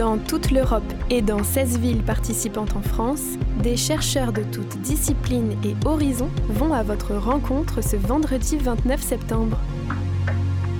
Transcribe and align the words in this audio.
Dans 0.00 0.16
toute 0.16 0.50
l'Europe 0.50 0.94
et 1.10 1.20
dans 1.20 1.44
16 1.44 1.78
villes 1.78 2.02
participantes 2.02 2.74
en 2.74 2.80
France, 2.80 3.20
des 3.62 3.76
chercheurs 3.76 4.32
de 4.32 4.42
toutes 4.44 4.80
disciplines 4.80 5.58
et 5.62 5.74
horizons 5.84 6.30
vont 6.48 6.72
à 6.72 6.82
votre 6.82 7.14
rencontre 7.14 7.84
ce 7.84 7.96
vendredi 7.96 8.56
29 8.56 8.98
septembre. 8.98 9.58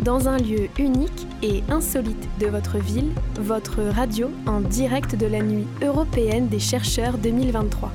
Dans 0.02 0.26
un 0.26 0.38
lieu 0.38 0.68
unique 0.78 1.26
et 1.42 1.62
insolite 1.68 2.30
de 2.40 2.46
votre 2.46 2.78
ville, 2.78 3.10
votre 3.38 3.82
radio 3.82 4.30
en 4.46 4.62
direct 4.62 5.14
de 5.14 5.26
la 5.26 5.42
nuit 5.42 5.66
européenne 5.82 6.48
des 6.48 6.58
chercheurs 6.58 7.18
2023. 7.18 7.92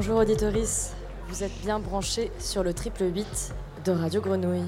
Bonjour 0.00 0.18
auditoris, 0.18 0.92
vous 1.28 1.42
êtes 1.42 1.60
bien 1.60 1.80
branchés 1.80 2.30
sur 2.38 2.62
le 2.62 2.72
triple 2.72 3.02
8 3.12 3.52
de 3.84 3.90
Radio 3.90 4.20
Grenouille. 4.20 4.62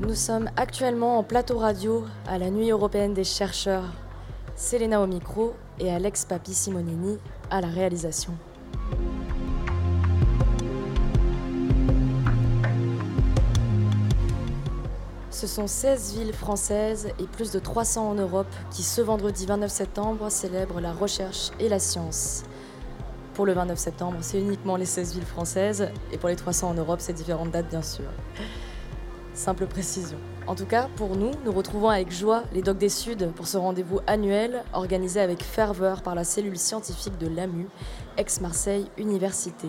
Nous 0.00 0.16
sommes 0.16 0.50
actuellement 0.56 1.16
en 1.16 1.22
plateau 1.22 1.58
radio 1.58 2.04
à 2.26 2.38
la 2.38 2.50
Nuit 2.50 2.70
européenne 2.70 3.14
des 3.14 3.22
chercheurs. 3.22 3.84
Selena 4.56 5.00
au 5.00 5.06
micro 5.06 5.54
et 5.78 5.92
Alex 5.92 6.24
Papi 6.24 6.54
Simonini 6.54 7.18
à 7.52 7.60
la 7.60 7.68
réalisation. 7.68 8.32
Ce 15.38 15.46
sont 15.46 15.68
16 15.68 16.14
villes 16.14 16.32
françaises 16.32 17.10
et 17.20 17.26
plus 17.28 17.52
de 17.52 17.60
300 17.60 18.10
en 18.10 18.14
Europe 18.14 18.52
qui, 18.72 18.82
ce 18.82 19.00
vendredi 19.00 19.46
29 19.46 19.70
septembre, 19.70 20.32
célèbrent 20.32 20.80
la 20.80 20.92
recherche 20.92 21.52
et 21.60 21.68
la 21.68 21.78
science. 21.78 22.42
Pour 23.34 23.46
le 23.46 23.52
29 23.52 23.78
septembre, 23.78 24.18
c'est 24.20 24.40
uniquement 24.40 24.74
les 24.74 24.84
16 24.84 25.14
villes 25.14 25.24
françaises 25.24 25.90
et 26.10 26.18
pour 26.18 26.28
les 26.28 26.34
300 26.34 26.70
en 26.70 26.74
Europe, 26.74 26.98
c'est 27.00 27.12
différentes 27.12 27.52
dates 27.52 27.68
bien 27.68 27.82
sûr. 27.82 28.06
Simple 29.32 29.66
précision. 29.66 30.18
En 30.48 30.56
tout 30.56 30.66
cas, 30.66 30.88
pour 30.96 31.14
nous, 31.14 31.30
nous 31.44 31.52
retrouvons 31.52 31.90
avec 31.90 32.10
joie 32.10 32.42
les 32.52 32.60
Docs 32.60 32.78
des 32.78 32.88
Suds 32.88 33.28
pour 33.36 33.46
ce 33.46 33.58
rendez-vous 33.58 34.00
annuel 34.08 34.64
organisé 34.72 35.20
avec 35.20 35.44
ferveur 35.44 36.02
par 36.02 36.16
la 36.16 36.24
cellule 36.24 36.58
scientifique 36.58 37.16
de 37.16 37.28
l'AMU, 37.28 37.68
ex-Marseille 38.16 38.86
Université. 38.98 39.68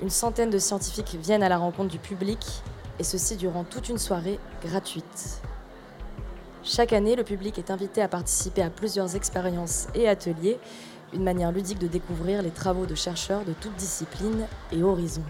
Une 0.00 0.10
centaine 0.10 0.50
de 0.50 0.58
scientifiques 0.58 1.16
viennent 1.20 1.42
à 1.42 1.48
la 1.48 1.58
rencontre 1.58 1.90
du 1.90 1.98
public 1.98 2.62
et 2.98 3.04
ceci 3.04 3.36
durant 3.36 3.64
toute 3.64 3.88
une 3.88 3.98
soirée 3.98 4.38
gratuite. 4.64 5.40
Chaque 6.62 6.92
année, 6.92 7.14
le 7.14 7.22
public 7.22 7.58
est 7.58 7.70
invité 7.70 8.02
à 8.02 8.08
participer 8.08 8.62
à 8.62 8.70
plusieurs 8.70 9.14
expériences 9.14 9.86
et 9.94 10.08
ateliers, 10.08 10.58
une 11.12 11.22
manière 11.22 11.52
ludique 11.52 11.78
de 11.78 11.86
découvrir 11.86 12.42
les 12.42 12.50
travaux 12.50 12.86
de 12.86 12.94
chercheurs 12.94 13.44
de 13.44 13.52
toutes 13.52 13.76
disciplines 13.76 14.46
et 14.72 14.82
horizons. 14.82 15.22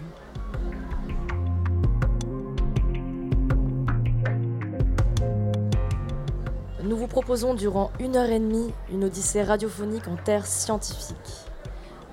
Nous 6.83 6.97
vous 6.97 7.07
proposons 7.07 7.53
durant 7.53 7.91
une 7.99 8.15
heure 8.15 8.29
et 8.29 8.39
demie 8.39 8.71
une 8.91 9.03
odyssée 9.03 9.43
radiophonique 9.43 10.07
en 10.07 10.15
terre 10.15 10.45
scientifique. 10.45 11.46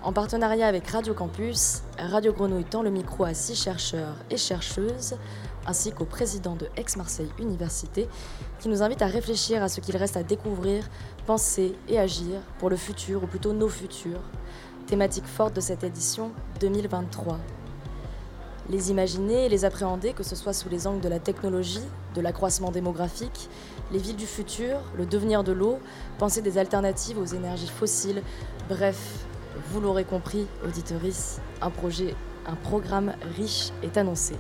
En 0.05 0.13
partenariat 0.13 0.67
avec 0.67 0.87
Radio 0.89 1.15
Campus, 1.15 1.81
Radio 1.99 2.35
Grenouille 2.35 2.67
tend 2.67 2.83
le 2.83 2.91
micro 2.91 3.25
à 3.25 3.33
six 3.33 3.55
chercheurs 3.55 4.17
et 4.29 4.37
chercheuses, 4.37 5.17
ainsi 5.67 5.93
qu'au 5.93 6.05
président 6.05 6.57
de 6.57 6.69
Aix-Marseille 6.77 7.31
Université, 7.39 8.07
qui 8.59 8.69
nous 8.69 8.83
invite 8.83 9.01
à 9.01 9.07
réfléchir 9.07 9.63
à 9.63 9.71
ce 9.71 9.81
qu'il 9.81 9.97
reste 9.97 10.19
à 10.19 10.23
découvrir, 10.23 10.91
penser 11.25 11.75
et 11.89 11.99
agir 11.99 12.43
pour 12.59 12.69
le 12.69 12.77
futur, 12.77 13.25
ou 13.25 13.27
plutôt 13.27 13.55
nos 13.55 13.71
futurs. 13.71 14.21
Thématique 14.87 15.25
forte 15.25 15.57
de 15.57 15.63
cette 15.63 15.85
édition 15.85 16.33
2023. 16.61 17.39
Les 18.69 18.91
imaginer 18.91 19.47
et 19.47 19.49
les 19.49 19.65
appréhender, 19.65 20.13
que 20.13 20.23
ce 20.23 20.37
soit 20.37 20.53
sous 20.53 20.69
les 20.69 20.87
angles 20.87 21.01
de 21.01 21.09
la 21.09 21.19
technologie, 21.19 21.81
de 22.15 22.21
l'accroissement 22.21 22.71
démographique, 22.71 23.49
les 23.91 23.99
villes 23.99 24.17
du 24.17 24.27
futur, 24.27 24.81
le 24.99 25.07
devenir 25.07 25.45
de 25.45 25.53
l'eau, 25.53 25.79
penser 26.19 26.43
des 26.43 26.59
alternatives 26.59 27.19
aux 27.19 27.25
énergies 27.25 27.69
fossiles, 27.69 28.23
bref, 28.69 29.25
vous 29.71 29.81
l'aurez 29.81 30.05
compris, 30.05 30.47
auditoris, 30.65 31.41
un 31.61 31.71
projet, 31.71 32.15
un 32.47 32.55
programme 32.55 33.15
riche 33.37 33.71
est 33.83 33.97
annoncé. 33.97 34.35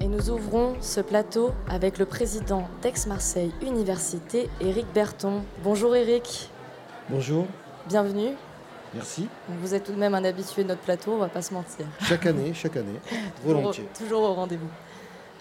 Et 0.00 0.08
nous 0.08 0.30
ouvrons 0.30 0.76
ce 0.80 1.00
plateau 1.00 1.52
avec 1.68 1.98
le 1.98 2.06
président 2.06 2.68
d'Aix-Marseille 2.82 3.52
Université, 3.62 4.48
Éric 4.60 4.86
Berton. 4.94 5.42
Bonjour 5.62 5.94
Éric. 5.96 6.50
Bonjour. 7.10 7.46
Bienvenue. 7.88 8.34
Merci. 8.94 9.28
Vous 9.60 9.74
êtes 9.74 9.84
tout 9.84 9.92
de 9.92 9.98
même 9.98 10.14
un 10.14 10.24
habitué 10.24 10.62
de 10.62 10.68
notre 10.68 10.80
plateau, 10.80 11.12
on 11.12 11.18
va 11.18 11.28
pas 11.28 11.42
se 11.42 11.52
mentir. 11.52 11.86
Chaque 12.02 12.26
année, 12.26 12.52
chaque 12.54 12.76
année, 12.76 12.98
volontiers. 13.44 13.86
toujours, 13.98 14.22
au 14.22 14.34
rendez-vous. 14.34 14.68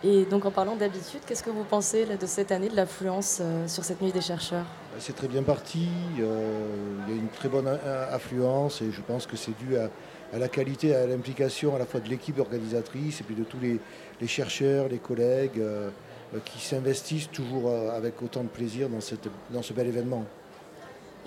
Et 0.04 0.26
donc 0.26 0.46
en 0.46 0.52
parlant 0.52 0.76
d'habitude, 0.76 1.22
qu'est-ce 1.26 1.42
que 1.42 1.50
vous 1.50 1.64
pensez 1.64 2.06
là, 2.06 2.18
de 2.18 2.26
cette 2.26 2.52
année, 2.52 2.68
de 2.70 2.76
l'affluence 2.76 3.40
euh, 3.42 3.68
sur 3.68 3.84
cette 3.84 4.02
nuit 4.02 4.12
des 4.12 4.22
chercheurs? 4.22 4.66
Bah, 4.66 4.98
C'est 5.00 5.16
très 5.16 5.28
bien 5.28 5.42
parti, 5.42 5.88
euh, 6.20 6.68
il 7.08 7.14
y 7.16 7.18
a 7.18 7.22
une 7.22 7.30
très 7.30 7.50
bonne 7.50 7.68
a- 7.68 8.14
affluence 8.14 8.82
et 8.82 8.92
je 8.92 9.02
pense 9.02 9.26
que 9.26 9.38
c'est 9.38 9.58
dû 9.58 9.78
à, 9.78 9.90
à 10.34 10.38
la 10.38 10.48
qualité, 10.50 10.94
à 10.94 11.08
l'implication 11.08 11.76
à 11.76 11.80
la 11.80 11.86
fois 11.86 12.02
de 12.02 12.10
l'équipe 12.10 12.38
organisatrice 12.40 13.22
et 13.22 13.24
puis 13.24 13.36
de 13.36 13.44
tous 13.46 13.60
les, 13.62 13.80
les 14.22 14.28
chercheurs, 14.28 14.90
les 14.90 14.98
collègues 15.00 15.60
euh, 15.60 15.90
euh, 16.36 16.40
qui 16.44 16.60
s'investissent 16.60 17.32
toujours 17.32 17.70
euh, 17.70 17.96
avec 17.98 18.22
autant 18.22 18.44
de 18.44 18.50
plaisir 18.50 18.90
dans, 18.90 19.02
cette, 19.02 19.28
dans 19.50 19.62
ce 19.64 19.74
bel 19.74 19.88
événement. 19.88 20.26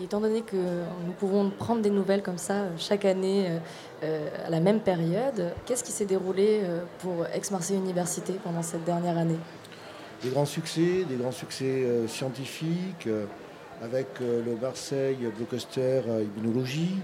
Étant 0.00 0.20
donné 0.20 0.42
que 0.42 0.56
nous 0.56 1.12
pouvons 1.18 1.50
prendre 1.50 1.82
des 1.82 1.90
nouvelles 1.90 2.22
comme 2.22 2.38
ça 2.38 2.54
euh, 2.54 2.68
chaque 2.78 3.04
année 3.04 3.46
euh, 3.48 3.58
euh, 4.04 4.46
à 4.46 4.50
la 4.50 4.60
même 4.60 4.78
période, 4.80 5.52
qu'est-ce 5.66 5.82
qui 5.82 5.90
s'est 5.90 6.04
déroulé 6.04 6.60
pour 7.00 7.26
Aix-Marseille 7.26 7.76
Université 7.78 8.34
pendant 8.44 8.62
cette 8.62 8.84
dernière 8.84 9.18
année? 9.18 9.38
Des 10.22 10.30
grands 10.30 10.46
succès, 10.46 11.04
des 11.08 11.16
grands 11.16 11.32
succès 11.32 11.84
scientifiques, 12.06 13.08
avec 13.82 14.06
le 14.20 14.56
Marseille 14.60 15.18
Blockbuster 15.36 16.02
Immunologie. 16.36 16.96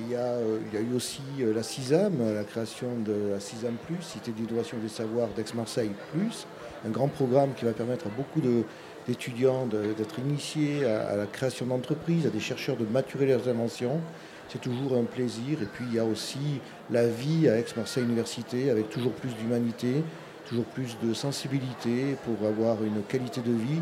Il 0.00 0.10
y, 0.10 0.16
a, 0.16 0.34
il 0.72 0.74
y 0.74 0.82
a 0.82 0.84
eu 0.84 0.94
aussi 0.94 1.22
la 1.38 1.62
CISAM, 1.62 2.14
la 2.34 2.42
création 2.44 2.88
de 3.04 3.30
la 3.32 3.40
CISAM, 3.40 3.76
Cité 4.00 4.32
d'innovation 4.32 4.76
des 4.82 4.88
savoirs 4.88 5.28
d'Aix-Marseille 5.36 5.90
un 6.86 6.90
grand 6.90 7.08
programme 7.08 7.54
qui 7.54 7.64
va 7.64 7.72
permettre 7.72 8.06
à 8.06 8.10
beaucoup 8.10 8.40
de- 8.40 8.64
d'étudiants 9.06 9.66
d'être 9.66 10.18
initiés 10.18 10.84
à, 10.86 11.16
la 11.16 11.26
création 11.26 11.66
d'entreprises, 11.66 12.26
à 12.26 12.30
des 12.30 12.40
chercheurs 12.40 12.76
de 12.76 12.84
maturer 12.84 13.26
leurs 13.26 13.48
inventions. 13.48 14.00
C'est 14.48 14.60
toujours 14.60 14.96
un 14.96 15.04
plaisir. 15.04 15.62
Et 15.62 15.66
puis 15.66 15.84
il 15.88 15.94
y 15.94 15.98
a 15.98 16.04
aussi 16.04 16.60
la 16.90 17.06
vie 17.06 17.48
à 17.48 17.58
Aix-Marseille 17.58 18.04
Université 18.04 18.70
avec 18.70 18.90
toujours 18.90 19.12
plus 19.12 19.34
d'humanité, 19.34 20.02
toujours 20.46 20.64
plus 20.64 20.96
de 21.02 21.14
sensibilité 21.14 22.16
pour 22.24 22.46
avoir 22.46 22.82
une 22.82 23.02
qualité 23.02 23.40
de 23.40 23.52
vie 23.52 23.80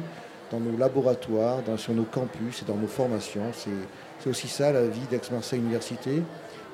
dans 0.50 0.60
nos 0.60 0.76
laboratoires, 0.76 1.60
sur 1.76 1.94
nos 1.94 2.04
campus 2.04 2.62
et 2.62 2.64
dans 2.64 2.76
nos 2.76 2.86
formations. 2.86 3.52
C'est 3.54 4.28
aussi 4.28 4.48
ça 4.48 4.70
la 4.70 4.86
vie 4.86 5.06
d'Aix-Marseille 5.10 5.58
Université, 5.58 6.22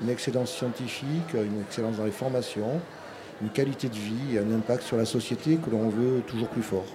une 0.02 0.10
excellence 0.10 0.52
scientifique, 0.52 1.34
une 1.34 1.60
excellence 1.60 1.96
dans 1.96 2.04
les 2.04 2.10
formations, 2.10 2.80
une 3.40 3.50
qualité 3.50 3.88
de 3.88 3.94
vie 3.94 4.34
et 4.34 4.38
un 4.38 4.52
impact 4.52 4.82
sur 4.82 4.96
la 4.96 5.04
société 5.04 5.56
que 5.56 5.70
l'on 5.70 5.88
veut 5.88 6.22
toujours 6.26 6.48
plus 6.48 6.62
fort. 6.62 6.86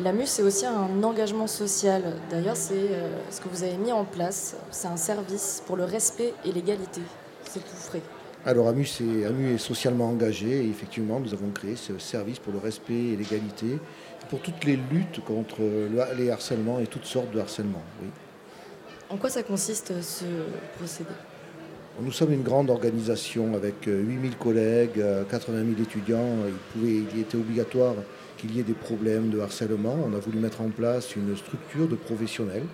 L'AMU, 0.00 0.26
c'est 0.26 0.42
aussi 0.42 0.66
un 0.66 1.02
engagement 1.02 1.46
social. 1.46 2.02
D'ailleurs, 2.30 2.56
c'est 2.56 2.74
euh, 2.74 3.08
ce 3.30 3.40
que 3.40 3.48
vous 3.48 3.62
avez 3.62 3.76
mis 3.76 3.92
en 3.92 4.04
place. 4.04 4.56
C'est 4.70 4.88
un 4.88 4.96
service 4.96 5.62
pour 5.66 5.76
le 5.76 5.84
respect 5.84 6.34
et 6.44 6.50
l'égalité. 6.52 7.00
C'est 7.44 7.60
tout 7.60 7.76
frais. 7.76 8.02
Alors 8.46 8.68
AMU, 8.68 8.84
c'est- 8.84 9.24
AMU 9.24 9.54
est 9.54 9.58
socialement 9.58 10.08
engagé 10.10 10.64
et 10.64 10.68
effectivement 10.68 11.18
nous 11.18 11.32
avons 11.32 11.50
créé 11.50 11.76
ce 11.76 11.96
service 11.98 12.38
pour 12.38 12.52
le 12.52 12.58
respect 12.58 12.92
et 13.12 13.16
l'égalité, 13.16 13.78
pour 14.28 14.40
toutes 14.40 14.64
les 14.64 14.76
luttes 14.76 15.24
contre 15.24 15.60
le- 15.60 16.04
les 16.18 16.30
harcèlements 16.30 16.78
et 16.78 16.86
toutes 16.86 17.06
sortes 17.06 17.30
de 17.30 17.40
harcèlements. 17.40 17.82
oui. 18.02 18.08
En 19.10 19.16
quoi 19.16 19.30
ça 19.30 19.42
consiste 19.42 19.92
ce 20.02 20.24
procédé? 20.76 21.08
Nous 22.00 22.10
sommes 22.12 22.32
une 22.32 22.42
grande 22.42 22.68
organisation 22.68 23.54
avec 23.54 23.86
euh, 23.86 24.00
8000 24.02 24.36
collègues, 24.36 24.98
euh, 24.98 25.22
80 25.24 25.60
000 25.76 25.80
étudiants. 25.82 26.26
Il, 26.46 26.54
pouvait, 26.80 27.02
il 27.14 27.20
était 27.20 27.36
obligatoire 27.36 27.94
qu'il 28.44 28.56
y 28.56 28.60
ait 28.60 28.64
des 28.64 28.74
problèmes 28.74 29.30
de 29.30 29.40
harcèlement. 29.40 29.96
On 30.06 30.14
a 30.14 30.18
voulu 30.18 30.38
mettre 30.38 30.60
en 30.60 30.68
place 30.68 31.16
une 31.16 31.34
structure 31.34 31.88
de 31.88 31.94
professionnels 31.94 32.66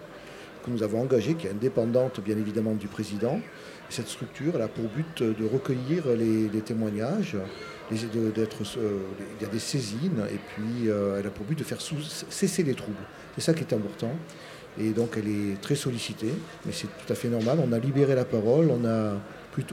que 0.64 0.70
nous 0.70 0.82
avons 0.82 1.00
engagée, 1.00 1.34
qui 1.34 1.46
est 1.46 1.50
indépendante 1.50 2.20
bien 2.20 2.36
évidemment 2.36 2.74
du 2.74 2.88
président. 2.88 3.40
Cette 3.88 4.08
structure 4.08 4.52
elle 4.56 4.62
a 4.62 4.68
pour 4.68 4.84
but 4.88 5.22
de 5.22 5.44
recueillir 5.46 6.04
les, 6.16 6.60
témoignages, 6.60 7.36
de- 7.90 7.96
euh, 7.96 8.98
il 9.38 9.42
y 9.42 9.44
a 9.44 9.48
des 9.48 9.58
saisines, 9.58 10.22
et 10.32 10.38
puis 10.38 10.88
euh, 10.88 11.18
elle 11.18 11.26
a 11.26 11.30
pour 11.30 11.46
but 11.46 11.58
de 11.58 11.64
faire 11.64 11.80
cesser 11.80 12.62
les 12.62 12.74
troubles. 12.74 13.06
C'est 13.36 13.42
ça 13.42 13.54
qui 13.54 13.60
est 13.60 13.72
important. 13.72 14.12
Et 14.78 14.90
donc 14.90 15.14
elle 15.16 15.28
est 15.28 15.60
très 15.60 15.74
sollicitée, 15.76 16.32
mais 16.66 16.72
c'est 16.72 16.86
tout 16.86 17.12
à 17.12 17.14
fait 17.14 17.28
normal. 17.28 17.58
On 17.64 17.72
a 17.72 17.78
libéré 17.78 18.14
la 18.14 18.24
parole, 18.24 18.70
on 18.70 18.84
a 18.84 19.14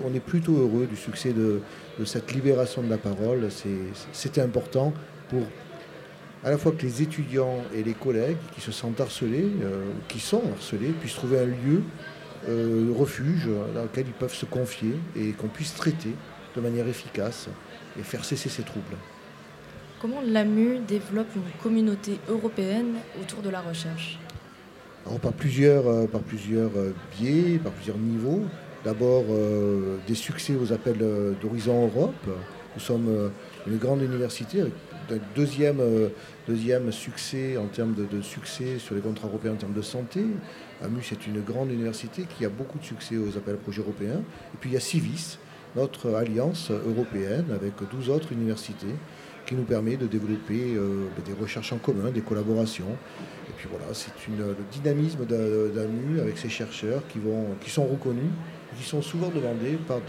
on 0.03 0.13
est 0.13 0.19
plutôt 0.19 0.57
heureux 0.57 0.87
du 0.87 0.95
succès 0.95 1.33
de, 1.33 1.61
cette 2.05 2.33
libération 2.33 2.81
de 2.81 2.89
la 2.89 2.97
parole. 2.97 3.47
C'était 4.11 4.41
important 4.41 4.93
pour 5.29 5.43
à 6.43 6.51
la 6.51 6.57
fois 6.57 6.71
que 6.71 6.83
les 6.83 7.01
étudiants 7.01 7.63
et 7.73 7.83
les 7.83 7.93
collègues 7.93 8.37
qui 8.53 8.61
se 8.61 8.71
sentent 8.71 9.01
harcelés, 9.01 9.49
euh, 9.63 9.83
qui 10.07 10.19
sont 10.19 10.41
harcelés, 10.55 10.89
puissent 10.99 11.15
trouver 11.15 11.39
un 11.39 11.45
lieu, 11.45 11.81
euh, 12.47 12.93
refuge 12.95 13.49
dans 13.73 13.83
lequel 13.83 14.05
ils 14.07 14.13
peuvent 14.13 14.33
se 14.33 14.45
confier 14.45 14.93
et 15.15 15.31
qu'on 15.31 15.47
puisse 15.47 15.73
traiter 15.73 16.13
de 16.55 16.61
manière 16.61 16.87
efficace 16.87 17.49
et 17.99 18.03
faire 18.03 18.23
cesser 18.23 18.49
ces 18.49 18.63
troubles. 18.63 18.95
Comment 19.99 20.21
l'AMU 20.23 20.79
développe 20.87 21.35
une 21.35 21.61
communauté 21.61 22.19
européenne 22.29 22.93
autour 23.19 23.41
de 23.41 23.49
la 23.49 23.61
recherche? 23.61 24.19
Par 25.21 25.33
plusieurs, 25.33 25.87
euh, 25.87 26.05
par 26.05 26.21
plusieurs 26.21 26.71
biais, 27.17 27.59
par 27.63 27.71
plusieurs 27.71 27.97
niveaux. 27.97 28.43
D'abord, 28.85 29.25
des 30.07 30.15
succès 30.15 30.53
aux 30.55 30.71
appels 30.71 31.03
d'Horizon 31.41 31.87
Europe. 31.87 32.13
Nous 32.75 32.79
sommes 32.79 33.31
une 33.65 33.77
grande 33.77 34.01
université 34.01 34.61
avec 34.61 34.73
deuxième, 35.35 35.79
euh, 35.79 36.09
deuxième 36.47 36.91
succès 36.91 37.57
en 37.57 37.67
termes 37.67 37.93
de, 37.93 38.21
succès 38.21 38.79
sur 38.79 38.95
les 38.95 39.01
contrats 39.01 39.27
européens 39.27 39.53
en 39.53 39.55
termes 39.55 39.73
de 39.73 39.81
santé. 39.81 40.25
AMU, 40.83 41.01
c'est 41.01 41.27
une 41.27 41.41
grande 41.41 41.71
université 41.71 42.25
qui 42.37 42.45
a 42.45 42.49
beaucoup 42.49 42.77
de 42.79 42.83
succès 42.83 43.17
aux 43.17 43.37
appels 43.37 43.55
à 43.55 43.57
projets 43.57 43.81
européens. 43.81 44.21
Et 44.53 44.57
puis 44.59 44.69
il 44.69 44.73
y 44.73 44.77
a 44.77 44.81
Civis, 44.81 45.37
notre 45.75 46.13
alliance 46.13 46.71
européenne 46.71 47.45
avec 47.53 47.73
12 47.91 48.09
autres 48.09 48.31
universités 48.31 48.95
qui 49.45 49.55
nous 49.55 49.63
permet 49.63 49.95
de 49.95 50.07
développer 50.07 50.75
euh, 50.75 51.07
des 51.25 51.33
recherches 51.33 51.71
en 51.71 51.77
commun, 51.77 52.11
des 52.11 52.21
collaborations. 52.21 52.97
Et 53.49 53.53
puis 53.55 53.67
voilà, 53.69 53.93
c'est 53.93 54.11
le 54.37 54.55
dynamisme 54.71 55.25
d'AMU 55.25 56.19
avec 56.19 56.37
ses 56.37 56.49
chercheurs 56.49 57.01
qui, 57.07 57.19
vont, 57.19 57.45
qui 57.61 57.69
sont 57.69 57.85
reconnus 57.85 58.31
et 58.73 58.77
qui 58.77 58.87
sont 58.87 59.01
souvent 59.01 59.29
demandés 59.29 59.77
par 59.87 60.01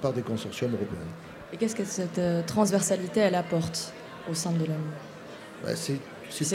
par 0.00 0.12
des 0.12 0.22
consortiums 0.22 0.72
européens. 0.72 1.10
Et 1.52 1.56
qu'est-ce 1.56 1.76
que 1.76 1.84
cette 1.84 2.18
euh, 2.18 2.42
transversalité, 2.46 3.20
elle 3.20 3.34
apporte? 3.34 3.92
Au 4.30 4.34
sein 4.34 4.52
de 4.52 4.64
l'AMU 4.64 4.80
bah, 5.62 5.70
C'est 5.76 5.98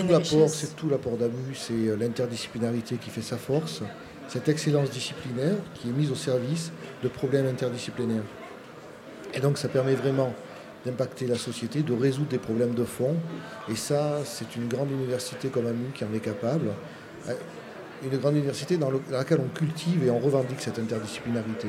tout 0.02 0.08
l'apport, 0.08 0.50
c'est 0.50 0.76
tout 0.76 0.90
l'apport 0.90 1.18
d'AMU, 1.18 1.56
c'est 1.56 1.74
euh, 1.74 1.96
l'interdisciplinarité 1.98 2.96
qui 2.98 3.10
fait 3.10 3.22
sa 3.22 3.38
force, 3.38 3.82
cette 4.28 4.50
excellence 4.50 4.90
disciplinaire 4.92 5.56
qui 5.76 5.90
est 5.90 5.94
mise 5.94 6.12
au 6.12 6.16
service 6.16 6.72
de 7.04 7.08
problèmes 7.08 7.48
interdisciplinaires. 7.48 8.24
Et 9.34 9.40
donc 9.40 9.58
ça 9.58 9.68
permet 9.68 9.96
vraiment 9.96 10.34
d'impacter 10.86 11.28
la 11.28 11.38
société, 11.38 11.82
de 11.82 11.94
résoudre 11.94 12.30
des 12.30 12.38
problèmes 12.38 12.74
de 12.74 12.84
fond. 12.84 13.16
Et 13.70 13.76
ça, 13.76 14.20
c'est 14.24 14.56
une 14.56 14.68
grande 14.68 14.92
université 14.92 15.50
comme 15.50 15.68
AMU 15.68 15.92
qui 15.94 16.06
en 16.06 16.14
est 16.14 16.20
capable. 16.20 16.70
Euh, 17.28 17.34
une 18.04 18.18
grande 18.18 18.36
université 18.36 18.78
dans, 18.78 18.92
laquelle 19.12 19.42
on 19.42 19.50
cultive 19.50 20.06
et 20.06 20.10
on 20.10 20.20
revendique 20.20 20.62
cette 20.62 20.80
interdisciplinarité. 20.80 21.68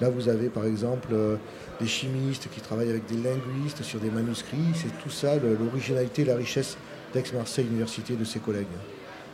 Là, 0.00 0.08
vous 0.08 0.28
avez 0.28 0.48
par 0.48 0.64
exemple 0.64 1.08
euh, 1.12 1.36
des 1.80 1.86
chimistes 1.86 2.48
qui 2.52 2.60
travaillent 2.60 2.90
avec 2.90 3.06
des 3.06 3.16
linguistes 3.16 3.82
sur 3.82 4.00
des 4.00 4.10
manuscrits. 4.10 4.72
C'est 4.74 4.96
tout 5.02 5.10
ça, 5.10 5.36
l'originalité, 5.36 6.24
la 6.24 6.36
richesse 6.36 6.76
d'Aix-Marseille 7.12 7.66
Université 7.66 8.16
de 8.16 8.24
ses 8.24 8.40
collègues. 8.40 8.66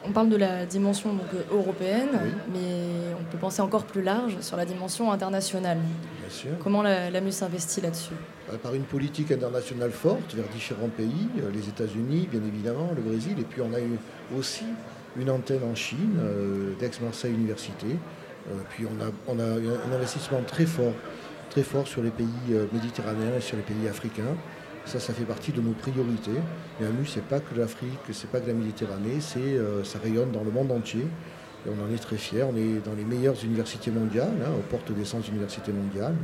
On 0.04 0.12
parle 0.12 0.30
de 0.30 0.36
la 0.36 0.64
dimension 0.64 1.12
donc, 1.12 1.26
européenne, 1.52 2.08
mais 2.52 3.14
on 3.20 3.24
peut 3.30 3.36
penser 3.36 3.60
encore 3.60 3.84
plus 3.84 4.00
large 4.02 4.40
sur 4.40 4.56
la 4.56 4.64
dimension 4.64 5.12
internationale. 5.12 5.76
Bien 5.76 6.30
sûr. 6.30 6.50
Comment 6.62 6.82
l'AMU 6.82 7.32
s'investit 7.32 7.82
là-dessus? 7.82 8.14
Bah, 8.48 8.56
Par 8.62 8.74
une 8.74 8.84
politique 8.84 9.30
internationale 9.30 9.90
forte 9.90 10.34
vers 10.34 10.48
différents 10.48 10.88
pays, 10.88 11.28
euh, 11.42 11.50
les 11.52 11.68
États-Unis, 11.68 12.28
bien 12.30 12.40
évidemment, 12.42 12.90
le 12.96 13.02
Brésil, 13.02 13.34
et 13.38 13.44
puis 13.44 13.60
on 13.60 13.74
a 13.74 13.80
eu 13.80 13.98
aussi 14.38 14.64
une 15.16 15.28
antenne 15.28 15.64
en 15.70 15.74
Chine, 15.74 16.16
euh, 16.18 16.72
d'Aix-Marseille 16.78 17.34
Université. 17.34 17.98
Puis 18.70 18.86
on 18.86 19.38
a, 19.38 19.44
un 19.44 19.92
investissement 19.92 20.40
très 20.46 20.66
fort 20.66 20.94
très 21.50 21.62
fort 21.62 21.86
sur 21.86 22.02
les 22.02 22.10
pays 22.10 22.26
euh, 22.52 22.66
méditerranéens 22.72 23.36
et 23.36 23.40
sur 23.40 23.56
les 23.56 23.62
pays 23.62 23.88
africains. 23.88 24.36
Ça, 24.86 24.98
ça 24.98 25.12
fait 25.12 25.24
partie 25.24 25.52
de 25.52 25.60
nos 25.60 25.72
priorités. 25.72 26.40
Mais 26.80 26.86
AMU, 26.86 27.04
c'est 27.06 27.24
pas 27.24 27.40
que 27.40 27.54
l'Afrique, 27.58 27.98
c'est 28.12 28.30
pas 28.30 28.40
que 28.40 28.46
la 28.46 28.54
Méditerranée, 28.54 29.18
euh, 29.36 29.84
ça 29.84 29.98
rayonne 29.98 30.30
dans 30.30 30.42
le 30.42 30.50
monde 30.50 30.72
entier. 30.72 31.04
Et 31.66 31.68
on 31.68 31.84
en 31.84 31.94
est 31.94 31.98
très 31.98 32.16
fiers. 32.16 32.44
On 32.44 32.56
est 32.56 32.84
dans 32.84 32.94
les 32.94 33.04
meilleures 33.04 33.44
universités 33.44 33.90
mondiales, 33.90 34.32
hein, 34.42 34.52
aux 34.58 34.70
portes 34.70 34.90
des 34.92 35.04
100 35.04 35.28
universités 35.28 35.72
mondiales. 35.72 36.14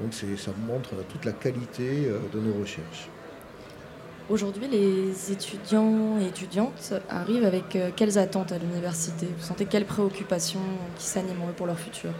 Donc 0.00 0.14
ça 0.14 0.50
montre 0.66 0.90
toute 1.08 1.24
la 1.24 1.32
qualité 1.32 2.08
euh, 2.08 2.18
de 2.32 2.40
nos 2.40 2.54
recherches. 2.60 3.08
Aujourd'hui, 4.30 4.68
les 4.70 5.32
étudiants 5.32 6.18
et 6.20 6.26
étudiantes 6.26 6.94
arrivent 7.10 7.44
avec 7.44 7.76
quelles 7.96 8.18
attentes 8.18 8.52
à 8.52 8.58
l'université? 8.58 9.26
Vous 9.38 9.44
sentez 9.44 9.66
quelles 9.66 9.84
préoccupations 9.84 10.60
qui 10.96 11.04
s'animent 11.04 11.52
pour 11.56 11.66
leur 11.66 11.78
futur? 11.78 12.10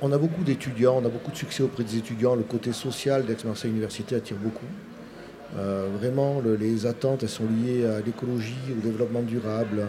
On 0.00 0.12
a 0.12 0.18
beaucoup 0.18 0.44
d'étudiants, 0.44 1.00
on 1.02 1.04
a 1.04 1.08
beaucoup 1.08 1.32
de 1.32 1.36
succès 1.36 1.62
auprès 1.62 1.82
des 1.82 1.96
étudiants. 1.96 2.36
Le 2.36 2.44
côté 2.44 2.72
social 2.72 3.26
d'Aix-Marseille 3.26 3.70
Université 3.70 4.14
attire 4.14 4.36
beaucoup. 4.36 4.66
Euh, 5.56 5.88
vraiment, 5.98 6.40
les 6.58 6.86
attentes 6.86 7.22
elles 7.22 7.28
sont 7.28 7.46
liées 7.46 7.84
à 7.84 8.00
l'écologie, 8.00 8.54
au 8.70 8.80
développement 8.80 9.22
durable, 9.22 9.88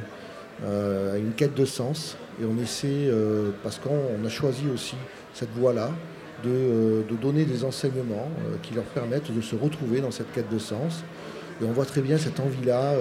euh, 0.64 1.14
à 1.14 1.18
une 1.18 1.34
quête 1.34 1.54
de 1.56 1.66
sens. 1.66 2.18
Et 2.42 2.46
on 2.46 2.62
essaie, 2.62 2.88
euh, 3.08 3.52
parce 3.64 3.78
qu'on 3.78 4.26
a 4.26 4.30
choisi 4.30 4.64
aussi 4.74 4.96
cette 5.34 5.52
voie-là, 5.52 5.92
de, 6.44 7.04
donner 7.22 7.44
des 7.44 7.66
enseignements 7.66 8.30
qui 8.64 8.74
leur 8.74 8.86
permettent 8.86 9.30
de 9.36 9.42
se 9.42 9.58
retrouver 9.58 10.00
dans 10.00 10.12
cette 10.12 10.32
quête 10.32 10.50
de 10.50 10.58
sens. 10.58 11.04
Et 11.62 11.66
on 11.66 11.72
voit 11.72 11.86
très 11.86 12.02
bien 12.02 12.18
cette 12.18 12.40
envie-là 12.40 12.94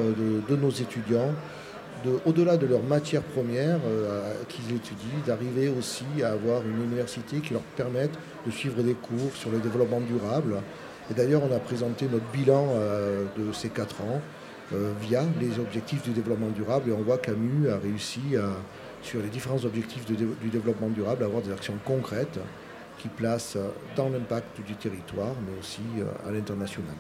de, 0.49 0.57
nos 0.57 0.71
étudiants 0.71 1.33
au-delà 2.27 2.57
de 2.57 2.67
leur 2.67 2.83
matière 2.83 3.23
première 3.23 3.79
euh, 3.87 4.33
qu'ils 4.49 4.75
étudient, 4.75 5.19
d'arriver 5.27 5.69
aussi 5.69 6.05
à 6.23 6.33
avoir 6.33 6.63
une 6.63 6.85
université 6.85 7.39
qui 7.39 7.53
leur 7.53 7.63
permette 7.63 8.13
de 8.47 8.51
suivre 8.51 8.83
des 8.83 8.95
cours 8.95 9.35
sur 9.35 9.51
le 9.51 9.59
développement 9.59 10.01
durable. 10.01 10.57
Et 11.11 11.15
d'ailleurs, 11.15 11.43
on 11.49 11.55
a 11.55 11.59
présenté 11.59 12.07
notre 12.11 12.27
bilan 12.33 12.67
euh, 12.71 13.25
de 13.37 13.53
ces 13.53 13.71
quatre 13.71 14.01
ans 14.03 14.21
euh, 14.73 14.93
via 15.01 15.23
les 15.41 15.59
objectifs 15.59 16.03
du 16.03 16.11
développement 16.11 16.51
durable 16.51 16.91
et 16.91 16.93
on 16.93 17.03
voit 17.03 17.19
qu'AMU 17.19 17.69
a 17.69 17.79
réussi 17.79 18.21
sur 19.03 19.21
les 19.21 19.29
différents 19.29 19.65
objectifs 19.65 20.05
du 20.05 20.49
développement 20.51 20.89
durable 20.89 21.23
à 21.23 21.27
avoir 21.27 21.43
des 21.43 21.53
actions 21.53 21.79
concrètes 21.85 22.39
qui 22.99 23.09
placent 23.09 23.57
dans 23.97 24.09
l'impact 24.09 24.61
du 24.67 24.75
territoire, 24.75 25.35
mais 25.47 25.59
aussi 25.59 25.81
à 26.27 26.33
l'international 26.33 26.97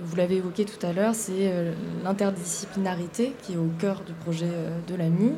vous 0.00 0.16
l'avez 0.16 0.36
évoqué 0.36 0.64
tout 0.64 0.84
à 0.86 0.92
l'heure, 0.92 1.14
c'est 1.14 1.32
euh, 1.50 1.72
l'interdisciplinarité 2.04 3.34
qui 3.42 3.54
est 3.54 3.56
au 3.56 3.70
cœur 3.78 4.02
du 4.02 4.12
projet 4.12 4.48
euh, 4.48 4.70
de 4.86 4.94
l'AMU. 4.94 5.32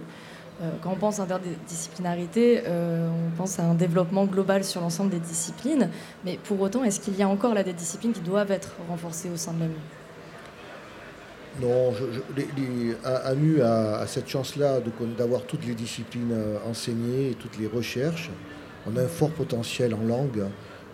Euh, 0.62 0.70
quand 0.82 0.90
on 0.92 0.96
pense 0.96 1.20
interdisciplinarité, 1.20 2.62
on 2.68 3.34
pense 3.34 3.58
à 3.58 3.64
un 3.64 3.72
développement 3.72 4.26
global 4.26 4.62
sur 4.62 4.82
l'ensemble 4.82 5.10
des 5.10 5.18
disciplines. 5.18 5.88
Mais 6.26 6.38
pour 6.44 6.60
autant, 6.60 6.84
est-ce 6.84 7.00
qu'il 7.00 7.16
y 7.16 7.22
a 7.22 7.28
encore 7.28 7.54
là 7.54 7.62
des 7.62 7.72
disciplines 7.72 8.12
qui 8.12 8.20
doivent 8.20 8.50
être 8.50 8.72
renforcées 8.88 9.30
au 9.30 9.36
sein 9.36 9.54
de 9.54 9.60
l'AMU 9.60 9.74
non, 11.60 11.92
AMU 13.04 13.60
a, 13.60 14.06
cette 14.06 14.28
chance-là 14.28 14.78
d'avoir 15.18 15.42
toutes 15.42 15.66
les 15.66 15.74
disciplines 15.74 16.32
enseignées 16.68 17.30
et 17.30 17.34
toutes 17.34 17.58
les 17.58 17.66
recherches. 17.66 18.30
On 18.86 18.96
a 18.96 19.02
un 19.02 19.08
fort 19.08 19.30
potentiel 19.30 19.94
en 19.94 20.06
langue. 20.06 20.44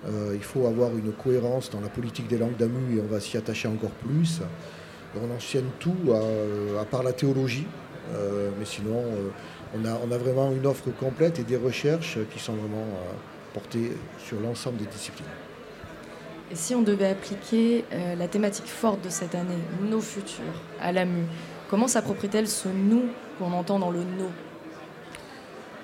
Euh, 0.08 0.32
il 0.34 0.42
faut 0.42 0.66
avoir 0.66 0.90
une 0.96 1.12
cohérence 1.12 1.70
dans 1.70 1.80
la 1.80 1.88
politique 1.88 2.28
des 2.28 2.38
langues 2.38 2.56
d'AMU 2.56 2.96
et 2.96 3.00
on 3.00 3.12
va 3.12 3.20
s'y 3.20 3.36
attacher 3.36 3.68
encore 3.68 3.90
plus. 3.90 4.40
On 5.20 5.34
enchaîne 5.34 5.64
tout 5.78 5.96
à, 6.78 6.84
part 6.84 7.02
la 7.02 7.12
théologie, 7.12 7.66
euh, 8.14 8.50
mais 8.58 8.66
sinon 8.66 8.98
euh, 8.98 9.28
on 9.74 9.84
a, 9.86 9.98
on, 10.06 10.12
a, 10.12 10.18
vraiment 10.18 10.52
une 10.52 10.66
offre 10.66 10.90
complète 10.90 11.38
et 11.38 11.42
des 11.42 11.56
recherches 11.56 12.18
qui 12.30 12.38
sont 12.38 12.52
vraiment 12.52 12.86
portées 13.54 13.92
sur 14.18 14.38
l'ensemble 14.40 14.76
des 14.76 14.84
disciplines. 14.84 15.26
Et 16.50 16.54
si 16.54 16.74
on 16.74 16.82
devait 16.82 17.08
appliquer 17.08 17.84
la 17.90 18.28
thématique 18.28 18.66
forte 18.66 19.02
de 19.02 19.08
cette 19.08 19.34
année, 19.34 19.58
nos 19.82 20.00
futurs, 20.00 20.44
à 20.80 20.92
l'AMU, 20.92 21.24
comment 21.68 21.88
s'approprie-t-elle 21.88 22.46
ce 22.46 22.68
nous 22.68 23.06
qu'on 23.38 23.52
entend 23.52 23.80
dans 23.80 23.90
le 23.90 24.00
nous? 24.00 24.30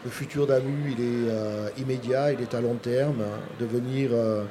Le 0.04 0.10
futur 0.10 0.46
d'AMU, 0.46 0.94
il 0.98 1.00
est 1.00 1.30
euh, 1.30 1.68
immédiat, 1.78 2.32
il 2.32 2.40
est 2.40 2.54
à 2.54 2.60
long 2.60 2.74
terme. 2.74 3.22
Devenir 3.60 4.10
euh, 4.12 4.44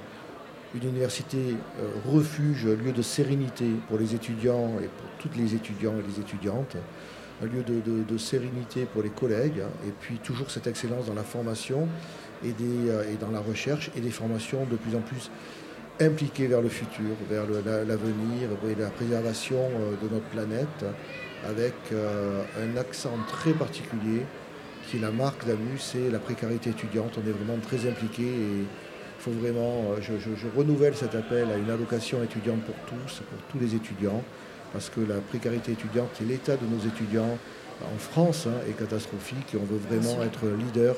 une 0.74 0.88
université 0.88 1.56
euh, 1.80 1.90
refuge, 2.10 2.66
lieu 2.66 2.94
de 2.94 3.02
sérénité 3.02 3.66
pour 3.90 3.98
les 3.98 4.16
étudiants 4.16 4.80
et 4.82 4.88
pour 4.88 5.10
toutes 5.20 5.36
les 5.36 5.54
étudiants 5.54 5.94
et 6.00 6.08
les 6.08 6.22
étudiantes. 6.22 6.78
Un 7.44 7.48
lieu 7.48 7.64
de, 7.64 8.18
sérénité 8.18 8.86
pour 8.86 9.02
les 9.02 9.10
collègues. 9.10 9.64
Et 9.88 9.92
puis 10.00 10.18
toujours 10.18 10.52
cette 10.52 10.68
excellence 10.68 11.08
dans 11.08 11.16
la 11.16 11.24
formation 11.24 11.88
et, 12.46 12.50
et 12.50 13.18
dans 13.20 13.32
la 13.32 13.40
recherche 13.40 13.90
et 13.98 14.00
des 14.00 14.12
formations 14.12 14.66
de 14.66 14.76
plus 14.76 14.96
en 14.96 15.02
plus 15.02 15.32
impliquées 16.00 16.46
vers 16.46 16.62
le 16.62 16.70
futur, 16.70 17.16
vers 17.32 17.46
l'avenir 17.48 18.50
et 18.70 18.80
la 18.80 18.90
préservation 18.92 19.58
de 20.04 20.14
notre 20.14 20.26
planète 20.26 20.86
avec 21.44 21.74
un 21.94 22.78
accent 22.78 23.18
très 23.28 23.54
particulier 23.54 24.22
qui 24.92 24.98
est 24.98 25.00
la 25.02 25.12
marque 25.12 25.48
d'AMU, 25.48 25.78
c'est 25.78 26.10
la 26.10 26.20
précarité 26.20 26.72
étudiante. 26.72 27.18
On 27.18 27.28
est 27.28 27.32
vraiment 27.32 27.58
très 27.62 27.90
impliqué 27.90 28.24
et 28.24 28.60
il 28.60 29.20
faut 29.20 29.32
vraiment, 29.32 29.94
euh, 29.94 30.02
je, 30.02 30.48
renouvelle 30.58 30.96
cet 30.96 31.16
appel 31.16 31.50
à 31.50 31.58
une 31.58 31.70
allocation 31.70 32.22
étudiante 32.22 32.62
pour 32.62 32.76
tous, 32.88 33.22
pour 33.22 33.40
tous 33.50 33.60
les 33.60 33.74
étudiants, 33.74 34.22
parce 34.74 34.90
que 34.90 35.00
la 35.00 35.20
précarité 35.22 35.72
étudiante 35.72 36.10
et 36.22 36.26
l'état 36.26 36.58
de 36.58 36.66
nos 36.66 36.86
étudiants 36.86 37.38
en 37.82 37.98
France 37.98 38.48
hein, 38.48 38.54
est 38.70 38.78
catastrophique 38.78 39.54
et 39.54 39.58
on 39.58 39.64
veut 39.64 39.80
vraiment 39.90 40.22
être 40.24 40.46
leader 40.46 40.96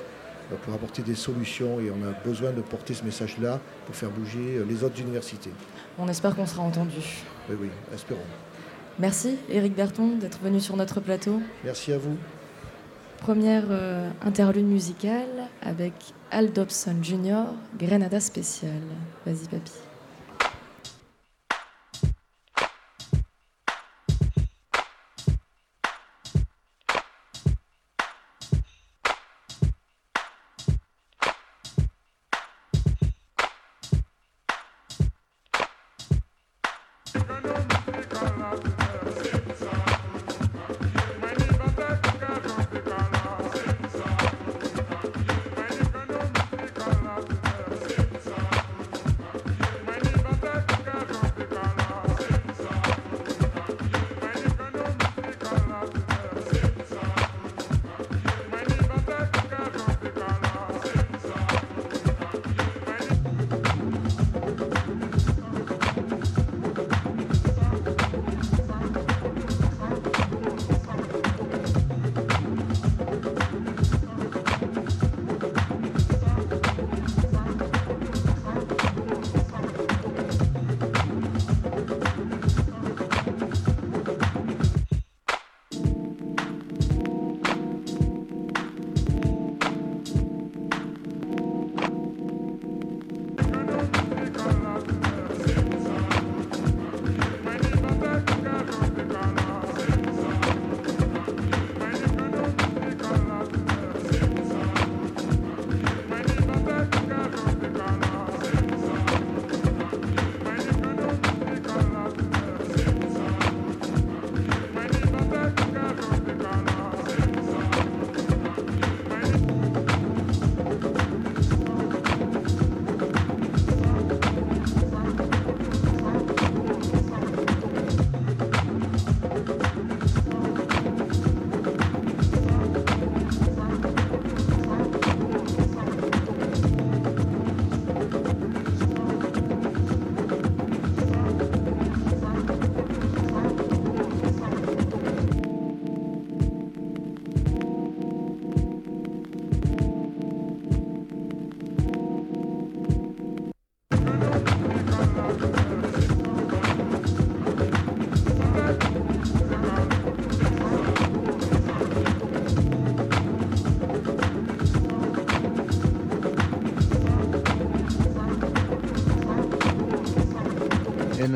pour 0.64 0.74
apporter 0.74 1.04
des 1.04 1.16
solutions 1.16 1.80
et 1.80 1.92
on 1.92 2.06
a 2.06 2.12
besoin 2.28 2.52
de 2.52 2.62
porter 2.62 2.94
ce 2.94 3.04
message-là 3.06 3.60
pour 3.86 3.96
faire 3.96 4.10
bouger 4.10 4.62
les 4.68 4.84
autres 4.84 5.00
universités. 5.00 5.52
On 5.98 6.08
espère 6.08 6.36
qu'on 6.36 6.46
sera 6.46 6.64
entendu. 6.64 7.24
Oui, 7.50 7.56
oui, 7.62 7.70
espérons. 7.94 8.20
Merci 9.00 9.38
Éric 9.50 9.76
Berton 9.76 10.18
d'être 10.20 10.40
venu 10.44 10.60
sur 10.60 10.76
notre 10.76 11.00
plateau. 11.00 11.42
Merci 11.64 11.94
à 11.94 11.98
vous. 11.98 12.18
Première 13.24 13.64
euh, 13.70 14.10
interlude 14.22 14.66
musicale 14.66 15.48
avec 15.62 15.94
Al 16.30 16.52
Dobson 16.52 16.98
Jr., 17.02 17.46
Grenada 17.80 18.20
Spécial. 18.20 18.82
Vas-y 19.26 19.48
papy. 19.48 19.72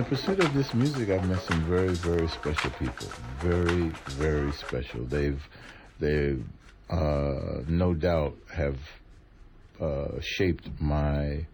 Pursuit 0.08 0.40
of 0.40 0.54
this 0.54 0.74
music, 0.74 1.10
I've 1.10 1.28
met 1.28 1.42
some 1.42 1.62
very, 1.66 1.94
very 1.94 2.28
special 2.30 2.72
people. 2.72 3.08
Very, 3.40 3.92
very 4.18 4.52
special. 4.54 5.04
They've, 5.06 5.42
they, 6.00 6.38
uh, 6.90 7.64
no 7.68 7.94
doubt, 7.94 8.34
have 8.54 8.78
uh, 9.82 10.20
shaped 10.22 10.70
my 10.80 11.46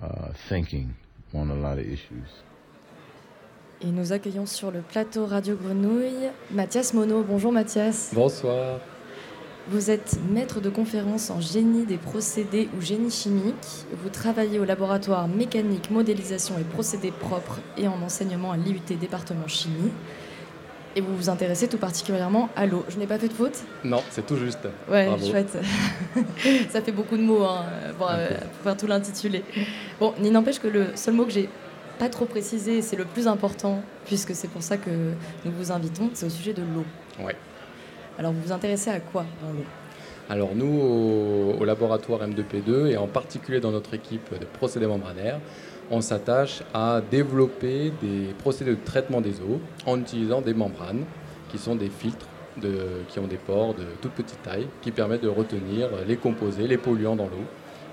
uh, 0.00 0.32
thinking 0.48 0.94
on 1.34 1.50
a 1.50 1.54
lot 1.54 1.78
of 1.78 1.86
issues. 1.86 2.28
Et 3.82 3.90
nous 3.90 4.12
accueillons 4.12 4.46
sur 4.46 4.70
le 4.70 4.80
plateau 4.80 5.26
Radio 5.26 5.56
Grenouille 5.56 6.30
Mathias 6.50 6.94
Monod. 6.94 7.26
Bonjour 7.26 7.52
Mathias. 7.52 8.12
Bonsoir. 8.14 8.80
Vous 9.68 9.90
êtes 9.90 10.18
maître 10.30 10.60
de 10.60 10.68
conférence 10.68 11.30
en 11.30 11.40
génie 11.40 11.86
des 11.86 11.96
procédés 11.96 12.68
ou 12.76 12.82
génie 12.82 13.10
chimique. 13.10 13.86
Vous 14.02 14.10
travaillez 14.10 14.58
au 14.58 14.64
laboratoire 14.64 15.26
mécanique, 15.26 15.90
modélisation 15.90 16.58
et 16.58 16.64
procédés 16.64 17.10
propres 17.10 17.60
et 17.78 17.88
en 17.88 18.02
enseignement 18.02 18.52
à 18.52 18.58
l'IUT 18.58 18.80
département 19.00 19.48
chimie. 19.48 19.90
Et 20.96 21.00
vous 21.00 21.16
vous 21.16 21.30
intéressez 21.30 21.66
tout 21.66 21.78
particulièrement 21.78 22.50
à 22.56 22.66
l'eau. 22.66 22.84
Je 22.90 22.98
n'ai 22.98 23.06
pas 23.06 23.18
fait 23.18 23.28
de 23.28 23.32
faute? 23.32 23.64
Non, 23.84 24.02
c'est 24.10 24.26
tout 24.26 24.36
juste. 24.36 24.68
Ouais, 24.90 25.08
chouette. 25.18 25.56
Ça 26.68 26.82
fait 26.82 26.92
beaucoup 26.92 27.16
de 27.16 27.22
mots 27.22 27.42
hein, 27.42 27.64
pour, 27.96 28.10
euh, 28.10 28.28
pour, 28.28 28.62
faire 28.64 28.76
tout 28.76 28.86
l'intitulé. 28.86 29.44
Bon, 29.98 30.12
il 30.22 30.30
n'empêche 30.30 30.60
que 30.60 30.68
le 30.68 30.88
seul 30.94 31.14
mot 31.14 31.24
que 31.24 31.32
j'ai 31.32 31.48
pas 31.98 32.10
trop 32.10 32.26
précisé, 32.26 32.82
c'est 32.82 32.96
le 32.96 33.06
plus 33.06 33.26
important, 33.26 33.82
puisque 34.04 34.34
c'est 34.34 34.48
pour 34.48 34.62
ça 34.62 34.76
que 34.76 34.90
nous 35.44 35.52
vous 35.52 35.72
invitons, 35.72 36.10
c'est 36.12 36.26
au 36.26 36.30
sujet 36.30 36.52
de 36.52 36.62
l'eau. 36.62 36.84
Ouais. 37.24 37.34
Alors 38.18 38.32
vous 38.32 38.40
vous 38.42 38.52
intéressez 38.52 38.90
à 38.90 39.00
quoi 39.00 39.24
Alors 40.30 40.54
nous, 40.54 41.56
au, 41.58 41.64
laboratoire 41.64 42.20
M2P2 42.20 42.86
et 42.86 42.96
en 42.96 43.08
particulier 43.08 43.58
dans 43.60 43.72
notre 43.72 43.94
équipe 43.94 44.38
de 44.38 44.44
procédés 44.44 44.86
membranaires, 44.86 45.40
on 45.90 46.00
s'attache 46.00 46.62
à 46.72 47.00
développer 47.10 47.92
des 48.00 48.32
procédés 48.38 48.70
de 48.70 48.84
traitement 48.84 49.20
des 49.20 49.40
eaux 49.40 49.60
en 49.86 49.98
utilisant 49.98 50.40
des 50.40 50.54
membranes 50.54 51.04
qui 51.50 51.58
sont 51.58 51.74
des 51.74 51.90
filtres 51.90 52.28
qui 53.08 53.18
ont 53.18 53.26
des 53.26 53.36
pores 53.36 53.74
de 53.74 53.84
toute 54.00 54.12
petite 54.12 54.40
taille 54.44 54.68
qui 54.80 54.92
permettent 54.92 55.24
de 55.24 55.28
retenir 55.28 55.88
les 56.06 56.16
composés, 56.16 56.68
les 56.68 56.78
polluants 56.78 57.16
dans 57.16 57.24
l'eau 57.24 57.44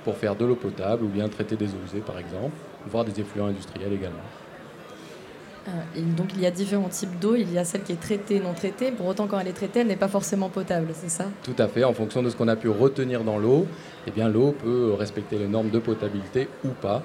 pour 0.04 0.18
faire 0.18 0.36
de 0.36 0.46
l'eau 0.46 0.56
potable 0.56 1.04
ou 1.04 1.08
bien 1.08 1.28
traiter 1.30 1.56
des 1.56 1.66
eaux 1.66 1.82
usées 1.84 2.04
par 2.06 2.20
exemple, 2.20 2.56
voire 2.86 3.04
des 3.04 3.20
effluents 3.20 3.48
industriels 3.48 3.94
également. 3.94 4.22
Euh, 5.68 6.02
donc 6.18 6.30
il 6.34 6.42
y 6.42 6.46
a 6.46 6.52
différents 6.52 6.90
types 6.90 7.20
d'eau, 7.20 7.36
il 7.36 7.52
y 7.52 7.58
a 7.58 7.66
celle 7.66 7.84
qui 7.84 7.92
est 7.92 8.00
traitée, 8.00 8.40
non 8.40 8.54
traitée. 8.54 8.92
Pour 8.92 9.06
autant, 9.06 9.28
quand 9.28 9.40
elle 9.40 9.48
est 9.48 9.54
traitée, 9.54 9.82
elle 9.82 9.88
n'est 9.88 9.96
pas 9.96 10.08
forcément 10.08 10.50
potable, 10.50 10.88
c'est 10.94 11.10
ça? 11.10 11.26
Tout 11.44 11.56
à 11.58 11.68
fait. 11.68 11.84
En 11.84 11.94
fonction 11.94 12.24
de 12.24 12.30
ce 12.30 12.36
qu'on 12.36 12.48
a 12.48 12.56
pu 12.56 12.70
retenir 12.70 13.24
dans 13.24 13.38
l'eau, 13.38 13.68
eh 14.08 14.12
bien 14.12 14.28
l'eau 14.28 14.52
peut 14.52 14.94
respecter 14.94 15.38
les 15.38 15.48
normes 15.48 15.70
de 15.70 15.80
potabilité 15.80 16.48
ou 16.66 16.70
pas. 16.70 17.04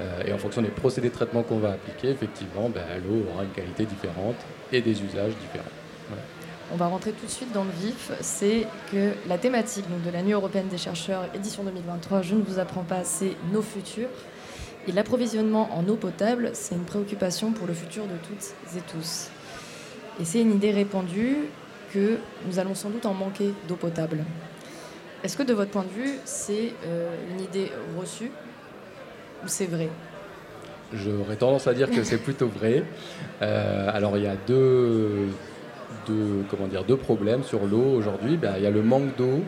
Euh, 0.00 0.24
et 0.26 0.32
en 0.32 0.38
fonction 0.38 0.60
des 0.60 0.68
procédés 0.68 1.08
de 1.08 1.14
traitement 1.14 1.42
qu'on 1.42 1.58
va 1.58 1.72
appliquer, 1.72 2.10
effectivement, 2.10 2.68
ben, 2.68 2.82
l'eau 3.06 3.24
aura 3.32 3.44
une 3.44 3.50
qualité 3.50 3.84
différente 3.84 4.36
et 4.72 4.80
des 4.80 5.02
usages 5.02 5.32
différents. 5.40 5.70
On 6.72 6.76
va 6.76 6.86
rentrer 6.86 7.12
tout 7.12 7.26
de 7.26 7.30
suite 7.30 7.52
dans 7.52 7.64
le 7.64 7.70
vif. 7.70 8.10
C'est 8.20 8.66
que 8.90 9.12
la 9.28 9.38
thématique 9.38 9.84
de 10.04 10.10
la 10.10 10.22
Nuit 10.22 10.32
européenne 10.32 10.68
des 10.68 10.78
chercheurs, 10.78 11.24
édition 11.34 11.62
2023, 11.62 12.22
je 12.22 12.34
ne 12.34 12.42
vous 12.42 12.58
apprends 12.58 12.82
pas, 12.82 13.04
c'est 13.04 13.36
nos 13.52 13.62
futurs. 13.62 14.08
Et 14.86 14.92
l'approvisionnement 14.92 15.70
en 15.76 15.88
eau 15.88 15.96
potable, 15.96 16.50
c'est 16.52 16.74
une 16.74 16.84
préoccupation 16.84 17.52
pour 17.52 17.66
le 17.66 17.72
futur 17.72 18.04
de 18.04 18.16
toutes 18.28 18.54
et 18.76 18.80
tous. 18.92 19.30
Et 20.20 20.24
c'est 20.24 20.40
une 20.40 20.54
idée 20.54 20.72
répandue 20.72 21.36
que 21.92 22.18
nous 22.46 22.58
allons 22.58 22.74
sans 22.74 22.90
doute 22.90 23.06
en 23.06 23.14
manquer 23.14 23.54
d'eau 23.66 23.76
potable. 23.76 24.24
Est-ce 25.22 25.38
que 25.38 25.42
de 25.42 25.54
votre 25.54 25.70
point 25.70 25.84
de 25.84 26.02
vue, 26.02 26.18
c'est 26.24 26.72
euh, 26.86 27.14
une 27.32 27.40
idée 27.40 27.72
reçue 27.98 28.30
ou 29.42 29.48
c'est 29.48 29.66
vrai? 29.66 29.88
J'aurais 30.92 31.36
tendance 31.36 31.66
à 31.66 31.72
dire 31.72 31.90
que 31.90 32.04
c'est 32.04 32.18
plutôt 32.18 32.48
vrai. 32.48 32.84
Euh, 33.42 33.90
alors 33.92 34.16
il 34.16 34.22
y 34.22 34.28
a 34.28 34.36
deux, 34.46 35.26
comment 36.48 36.68
dire, 36.68 36.84
deux 36.84 36.96
problèmes 36.96 37.42
sur 37.42 37.66
l'eau 37.66 37.84
aujourd'hui. 37.96 38.36
Ben, 38.36 38.54
il 38.56 38.62
y 38.62 38.66
a 38.66 38.70
le 38.70 38.82
manque 38.82 39.16
d'eau 39.16 39.42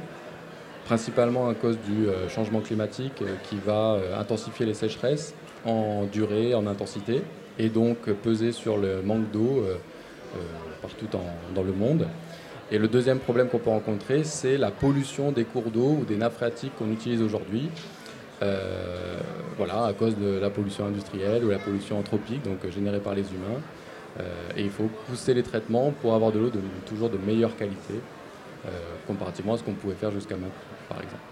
principalement 0.87 1.49
à 1.49 1.55
cause 1.55 1.77
du 1.87 2.07
changement 2.29 2.61
climatique 2.61 3.23
qui 3.49 3.57
va 3.65 3.99
intensifier 4.19 4.65
les 4.67 4.75
sécheresses 4.75 5.35
en 5.65 6.05
durée, 6.05 6.55
en 6.55 6.67
intensité, 6.67 7.23
et 7.59 7.69
donc 7.69 7.99
peser 8.23 8.53
sur 8.53 8.77
le 8.77 9.03
manque 9.03 9.31
d'eau 9.33 9.65
partout 10.81 11.07
dans 11.55 11.63
le 11.63 11.73
monde. 11.73 12.07
Et 12.73 12.79
le 12.79 12.89
deuxième 12.89 13.21
problème 13.21 13.49
qu'on 13.49 13.59
peut 13.59 13.71
rencontrer, 13.71 14.25
c'est 14.25 14.59
la 14.59 14.73
pollution 14.73 15.31
des 15.31 15.45
cours 15.45 15.71
d'eau 15.71 15.99
ou 16.01 16.05
des 16.05 16.17
nappes 16.17 16.35
phréatiques 16.35 16.73
qu'on 16.77 16.91
utilise 16.91 17.23
aujourd'hui. 17.23 17.69
Euh, 18.43 19.19
voilà, 19.57 19.85
à 19.85 19.93
cause 19.93 20.17
de 20.19 20.39
la 20.39 20.51
pollution 20.51 20.85
industrielle 20.85 21.45
ou 21.45 21.51
la 21.51 21.59
pollution 21.59 21.99
anthropique, 21.99 22.43
donc 22.43 22.65
euh, 22.65 22.71
générée 22.71 22.99
par 22.99 23.15
les 23.15 23.23
humains. 23.23 23.61
Euh, 24.19 24.23
et 24.57 24.63
il 24.63 24.71
faut 24.71 24.91
pousser 25.09 25.33
les 25.33 25.45
traitements 25.45 25.93
pour 26.03 26.15
avoir 26.15 26.33
de 26.33 26.41
l'eau 26.41 26.51
toujours 26.87 27.09
de 27.09 27.19
meilleure 27.19 27.57
qualité, 27.57 27.95
comparativement 29.07 29.55
à 29.55 29.59
ce 29.59 29.63
qu'on 29.63 29.75
pouvait 29.75 29.95
faire 29.95 30.11
jusqu'à 30.11 30.35
maintenant, 30.35 30.51
par 30.89 30.99
exemple 30.99 31.23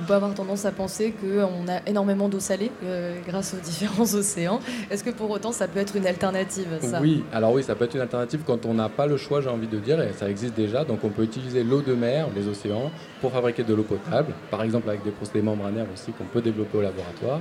on 0.00 0.04
peut 0.04 0.14
avoir 0.14 0.34
tendance 0.34 0.64
à 0.64 0.72
penser 0.72 1.12
qu'on 1.12 1.68
a 1.68 1.80
énormément 1.86 2.28
d'eau 2.28 2.40
salée 2.40 2.70
euh, 2.84 3.18
grâce 3.26 3.54
aux 3.54 3.60
différents 3.62 4.14
océans. 4.14 4.60
Est-ce 4.90 5.04
que 5.04 5.10
pour 5.10 5.30
autant 5.30 5.52
ça 5.52 5.68
peut 5.68 5.80
être 5.80 5.96
une 5.96 6.06
alternative 6.06 6.68
ça? 6.80 7.00
Oui, 7.00 7.24
alors 7.32 7.52
oui, 7.52 7.62
ça 7.62 7.74
peut 7.74 7.84
être 7.84 7.94
une 7.94 8.00
alternative 8.00 8.42
quand 8.46 8.66
on 8.66 8.74
n'a 8.74 8.88
pas 8.88 9.06
le 9.06 9.16
choix, 9.16 9.40
j'ai 9.40 9.48
envie 9.48 9.66
de 9.66 9.78
dire, 9.78 10.00
et 10.00 10.12
ça 10.12 10.28
existe 10.30 10.54
déjà. 10.54 10.84
Donc 10.84 11.04
on 11.04 11.10
peut 11.10 11.22
utiliser 11.22 11.64
l'eau 11.64 11.82
de 11.82 11.94
mer, 11.94 12.28
les 12.34 12.48
océans, 12.48 12.90
pour 13.20 13.32
fabriquer 13.32 13.62
de 13.62 13.74
l'eau 13.74 13.82
potable, 13.82 14.32
par 14.50 14.62
exemple 14.62 14.88
avec 14.88 15.02
des 15.02 15.10
procédés 15.10 15.42
membranaires 15.42 15.86
aussi 15.92 16.12
qu'on 16.12 16.24
peut 16.24 16.40
développer 16.40 16.78
au 16.78 16.82
laboratoire. 16.82 17.40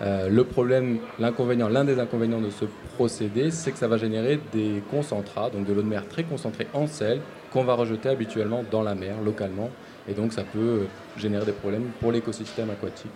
Euh, 0.00 0.28
le 0.28 0.44
problème, 0.44 0.98
l'inconvénient, 1.18 1.68
l'un 1.68 1.84
des 1.84 1.98
inconvénients 1.98 2.40
de 2.40 2.50
ce 2.50 2.66
procédé, 2.94 3.50
c'est 3.50 3.72
que 3.72 3.78
ça 3.78 3.88
va 3.88 3.96
générer 3.96 4.38
des 4.52 4.80
concentrats, 4.92 5.50
donc 5.50 5.66
de 5.66 5.72
l'eau 5.72 5.82
de 5.82 5.88
mer 5.88 6.06
très 6.06 6.22
concentrée 6.22 6.68
en 6.72 6.86
sel, 6.86 7.20
qu'on 7.52 7.64
va 7.64 7.74
rejeter 7.74 8.08
habituellement 8.08 8.62
dans 8.70 8.82
la 8.82 8.94
mer, 8.94 9.16
localement. 9.24 9.70
Et 10.08 10.14
donc 10.14 10.32
ça 10.32 10.42
peut 10.42 10.58
euh, 10.58 10.84
générer 11.16 11.44
des 11.44 11.52
problèmes 11.52 11.90
pour 12.00 12.10
l'écosystème 12.12 12.70
aquatique 12.70 13.12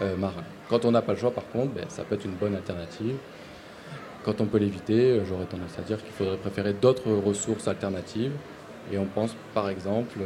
euh, 0.00 0.16
marin. 0.16 0.42
Quand 0.68 0.84
on 0.84 0.90
n'a 0.90 1.02
pas 1.02 1.12
le 1.12 1.18
choix, 1.18 1.32
par 1.32 1.46
contre, 1.48 1.72
ben, 1.74 1.84
ça 1.88 2.02
peut 2.02 2.14
être 2.14 2.24
une 2.24 2.34
bonne 2.34 2.54
alternative. 2.54 3.16
Quand 4.24 4.40
on 4.40 4.46
peut 4.46 4.58
l'éviter, 4.58 5.10
euh, 5.10 5.24
j'aurais 5.26 5.44
tendance 5.44 5.78
à 5.78 5.82
dire 5.82 6.02
qu'il 6.02 6.12
faudrait 6.12 6.38
préférer 6.38 6.72
d'autres 6.72 7.10
ressources 7.12 7.68
alternatives. 7.68 8.32
Et 8.92 8.98
on 8.98 9.04
pense 9.04 9.36
par 9.54 9.68
exemple 9.68 10.18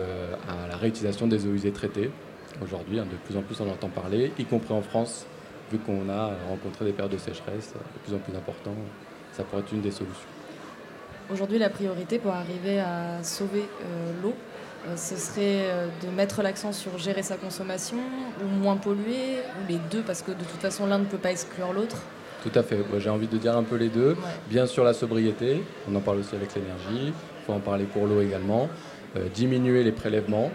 à 0.48 0.68
la 0.68 0.76
réutilisation 0.76 1.26
des 1.26 1.44
eaux 1.46 1.52
usées 1.52 1.72
traitées. 1.72 2.10
Aujourd'hui, 2.62 2.98
hein, 2.98 3.04
de 3.10 3.16
plus 3.16 3.36
en 3.36 3.42
plus 3.42 3.60
on 3.60 3.68
entend 3.68 3.88
parler, 3.88 4.32
y 4.38 4.44
compris 4.44 4.72
en 4.72 4.80
France, 4.80 5.26
vu 5.70 5.78
qu'on 5.78 6.08
a 6.08 6.30
rencontré 6.48 6.84
des 6.84 6.92
périodes 6.92 7.12
de 7.12 7.18
sécheresse 7.18 7.74
de 7.74 7.98
plus 8.04 8.14
en 8.14 8.18
plus 8.20 8.34
importantes, 8.34 8.76
ça 9.32 9.42
pourrait 9.42 9.60
être 9.62 9.72
une 9.72 9.82
des 9.82 9.90
solutions. 9.90 10.28
Aujourd'hui, 11.30 11.58
la 11.58 11.68
priorité 11.68 12.18
pour 12.18 12.32
arriver 12.32 12.78
à 12.80 13.22
sauver 13.22 13.64
l'eau, 14.22 14.34
ce 14.96 15.16
serait 15.16 15.70
euh, 15.70 15.86
de 16.02 16.08
mettre 16.08 16.42
l'accent 16.42 16.72
sur 16.72 16.98
gérer 16.98 17.22
sa 17.22 17.36
consommation 17.36 17.96
ou 18.42 18.46
moins 18.46 18.76
polluer, 18.76 19.38
ou 19.58 19.68
les 19.68 19.78
deux, 19.90 20.02
parce 20.02 20.22
que 20.22 20.30
de 20.30 20.44
toute 20.44 20.60
façon 20.60 20.86
l'un 20.86 20.98
ne 20.98 21.04
peut 21.04 21.18
pas 21.18 21.30
exclure 21.30 21.72
l'autre 21.72 21.96
Tout 22.42 22.52
à 22.54 22.62
fait, 22.62 22.78
j'ai 22.98 23.10
envie 23.10 23.26
de 23.26 23.38
dire 23.38 23.56
un 23.56 23.62
peu 23.62 23.76
les 23.76 23.88
deux. 23.88 24.16
Bien 24.48 24.66
sûr 24.66 24.84
la 24.84 24.94
sobriété, 24.94 25.62
on 25.90 25.94
en 25.94 26.00
parle 26.00 26.18
aussi 26.18 26.34
avec 26.34 26.54
l'énergie, 26.54 27.12
il 27.12 27.44
faut 27.46 27.52
en 27.52 27.60
parler 27.60 27.84
pour 27.84 28.06
l'eau 28.06 28.20
également. 28.20 28.68
Euh, 29.16 29.28
diminuer 29.32 29.84
les 29.84 29.92
prélèvements 29.92 30.50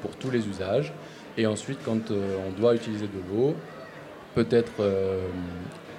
pour 0.00 0.16
tous 0.16 0.30
les 0.30 0.46
usages. 0.48 0.92
Et 1.36 1.46
ensuite, 1.46 1.80
quand 1.84 2.10
on 2.10 2.58
doit 2.58 2.74
utiliser 2.74 3.06
de 3.08 3.20
l'eau, 3.30 3.54
peut-être 4.34 4.72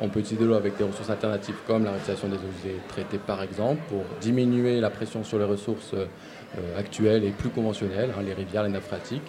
on 0.01 0.09
peut 0.09 0.19
utiliser 0.19 0.43
de 0.43 0.49
l'eau 0.49 0.55
avec 0.55 0.77
des 0.77 0.83
ressources 0.83 1.09
alternatives 1.09 1.55
comme 1.65 1.83
la 1.83 1.91
réutilisation 1.91 2.27
des 2.27 2.35
eaux 2.35 2.51
usées 2.59 2.77
traitées 2.87 3.17
par 3.17 3.41
exemple 3.41 3.81
pour 3.89 4.03
diminuer 4.21 4.79
la 4.79 4.89
pression 4.89 5.23
sur 5.23 5.39
les 5.39 5.45
ressources 5.45 5.93
euh, 5.93 6.05
actuelles 6.77 7.23
et 7.23 7.31
plus 7.31 7.49
conventionnelles, 7.49 8.11
hein, 8.17 8.21
les 8.25 8.33
rivières, 8.33 8.63
les 8.63 8.69
nappes 8.69 8.83
phréatiques. 8.83 9.21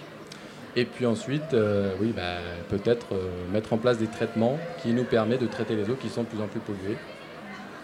Et 0.76 0.84
puis 0.84 1.06
ensuite, 1.06 1.54
euh, 1.54 1.92
oui, 2.00 2.12
bah, 2.14 2.36
peut-être 2.68 3.06
euh, 3.12 3.30
mettre 3.52 3.72
en 3.72 3.78
place 3.78 3.98
des 3.98 4.06
traitements 4.06 4.58
qui 4.80 4.92
nous 4.92 5.02
permettent 5.02 5.40
de 5.40 5.46
traiter 5.46 5.74
les 5.74 5.90
eaux 5.90 5.96
qui 5.96 6.08
sont 6.08 6.22
de 6.22 6.28
plus 6.28 6.40
en 6.40 6.46
plus 6.46 6.60
polluées. 6.60 6.96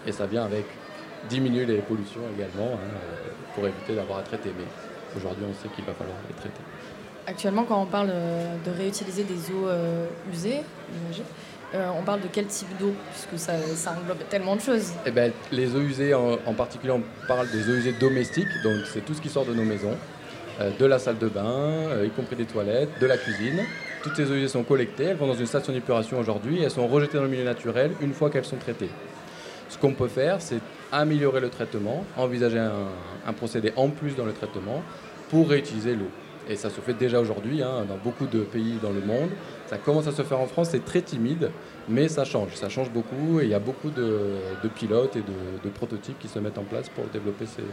Et 0.07 0.13
ça 0.13 0.25
vient 0.27 0.45
avec 0.45 0.65
diminuer 1.27 1.65
les 1.65 1.79
pollutions 1.79 2.21
également 2.35 2.73
hein, 2.75 2.97
pour 3.53 3.67
éviter 3.67 3.95
d'avoir 3.95 4.19
à 4.19 4.21
traiter. 4.21 4.51
Mais 4.57 4.63
aujourd'hui, 5.17 5.43
on 5.49 5.53
sait 5.53 5.67
qu'il 5.75 5.83
va 5.83 5.93
falloir 5.93 6.15
les 6.29 6.35
traiter. 6.35 6.61
Actuellement, 7.27 7.63
quand 7.63 7.81
on 7.81 7.87
parle 7.87 8.13
de 8.63 8.71
réutiliser 8.71 9.23
des 9.23 9.51
eaux 9.51 9.67
usées, 10.31 10.61
euh, 11.75 11.89
on 11.97 12.03
parle 12.03 12.21
de 12.21 12.27
quel 12.31 12.45
type 12.45 12.67
d'eau 12.79 12.93
Puisque 13.11 13.43
ça, 13.43 13.91
englobe 13.91 14.19
tellement 14.29 14.55
de 14.55 14.61
choses. 14.61 14.93
Eh 15.05 15.11
ben, 15.11 15.31
les 15.51 15.75
eaux 15.75 15.81
usées, 15.81 16.13
en, 16.13 16.53
particulier, 16.53 16.91
on 16.91 17.03
parle 17.27 17.49
des 17.51 17.69
eaux 17.69 17.75
usées 17.75 17.93
domestiques, 17.93 18.47
donc 18.63 18.85
c'est 18.91 19.03
tout 19.03 19.13
ce 19.13 19.21
qui 19.21 19.29
sort 19.29 19.45
de 19.45 19.53
nos 19.53 19.63
maisons, 19.63 19.95
euh, 20.61 20.71
de 20.77 20.85
la 20.85 20.99
salle 20.99 21.17
de 21.17 21.27
bain, 21.27 21.43
euh, 21.45 22.05
y 22.05 22.09
compris 22.09 22.35
des 22.35 22.45
toilettes, 22.45 22.89
de 22.99 23.05
la 23.05 23.17
cuisine. 23.17 23.61
Toutes 24.03 24.15
ces 24.15 24.31
eaux 24.31 24.35
usées 24.35 24.47
sont 24.47 24.63
collectées, 24.63 25.05
elles 25.05 25.17
vont 25.17 25.27
dans 25.27 25.35
une 25.35 25.47
station 25.47 25.73
d'épuration 25.73 26.19
aujourd'hui 26.19 26.61
elles 26.61 26.69
sont 26.69 26.87
rejetées 26.87 27.17
dans 27.17 27.23
le 27.23 27.29
milieu 27.29 27.43
naturel 27.43 27.91
une 28.01 28.13
fois 28.13 28.29
qu'elles 28.29 28.45
sont 28.45 28.57
traitées. 28.57 28.89
Ce 29.67 29.77
qu'on 29.79 29.93
peut 29.93 30.07
faire, 30.07 30.41
c'est 30.41 30.59
améliorer 30.91 31.41
le 31.41 31.49
traitement, 31.49 32.05
envisager 32.15 32.59
un 32.59 33.33
procédé 33.33 33.73
en 33.75 33.89
plus 33.89 34.15
dans 34.15 34.25
le 34.25 34.31
traitement 34.31 34.83
pour 35.29 35.49
réutiliser 35.49 35.95
l'eau. 35.95 36.11
Et 36.49 36.55
ça 36.55 36.69
se 36.69 36.79
fait 36.81 36.93
déjà 36.93 37.19
aujourd'hui 37.19 37.63
hein, 37.63 37.85
dans 37.87 37.97
beaucoup 37.97 38.27
de 38.27 38.41
pays 38.41 38.77
dans 38.81 38.91
le 38.91 39.01
monde. 39.01 39.29
Ça 39.67 39.77
commence 39.77 40.07
à 40.07 40.11
se 40.11 40.21
faire 40.21 40.39
en 40.39 40.45
France, 40.45 40.69
c'est 40.71 40.85
très 40.85 41.01
timide, 41.01 41.49
mais 41.89 42.07
ça 42.07 42.23
change. 42.23 42.53
Ça 42.55 42.69
change 42.69 42.91
beaucoup 42.91 43.39
et 43.39 43.45
il 43.45 43.49
y 43.49 43.55
a 43.55 43.59
beaucoup 43.59 43.89
de, 43.89 44.39
pilotes 44.75 45.15
et 45.15 45.21
de, 45.21 45.69
prototypes 45.69 46.19
qui 46.19 46.27
se 46.27 46.37
mettent 46.39 46.57
en 46.57 46.63
place 46.63 46.89
pour 46.89 47.05
développer 47.05 47.45
ces, 47.45 47.63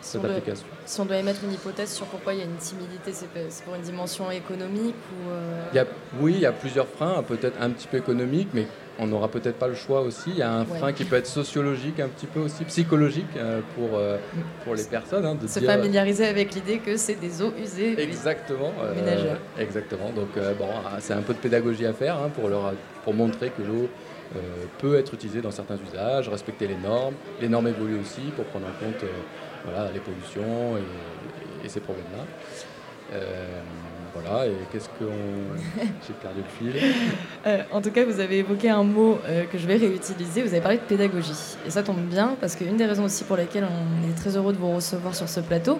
cette 0.00 0.24
application. 0.24 0.66
si 0.86 1.00
on 1.00 1.04
doit 1.04 1.16
émettre 1.16 1.40
une 1.44 1.52
hypothèse 1.52 1.92
sur 1.92 2.06
pourquoi 2.06 2.34
il 2.34 2.38
y 2.38 2.42
a 2.42 2.44
une 2.44 2.56
timidité, 2.56 3.12
c'est 3.12 3.64
pour 3.64 3.74
une 3.74 3.82
dimension 3.82 4.30
économique 4.30 4.94
ou 5.12 5.30
euh 5.30 5.84
Oui, 6.20 6.34
il 6.36 6.40
y 6.40 6.46
a 6.46 6.52
plusieurs 6.52 6.86
freins, 6.86 7.22
peut-être 7.22 7.60
un 7.60 7.70
petit 7.70 7.88
peu 7.88 7.98
économiques, 7.98 8.48
mais 8.54 8.66
on 8.98 9.06
n'aura 9.06 9.28
peut-être 9.28 9.58
pas 9.58 9.68
le 9.68 9.74
choix 9.74 10.00
aussi. 10.00 10.30
Il 10.30 10.38
y 10.38 10.42
a 10.42 10.52
un 10.52 10.64
frein 10.64 10.92
qui 10.92 11.04
peut 11.04 11.16
être 11.16 11.26
sociologique, 11.26 12.00
un 12.00 12.08
petit 12.08 12.26
peu 12.26 12.40
aussi 12.40 12.64
psychologique 12.64 13.26
euh, 13.36 13.60
pour, 13.74 13.90
euh, 13.96 14.18
pour 14.64 14.74
les 14.74 14.84
personnes. 14.84 15.24
Hein, 15.24 15.36
de 15.40 15.46
se 15.46 15.60
familiariser 15.60 16.26
avec 16.26 16.54
l'idée 16.54 16.78
que 16.78 16.96
c'est 16.96 17.14
des 17.14 17.40
eaux 17.42 17.52
usées 17.62 18.00
exactement, 18.00 18.72
euh, 18.82 19.34
Exactement. 19.58 20.10
Donc 20.10 20.30
bon, 20.58 20.68
ah, 20.84 20.96
c'est 21.00 21.12
un 21.12 21.22
peu 21.22 21.34
de 21.34 21.38
pédagogie 21.38 21.86
à 21.86 21.92
faire 21.92 22.16
hein, 22.16 22.30
pour, 22.34 22.48
leur, 22.48 22.74
pour 23.04 23.14
montrer 23.14 23.50
que 23.50 23.62
l'eau 23.62 23.88
peut 24.78 24.98
être 24.98 25.14
utilisée 25.14 25.40
dans 25.40 25.50
certains 25.50 25.78
usages, 25.90 26.28
respecter 26.28 26.66
les 26.66 26.76
normes. 26.76 27.14
Les 27.40 27.48
normes 27.48 27.68
évoluent 27.68 28.00
aussi 28.00 28.20
pour 28.36 28.44
prendre 28.46 28.66
en 28.66 28.84
compte 28.84 29.08
voilà, 29.64 29.90
les 29.92 30.00
pollutions 30.00 30.76
et, 30.76 31.66
et 31.66 31.68
ces 31.68 31.80
problèmes-là. 31.80 32.24
Voilà, 34.14 34.46
et 34.46 34.52
qu'est-ce 34.72 34.88
qu'on. 34.88 35.04
J'ai 36.06 36.14
perdu 36.14 36.40
le 36.40 36.72
fil. 36.72 36.82
Euh, 37.46 37.62
en 37.70 37.80
tout 37.80 37.90
cas, 37.90 38.04
vous 38.04 38.20
avez 38.20 38.38
évoqué 38.38 38.68
un 38.70 38.82
mot 38.82 39.18
euh, 39.26 39.44
que 39.44 39.58
je 39.58 39.66
vais 39.66 39.76
réutiliser. 39.76 40.42
Vous 40.42 40.48
avez 40.48 40.60
parlé 40.60 40.78
de 40.78 40.82
pédagogie. 40.82 41.56
Et 41.66 41.70
ça 41.70 41.82
tombe 41.82 42.00
bien, 42.00 42.36
parce 42.40 42.56
qu'une 42.56 42.76
des 42.76 42.86
raisons 42.86 43.04
aussi 43.04 43.24
pour 43.24 43.36
lesquelles 43.36 43.66
on 43.66 44.08
est 44.08 44.14
très 44.14 44.36
heureux 44.36 44.52
de 44.52 44.58
vous 44.58 44.74
recevoir 44.74 45.14
sur 45.14 45.28
ce 45.28 45.40
plateau, 45.40 45.78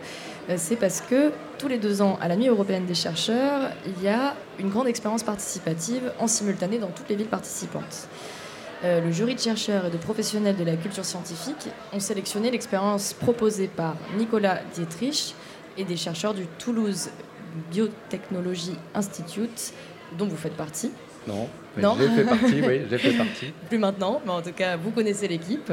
euh, 0.51 0.55
c'est 0.57 0.77
parce 0.77 1.01
que 1.01 1.33
tous 1.59 1.69
les 1.69 1.79
deux 1.79 2.03
ans, 2.03 2.19
à 2.21 2.29
la 2.29 2.37
Nuit 2.37 2.49
européenne 2.49 2.87
des 2.87 2.95
chercheurs, 2.95 3.71
il 3.87 4.03
y 4.03 4.09
a 4.09 4.35
une 4.59 4.69
grande 4.69 4.89
expérience 4.89 5.23
participative 5.23 6.13
en 6.19 6.27
simultané 6.27 6.79
dans 6.79 6.89
toutes 6.89 7.09
les 7.09 7.17
villes 7.17 7.27
participantes. 7.27 8.09
Le 8.85 9.11
jury 9.11 9.35
de 9.35 9.41
chercheurs 9.41 9.87
et 9.87 9.91
de 9.91 9.97
professionnels 9.97 10.57
de 10.57 10.65
la 10.65 10.77
culture 10.77 11.05
scientifique 11.05 11.69
ont 11.93 12.01
sélectionné 12.01 12.51
l'expérience 12.51 13.13
proposée 13.13 13.69
par 13.69 13.97
Nicolas 14.17 14.61
Dietrich 14.75 15.35
et 15.77 15.85
des 15.85 15.97
chercheurs 15.97 16.35
du 16.35 16.47
Toulouse 16.59 17.11
Biotechnology 17.71 18.77
Institute, 18.95 19.73
dont 20.17 20.27
vous 20.27 20.37
faites 20.37 20.57
partie. 20.57 20.91
Non, 21.27 21.49
non 21.77 21.97
j'ai 21.99 22.09
fait 22.09 22.25
partie, 22.25 22.63
oui, 22.63 22.81
j'ai 22.91 22.99
fait 22.99 23.13
partie. 23.13 23.53
Plus 23.69 23.79
maintenant, 23.79 24.21
mais 24.25 24.33
en 24.33 24.43
tout 24.43 24.53
cas, 24.53 24.77
vous 24.77 24.91
connaissez 24.91 25.29
l'équipe. 25.29 25.73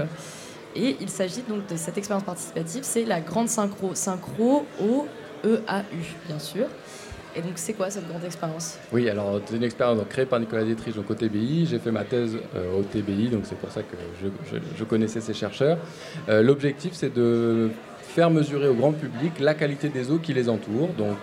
Et 0.76 0.98
il 1.00 1.10
s'agit 1.10 1.41
donc 1.48 1.68
de 1.68 1.78
cette 1.78 1.98
expérience 1.98 2.26
participative, 2.26 2.84
c'est 2.84 3.06
la 3.06 3.22
grande 3.22 3.48
synchro, 3.48 3.96
synchro 3.96 4.65
au 4.82 5.08
EAU, 5.46 5.60
bien 6.28 6.39
sûr. 6.39 6.65
Et 7.38 7.41
donc, 7.41 7.54
c'est 7.56 7.74
quoi 7.74 7.89
cette 7.89 8.08
grande 8.08 8.24
expérience? 8.24 8.78
Oui, 8.93 9.10
alors 9.10 9.41
c'est 9.45 9.58
une 9.58 9.63
expérience 9.63 10.00
créée 10.10 10.26
par 10.26 10.39
Nicolas 10.39 10.63
Dietrich 10.63 10.95
donc, 10.95 11.10
au 11.10 11.15
TBI. 11.15 11.65
J'ai 11.65 11.80
fait 11.80 11.91
ma 11.91 12.06
thèse 12.06 12.38
euh, 12.56 12.80
au 12.80 12.84
TBI, 12.84 13.28
donc 13.28 13.41
c'est 13.43 13.58
pour 13.58 13.69
ça 13.69 13.82
que 13.82 13.98
je, 14.78 14.84
connaissais 14.86 15.19
ces 15.19 15.34
chercheurs. 15.34 15.78
Euh, 16.30 16.41
l'objectif, 16.41 16.93
c'est 16.93 17.13
de 17.13 17.69
faire 18.02 18.30
mesurer 18.30 18.69
au 18.69 18.74
grand 18.74 18.93
public 18.93 19.34
la 19.41 19.54
qualité 19.54 19.89
des 19.89 20.12
eaux 20.12 20.19
qui 20.19 20.34
les 20.34 20.48
entourent, 20.48 20.93
donc 20.98 21.17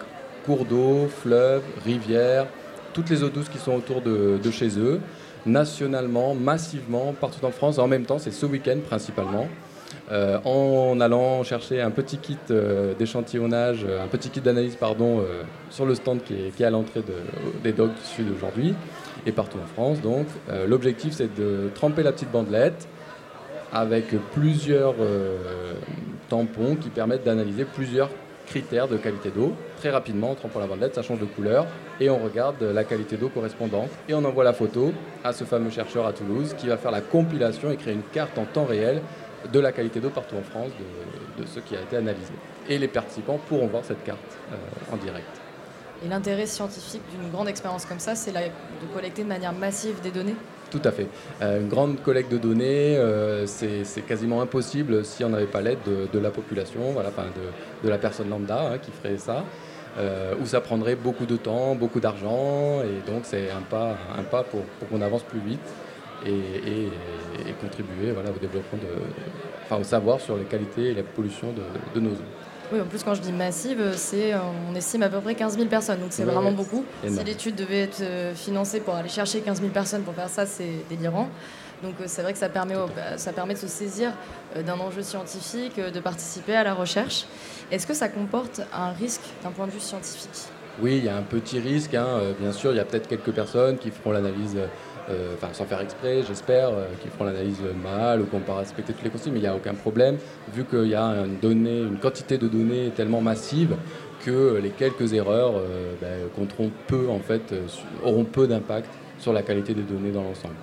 cours 0.44 0.66
d'eau, 0.66 1.08
fleuves, 1.08 1.62
rivières, 1.84 2.46
toutes 2.92 3.08
les 3.08 3.22
eaux 3.22 3.30
douces 3.30 3.48
qui 3.48 3.58
sont 3.58 3.72
autour 3.72 4.02
de, 4.02 4.38
chez 4.50 4.78
eux, 4.78 5.00
nationalement, 5.46 6.34
massivement, 6.34 7.14
partout 7.18 7.44
en 7.46 7.50
France. 7.50 7.78
En 7.78 7.88
même 7.88 8.04
temps, 8.04 8.18
c'est 8.18 8.32
ce 8.32 8.44
week-end 8.44 8.78
principalement. 8.86 9.48
Euh, 10.12 10.38
en 10.44 11.00
allant 11.00 11.42
chercher 11.42 11.80
un 11.80 11.90
petit 11.90 12.18
kit 12.18 12.36
euh, 12.50 12.92
d'échantillonnage, 12.92 13.86
un 13.86 14.08
petit 14.08 14.28
kit 14.28 14.42
d'analyse 14.42 14.76
pardon, 14.76 15.20
euh, 15.20 15.42
sur 15.70 15.86
le 15.86 15.94
stand 15.94 16.22
qui 16.22 16.34
est, 16.34 16.64
à 16.64 16.68
l'entrée 16.68 17.02
des 17.64 17.72
docks 17.72 17.94
du 17.94 18.02
sud 18.02 18.26
aujourd'hui 18.30 18.74
et 19.24 19.32
partout 19.32 19.56
en 19.62 19.66
France. 19.66 20.02
Donc, 20.02 20.26
l'objectif 20.66 21.14
c'est 21.14 21.34
de 21.34 21.70
tremper 21.74 22.02
la 22.02 22.12
petite 22.12 22.30
bandelette 22.30 22.86
avec 23.72 24.08
plusieurs 24.32 24.94
tampons 26.28 26.76
qui 26.76 26.90
permettent 26.90 27.24
d'analyser 27.24 27.64
plusieurs 27.64 28.10
critères 28.46 28.88
de 28.88 28.96
qualité 28.98 29.30
d'eau. 29.30 29.54
Très 29.78 29.90
rapidement, 29.90 30.32
en 30.32 30.34
trempant 30.34 30.60
la 30.60 30.66
bandelette, 30.66 30.94
ça 30.94 31.02
change 31.02 31.20
de 31.20 31.24
couleur 31.24 31.66
et 32.00 32.10
on 32.10 32.18
regarde 32.18 32.62
la 32.62 32.84
qualité 32.84 33.16
d'eau 33.16 33.28
correspondante. 33.28 33.88
Et 34.08 34.14
on 34.14 34.24
envoie 34.24 34.44
la 34.44 34.52
photo 34.52 34.92
à 35.24 35.32
ce 35.32 35.44
fameux 35.44 35.70
chercheur 35.70 36.06
à 36.06 36.12
Toulouse 36.12 36.54
qui 36.58 36.66
va 36.66 36.76
faire 36.76 36.90
la 36.90 37.00
compilation 37.00 37.70
et 37.70 37.76
créer 37.76 37.94
une 37.94 38.02
carte 38.12 38.36
en 38.38 38.44
temps 38.44 38.66
réel 38.66 39.00
de 39.50 39.60
la 39.60 39.72
qualité 39.72 40.00
d'eau 40.00 40.10
partout 40.10 40.36
en 40.36 40.42
France, 40.42 40.70
de, 41.38 41.46
ce 41.46 41.60
qui 41.60 41.76
a 41.76 41.80
été 41.80 41.96
analysé. 41.96 42.32
Et 42.68 42.78
les 42.78 42.88
participants 42.88 43.38
pourront 43.48 43.66
voir 43.66 43.84
cette 43.84 44.04
carte 44.04 44.20
euh, 44.52 44.56
en 44.92 44.96
direct. 44.96 45.26
Et 46.04 46.08
l'intérêt 46.08 46.46
scientifique 46.46 47.02
d'une 47.10 47.30
grande 47.30 47.48
expérience 47.48 47.84
comme 47.84 48.00
ça, 48.00 48.14
c'est 48.14 48.32
de 48.32 48.94
collecter 48.94 49.22
de 49.22 49.28
manière 49.28 49.52
massive 49.52 50.00
des 50.02 50.10
données? 50.10 50.34
Tout 50.72 50.80
à 50.84 50.90
fait. 50.90 51.06
Euh, 51.42 51.60
une 51.60 51.68
grande 51.68 52.02
collecte 52.02 52.32
de 52.32 52.38
données, 52.38 52.96
euh, 52.96 53.46
c'est 53.46 54.06
quasiment 54.06 54.40
impossible 54.40 55.04
si 55.04 55.22
on 55.22 55.28
n'avait 55.28 55.44
pas 55.46 55.60
l'aide 55.60 55.78
de, 56.12 56.18
la 56.18 56.30
population, 56.30 56.80
voilà, 56.92 57.10
enfin 57.10 57.26
de, 57.84 57.88
la 57.88 57.98
personne 57.98 58.30
lambda 58.30 58.72
hein, 58.72 58.78
qui 58.78 58.90
ferait 58.90 59.18
ça. 59.18 59.44
Euh, 59.98 60.32
où 60.40 60.46
ça 60.46 60.62
prendrait 60.62 60.94
beaucoup 60.94 61.26
de 61.26 61.36
temps, 61.36 61.74
beaucoup 61.74 62.00
d'argent, 62.00 62.80
et 62.80 63.06
donc 63.06 63.24
c'est 63.24 63.50
un 63.50 63.60
pas, 63.60 63.98
un 64.18 64.22
pas 64.22 64.42
pour, 64.42 64.62
qu'on 64.88 65.02
avance 65.02 65.22
plus 65.22 65.40
vite 65.40 65.60
et, 66.26 66.88
contribuer 67.60 68.12
voilà, 68.12 68.30
au 68.30 68.38
développement 68.38 68.78
de, 68.78 68.88
enfin 69.64 69.80
au 69.80 69.84
savoir 69.84 70.20
sur 70.20 70.36
les 70.36 70.44
qualités 70.44 70.90
et 70.90 70.94
la 70.94 71.02
pollution 71.02 71.52
de, 71.94 72.00
nos 72.00 72.10
eaux. 72.10 72.24
Oui, 72.72 72.80
en 72.80 72.86
plus, 72.86 73.02
quand 73.02 73.14
je 73.14 73.20
dis 73.20 73.32
massive, 73.32 73.92
c'est, 73.96 74.32
on 74.34 74.74
estime 74.74 75.02
à 75.02 75.08
peu 75.08 75.20
près 75.20 75.34
15 75.34 75.56
000 75.56 75.68
personnes, 75.68 76.00
donc 76.00 76.08
c'est 76.10 76.24
vraiment 76.24 76.52
beaucoup. 76.52 76.84
Si 77.06 77.22
l'étude 77.24 77.54
devait 77.54 77.82
être 77.82 78.00
euh, 78.00 78.34
financée 78.34 78.80
pour 78.80 78.94
aller 78.94 79.10
chercher 79.10 79.40
15 79.40 79.60
000 79.60 79.70
personnes 79.70 80.02
pour 80.02 80.14
faire 80.14 80.30
ça, 80.30 80.46
c'est 80.46 80.84
délirant. 80.88 81.28
Donc 81.82 81.94
euh, 82.00 82.04
c'est 82.06 82.22
vrai 82.22 82.32
que 82.32 82.38
ça 82.38 82.48
permet, 82.48 82.74
ça 83.16 83.32
permet 83.32 83.54
de 83.54 83.58
se 83.58 83.66
saisir 83.66 84.12
euh, 84.56 84.62
d'un 84.62 84.78
enjeu 84.78 85.02
scientifique, 85.02 85.78
de 85.78 86.00
participer 86.00 86.54
à 86.54 86.64
la 86.64 86.72
recherche. 86.72 87.26
Est-ce 87.70 87.86
que 87.86 87.94
ça 87.94 88.08
comporte 88.08 88.62
un 88.72 88.92
risque 88.92 89.22
d'un 89.42 89.50
point 89.50 89.66
de 89.66 89.72
vue 89.72 89.80
scientifique? 89.80 90.30
Oui, 90.80 90.96
il 90.96 91.04
y 91.04 91.08
a 91.10 91.16
un 91.16 91.22
petit 91.22 91.58
risque. 91.58 91.94
Hein. 91.94 92.34
Bien 92.40 92.52
sûr, 92.52 92.70
il 92.70 92.78
y 92.78 92.80
a 92.80 92.86
peut-être 92.86 93.06
quelques 93.06 93.32
personnes 93.32 93.76
qui 93.76 93.90
feront 93.90 94.12
l'analyse 94.12 94.56
enfin 95.08 95.48
sans 95.52 95.64
faire 95.64 95.80
exprès, 95.80 96.22
j'espère, 96.26 96.68
euh, 96.68 96.86
qu'ils 97.00 97.10
feront 97.10 97.24
l'analyse 97.24 97.60
mal 97.82 98.20
ou 98.20 98.24
qu'on 98.26 98.38
ne 98.38 98.44
pas 98.44 98.56
respecter 98.56 98.92
toutes 98.92 99.04
les 99.04 99.10
consignes, 99.10 99.32
mais 99.32 99.40
il 99.40 99.42
n'y 99.42 99.48
a 99.48 99.54
aucun 99.54 99.74
problème, 99.74 100.16
vu 100.54 100.64
qu'il 100.64 100.86
y 100.86 100.94
a 100.94 101.02
une, 101.02 101.38
donnée, 101.40 101.80
une 101.80 101.98
quantité 101.98 102.38
de 102.38 102.48
données 102.48 102.90
tellement 102.94 103.20
massive 103.20 103.76
que 104.24 104.60
les 104.62 104.70
quelques 104.70 105.12
erreurs 105.12 105.54
euh, 105.56 105.94
ben, 106.00 106.28
compteront 106.36 106.70
peu, 106.86 107.08
en 107.08 107.18
fait, 107.18 107.54
auront 108.04 108.24
peu 108.24 108.46
d'impact 108.46 108.88
sur 109.18 109.32
la 109.32 109.42
qualité 109.42 109.74
des 109.74 109.82
données 109.82 110.12
dans 110.12 110.22
l'ensemble. 110.22 110.54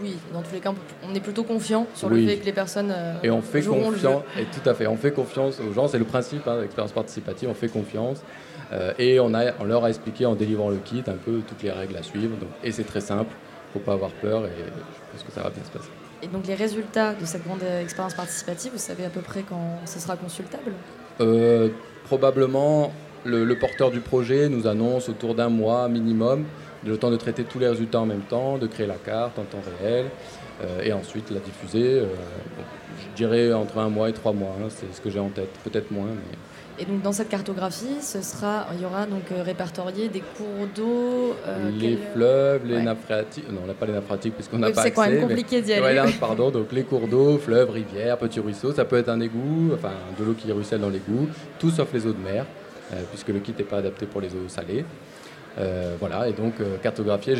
Oui, 0.00 0.16
dans 0.32 0.42
tous 0.42 0.52
les 0.52 0.60
cas, 0.60 0.72
on 1.02 1.12
est 1.12 1.20
plutôt 1.20 1.42
confiant 1.42 1.88
sur 1.94 2.08
le 2.08 2.24
fait 2.24 2.36
que 2.36 2.44
les 2.44 2.52
personnes 2.52 2.94
et 3.24 3.30
on 3.32 3.42
fait 3.42 3.62
confiance 3.62 4.22
et 4.38 4.44
tout 4.44 4.68
à 4.68 4.72
fait, 4.72 4.86
on 4.86 4.96
fait 4.96 5.10
confiance 5.10 5.58
aux 5.58 5.72
gens. 5.72 5.88
C'est 5.88 5.98
le 5.98 6.04
principe 6.04 6.46
hein, 6.46 6.54
de 6.54 6.60
l'expérience 6.60 6.92
participative. 6.92 7.48
On 7.48 7.54
fait 7.54 7.66
confiance 7.66 8.22
et 8.96 9.18
on, 9.18 9.34
a, 9.34 9.54
on 9.58 9.64
leur 9.64 9.84
a 9.84 9.88
expliqué 9.88 10.24
en 10.24 10.36
délivrant 10.36 10.70
le 10.70 10.76
kit 10.76 11.02
un 11.08 11.16
peu 11.16 11.40
toutes 11.44 11.64
les 11.64 11.72
règles 11.72 11.96
à 11.96 12.04
suivre. 12.04 12.36
et 12.62 12.70
c'est 12.70 12.84
très 12.84 13.00
simple 13.00 13.34
faut 13.72 13.80
pas 13.80 13.92
avoir 13.92 14.10
peur 14.10 14.46
et 14.46 14.50
je 14.58 15.12
pense 15.12 15.22
que 15.22 15.32
ça 15.32 15.42
va 15.42 15.50
bien 15.50 15.64
se 15.64 15.70
passer. 15.70 15.90
Et 16.22 16.26
donc 16.26 16.46
les 16.46 16.54
résultats 16.54 17.14
de 17.14 17.24
cette 17.24 17.44
grande 17.44 17.62
expérience 17.80 18.14
participative, 18.14 18.72
vous 18.72 18.78
savez 18.78 19.04
à 19.04 19.10
peu 19.10 19.20
près 19.20 19.42
quand 19.48 19.78
ce 19.84 20.00
sera 20.00 20.16
consultable? 20.16 20.72
Euh, 21.20 21.68
Probablement, 22.08 22.90
le, 23.26 23.54
porteur 23.54 23.90
du 23.90 24.00
projet 24.00 24.48
nous 24.48 24.66
annonce 24.66 25.10
autour 25.10 25.34
d'un 25.34 25.50
mois 25.50 25.90
minimum, 25.90 26.46
le 26.86 26.96
temps 26.96 27.10
de 27.10 27.18
traiter 27.18 27.44
tous 27.44 27.58
les 27.58 27.68
résultats 27.68 28.00
en 28.00 28.06
même 28.06 28.22
temps, 28.22 28.56
de 28.56 28.66
créer 28.66 28.86
la 28.86 28.94
carte 28.94 29.38
en 29.38 29.42
temps 29.42 29.58
réel 29.82 30.06
euh, 30.64 30.82
et 30.82 30.94
ensuite 30.94 31.30
la 31.30 31.38
diffuser. 31.38 32.00
Euh, 32.00 32.06
je 32.98 33.14
dirais 33.14 33.52
entre 33.52 33.76
un 33.76 33.90
mois 33.90 34.08
et 34.08 34.14
trois 34.14 34.32
mois, 34.32 34.56
hein, 34.58 34.68
c'est 34.70 34.90
ce 34.90 35.02
que 35.02 35.10
j'ai 35.10 35.18
en 35.18 35.28
tête, 35.28 35.50
peut-être 35.64 35.90
moins. 35.90 36.06
Mais... 36.06 36.38
Et 36.80 36.84
donc 36.84 37.02
dans 37.02 37.12
cette 37.12 37.28
cartographie, 37.28 38.00
ce 38.00 38.22
sera, 38.22 38.66
il 38.74 38.80
y 38.80 38.84
aura 38.84 39.04
donc 39.06 39.32
euh, 39.32 39.42
répertorié 39.42 40.08
des 40.08 40.20
cours 40.20 40.68
d'eau. 40.74 41.34
Euh, 41.46 41.70
les 41.70 41.96
fleuves, 41.96 42.66
les 42.66 42.80
nappes 42.80 43.02
phréatiques. 43.04 43.50
Non, 43.50 43.62
on 43.64 43.66
n'a 43.66 43.74
pas 43.74 43.86
les 43.86 43.92
nappes 43.92 44.06
phréatiques 44.06 44.34
puisqu'on 44.34 44.58
n'a 44.58 44.70
pas 44.70 44.82
accès. 44.82 44.88
C'est 44.88 44.94
quand 44.94 45.10
même 45.10 45.20
compliqué 45.20 45.60
d'y 45.60 45.72
aller. 45.72 46.12
pardon. 46.20 46.50
Donc 46.50 46.70
les 46.70 46.84
cours 46.84 47.08
d'eau, 47.08 47.38
fleuves, 47.38 47.70
rivières, 47.70 48.16
petits 48.16 48.38
ruisseaux. 48.38 48.72
Ça 48.72 48.84
peut 48.84 48.96
être 48.96 49.08
un 49.08 49.20
égout, 49.20 49.72
enfin 49.74 49.92
de 50.18 50.24
l'eau 50.24 50.34
qui 50.34 50.52
ruisselle 50.52 50.80
dans 50.80 50.88
l'égout, 50.88 51.28
tout 51.58 51.70
sauf 51.70 51.92
les 51.92 52.06
eaux 52.06 52.12
de 52.12 52.22
mer, 52.22 52.46
euh, 52.92 52.96
puisque 53.10 53.28
le 53.28 53.40
kit 53.40 53.54
n'est 53.58 53.64
pas 53.64 53.78
adapté 53.78 54.06
pour 54.06 54.20
les 54.20 54.28
eaux 54.28 54.48
salées. 54.48 54.84
voilà, 55.98 56.28
et 56.28 56.32
donc 56.32 56.54
cartographié 56.80 57.34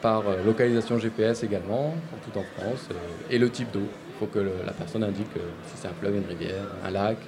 par 0.00 0.24
localisation 0.44 0.98
GPS 0.98 1.44
également, 1.44 1.94
tout 2.24 2.36
en 2.36 2.42
France, 2.56 2.88
et 3.30 3.38
le 3.38 3.48
type 3.48 3.70
d'eau. 3.70 3.86
Il 4.08 4.18
faut 4.18 4.26
que 4.26 4.40
la 4.40 4.72
personne 4.72 5.04
indique 5.04 5.34
si 5.66 5.74
c'est 5.76 5.86
un 5.86 5.92
fleuve, 6.00 6.16
une 6.16 6.26
rivière, 6.26 6.64
un 6.84 6.90
lac, 6.90 7.18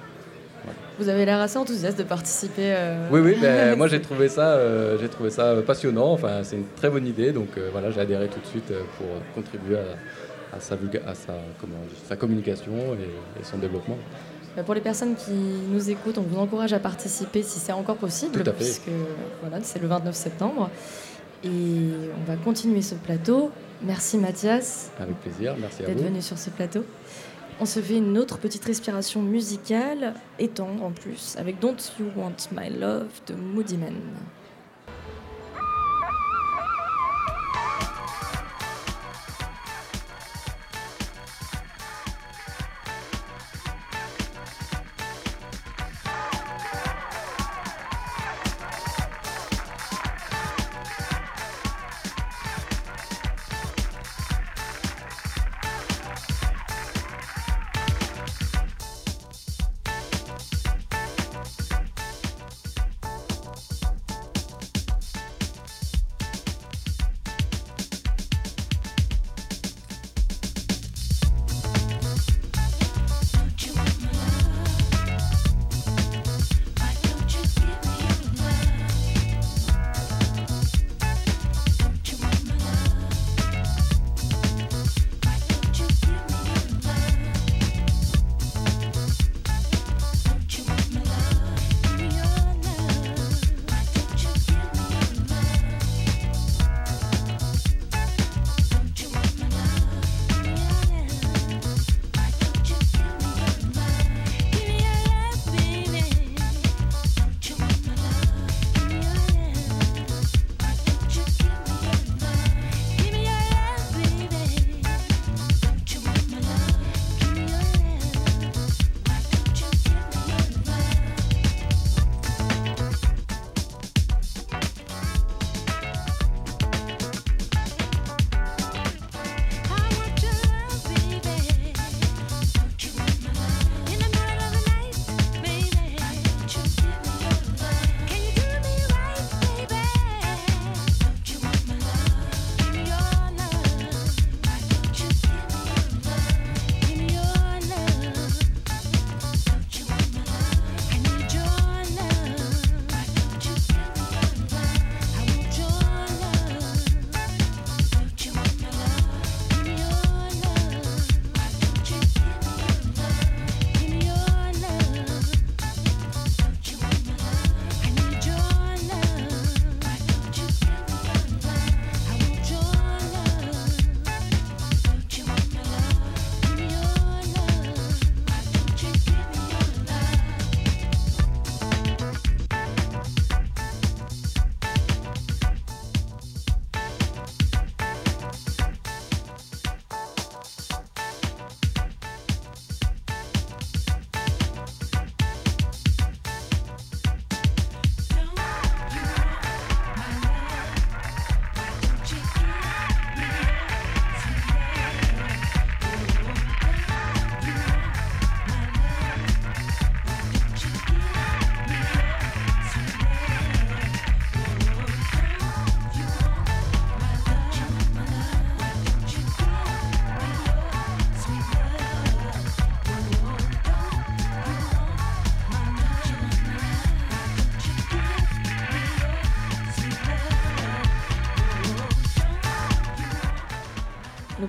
vous 0.99 1.09
avez 1.09 1.25
l'air 1.25 1.39
assez 1.39 1.57
enthousiaste 1.57 1.97
de 1.97 2.03
participer. 2.03 2.73
Euh, 2.75 3.07
oui, 3.11 3.19
oui, 3.21 3.37
ben, 3.41 3.77
moi 3.77 3.87
j'ai 3.87 4.01
trouvé 4.01 4.29
ça, 4.29 4.53
euh, 4.53 4.97
j'ai 4.99 5.09
trouvé 5.09 5.29
ça 5.29 5.55
passionnant. 5.65 6.11
Enfin, 6.11 6.43
c'est 6.43 6.55
une 6.57 6.67
très 6.75 6.89
bonne 6.89 7.07
idée, 7.07 7.31
donc 7.31 7.49
euh, 7.57 7.69
voilà, 7.71 7.91
j'ai 7.91 7.99
adhéré 7.99 8.27
tout 8.27 8.39
de 8.39 8.45
suite 8.45 8.71
pour 8.97 9.07
contribuer 9.33 9.77
à, 10.53 10.59
sa, 10.59 10.75
à 10.75 11.15
sa, 11.15 11.33
comment, 11.59 11.77
sa 12.07 12.15
communication 12.15 12.73
et, 13.39 13.43
son 13.43 13.57
développement. 13.57 13.97
Ben, 14.55 14.63
pour 14.63 14.73
les 14.73 14.81
personnes 14.81 15.15
qui 15.15 15.33
nous 15.33 15.89
écoutent, 15.89 16.17
on 16.17 16.21
vous 16.21 16.39
encourage 16.39 16.73
à 16.73 16.79
participer 16.79 17.43
si 17.43 17.59
c'est 17.59 17.73
encore 17.73 17.97
possible, 17.97 18.43
puisque 18.57 18.89
voilà, 19.41 19.63
c'est 19.63 19.81
le 19.81 19.87
29 19.87 20.15
septembre. 20.15 20.69
Et 21.43 21.49
on 21.49 22.31
va 22.31 22.37
continuer 22.37 22.81
ce 22.81 22.95
plateau. 22.95 23.51
Merci 23.83 24.17
Mathias. 24.17 24.89
Avec 24.99 25.15
plaisir, 25.19 25.55
merci 25.59 25.83
à 25.83 25.87
vous. 25.87 25.93
D'être 25.93 26.05
venu 26.05 26.21
sur 26.21 26.37
ce 26.37 26.49
plateau. 26.49 26.83
On 27.57 27.65
se 27.65 27.79
fait 27.79 27.97
une 27.97 28.17
autre 28.17 28.37
petite 28.37 28.65
respiration 28.65 29.21
musicale, 29.21 30.13
étendre 30.39 30.83
en 30.83 30.91
plus, 30.91 31.37
avec 31.37 31.57
Don't 31.59 31.77
You 31.97 32.07
Want 32.13 32.35
My 32.51 32.69
Love 32.69 33.21
de 33.27 33.33
Moody 33.33 33.77
Man. 33.77 33.95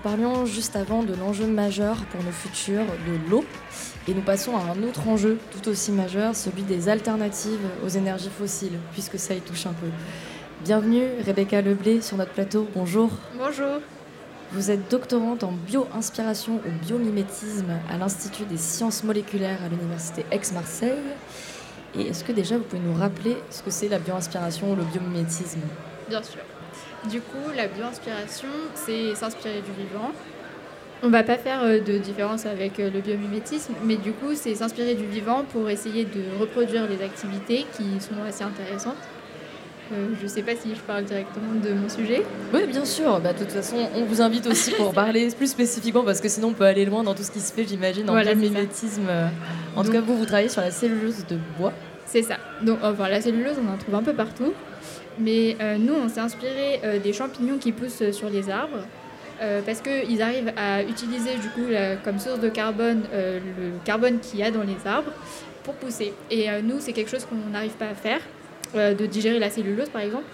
Parlions 0.06 0.46
juste 0.46 0.76
avant 0.76 1.02
de 1.02 1.14
l'enjeu 1.14 1.48
majeur 1.48 1.96
pour 2.12 2.22
nos 2.22 2.30
futurs, 2.30 2.84
de 3.08 3.28
l'eau. 3.28 3.44
Et 4.06 4.14
nous 4.14 4.22
passons 4.22 4.56
à 4.56 4.60
un 4.60 4.84
autre 4.84 5.08
enjeu 5.08 5.36
tout 5.50 5.68
aussi 5.68 5.90
majeur, 5.90 6.36
celui 6.36 6.62
des 6.62 6.88
alternatives 6.88 7.66
aux 7.84 7.88
énergies 7.88 8.30
fossiles, 8.30 8.78
puisque 8.92 9.18
ça 9.18 9.34
y 9.34 9.40
touche 9.40 9.66
un 9.66 9.72
peu. 9.72 9.88
Bienvenue 10.62 11.02
Rebecca 11.26 11.60
Leblé 11.60 12.02
sur 12.02 12.16
notre 12.18 12.30
plateau. 12.30 12.68
Bonjour. 12.72 13.10
Bonjour. 13.36 13.80
Vous 14.52 14.70
êtes 14.70 14.88
doctorante 14.88 15.42
en 15.42 15.50
bio-inspiration 15.50 16.60
ou 16.64 16.86
biomimétisme 16.86 17.72
à 17.90 17.96
l'Institut 17.98 18.44
des 18.44 18.58
sciences 18.58 19.02
moléculaires 19.02 19.58
à 19.64 19.68
l'Université 19.68 20.24
Aix-Marseille. 20.30 21.02
Et 21.98 22.02
est-ce 22.02 22.22
que 22.22 22.30
déjà 22.30 22.58
vous 22.58 22.62
pouvez 22.62 22.80
nous 22.80 22.94
rappeler 22.94 23.36
ce 23.50 23.60
que 23.60 23.72
c'est 23.72 23.88
la 23.88 23.98
bio-inspiration 23.98 24.70
ou 24.70 24.76
le 24.76 24.84
biomimétisme? 24.84 25.62
Bien 26.08 26.22
sûr. 26.22 26.42
Du 27.10 27.20
coup, 27.20 27.50
la 27.56 27.68
bio-inspiration, 27.68 28.48
c'est 28.74 29.14
s'inspirer 29.14 29.60
du 29.60 29.70
vivant. 29.80 30.12
On 31.02 31.08
va 31.08 31.22
pas 31.22 31.36
faire 31.36 31.62
euh, 31.62 31.78
de 31.78 31.98
différence 31.98 32.46
avec 32.46 32.80
euh, 32.80 32.90
le 32.90 33.00
biomimétisme, 33.00 33.74
mais 33.84 33.96
du 33.96 34.12
coup, 34.12 34.34
c'est 34.34 34.54
s'inspirer 34.54 34.94
du 34.94 35.06
vivant 35.06 35.44
pour 35.52 35.68
essayer 35.68 36.04
de 36.04 36.40
reproduire 36.40 36.88
les 36.88 37.04
activités 37.04 37.66
qui 37.76 38.00
sont 38.00 38.14
assez 38.26 38.42
intéressantes. 38.42 38.96
Euh, 39.92 40.08
je 40.18 40.24
ne 40.24 40.28
sais 40.28 40.42
pas 40.42 40.56
si 40.56 40.74
je 40.74 40.80
parle 40.80 41.04
directement 41.04 41.52
de 41.62 41.74
mon 41.74 41.88
sujet. 41.88 42.22
Oui, 42.52 42.66
bien 42.66 42.84
sûr. 42.84 43.20
Bah, 43.20 43.34
de 43.34 43.38
toute 43.38 43.52
façon, 43.52 43.76
on 43.94 44.04
vous 44.04 44.20
invite 44.20 44.46
aussi 44.46 44.72
pour 44.72 44.92
parler 44.94 45.28
plus 45.36 45.50
spécifiquement, 45.50 46.02
parce 46.02 46.20
que 46.20 46.28
sinon 46.28 46.48
on 46.48 46.54
peut 46.54 46.64
aller 46.64 46.86
loin 46.86 47.04
dans 47.04 47.14
tout 47.14 47.22
ce 47.22 47.30
qui 47.30 47.40
se 47.40 47.52
fait, 47.52 47.64
j'imagine, 47.64 48.08
en 48.08 48.14
Voilà, 48.14 48.30
c'est 48.30 48.36
biomimétisme. 48.36 49.08
En 49.76 49.84
tout 49.84 49.92
cas, 49.92 50.00
vous, 50.00 50.16
vous 50.16 50.24
travaillez 50.24 50.48
sur 50.48 50.62
la 50.62 50.70
cellulose 50.70 51.26
de 51.28 51.36
bois. 51.58 51.72
C'est 52.06 52.22
ça. 52.22 52.36
Donc, 52.62 52.78
enfin, 52.82 53.08
la 53.08 53.20
cellulose, 53.20 53.56
on 53.62 53.72
en 53.72 53.76
trouve 53.76 53.94
un 53.94 54.02
peu 54.02 54.14
partout. 54.14 54.52
Mais 55.18 55.56
euh, 55.60 55.78
nous, 55.78 55.94
on 55.94 56.08
s'est 56.08 56.20
inspiré 56.20 56.80
euh, 56.84 56.98
des 56.98 57.12
champignons 57.12 57.58
qui 57.58 57.72
poussent 57.72 58.02
euh, 58.02 58.12
sur 58.12 58.28
les 58.28 58.50
arbres. 58.50 58.84
parce 59.66 59.82
qu'ils 59.82 60.22
arrivent 60.22 60.52
à 60.56 60.82
utiliser 60.82 61.34
du 61.34 61.50
coup 61.50 61.68
comme 62.04 62.18
source 62.18 62.40
de 62.40 62.48
carbone 62.48 63.02
le 63.12 63.68
carbone 63.84 64.18
qu'il 64.18 64.40
y 64.40 64.42
a 64.42 64.50
dans 64.50 64.62
les 64.62 64.80
arbres 64.86 65.12
pour 65.62 65.74
pousser. 65.74 66.14
Et 66.30 66.46
nous, 66.62 66.80
c'est 66.80 66.94
quelque 66.94 67.10
chose 67.10 67.26
qu'on 67.26 67.50
n'arrive 67.52 67.76
pas 67.76 67.90
à 67.90 67.94
faire, 67.94 68.22
de 68.74 69.04
digérer 69.04 69.38
la 69.38 69.50
cellulose 69.50 69.90
par 69.90 70.00
exemple. 70.00 70.30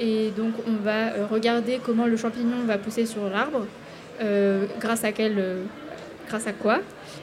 Et 0.00 0.32
donc, 0.36 0.54
on 0.66 0.82
va 0.82 1.26
regarder 1.30 1.78
comment 1.80 2.06
le 2.06 2.16
champignon 2.16 2.64
va 2.66 2.76
pousser 2.76 3.06
sur 3.06 3.30
l'arbre, 3.30 3.66
grâce 4.80 5.04
à 5.04 5.12
grâce 5.12 6.46
à 6.48 6.52
quoi. 6.52 6.80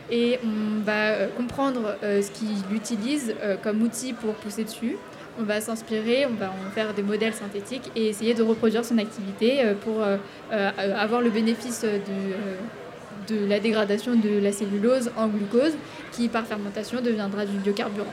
Et 0.10 0.40
on 0.46 0.82
va 0.86 1.28
comprendre 1.36 1.98
ce 2.04 2.32
qu'il 2.32 2.74
utilise 2.74 3.36
comme 3.64 3.82
outil 3.82 4.14
pour 4.14 4.34
pousser 4.36 4.64
dessus. 4.64 4.96
On 5.40 5.44
va 5.44 5.62
s'inspirer, 5.62 6.26
on 6.26 6.34
va 6.34 6.48
en 6.48 6.72
faire 6.74 6.96
des 6.96 7.04
modèles 7.04 7.34
synthétiques 7.34 7.92
et 7.96 8.08
essayer 8.08 8.34
de 8.34 8.42
reproduire 8.42 8.84
son 8.84 8.98
activité 8.98 9.60
euh, 9.64 9.76
pour 9.76 10.02
euh, 10.02 10.18
euh, 10.52 10.72
avoir 10.98 11.22
le 11.22 11.30
bénéfice 11.30 11.84
de, 11.84 13.34
de 13.36 13.46
la 13.46 13.60
dégradation 13.60 14.16
de 14.16 14.40
la 14.40 14.52
cellulose 14.52 15.12
en 15.16 15.28
glucose 15.28 15.74
qui 16.12 16.28
par 16.28 16.46
fermentation 16.48 17.02
deviendra 17.02 17.46
du 17.46 17.58
biocarburant. 17.58 18.08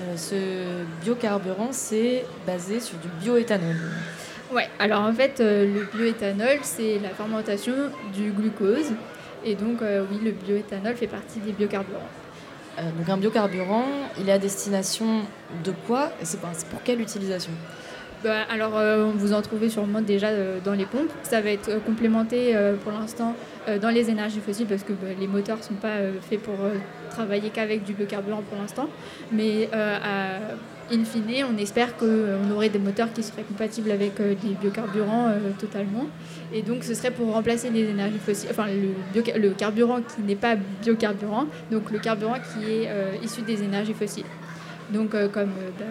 Euh, 0.00 0.16
ce 0.16 1.02
biocarburant, 1.02 1.68
c'est 1.70 2.24
basé 2.46 2.78
sur 2.78 2.98
du 2.98 3.08
bioéthanol. 3.22 3.76
Ouais, 4.52 4.68
alors 4.78 5.02
en 5.02 5.12
fait, 5.12 5.40
le 5.40 5.86
bioéthanol, 5.94 6.58
c'est 6.62 6.98
la 7.02 7.10
fermentation 7.10 7.74
du 8.14 8.30
glucose. 8.32 8.92
Et 9.44 9.54
donc, 9.54 9.80
oui, 9.82 10.20
le 10.24 10.30
bioéthanol 10.30 10.94
fait 10.96 11.06
partie 11.06 11.38
des 11.40 11.52
biocarburants. 11.52 12.08
Euh, 12.78 12.90
donc 12.96 13.08
un 13.08 13.16
biocarburant, 13.16 13.84
il 14.18 14.28
est 14.28 14.32
à 14.32 14.38
destination 14.38 15.22
de 15.64 15.72
quoi 15.86 16.10
c'est 16.22 16.40
pour 16.40 16.82
quelle 16.84 17.00
utilisation? 17.00 17.52
Bah, 18.22 18.42
alors, 18.50 18.76
euh, 18.76 19.10
vous 19.14 19.32
en 19.32 19.42
trouvez 19.42 19.68
sûrement 19.68 20.00
déjà 20.00 20.28
euh, 20.28 20.58
dans 20.64 20.72
les 20.72 20.86
pompes. 20.86 21.10
Ça 21.22 21.40
va 21.40 21.50
être 21.50 21.82
complémenté 21.84 22.54
pour 22.82 22.92
l'instant 22.92 23.34
dans 23.82 23.90
les 23.90 24.08
énergies 24.08 24.40
fossiles 24.40 24.66
parce 24.66 24.82
que 24.82 24.92
bah, 24.92 25.08
les 25.18 25.26
moteurs 25.26 25.58
ne 25.58 25.62
sont 25.62 25.74
pas 25.74 25.96
faits 26.28 26.42
pour 26.42 26.54
travailler 27.10 27.50
qu'avec 27.50 27.84
du 27.84 27.92
biocarburant 27.92 28.42
pour 28.42 28.58
l'instant. 28.58 28.88
Mais 29.30 29.68
in 30.90 31.04
fine, 31.04 31.44
on 31.52 31.56
espère 31.58 31.96
qu'on 31.96 32.50
aurait 32.50 32.70
des 32.70 32.78
moteurs 32.78 33.12
qui 33.12 33.22
seraient 33.22 33.42
compatibles 33.42 33.90
avec 33.90 34.16
des 34.16 34.54
biocarburants 34.60 35.32
totalement. 35.58 36.06
Et 36.52 36.62
donc, 36.62 36.82
ce 36.84 36.94
serait 36.94 37.10
pour 37.10 37.32
remplacer 37.32 37.68
les 37.70 37.84
énergies 37.90 38.18
fossiles, 38.18 38.48
enfin 38.50 38.66
le, 38.68 39.50
carburant 39.50 40.00
qui 40.00 40.22
n'est 40.22 40.34
pas 40.36 40.56
biocarburant, 40.56 41.46
donc 41.70 41.90
le 41.90 41.98
carburant 41.98 42.36
qui 42.36 42.64
est 42.70 42.88
euh, 42.88 43.12
issu 43.22 43.42
des 43.42 43.62
énergies 43.62 43.92
fossiles. 43.94 44.24
Donc, 44.90 45.14
euh, 45.14 45.28
comme 45.28 45.50
euh, 45.50 45.70
bah, 45.78 45.84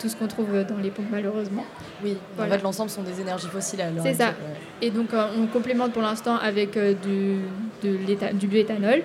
tout 0.00 0.08
ce 0.08 0.16
qu'on 0.16 0.26
trouve 0.26 0.64
dans 0.64 0.78
les 0.78 0.90
pompes, 0.90 1.04
malheureusement. 1.10 1.66
Oui, 2.02 2.16
Voilà. 2.36 2.54
en 2.54 2.56
fait, 2.56 2.62
l'ensemble 2.62 2.88
sont 2.88 3.02
des 3.02 3.20
énergies 3.20 3.48
fossiles 3.48 3.80
l'heure 3.94 4.02
C'est 4.02 4.14
ça. 4.14 4.28
ouais. 4.28 4.32
Et 4.80 4.90
donc, 4.90 5.10
on 5.38 5.46
complémente 5.48 5.92
pour 5.92 6.00
l'instant 6.02 6.36
avec 6.38 6.72
du, 6.78 7.36
de 7.82 7.96
l'étha- 8.06 8.32
du 8.32 8.46
bioéthanol. 8.46 9.02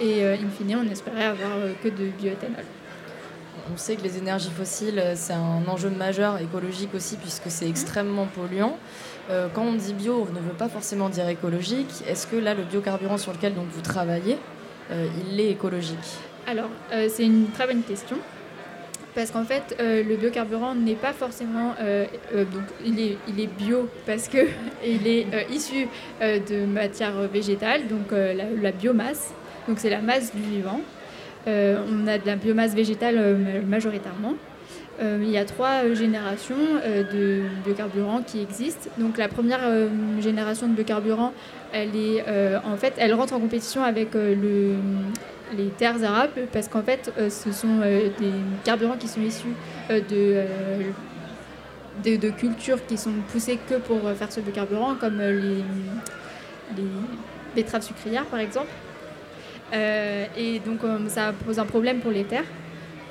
Et 0.00 0.24
in 0.24 0.36
fine, 0.58 0.76
on 0.84 0.90
espérait 0.90 1.26
avoir 1.26 1.50
que 1.84 1.88
de 1.88 2.06
bioéthanol. 2.18 2.64
On 3.72 3.76
sait 3.76 3.94
que 3.94 4.02
les 4.02 4.18
énergies 4.18 4.50
fossiles, 4.50 5.00
c'est 5.14 5.34
un 5.34 5.62
enjeu 5.68 5.90
majeur 5.90 6.38
écologique 6.40 6.92
aussi, 6.96 7.16
puisque 7.16 7.44
c'est 7.48 7.68
extrêmement 7.68 8.26
polluant. 8.26 8.76
Euh, 9.32 9.48
quand 9.52 9.62
on 9.62 9.72
dit 9.72 9.94
bio, 9.94 10.26
on 10.28 10.32
ne 10.32 10.40
veut 10.40 10.56
pas 10.56 10.68
forcément 10.68 11.08
dire 11.08 11.26
écologique. 11.28 11.88
Est-ce 12.06 12.26
que 12.26 12.36
là, 12.36 12.54
le 12.54 12.64
biocarburant 12.64 13.16
sur 13.16 13.32
lequel 13.32 13.54
donc, 13.54 13.66
vous 13.70 13.80
travaillez, 13.80 14.36
euh, 14.90 15.06
il 15.30 15.40
est 15.40 15.50
écologique? 15.50 16.18
Alors, 16.46 16.68
euh, 16.92 17.08
c'est 17.08 17.24
une 17.24 17.48
très 17.50 17.66
bonne 17.66 17.82
question. 17.82 18.16
Parce 19.14 19.30
qu'en 19.30 19.44
fait, 19.44 19.76
le 19.78 20.16
biocarburant 20.16 20.74
n'est 20.74 20.94
pas 20.94 21.12
forcément. 21.12 21.74
donc, 22.34 22.62
il 22.82 22.98
est, 22.98 23.18
il 23.28 23.40
est 23.40 23.46
bio 23.46 23.86
parce 24.06 24.26
que 24.26 24.38
il 24.86 25.06
est 25.06 25.26
issu 25.50 25.86
de 26.22 26.64
matière 26.64 27.12
végétale, 27.30 27.88
donc 27.88 28.10
la, 28.10 28.72
biomasse. 28.72 29.34
Donc, 29.68 29.80
c'est 29.80 29.90
la 29.90 30.00
masse 30.00 30.34
du 30.34 30.40
vivant. 30.40 30.80
On 31.46 32.06
a 32.06 32.16
de 32.16 32.24
la 32.26 32.36
biomasse 32.36 32.74
végétale 32.74 33.36
ma- 33.36 33.60
majoritairement. 33.60 34.32
Euh, 35.02 35.18
il 35.20 35.30
y 35.30 35.38
a 35.38 35.44
trois 35.44 35.84
euh, 35.84 35.94
générations 35.94 36.54
euh, 36.84 37.02
de 37.02 37.42
biocarburants 37.64 38.22
qui 38.22 38.40
existent. 38.40 38.88
Donc, 38.98 39.18
la 39.18 39.28
première 39.28 39.60
génération 40.20 40.68
de 40.68 40.74
biocarburants, 40.74 41.32
elle 41.72 41.96
est 41.96 42.24
en 42.64 42.76
fait, 42.76 42.94
elle 42.98 43.14
rentre 43.14 43.32
en 43.32 43.40
compétition 43.40 43.82
avec 43.82 44.14
le 44.14 44.74
les 45.54 45.68
terres 45.68 46.02
arables 46.02 46.46
parce 46.50 46.66
qu'en 46.66 46.82
fait 46.82 47.12
ce 47.28 47.52
sont 47.52 47.80
des 47.80 48.32
carburants 48.64 48.96
qui 48.96 49.06
sont 49.06 49.20
issus 49.20 49.52
de, 49.90 50.46
cultures 52.30 52.84
qui 52.86 52.96
sont 52.96 53.12
poussées 53.30 53.58
que 53.68 53.74
pour 53.74 54.00
faire 54.12 54.32
ce 54.32 54.40
biocarburant 54.40 54.94
comme 54.94 55.18
les, 55.18 55.62
les 56.76 56.88
betteraves 57.54 57.82
sucrières 57.82 58.24
par 58.24 58.40
exemple. 58.40 58.70
Et 59.74 60.58
donc 60.64 60.80
ça 61.08 61.34
pose 61.44 61.58
un 61.58 61.66
problème 61.66 62.00
pour 62.00 62.12
les 62.12 62.24
terres. 62.24 62.46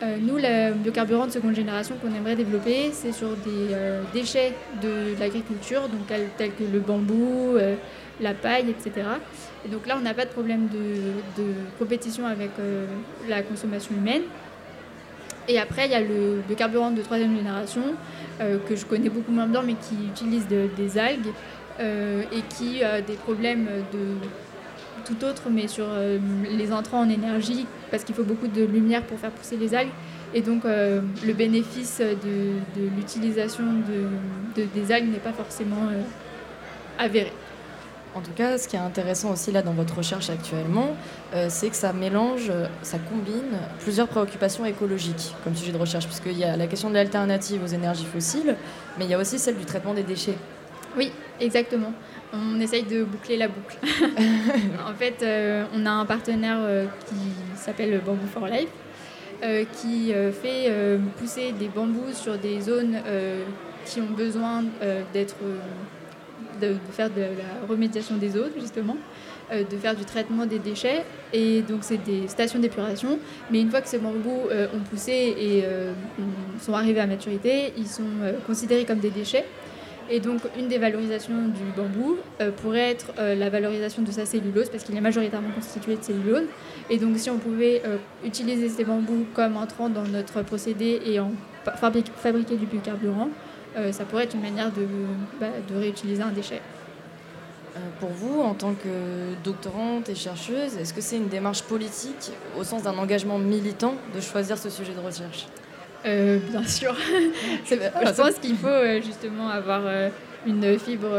Euh, 0.03 0.17
nous, 0.19 0.37
le 0.37 0.73
biocarburant 0.73 1.27
de 1.27 1.31
seconde 1.31 1.55
génération 1.55 1.95
qu'on 2.01 2.13
aimerait 2.15 2.35
développer, 2.35 2.89
c'est 2.91 3.11
sur 3.11 3.29
des 3.29 3.73
euh, 3.73 4.01
déchets 4.13 4.53
de 4.81 5.19
l'agriculture, 5.19 5.81
donc 5.89 6.07
tels, 6.07 6.51
que 6.53 6.63
le 6.63 6.79
bambou, 6.79 7.55
euh, 7.55 7.75
la 8.19 8.33
paille, 8.33 8.69
etc. 8.71 9.07
Et 9.63 9.69
donc 9.69 9.85
là, 9.85 9.95
on 9.97 10.01
n'a 10.01 10.15
pas 10.15 10.25
de 10.25 10.31
problème 10.31 10.67
de, 10.69 11.43
compétition 11.77 12.25
avec 12.25 12.49
la 13.29 13.43
consommation 13.43 13.93
humaine. 13.95 14.23
Et 15.47 15.59
après, 15.59 15.85
il 15.85 15.91
y 15.91 15.95
a 15.95 16.01
le 16.01 16.41
biocarburant 16.47 16.91
de 16.91 17.01
troisième 17.01 17.35
génération, 17.35 17.81
que 18.39 18.75
je 18.75 18.85
connais 18.85 19.09
beaucoup 19.09 19.31
moins 19.31 19.47
bien, 19.47 19.61
mais 19.61 19.73
qui 19.73 19.95
utilise 20.07 20.47
de- 20.47 20.69
des 20.77 20.97
algues 20.97 21.31
et 21.79 22.41
qui 22.49 22.83
a 22.83 23.01
des 23.01 23.13
problèmes 23.13 23.67
de 23.91 24.27
tout 25.05 25.23
autre, 25.25 25.43
mais 25.51 25.67
sur 25.67 25.85
euh, 25.87 26.17
les 26.49 26.71
entrants 26.71 27.01
en 27.01 27.09
énergie, 27.09 27.65
parce 27.89 28.03
qu'il 28.03 28.15
faut 28.15 28.23
beaucoup 28.23 28.47
de 28.47 28.63
lumière 28.63 29.03
pour 29.03 29.19
faire 29.19 29.31
pousser 29.31 29.57
les 29.57 29.73
algues. 29.75 29.89
Et 30.33 30.41
donc, 30.41 30.63
euh, 30.63 31.01
le 31.25 31.33
bénéfice 31.33 31.99
de, 31.99 32.79
de 32.81 32.87
l'utilisation 32.95 33.63
de, 33.63 34.61
de- 34.61 34.67
des 34.73 34.91
algues 34.91 35.11
n'est 35.11 35.19
pas 35.19 35.33
forcément 35.33 35.87
euh, 35.91 36.01
avéré. 36.97 37.31
En 38.13 38.19
tout 38.19 38.31
cas, 38.35 38.57
ce 38.57 38.67
qui 38.67 38.75
est 38.75 38.79
intéressant 38.79 39.31
aussi 39.31 39.53
là 39.53 39.61
dans 39.61 39.71
votre 39.71 39.95
recherche 39.97 40.29
actuellement, 40.29 40.95
euh, 41.33 41.45
c'est 41.49 41.69
que 41.69 41.75
ça 41.77 41.93
mélange, 41.93 42.51
ça 42.81 42.97
combine 42.97 43.57
plusieurs 43.79 44.09
préoccupations 44.09 44.65
écologiques 44.65 45.33
comme 45.45 45.55
sujet 45.55 45.71
de 45.71 45.77
recherche, 45.77 46.05
puisqu'il 46.07 46.37
y 46.37 46.43
a 46.43 46.57
la 46.57 46.67
question 46.67 46.89
de 46.89 46.95
l'alternative 46.95 47.63
aux 47.63 47.67
énergies 47.67 48.05
fossiles, 48.05 48.55
mais 48.97 49.05
il 49.05 49.11
y 49.11 49.13
a 49.13 49.17
aussi 49.17 49.39
celle 49.39 49.55
du 49.57 49.63
traitement 49.65 49.93
des 49.93 50.03
déchets. 50.03 50.35
Oui, 50.97 51.13
exactement. 51.39 51.93
On 52.33 52.59
essaye 52.61 52.83
de 52.83 53.03
boucler 53.03 53.35
la 53.37 53.47
boucle. 53.49 53.77
en 53.83 54.93
fait, 54.97 55.15
euh, 55.21 55.65
on 55.75 55.85
a 55.85 55.91
un 55.91 56.05
partenaire 56.05 56.57
euh, 56.61 56.85
qui 57.07 57.15
s'appelle 57.59 57.99
Bamboo 58.05 58.25
for 58.33 58.47
Life, 58.47 58.69
euh, 59.43 59.65
qui 59.73 60.13
fait 60.41 60.71
pousser 61.17 61.51
des 61.51 61.67
bambous 61.67 62.13
sur 62.13 62.37
des 62.37 62.61
zones 62.61 62.97
qui 63.85 63.99
ont 63.99 64.13
besoin 64.15 64.63
d'être, 65.13 65.35
de, 66.61 66.67
de 66.69 66.77
faire 66.91 67.09
de 67.09 67.21
la 67.21 67.67
remédiation 67.67 68.15
des 68.15 68.37
eaux, 68.37 68.45
justement, 68.57 68.95
de 69.51 69.77
faire 69.77 69.95
du 69.95 70.05
traitement 70.05 70.45
des 70.45 70.59
déchets. 70.59 71.03
Et 71.33 71.61
donc, 71.63 71.79
c'est 71.81 71.97
des 72.03 72.27
stations 72.29 72.59
d'épuration. 72.59 73.19
Mais 73.49 73.59
une 73.59 73.69
fois 73.69 73.81
que 73.81 73.89
ces 73.89 73.97
bambous 73.97 74.47
ont 74.73 74.79
poussé 74.89 75.35
et 75.37 75.63
ont- 76.19 76.59
sont 76.61 76.73
arrivés 76.73 77.01
à 77.01 77.07
maturité, 77.07 77.73
ils 77.77 77.87
sont 77.87 78.03
considérés 78.47 78.85
comme 78.85 78.99
des 78.99 79.09
déchets. 79.09 79.45
Et 80.13 80.19
donc, 80.19 80.41
une 80.60 80.67
des 80.67 80.78
valorisations 80.78 81.34
du 81.34 81.63
bambou 81.74 82.17
euh, 82.41 82.52
pourrait 82.52 82.91
être 82.91 83.13
euh, 83.17 83.34
la 83.34 83.50
valorisation 83.50 84.02
de 84.02 84.12
sa 84.12 84.26
cellulose, 84.26 84.69
parce 84.69 84.84
qu'il 84.84 84.95
est 84.95 85.02
majoritairement 85.02 85.52
constitué 85.56 85.95
de 85.95 86.04
cellulose. 86.04 86.43
Et 86.89 86.97
donc, 86.97 87.17
si 87.17 87.30
on 87.30 87.38
pouvait 87.38 87.82
euh, 87.86 87.95
utiliser 88.26 88.67
ces 88.67 88.84
bambous 88.84 89.26
comme 89.34 89.56
entrant 89.56 89.88
dans 89.88 90.04
notre 90.04 90.41
procédé 90.41 91.02
et 91.06 91.21
en 91.21 91.32
fabriquer 91.63 92.58
du 92.58 92.65
biocarburant, 92.65 93.30
ça 93.91 94.04
pourrait 94.04 94.26
être 94.26 94.34
une 94.34 94.41
manière 94.41 94.69
de, 94.71 94.86
bah, 95.39 95.47
de 95.69 95.76
réutiliser 95.76 96.21
un 96.21 96.32
déchet. 96.32 96.60
pour 98.02 98.10
vous, 98.10 98.41
en 98.41 98.54
tant 98.54 98.74
que 98.74 99.34
doctorante 99.45 100.10
et 100.10 100.15
chercheuse, 100.15 100.76
est-ce 100.78 100.93
que 100.93 101.00
c'est 101.00 101.17
une 101.17 101.30
démarche 101.30 101.62
politique, 101.62 102.32
au 102.60 102.65
sens 102.65 102.84
d'un 102.84 102.97
engagement 102.97 103.38
militant, 103.38 103.93
de 104.13 104.19
choisir 104.19 104.58
ce 104.58 104.69
sujet 104.69 104.93
de 104.93 105.00
recherche? 105.00 105.45
Euh, 106.05 106.39
bien 106.49 106.63
sûr. 106.63 106.95
je 107.65 108.15
pense 108.15 108.35
qu'il 108.41 108.55
faut 108.55 108.67
euh, 108.67 109.01
justement 109.01 109.49
avoir 109.49 109.81
euh, 109.85 110.09
une 110.45 110.77
fibre 110.79 111.09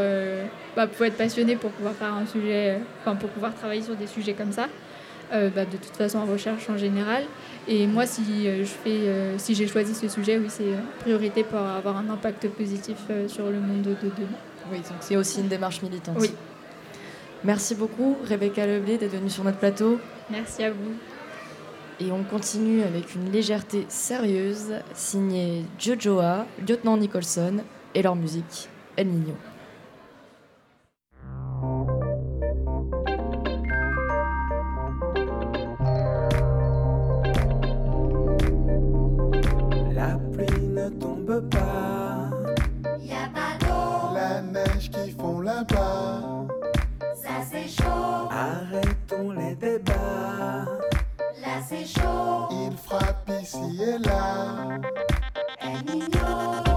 bah, 0.76 0.86
pour 0.86 1.06
être 1.06 1.16
passionné 1.16 1.56
pour 1.56 1.70
pouvoir 1.70 1.94
faire 1.94 2.14
un 2.14 2.26
sujet, 2.26 2.78
enfin 3.00 3.16
pour 3.16 3.30
pouvoir 3.30 3.54
travailler 3.54 3.82
sur 3.82 3.94
des 3.94 4.06
sujets 4.06 4.34
comme 4.34 4.52
ça. 4.52 4.68
Bah, 5.30 5.64
de 5.64 5.78
toute 5.78 5.96
façon 5.96 6.18
en 6.18 6.26
recherche 6.26 6.68
en 6.68 6.76
général. 6.76 7.22
Et 7.66 7.86
moi, 7.86 8.04
si 8.04 8.22
je 8.44 8.64
fais, 8.64 9.00
si 9.38 9.54
j'ai 9.54 9.66
choisi 9.66 9.94
ce 9.94 10.06
sujet, 10.06 10.36
oui, 10.36 10.48
c'est 10.48 10.74
priorité 11.00 11.42
pour 11.42 11.58
avoir 11.58 11.96
un 11.96 12.10
impact 12.10 12.48
positif 12.48 12.98
sur 13.28 13.46
le 13.46 13.58
monde 13.58 13.80
de 13.82 13.96
demain. 14.02 14.38
Oui, 14.70 14.78
donc 14.78 14.98
c'est 15.00 15.16
aussi 15.16 15.40
une 15.40 15.48
démarche 15.48 15.80
militante. 15.80 16.18
Oui. 16.20 16.32
Merci 17.44 17.74
beaucoup, 17.74 18.18
Rebecca 18.28 18.66
Leblé, 18.66 18.98
d'être 18.98 19.12
venue 19.12 19.30
sur 19.30 19.42
notre 19.42 19.58
plateau. 19.58 19.98
Merci 20.30 20.64
à 20.64 20.70
vous. 20.70 20.92
Et 22.02 22.10
on 22.10 22.24
continue 22.24 22.82
avec 22.82 23.14
une 23.14 23.30
légèreté 23.30 23.84
sérieuse, 23.88 24.74
signée 24.92 25.64
Jojoa, 25.78 26.46
Lieutenant 26.66 26.96
Nicholson 26.96 27.58
et 27.94 28.02
leur 28.02 28.16
musique 28.16 28.68
El 28.96 29.06
Niño. 29.06 29.34
C'est 51.60 51.84
chaud. 51.86 52.48
Il 52.50 52.76
frappe 52.76 53.30
ici 53.40 53.58
et 53.82 53.98
là. 53.98 54.78
El 55.60 55.84
Niño. 55.84 56.71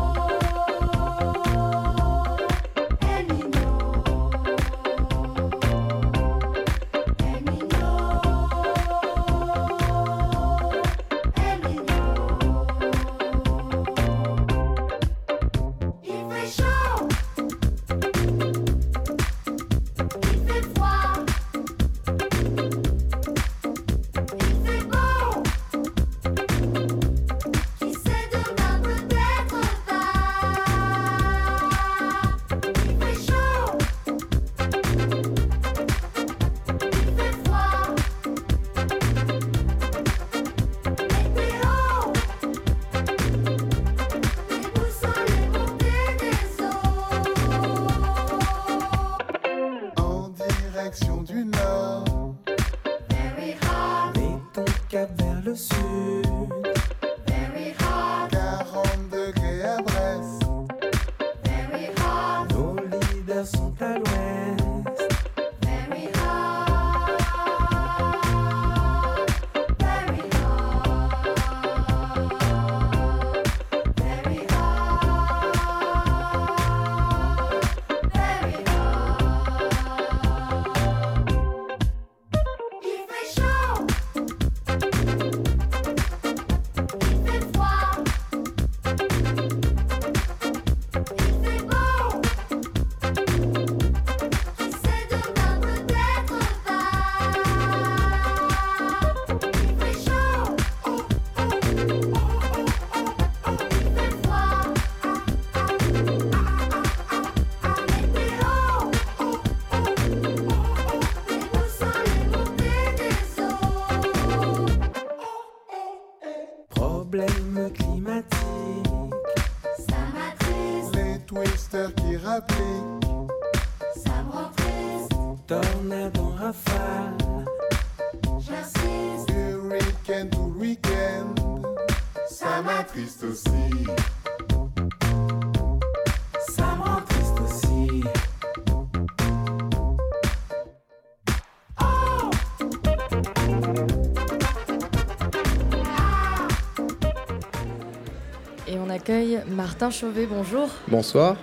Martin 149.78 149.92
Chauvet, 149.92 150.26
bonjour. 150.26 150.70
Bonsoir. 150.88 151.36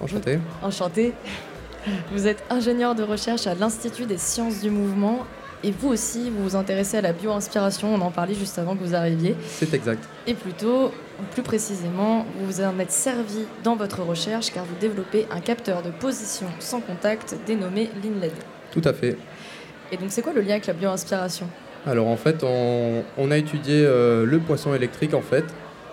Enchanté. 0.00 0.38
Enchanté. 0.62 1.14
Vous 2.12 2.28
êtes 2.28 2.44
ingénieur 2.48 2.94
de 2.94 3.02
recherche 3.02 3.48
à 3.48 3.56
l'Institut 3.56 4.06
des 4.06 4.18
sciences 4.18 4.60
du 4.60 4.70
mouvement 4.70 5.26
et 5.64 5.72
vous 5.72 5.88
aussi, 5.88 6.30
vous 6.30 6.44
vous 6.44 6.54
intéressez 6.54 6.98
à 6.98 7.00
la 7.00 7.12
bio-inspiration, 7.12 7.92
on 7.92 8.00
en 8.02 8.12
parlait 8.12 8.36
juste 8.36 8.56
avant 8.60 8.76
que 8.76 8.84
vous 8.84 8.94
arriviez. 8.94 9.34
C'est 9.48 9.74
exact. 9.74 10.08
Et 10.28 10.34
plutôt, 10.34 10.92
plus 11.32 11.42
précisément, 11.42 12.24
vous 12.38 12.46
vous 12.46 12.60
en 12.60 12.78
êtes 12.78 12.92
servi 12.92 13.46
dans 13.64 13.74
votre 13.74 14.00
recherche 14.02 14.52
car 14.52 14.64
vous 14.64 14.76
développez 14.80 15.26
un 15.32 15.40
capteur 15.40 15.82
de 15.82 15.90
position 15.90 16.46
sans 16.60 16.80
contact 16.80 17.34
dénommé 17.48 17.90
l'INLED. 18.00 18.30
Tout 18.70 18.82
à 18.84 18.92
fait. 18.92 19.16
Et 19.90 19.96
donc 19.96 20.10
c'est 20.10 20.22
quoi 20.22 20.32
le 20.32 20.42
lien 20.42 20.52
avec 20.52 20.68
la 20.68 20.74
bio-inspiration? 20.74 21.48
Alors 21.84 22.06
en 22.06 22.16
fait, 22.16 22.44
on, 22.44 23.02
on 23.18 23.30
a 23.32 23.36
étudié 23.36 23.84
euh, 23.84 24.24
le 24.24 24.38
poisson 24.38 24.72
électrique 24.72 25.14
en 25.14 25.22
fait, 25.22 25.44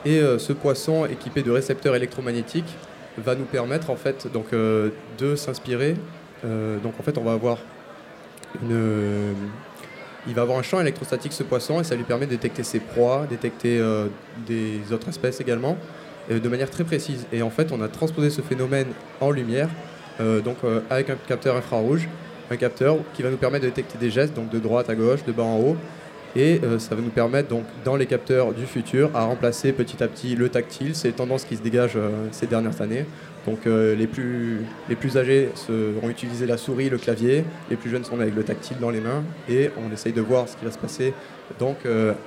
et 0.08 0.20
euh, 0.22 0.40
ce 0.40 0.54
poisson 0.54 1.06
équipé 1.06 1.44
de 1.44 1.52
récepteurs 1.52 1.94
électromagnétiques 1.94 2.78
va 3.18 3.36
nous 3.36 3.44
permettre 3.44 3.90
en 3.90 3.98
fait 3.98 4.32
donc 4.32 4.54
euh, 4.54 4.90
de 5.18 5.36
s'inspirer. 5.36 5.96
Euh, 6.46 6.78
donc 6.80 6.94
en 6.98 7.04
fait, 7.04 7.18
on 7.18 7.24
va 7.24 7.34
avoir 7.34 7.58
une, 8.62 9.36
il 10.26 10.34
va 10.34 10.44
avoir 10.44 10.58
un 10.58 10.62
champ 10.62 10.80
électrostatique 10.80 11.34
ce 11.34 11.44
poisson 11.44 11.82
et 11.82 11.84
ça 11.84 11.96
lui 11.96 12.06
permet 12.06 12.26
de 12.26 12.32
détecter 12.32 12.64
ses 12.64 12.80
proies, 12.80 13.28
détecter 13.30 13.84
des 14.46 14.80
autres 14.94 15.10
espèces 15.10 15.42
également, 15.42 15.78
de 16.30 16.50
manière 16.50 16.70
très 16.70 16.86
précise. 16.86 17.26
Et 17.34 17.42
en 17.42 17.50
fait, 17.50 17.72
on 17.74 17.82
a 17.82 17.90
transposé 17.90 18.30
ce 18.30 18.42
phénomène 18.42 18.88
en 19.20 19.32
lumière, 19.32 19.70
donc 20.20 20.58
avec 20.90 21.10
un 21.10 21.16
capteur 21.28 21.56
infrarouge, 21.56 22.08
un 22.50 22.56
capteur 22.56 22.98
qui 23.14 23.24
va 23.24 23.30
nous 23.30 23.38
permettre 23.38 23.64
de 23.66 23.70
détecter 23.70 23.98
des 23.98 24.10
gestes, 24.10 24.34
donc 24.34 24.50
de 24.50 24.60
droite 24.60 24.90
à 24.90 24.96
gauche, 24.96 25.24
de 25.26 25.32
bas 25.32 25.44
en 25.44 25.60
haut, 25.60 25.78
Et 26.38 26.62
euh, 26.64 26.78
ça 26.78 26.94
va 26.94 27.02
nous 27.02 27.10
permettre 27.10 27.50
donc 27.50 27.64
dans 27.84 27.96
les 27.96 28.06
capteurs 28.06 28.54
du 28.54 28.68
futur 28.68 29.10
à 29.16 29.24
remplacer 29.24 29.72
petit 29.74 30.04
à 30.04 30.08
petit 30.08 30.36
le 30.36 30.50
tactile. 30.50 30.94
C'est 30.94 31.10
une 31.10 31.16
tendance 31.16 31.44
qui 31.46 31.58
se 31.58 31.64
dégage 31.64 31.94
euh, 31.96 32.12
ces 32.32 32.46
dernières 32.46 32.80
années. 32.80 33.06
Donc 33.48 33.66
euh, 33.66 33.96
les, 33.96 34.06
plus, 34.06 34.60
les 34.88 34.96
plus 34.96 35.18
âgés 35.18 35.50
se- 35.56 36.00
vont 36.00 36.10
utiliser 36.10 36.46
la 36.46 36.58
souris, 36.58 36.90
le 36.92 37.00
clavier. 37.00 37.44
Les 37.72 37.76
plus 37.76 37.90
jeunes 37.90 38.04
sont 38.04 38.20
avec 38.20 38.36
le 38.36 38.44
tactile 38.44 38.78
dans 38.80 38.92
les 38.92 39.00
mains. 39.02 39.24
Et 39.50 39.72
on 39.84 39.92
essaye 39.92 40.14
de 40.14 40.22
voir 40.22 40.48
ce 40.48 40.56
qui 40.58 40.66
va 40.66 40.72
se 40.72 40.78
passer 40.78 41.14
donc, 41.60 41.78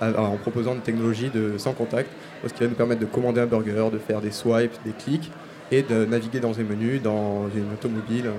en 0.00 0.36
proposant 0.38 0.74
une 0.74 0.80
technologie 0.80 1.30
sans 1.58 1.74
contact, 1.74 2.08
ce 2.42 2.54
qui 2.54 2.60
va 2.62 2.68
nous 2.68 2.74
permettre 2.74 3.02
de 3.02 3.06
commander 3.06 3.42
un 3.42 3.46
burger, 3.46 3.88
de 3.92 3.98
faire 3.98 4.22
des 4.22 4.30
swipes, 4.30 4.72
des 4.82 4.92
clics 4.92 5.30
et 5.70 5.82
de 5.82 6.06
naviguer 6.06 6.40
dans 6.40 6.58
un 6.58 6.62
menu, 6.62 7.00
dans 7.00 7.44
une 7.54 7.70
automobile, 7.70 8.30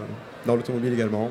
dans 0.48 0.56
l'automobile 0.56 0.92
également. 0.92 1.30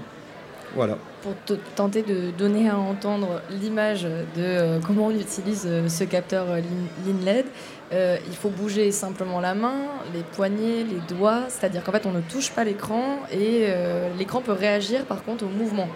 Voilà. 0.74 0.96
Pour 1.22 1.34
te- 1.46 1.54
tenter 1.74 2.02
de 2.02 2.30
donner 2.30 2.68
à 2.68 2.78
entendre 2.78 3.42
l'image 3.50 4.04
de 4.04 4.10
euh, 4.38 4.78
comment 4.86 5.06
on 5.06 5.10
utilise 5.10 5.64
euh, 5.66 5.88
ce 5.88 6.04
capteur 6.04 6.46
euh, 6.48 6.58
Lean- 6.60 7.06
Lean 7.12 7.24
LED, 7.24 7.46
euh, 7.92 8.16
il 8.28 8.36
faut 8.36 8.50
bouger 8.50 8.92
simplement 8.92 9.40
la 9.40 9.54
main, 9.54 9.74
les 10.14 10.22
poignets, 10.22 10.84
les 10.84 11.14
doigts, 11.16 11.42
c'est-à-dire 11.48 11.82
qu'en 11.82 11.92
fait 11.92 12.06
on 12.06 12.12
ne 12.12 12.20
touche 12.20 12.50
pas 12.52 12.62
l'écran 12.64 13.18
et 13.32 13.64
euh, 13.68 14.08
l'écran 14.18 14.40
peut 14.40 14.52
réagir 14.52 15.04
par 15.06 15.24
contre 15.24 15.44
au 15.44 15.48
mouvement. 15.48 15.88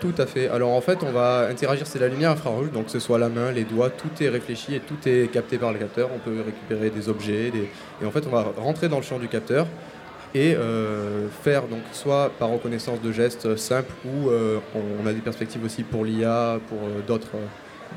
Tout 0.00 0.14
à 0.18 0.26
fait. 0.26 0.48
Alors 0.48 0.70
en 0.72 0.80
fait, 0.80 0.98
on 1.04 1.12
va 1.12 1.46
interagir, 1.48 1.86
c'est 1.86 2.00
la 2.00 2.08
lumière 2.08 2.30
infrarouge, 2.32 2.72
donc 2.72 2.86
que 2.86 2.90
ce 2.90 2.98
soit 2.98 3.18
la 3.18 3.28
main, 3.28 3.52
les 3.52 3.62
doigts, 3.62 3.88
tout 3.90 4.10
est 4.20 4.28
réfléchi 4.28 4.74
et 4.74 4.80
tout 4.80 4.96
est 5.06 5.30
capté 5.30 5.58
par 5.58 5.72
le 5.72 5.78
capteur. 5.78 6.08
On 6.12 6.18
peut 6.18 6.42
récupérer 6.44 6.90
des 6.90 7.08
objets, 7.08 7.50
des- 7.52 7.68
et 8.02 8.04
en 8.06 8.10
fait, 8.10 8.24
on 8.26 8.30
va 8.30 8.46
rentrer 8.56 8.88
dans 8.88 8.96
le 8.96 9.02
champ 9.04 9.18
du 9.20 9.28
capteur 9.28 9.66
et 10.34 10.54
euh, 10.54 11.28
faire 11.42 11.62
donc 11.66 11.80
soit 11.92 12.30
par 12.38 12.48
reconnaissance 12.48 13.00
de 13.00 13.12
gestes 13.12 13.56
simples 13.56 13.92
ou 14.04 14.30
euh, 14.30 14.58
on, 14.74 15.04
on 15.04 15.06
a 15.06 15.12
des 15.12 15.20
perspectives 15.20 15.64
aussi 15.64 15.82
pour 15.82 16.04
l'IA, 16.04 16.58
pour 16.68 16.78
euh, 16.78 17.00
d'autres 17.06 17.36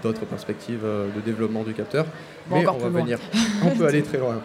d'autres 0.04 0.26
perspectives 0.26 0.84
de 0.84 1.22
développement 1.22 1.64
du 1.64 1.74
capteur. 1.74 2.06
Bon, 2.48 2.58
Mais 2.60 2.68
on 2.68 2.74
va 2.74 2.90
loin. 2.90 3.02
venir, 3.02 3.18
on 3.64 3.70
peut 3.70 3.86
aller 3.88 4.04
très 4.04 4.18
loin. 4.18 4.42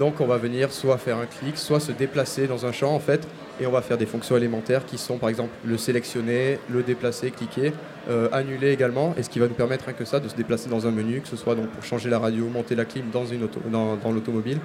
Donc 0.00 0.20
on 0.20 0.26
va 0.26 0.36
venir 0.36 0.72
soit 0.72 0.98
faire 0.98 1.18
un 1.18 1.26
clic, 1.26 1.56
soit 1.56 1.78
se 1.78 1.92
déplacer 1.92 2.48
dans 2.48 2.66
un 2.66 2.72
champ 2.72 2.92
en 2.92 2.98
fait, 2.98 3.26
et 3.60 3.66
on 3.68 3.70
va 3.70 3.82
faire 3.82 3.98
des 3.98 4.06
fonctions 4.06 4.36
élémentaires 4.36 4.84
qui 4.84 4.98
sont 4.98 5.16
par 5.16 5.28
exemple 5.28 5.52
le 5.64 5.78
sélectionner, 5.78 6.58
le 6.68 6.82
déplacer, 6.82 7.30
cliquer, 7.30 7.72
annuler 8.32 8.72
également, 8.72 9.14
et 9.16 9.22
ce 9.22 9.30
qui 9.30 9.38
va 9.38 9.46
nous 9.46 9.54
permettre 9.54 9.84
rien 9.84 9.94
que 9.94 10.04
ça 10.04 10.18
de 10.18 10.28
se 10.28 10.34
déplacer 10.34 10.68
dans 10.68 10.88
un 10.88 10.90
menu, 10.90 11.20
que 11.20 11.28
ce 11.28 11.36
soit 11.36 11.54
donc 11.54 11.68
pour 11.68 11.84
changer 11.84 12.10
la 12.10 12.18
radio, 12.18 12.46
monter 12.46 12.74
la 12.74 12.84
clim 12.84 13.04
dans, 13.12 13.26
une 13.26 13.44
auto, 13.44 13.60
dans, 13.70 13.94
dans 13.94 14.10
l'automobile, 14.10 14.58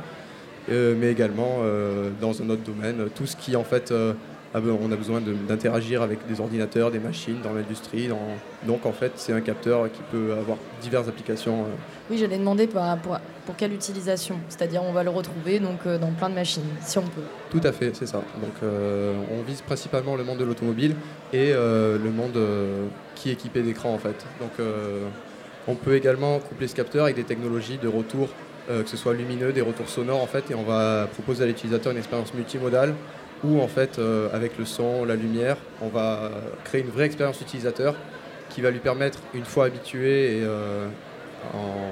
mais 0.70 1.12
également 1.12 1.60
euh, 1.62 2.10
dans 2.22 2.42
un 2.42 2.50
autre 2.50 2.64
domaine, 2.64 3.06
tout 3.16 3.26
ce 3.26 3.36
qui 3.36 3.56
en 3.56 3.64
fait 3.64 3.92
euh, 3.92 4.14
on 4.54 4.90
a 4.92 4.96
besoin 4.96 5.20
de- 5.20 5.34
d'interagir 5.34 6.02
avec 6.02 6.26
des 6.28 6.40
ordinateurs, 6.40 6.90
des 6.90 7.00
machines 7.00 7.42
dans 7.44 7.52
l'industrie, 7.54 8.08
dans- 8.08 8.18
donc 8.66 8.86
en 8.86 8.94
fait 8.94 9.12
c'est 9.16 9.34
un 9.34 9.42
capteur 9.42 9.92
qui 9.92 10.00
peut 10.12 10.32
avoir 10.32 10.58
diverses 10.82 11.10
applications. 11.10 11.64
euh, 11.64 11.68
Oui, 12.10 12.18
j'allais 12.18 12.38
demander 12.38 12.66
pour, 12.68 12.82
pour, 13.04 13.18
pour 13.46 13.56
quelle 13.58 13.74
utilisation, 13.74 14.38
c'est-à-dire 14.48 14.82
on 14.82 14.94
va 14.94 15.04
le 15.04 15.10
retrouver 15.10 15.60
donc 15.60 15.80
euh, 15.86 15.98
dans 15.98 16.12
plein 16.12 16.30
de 16.30 16.36
machines, 16.36 16.64
si 16.80 16.98
on 16.98 17.02
peut. 17.04 17.22
Tout 17.52 17.60
à 17.66 17.74
fait, 17.74 17.94
c'est 17.94 18.06
ça. 18.08 18.20
Donc 18.42 18.54
euh, 18.64 19.14
on 19.38 19.42
vise 19.44 19.62
principalement 19.62 20.16
le 20.16 20.24
monde 20.24 20.38
de 20.38 20.46
l'automobile 20.46 20.96
et 21.34 21.52
euh, 21.54 21.98
le 22.02 22.10
monde 22.12 22.38
euh, 22.38 22.86
qui 23.16 23.30
est 23.30 23.34
équipé 23.34 23.62
d'écrans 23.62 23.94
en 23.94 24.00
fait. 24.00 24.26
Donc 24.40 24.52
euh, 24.62 25.02
on 25.68 25.76
peut 25.76 25.96
également 25.96 26.40
coupler 26.40 26.68
ce 26.70 26.76
capteur 26.76 27.04
avec 27.06 27.18
des 27.18 27.24
technologies 27.26 27.78
de 27.78 27.88
retour, 27.90 28.30
euh, 28.70 28.84
que 28.84 28.90
ce 28.90 28.98
soit 28.98 29.14
lumineux, 29.14 29.52
des 29.54 29.62
retours 29.62 29.90
sonores 29.90 30.22
en 30.22 30.28
fait, 30.28 30.50
et 30.52 30.56
on 30.56 30.64
va 30.64 31.08
proposer 31.14 31.44
à 31.44 31.48
l'utilisateur 31.48 31.92
une 31.92 31.98
expérience 31.98 32.34
multimodale 32.34 32.94
où 33.44 33.62
en 33.62 33.68
fait 33.68 34.00
euh, 34.00 34.28
avec 34.34 34.58
le 34.58 34.66
son, 34.66 35.06
la 35.06 35.16
lumière, 35.16 35.58
on 35.82 35.88
va 35.90 36.32
créer 36.64 36.82
une 36.82 36.90
vraie 36.90 37.06
expérience 37.06 37.40
utilisateur 37.42 37.94
qui 38.50 38.62
va 38.62 38.72
lui 38.72 38.80
permettre, 38.80 39.20
une 39.34 39.46
fois 39.46 39.66
habitué 39.66 40.38
et 40.38 40.44
euh, 40.44 40.88
en- 41.54 41.92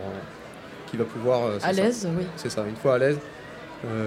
qui 0.89 0.97
va 0.97 1.03
pouvoir 1.05 1.51
À 1.63 1.71
l'aise, 1.71 2.07
oui. 2.17 2.26
C'est 2.38 2.49
ça, 2.49 2.63
une 2.67 2.76
fois 2.76 2.95
à 2.95 2.97
l'aise, 2.99 3.17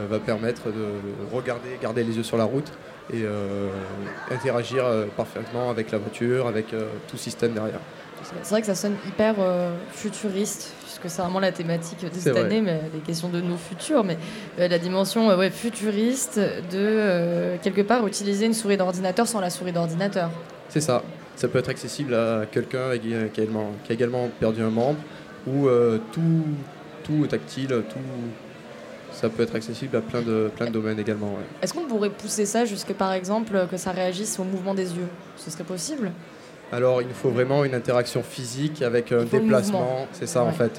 va 0.08 0.18
permettre 0.18 0.68
de 0.70 0.86
regarder, 1.34 1.68
garder 1.82 2.02
les 2.04 2.16
yeux 2.16 2.22
sur 2.22 2.36
la 2.38 2.44
route 2.44 2.70
et 3.12 3.24
interagir 4.30 4.84
parfaitement 5.16 5.68
avec 5.70 5.90
la 5.90 5.98
voiture, 5.98 6.46
avec 6.46 6.66
tout 7.08 7.16
système 7.16 7.52
derrière. 7.52 7.80
C'est 8.42 8.50
vrai 8.50 8.60
que 8.60 8.66
ça 8.66 8.74
sonne 8.74 8.96
hyper 9.06 9.36
euh, 9.38 9.76
futuriste, 9.90 10.72
puisque 10.82 11.08
c'est 11.08 11.22
vraiment 11.22 11.40
la 11.40 11.52
thématique 11.52 12.00
de 12.00 12.18
cette 12.18 12.32
vrai. 12.32 12.44
année, 12.44 12.60
mais 12.60 12.80
les 12.92 13.00
questions 13.00 13.28
de 13.28 13.40
nos 13.40 13.56
futurs, 13.56 14.04
mais 14.04 14.18
euh, 14.58 14.68
la 14.68 14.78
dimension 14.78 15.30
euh, 15.30 15.36
ouais, 15.36 15.50
futuriste 15.50 16.40
de 16.72 17.56
quelque 17.62 17.82
part 17.82 18.06
utiliser 18.06 18.46
une 18.46 18.54
souris 18.54 18.76
d'ordinateur 18.76 19.26
sans 19.26 19.40
la 19.40 19.50
souris 19.50 19.72
d'ordinateur. 19.72 20.30
C'est 20.68 20.80
ça. 20.80 21.02
Ça 21.36 21.48
peut 21.48 21.58
être 21.58 21.68
accessible 21.68 22.14
à 22.14 22.46
quelqu'un 22.50 22.96
qui, 22.98 23.14
a 23.14 23.28
qui 23.28 23.40
a 23.40 23.92
également, 23.94 24.28
perdu 24.40 24.62
un 24.62 24.70
membre 24.70 24.98
ou 25.46 25.68
tout, 26.12 26.44
tout 27.04 27.26
tactile, 27.26 27.68
tout. 27.68 27.98
Ça 29.12 29.28
peut 29.28 29.42
être 29.42 29.54
accessible 29.54 29.96
à 29.96 30.00
plein 30.00 30.20
de, 30.22 30.50
plein 30.54 30.66
de 30.66 30.72
domaines 30.72 30.98
également. 30.98 31.28
ouais. 31.28 31.44
Est-ce 31.62 31.72
qu'on 31.72 31.84
pourrait 31.86 32.10
pousser 32.10 32.44
ça 32.44 32.64
jusque 32.64 32.92
par 32.94 33.12
exemple 33.12 33.66
que 33.70 33.76
ça 33.76 33.92
réagisse 33.92 34.38
au 34.38 34.44
mouvement 34.44 34.74
des 34.74 34.94
yeux? 34.94 35.08
Ce 35.36 35.50
serait 35.50 35.64
possible? 35.64 36.10
Alors, 36.72 37.00
il 37.00 37.08
nous 37.08 37.14
faut 37.14 37.30
vraiment 37.30 37.64
une 37.64 37.74
interaction 37.74 38.22
physique 38.22 38.82
avec 38.82 39.12
un 39.12 39.18
faut 39.26 39.36
le 39.36 39.42
déplacement. 39.42 40.06
C'est 40.12 40.26
ça, 40.26 40.42
en 40.42 40.52
fait. 40.52 40.72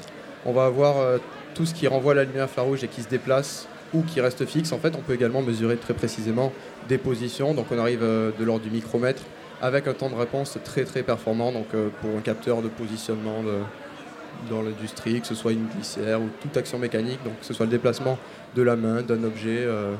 On 0.44 0.52
va 0.52 0.66
avoir 0.66 0.98
euh, 0.98 1.18
tout 1.54 1.64
ce 1.66 1.74
qui 1.74 1.86
renvoie 1.86 2.14
la 2.14 2.24
lumière 2.24 2.44
infrarouge 2.44 2.84
et 2.84 2.88
qui 2.88 3.02
se 3.02 3.08
déplace 3.08 3.66
ou 3.94 4.02
qui 4.02 4.20
reste 4.20 4.44
fixe. 4.44 4.72
En 4.72 4.78
fait, 4.78 4.94
on 4.96 5.00
peut 5.00 5.14
également 5.14 5.40
mesurer 5.42 5.76
très 5.76 5.94
précisément 5.94 6.52
des 6.88 6.98
positions. 6.98 7.54
Donc, 7.54 7.66
on 7.70 7.78
arrive 7.78 8.02
euh, 8.02 8.30
de 8.38 8.44
l'ordre 8.44 8.62
du 8.64 8.70
micromètre 8.70 9.22
avec 9.62 9.88
un 9.88 9.94
temps 9.94 10.10
de 10.10 10.14
réponse 10.14 10.58
très 10.62 10.84
très 10.84 11.02
performant. 11.02 11.52
Donc, 11.52 11.66
euh, 11.74 11.88
pour 12.02 12.10
un 12.16 12.20
capteur 12.20 12.60
de 12.62 12.68
positionnement 12.68 13.42
de- 13.42 14.50
dans 14.50 14.62
l'industrie, 14.62 15.20
que 15.22 15.26
ce 15.26 15.34
soit 15.34 15.52
une 15.52 15.66
glissière 15.74 16.20
ou 16.20 16.28
toute 16.42 16.56
action 16.56 16.78
mécanique, 16.78 17.18
donc 17.24 17.40
que 17.40 17.46
ce 17.46 17.54
soit 17.54 17.64
le 17.66 17.72
déplacement 17.72 18.18
de 18.54 18.62
la 18.62 18.76
main, 18.76 19.00
d'un 19.02 19.24
objet 19.24 19.58
euh, 19.60 19.94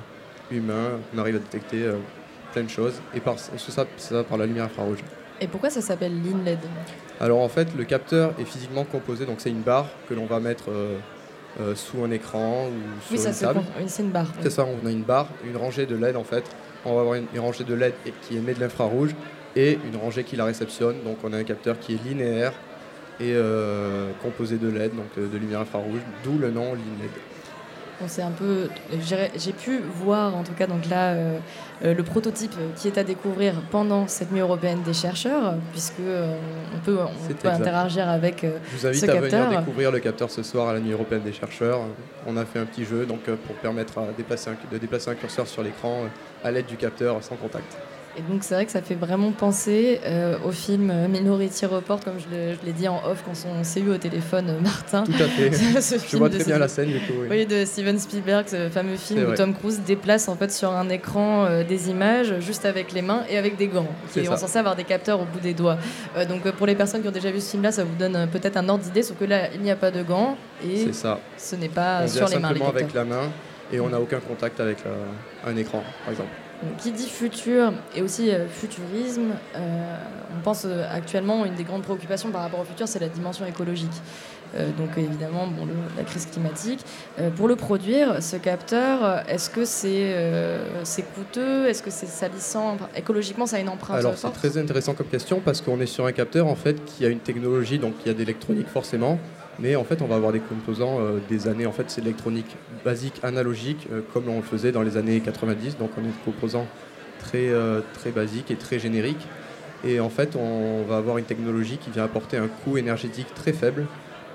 humain, 0.52 0.90
on 1.14 1.18
arrive 1.18 1.36
à 1.36 1.38
détecter 1.38 1.82
euh, 1.82 1.94
plein 2.52 2.62
de 2.62 2.68
choses. 2.70 2.94
Et 3.14 3.20
par, 3.20 3.38
ça, 3.38 3.52
c'est 3.56 3.72
ça 4.14 4.22
par 4.22 4.38
la 4.38 4.46
lumière 4.46 4.64
infrarouge. 4.66 4.98
Et 5.40 5.46
pourquoi 5.46 5.70
ça 5.70 5.80
s'appelle 5.80 6.12
Lean 6.22 6.38
LED 6.44 6.58
Alors 7.20 7.40
en 7.40 7.48
fait, 7.48 7.68
le 7.76 7.84
capteur 7.84 8.34
est 8.40 8.44
physiquement 8.44 8.84
composé, 8.84 9.24
donc 9.26 9.36
c'est 9.38 9.50
une 9.50 9.60
barre 9.62 9.86
que 10.08 10.14
l'on 10.14 10.26
va 10.26 10.40
mettre 10.40 10.64
euh, 10.70 10.96
euh, 11.60 11.74
sous 11.74 12.02
un 12.02 12.10
écran 12.10 12.66
ou 12.66 13.00
sur 13.02 13.12
Oui, 13.12 13.18
ça 13.18 13.30
une 13.30 13.36
table. 13.54 13.60
c'est 13.86 14.02
une 14.02 14.10
barre. 14.10 14.26
oui. 14.34 14.40
C'est 14.42 14.50
ça, 14.50 14.64
on 14.66 14.86
a 14.86 14.90
une 14.90 15.02
barre, 15.02 15.28
une 15.44 15.56
rangée 15.56 15.86
de 15.86 15.96
LED 15.96 16.16
en 16.16 16.24
fait. 16.24 16.44
On 16.84 16.94
va 16.94 17.00
avoir 17.02 17.14
une, 17.14 17.26
une 17.32 17.40
rangée 17.40 17.64
de 17.64 17.74
LED 17.74 17.94
qui 18.22 18.36
émet 18.36 18.54
de 18.54 18.60
l'infrarouge 18.60 19.14
et 19.56 19.78
une 19.86 19.96
rangée 19.96 20.24
qui 20.24 20.36
la 20.36 20.44
réceptionne. 20.44 20.96
Donc 21.04 21.18
on 21.24 21.32
a 21.32 21.36
un 21.38 21.44
capteur 21.44 21.78
qui 21.78 21.94
est 21.94 22.04
linéaire 22.04 22.52
et 23.20 23.32
euh, 23.34 24.10
composé 24.22 24.56
de 24.58 24.68
LED, 24.68 24.92
donc 24.94 25.06
de 25.16 25.38
lumière 25.38 25.60
infrarouge, 25.60 26.00
d'où 26.24 26.38
le 26.38 26.50
nom 26.50 26.72
Lean 26.74 26.98
LED. 27.00 27.10
Bon, 28.00 28.06
c'est 28.06 28.22
un 28.22 28.30
peu. 28.30 28.68
J'ai 29.36 29.52
pu 29.52 29.80
voir 29.80 30.36
en 30.36 30.44
tout 30.44 30.52
cas 30.52 30.68
donc 30.68 30.88
là 30.88 31.10
euh, 31.14 31.38
euh, 31.84 31.94
le 31.94 32.02
prototype 32.04 32.54
qui 32.76 32.86
est 32.86 32.96
à 32.96 33.02
découvrir 33.02 33.54
pendant 33.72 34.06
cette 34.06 34.30
nuit 34.30 34.38
européenne 34.40 34.82
des 34.84 34.92
chercheurs, 34.94 35.54
puisque 35.72 35.94
euh, 36.00 36.32
on 36.76 36.78
peut, 36.78 36.98
on 37.00 37.48
interagir 37.48 38.08
avec 38.08 38.44
euh, 38.44 38.58
Je 38.70 38.76
vous 38.76 38.86
invite 38.86 39.00
ce 39.04 39.10
à 39.10 39.14
capteur. 39.14 39.46
venir 39.46 39.58
découvrir 39.60 39.90
le 39.90 39.98
capteur 39.98 40.30
ce 40.30 40.44
soir 40.44 40.68
à 40.68 40.74
la 40.74 40.80
Nuit 40.80 40.92
européenne 40.92 41.22
des 41.22 41.32
chercheurs. 41.32 41.80
On 42.26 42.36
a 42.36 42.44
fait 42.44 42.60
un 42.60 42.66
petit 42.66 42.84
jeu 42.84 43.04
donc, 43.04 43.22
pour 43.22 43.56
permettre 43.56 43.98
à 43.98 44.06
déplacer 44.16 44.50
un- 44.50 44.56
de 44.72 44.78
déplacer 44.78 45.10
un 45.10 45.14
curseur 45.16 45.48
sur 45.48 45.62
l'écran 45.64 46.02
à 46.44 46.50
l'aide 46.52 46.66
du 46.66 46.76
capteur 46.76 47.20
sans 47.24 47.34
contact. 47.34 47.76
Et 48.16 48.22
donc 48.22 48.42
c'est 48.42 48.54
vrai 48.54 48.66
que 48.66 48.72
ça 48.72 48.82
fait 48.82 48.96
vraiment 48.96 49.30
penser 49.30 50.00
euh, 50.04 50.36
au 50.44 50.50
film 50.50 50.90
euh, 50.90 51.06
Minority 51.06 51.66
Report, 51.66 52.00
comme 52.00 52.14
je 52.18 52.66
l'ai 52.66 52.72
dit 52.72 52.88
en 52.88 52.96
off 53.06 53.22
quand 53.24 53.32
on 53.48 53.62
s'est 53.62 53.78
eu 53.80 53.90
au 53.90 53.96
téléphone, 53.96 54.46
euh, 54.48 54.60
Martin. 54.60 55.04
Tout 55.04 55.12
à 55.22 55.28
fait. 55.28 55.52
Ce 55.80 55.94
Je 55.94 56.00
film 56.00 56.18
vois 56.18 56.28
très 56.28 56.38
bien 56.38 56.44
Steven- 56.46 56.58
la 56.60 56.68
scène 56.68 56.88
du 56.88 56.98
coup. 56.98 57.12
oui. 57.20 57.26
Oui, 57.30 57.46
de 57.46 57.64
Steven 57.64 57.96
Spielberg, 57.96 58.46
ce 58.48 58.68
fameux 58.70 58.96
film 58.96 59.20
où 59.22 59.26
vrai. 59.26 59.36
Tom 59.36 59.54
Cruise 59.54 59.80
déplace 59.86 60.26
en 60.28 60.34
fait 60.34 60.50
sur 60.50 60.72
un 60.72 60.88
écran 60.88 61.44
euh, 61.44 61.62
des 61.62 61.90
images 61.90 62.40
juste 62.40 62.64
avec 62.66 62.92
les 62.92 63.02
mains 63.02 63.22
et 63.30 63.38
avec 63.38 63.56
des 63.56 63.68
gants. 63.68 63.86
Qui 64.12 64.24
sont 64.24 64.36
censés 64.36 64.58
avoir 64.58 64.74
des 64.74 64.84
capteurs 64.84 65.20
au 65.20 65.24
bout 65.24 65.38
des 65.40 65.54
doigts. 65.54 65.78
Donc 66.28 66.50
pour 66.52 66.66
les 66.66 66.74
personnes 66.74 67.02
qui 67.02 67.08
ont 67.08 67.12
déjà 67.12 67.30
vu 67.30 67.40
ce 67.40 67.50
film-là, 67.52 67.70
ça 67.70 67.84
vous 67.84 67.94
donne 67.96 68.26
peut-être 68.32 68.56
un 68.56 68.68
ordre 68.68 68.82
d'idée, 68.82 69.02
sauf 69.04 69.16
que 69.16 69.26
là, 69.26 69.48
il 69.54 69.60
n'y 69.60 69.70
a 69.70 69.76
pas 69.76 69.92
de 69.92 70.02
gants 70.02 70.36
et 70.64 70.86
C'est 70.86 70.94
ça. 70.94 71.20
ce 71.36 71.54
n'est 71.54 71.68
pas 71.68 72.00
on 72.04 72.08
sur 72.08 72.26
les 72.28 72.38
mains 72.38 72.48
simplement 72.48 72.68
avec 72.70 72.92
la 72.94 73.04
main 73.04 73.30
et 73.72 73.78
on 73.78 73.90
n'a 73.90 74.00
aucun 74.00 74.18
contact 74.18 74.58
avec 74.58 74.78
un 75.46 75.56
écran, 75.56 75.84
par 76.04 76.10
exemple. 76.10 76.30
Qui 76.78 76.90
dit 76.90 77.08
futur 77.08 77.72
et 77.94 78.02
aussi 78.02 78.30
euh, 78.30 78.48
futurisme, 78.48 79.30
euh, 79.54 79.96
on 80.36 80.40
pense 80.42 80.64
euh, 80.64 80.84
actuellement 80.92 81.44
une 81.44 81.54
des 81.54 81.62
grandes 81.62 81.82
préoccupations 81.82 82.30
par 82.30 82.42
rapport 82.42 82.58
au 82.60 82.64
futur, 82.64 82.88
c'est 82.88 82.98
la 82.98 83.08
dimension 83.08 83.46
écologique. 83.46 83.92
Donc 84.78 84.96
évidemment, 84.96 85.46
bon, 85.46 85.66
le- 85.66 85.72
la 85.98 86.04
crise 86.04 86.24
climatique. 86.24 86.80
Pour 87.36 87.48
le 87.48 87.54
produire, 87.56 88.22
ce 88.22 88.36
capteur, 88.36 89.22
est-ce 89.28 89.50
que 89.50 89.66
c'est 89.66 91.04
coûteux? 91.14 91.66
Est-ce 91.68 91.82
que 91.82 91.90
c'est 91.90 92.06
salissant? 92.06 92.70
Enfin, 92.72 92.88
Écologiquement, 92.96 93.44
ça 93.44 93.56
a 93.56 93.60
une 93.60 93.68
empreinte 93.68 93.98
Alors 93.98 94.16
c'est 94.16 94.32
très 94.32 94.56
intéressant 94.56 94.94
comme 94.94 95.06
question 95.08 95.40
parce 95.44 95.60
qu'on 95.60 95.78
est 95.82 95.86
sur 95.86 96.06
un 96.06 96.12
capteur 96.12 96.46
en 96.46 96.54
fait 96.56 96.82
qui 96.86 97.04
a 97.04 97.08
une 97.08 97.18
technologie, 97.20 97.78
donc 97.78 97.92
il 98.04 98.08
y 98.08 98.10
a 98.10 98.14
d'électronique 98.14 98.68
forcément, 98.68 99.18
mais 99.58 99.76
en 99.76 99.84
fait 99.84 100.02
on 100.02 100.06
va 100.06 100.16
avoir 100.16 100.32
des 100.32 100.40
composants 100.40 101.00
euh, 101.00 101.18
des 101.28 101.48
années, 101.48 101.66
en 101.66 101.72
fait 101.72 101.90
c'est 101.90 102.00
l'électronique 102.00 102.56
basique, 102.84 103.20
analogique, 103.22 103.88
euh, 103.92 104.00
comme 104.12 104.28
on 104.28 104.36
le 104.36 104.42
faisait 104.42 104.72
dans 104.72 104.82
les 104.82 104.96
années 104.96 105.20
90, 105.20 105.78
donc 105.78 105.90
on 105.96 106.02
est 106.02 106.04
des 106.04 106.12
composants 106.24 106.66
très, 107.18 107.48
euh, 107.48 107.80
très 107.94 108.10
basiques 108.10 108.50
et 108.50 108.56
très 108.56 108.78
génériques. 108.78 109.26
Et 109.84 110.00
en 110.00 110.10
fait, 110.10 110.34
on 110.34 110.82
va 110.82 110.96
avoir 110.96 111.18
une 111.18 111.24
technologie 111.24 111.78
qui 111.78 111.90
vient 111.90 112.02
apporter 112.02 112.36
un 112.36 112.48
coût 112.48 112.78
énergétique 112.78 113.32
très 113.34 113.52
faible 113.52 113.86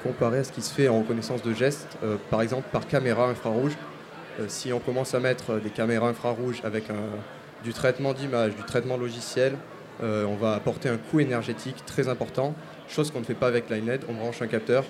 comparé 0.02 0.38
à 0.38 0.44
ce 0.46 0.54
qui 0.54 0.62
se 0.62 0.74
fait 0.74 0.88
en 0.88 1.00
reconnaissance 1.00 1.42
de 1.44 1.54
gestes, 1.54 1.98
par 2.30 2.42
exemple 2.42 2.70
par 2.72 2.88
caméra 2.88 3.28
infrarouge. 3.28 3.74
Si 4.48 4.72
on 4.72 4.80
commence 4.80 5.14
à 5.16 5.20
mettre 5.20 5.60
des 5.60 5.70
caméras 5.70 6.08
infrarouges 6.08 6.62
avec 6.64 6.86
du 7.62 7.74
traitement 7.74 8.14
d'image, 8.14 8.56
du 8.56 8.64
traitement 8.64 8.96
logiciel, 8.96 9.56
on 10.02 10.36
va 10.36 10.54
apporter 10.54 10.88
un 10.88 10.98
coût 10.98 11.20
énergétique 11.20 11.86
très 11.86 12.08
important, 12.08 12.54
chose 12.88 13.12
qu'on 13.12 13.20
ne 13.20 13.26
fait 13.26 13.34
pas 13.34 13.48
avec 13.48 13.70
LineLED. 13.70 14.06
On 14.10 14.14
branche 14.14 14.42
un 14.42 14.48
capteur 14.48 14.86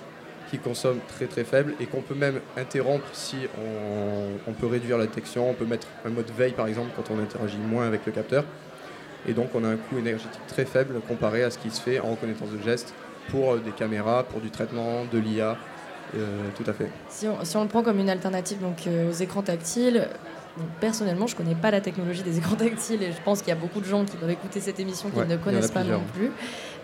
qui 0.50 0.58
consomme 0.58 0.98
très 1.08 1.26
très 1.26 1.44
faible 1.44 1.74
et 1.80 1.86
qu'on 1.86 2.00
peut 2.02 2.14
même 2.14 2.40
interrompre 2.56 3.06
si 3.12 3.36
on, 3.58 4.50
on 4.50 4.52
peut 4.52 4.66
réduire 4.66 4.98
la 4.98 5.06
détection, 5.06 5.50
on 5.50 5.54
peut 5.54 5.64
mettre 5.64 5.86
un 6.04 6.10
mode 6.10 6.30
veille 6.36 6.52
par 6.52 6.66
exemple 6.66 6.90
quand 6.96 7.12
on 7.14 7.18
interagit 7.22 7.58
moins 7.58 7.86
avec 7.86 8.04
le 8.06 8.12
capteur. 8.12 8.44
Et 9.26 9.32
donc 9.32 9.48
on 9.54 9.64
a 9.64 9.68
un 9.68 9.76
coût 9.76 9.98
énergétique 9.98 10.40
très 10.48 10.64
faible 10.66 11.00
comparé 11.08 11.42
à 11.42 11.50
ce 11.50 11.58
qui 11.58 11.70
se 11.70 11.80
fait 11.80 11.98
en 12.00 12.10
reconnaissance 12.10 12.50
de 12.50 12.62
gestes 12.62 12.92
pour 13.30 13.54
euh, 13.54 13.58
des 13.58 13.70
caméras, 13.72 14.22
pour 14.24 14.40
du 14.40 14.50
traitement, 14.50 15.06
de 15.10 15.18
l'IA, 15.18 15.56
euh, 16.14 16.26
tout 16.56 16.64
à 16.68 16.74
fait. 16.74 16.90
Si 17.08 17.26
on, 17.26 17.42
si 17.42 17.56
on 17.56 17.62
le 17.62 17.68
prend 17.68 17.82
comme 17.82 17.98
une 17.98 18.10
alternative 18.10 18.60
donc, 18.60 18.86
euh, 18.86 19.08
aux 19.08 19.14
écrans 19.14 19.40
tactiles, 19.42 20.06
donc, 20.58 20.68
personnellement, 20.78 21.26
je 21.26 21.34
ne 21.34 21.38
connais 21.38 21.54
pas 21.56 21.70
la 21.70 21.80
technologie 21.80 22.22
des 22.22 22.36
écrans 22.38 22.54
tactiles 22.54 23.02
et 23.02 23.12
je 23.12 23.20
pense 23.24 23.38
qu'il 23.40 23.48
y 23.48 23.52
a 23.52 23.58
beaucoup 23.58 23.80
de 23.80 23.86
gens 23.86 24.04
qui 24.04 24.16
doivent 24.18 24.30
écouter 24.30 24.60
cette 24.60 24.78
émission 24.78 25.08
qui 25.08 25.18
Ouais, 25.18 25.24
ne 25.26 25.36
connaissent 25.38 25.70
pas 25.70 25.80
plusieurs. 25.80 26.00
non 26.00 26.06
plus. 26.14 26.30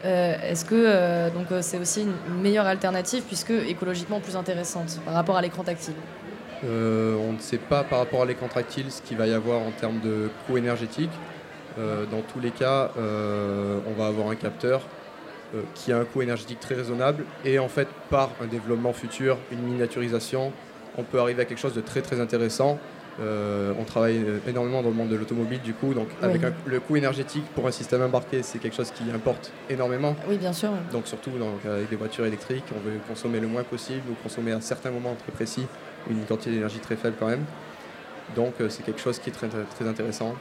Euh, 0.04 0.34
Est-ce 0.42 0.64
que 0.64 0.74
euh, 0.74 1.30
donc 1.30 1.52
euh, 1.52 1.60
c'est 1.60 1.78
aussi 1.78 2.02
une 2.02 2.40
meilleure 2.40 2.66
alternative 2.66 3.22
puisque 3.26 3.50
écologiquement 3.50 4.20
plus 4.20 4.34
intéressante 4.34 4.98
par 5.04 5.12
rapport 5.14 5.36
à 5.36 5.42
l'écran 5.42 5.62
tactile 5.62 5.94
on 6.62 7.32
ne 7.32 7.38
sait 7.38 7.56
pas 7.56 7.84
par 7.84 8.00
rapport 8.00 8.20
à 8.20 8.26
l'écran 8.26 8.46
tactile 8.46 8.90
ce 8.90 9.00
qu'il 9.00 9.16
va 9.16 9.26
y 9.26 9.32
avoir 9.32 9.60
en 9.60 9.70
termes 9.70 9.98
de 10.00 10.28
coût 10.46 10.58
énergétique. 10.58 11.10
Dans 11.78 12.20
tous 12.20 12.38
les 12.38 12.50
cas, 12.50 12.90
on 12.98 13.98
va 13.98 14.08
avoir 14.08 14.28
un 14.28 14.34
capteur 14.34 14.82
qui 15.74 15.90
a 15.90 15.96
un 15.96 16.04
coût 16.04 16.20
énergétique 16.20 16.60
très 16.60 16.74
raisonnable 16.74 17.24
et 17.46 17.58
en 17.58 17.68
fait 17.68 17.88
par 18.10 18.28
un 18.42 18.46
développement 18.46 18.92
futur, 18.92 19.38
une 19.50 19.62
miniaturisation, 19.62 20.52
on 20.98 21.02
peut 21.02 21.18
arriver 21.18 21.40
à 21.40 21.44
quelque 21.46 21.60
chose 21.60 21.72
de 21.72 21.80
très 21.80 22.02
très 22.02 22.20
intéressant. 22.20 22.78
Euh, 23.20 23.72
on 23.78 23.84
travaille 23.84 24.24
énormément 24.48 24.82
dans 24.82 24.88
le 24.88 24.94
monde 24.94 25.08
de 25.10 25.16
l'automobile 25.16 25.60
du 25.60 25.74
coup, 25.74 25.92
donc 25.92 26.08
avec 26.22 26.42
un- 26.42 26.52
le 26.64 26.80
coût 26.80 26.96
énergétique 26.96 27.44
pour 27.54 27.66
un 27.66 27.70
système 27.70 28.00
embarqué, 28.02 28.42
c'est 28.42 28.58
quelque 28.58 28.74
chose 28.76 28.90
qui 28.92 29.04
importe 29.14 29.52
énormément. 29.68 30.16
Oui, 30.28 30.38
bien 30.38 30.52
sûr. 30.54 30.70
Donc 30.92 31.06
surtout 31.06 31.30
donc, 31.32 31.64
avec 31.66 31.90
des 31.90 31.96
voitures 31.96 32.24
électriques, 32.24 32.64
on 32.74 32.80
veut 32.80 32.96
consommer 33.06 33.40
le 33.40 33.46
moins 33.46 33.62
possible 33.62 34.02
ou 34.10 34.14
consommer 34.22 34.52
à 34.52 34.60
certains 34.62 34.90
moments 34.90 35.14
très 35.22 35.32
précis 35.32 35.66
une 36.08 36.24
quantité 36.24 36.50
d'énergie 36.52 36.78
très 36.78 36.96
faible 36.96 37.16
quand 37.20 37.26
même. 37.28 37.44
Donc 38.36 38.54
euh, 38.60 38.68
c'est 38.70 38.82
quelque 38.84 39.00
chose 39.00 39.18
qui 39.18 39.30
est 39.30 39.32
très, 39.34 39.48
très 39.48 39.86
intéressant. 39.86 40.34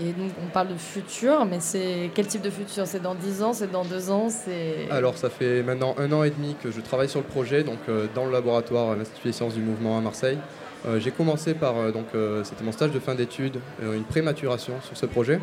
Et 0.00 0.12
donc 0.12 0.30
on 0.44 0.48
parle 0.48 0.68
de 0.68 0.76
futur, 0.76 1.44
mais 1.44 1.58
c'est 1.60 2.10
quel 2.14 2.26
type 2.26 2.42
de 2.42 2.50
futur? 2.50 2.86
C'est 2.86 3.02
dans 3.02 3.14
10 3.16 3.42
ans, 3.42 3.52
c'est 3.52 3.70
dans 3.70 3.84
2 3.84 4.10
ans, 4.10 4.28
c'est... 4.28 4.88
Alors 4.90 5.16
ça 5.18 5.28
fait 5.28 5.62
maintenant 5.64 5.94
un 5.98 6.10
an 6.12 6.22
et 6.22 6.30
demi 6.30 6.54
que 6.62 6.70
je 6.70 6.80
travaille 6.80 7.08
sur 7.08 7.18
le 7.20 7.26
projet, 7.26 7.64
donc 7.64 7.78
euh, 7.88 8.06
dans 8.14 8.24
le 8.24 8.30
laboratoire 8.32 8.92
à 8.92 8.96
l'Institut 8.96 9.28
des 9.28 9.32
sciences 9.32 9.54
du 9.54 9.60
mouvement 9.60 9.98
à 9.98 10.00
Marseille. 10.00 10.38
Euh, 10.86 11.00
J'ai 11.00 11.10
commencé 11.10 11.54
par, 11.54 11.76
euh, 11.76 11.90
donc 11.90 12.06
euh, 12.14 12.44
c'était 12.44 12.62
mon 12.62 12.72
stage 12.72 12.92
de 12.92 13.00
fin 13.00 13.14
d'études, 13.14 13.58
une 13.82 14.04
prématuration 14.04 14.74
sur 14.82 14.96
ce 14.96 15.06
projet. 15.06 15.40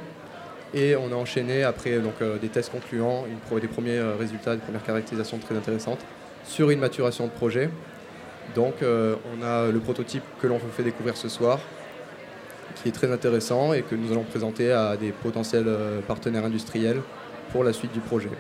Et 0.74 0.96
on 0.96 1.12
a 1.12 1.16
enchaîné 1.16 1.64
après 1.64 2.00
donc, 2.00 2.16
des 2.42 2.50
tests 2.50 2.72
concluants, 2.72 3.24
des 3.62 3.68
premiers 3.68 4.02
résultats, 4.20 4.56
des 4.56 4.62
premières 4.62 4.84
caractérisations 4.84 5.38
très 5.38 5.56
intéressantes 5.56 6.00
sur 6.44 6.70
une 6.70 6.80
maturation 6.80 7.26
de 7.28 7.32
projet. 7.32 7.70
Donc 8.56 8.74
on 8.82 9.46
a 9.46 9.72
le 9.72 9.80
prototype 9.80 10.24
que 10.42 10.48
l'on 10.48 10.58
vous 10.58 10.68
fait 10.76 10.84
découvrir 10.84 11.16
ce 11.16 11.30
soir, 11.30 11.60
qui 12.76 12.90
est 12.90 12.92
très 12.92 13.10
intéressant 13.10 13.72
et 13.72 13.84
que 13.84 13.96
nous 13.96 14.12
allons 14.12 14.24
présenter 14.24 14.74
à 14.74 14.98
des 14.98 15.12
potentiels 15.12 15.70
partenaires 16.08 16.44
industriels 16.44 17.00
pour 17.54 17.64
la 17.64 17.72
suite 17.72 17.94
du 17.94 18.02
projet. 18.02 18.32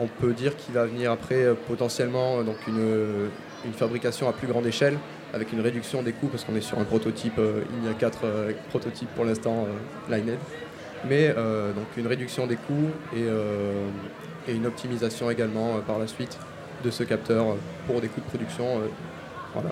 On 0.00 0.06
peut 0.06 0.32
dire 0.32 0.56
qu'il 0.56 0.72
va 0.72 0.86
venir 0.86 1.12
après 1.12 1.48
potentiellement 1.66 2.42
donc 2.44 2.56
une, 2.66 3.28
une 3.66 3.74
fabrication 3.74 4.26
à 4.26 4.32
plus 4.32 4.46
grande 4.48 4.66
échelle 4.66 4.96
avec 5.32 5.52
une 5.52 5.60
réduction 5.60 6.02
des 6.02 6.12
coûts 6.12 6.28
parce 6.28 6.44
qu'on 6.44 6.56
est 6.56 6.60
sur 6.60 6.78
un 6.78 6.84
prototype, 6.84 7.38
euh, 7.38 7.62
il 7.78 7.88
y 7.88 7.90
a 7.90 7.94
quatre 7.94 8.24
euh, 8.24 8.52
prototypes 8.68 9.08
pour 9.14 9.24
l'instant 9.24 9.66
euh, 9.66 10.14
Linehead, 10.16 10.38
mais 11.08 11.28
donc 11.28 11.86
une 11.96 12.06
réduction 12.06 12.46
des 12.46 12.56
coûts 12.56 12.90
et, 13.14 13.26
et 14.48 14.54
une 14.54 14.66
optimisation 14.66 15.30
également 15.30 15.78
par 15.86 15.98
la 15.98 16.06
suite 16.06 16.36
de 16.82 16.90
ce 16.90 17.04
capteur 17.04 17.56
pour 17.86 18.00
des 18.00 18.08
coûts 18.08 18.20
de 18.20 18.26
production. 18.26 18.80
voilà. 19.52 19.70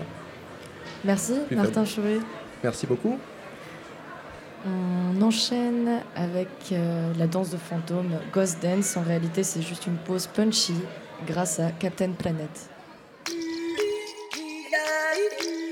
Merci 1.05 1.35
Plus 1.49 1.57
Martin 1.57 1.85
Chauvet. 1.85 2.19
Merci 2.63 2.87
beaucoup. 2.87 3.19
On 4.67 5.21
enchaîne 5.21 6.01
avec 6.17 6.49
euh, 6.73 7.13
la 7.19 7.27
danse 7.27 7.51
de 7.51 7.59
fantôme 7.59 8.19
Ghost 8.33 8.63
Dance. 8.63 8.97
En 8.97 9.03
réalité, 9.03 9.43
c'est 9.43 9.61
juste 9.61 9.87
une 9.87 9.97
pause 9.97 10.27
punchy 10.27 10.75
grâce 11.27 11.61
à 11.61 11.71
Captain 11.71 12.13
Planet. 12.13 12.49
light. 15.15 15.64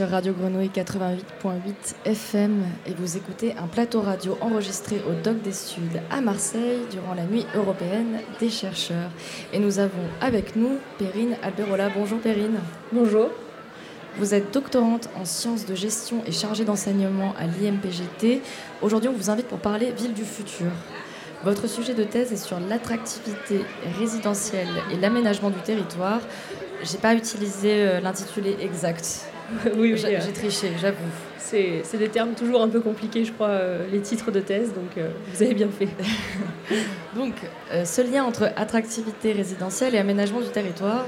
Sur 0.00 0.08
Radio 0.08 0.32
Grenouille 0.32 0.70
88.8 0.74 1.50
FM 2.06 2.64
et 2.86 2.94
vous 2.94 3.18
écoutez 3.18 3.54
un 3.58 3.66
plateau 3.66 4.00
radio 4.00 4.38
enregistré 4.40 4.96
au 5.06 5.12
Doc 5.12 5.42
des 5.42 5.52
Suds 5.52 6.00
à 6.10 6.22
Marseille 6.22 6.78
durant 6.90 7.12
la 7.12 7.24
nuit 7.24 7.44
européenne 7.54 8.18
des 8.40 8.48
chercheurs. 8.48 9.10
Et 9.52 9.58
nous 9.58 9.78
avons 9.78 10.08
avec 10.22 10.56
nous 10.56 10.78
Perrine 10.98 11.36
Alberola. 11.42 11.90
Bonjour 11.94 12.18
Perrine. 12.18 12.60
Bonjour. 12.92 13.28
Vous 14.16 14.32
êtes 14.32 14.54
doctorante 14.54 15.10
en 15.20 15.26
sciences 15.26 15.66
de 15.66 15.74
gestion 15.74 16.22
et 16.24 16.32
chargée 16.32 16.64
d'enseignement 16.64 17.34
à 17.38 17.44
l'IMPGT. 17.44 18.40
Aujourd'hui, 18.80 19.10
on 19.10 19.14
vous 19.14 19.28
invite 19.28 19.48
pour 19.48 19.58
parler 19.58 19.92
ville 19.92 20.14
du 20.14 20.24
futur. 20.24 20.70
Votre 21.44 21.68
sujet 21.68 21.92
de 21.92 22.04
thèse 22.04 22.32
est 22.32 22.42
sur 22.42 22.58
l'attractivité 22.58 23.66
résidentielle 23.98 24.82
et 24.90 24.96
l'aménagement 24.96 25.50
du 25.50 25.60
territoire. 25.60 26.20
J'ai 26.84 26.96
pas 26.96 27.14
utilisé 27.14 27.82
euh, 27.82 28.00
l'intitulé 28.00 28.56
exact. 28.62 29.29
Oui, 29.64 29.72
oui, 29.76 29.96
J'ai 29.96 30.16
euh, 30.16 30.20
triché, 30.34 30.72
j'avoue. 30.80 30.96
c'est 31.38 31.98
des 31.98 32.08
termes 32.08 32.32
toujours 32.34 32.62
un 32.62 32.68
peu 32.68 32.80
compliqués, 32.80 33.24
je 33.24 33.32
crois, 33.32 33.48
euh, 33.48 33.86
les 33.90 34.00
titres 34.00 34.30
de 34.30 34.40
thèse, 34.40 34.72
donc 34.74 34.96
euh, 34.96 35.10
vous 35.32 35.42
avez 35.42 35.54
bien 35.54 35.68
fait. 35.68 35.88
Donc, 37.16 37.34
euh, 37.72 37.84
ce 37.84 38.00
lien 38.02 38.22
entre 38.22 38.52
attractivité 38.56 39.32
résidentielle 39.32 39.96
et 39.96 39.98
aménagement 39.98 40.40
du 40.40 40.48
territoire, 40.48 41.04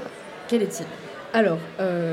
quel 0.49 0.61
est-il? 0.61 0.85
Alors, 1.33 1.57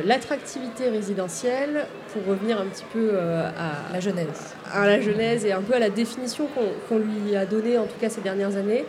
l'attractivité 0.07 0.89
résidentielle, 0.89 1.85
pour 2.13 2.25
revenir 2.25 2.59
un 2.59 2.65
petit 2.65 2.87
peu 2.91 3.19
à, 3.19 3.93
La 3.93 4.01
genèse. 4.01 4.55
à 4.73 4.87
la 4.87 4.99
genèse 5.01 5.45
et 5.45 5.53
un 5.53 5.61
peu 5.61 5.75
à 5.75 5.79
la 5.79 5.91
définition 5.91 6.47
qu'on 6.89 6.99
lui 6.99 7.37
a 7.37 7.45
donnée, 7.45 7.77
en 7.77 7.85
tout 7.85 7.99
cas 8.01 8.09
ces 8.09 8.23
dernières 8.23 8.57
années, 8.57 8.87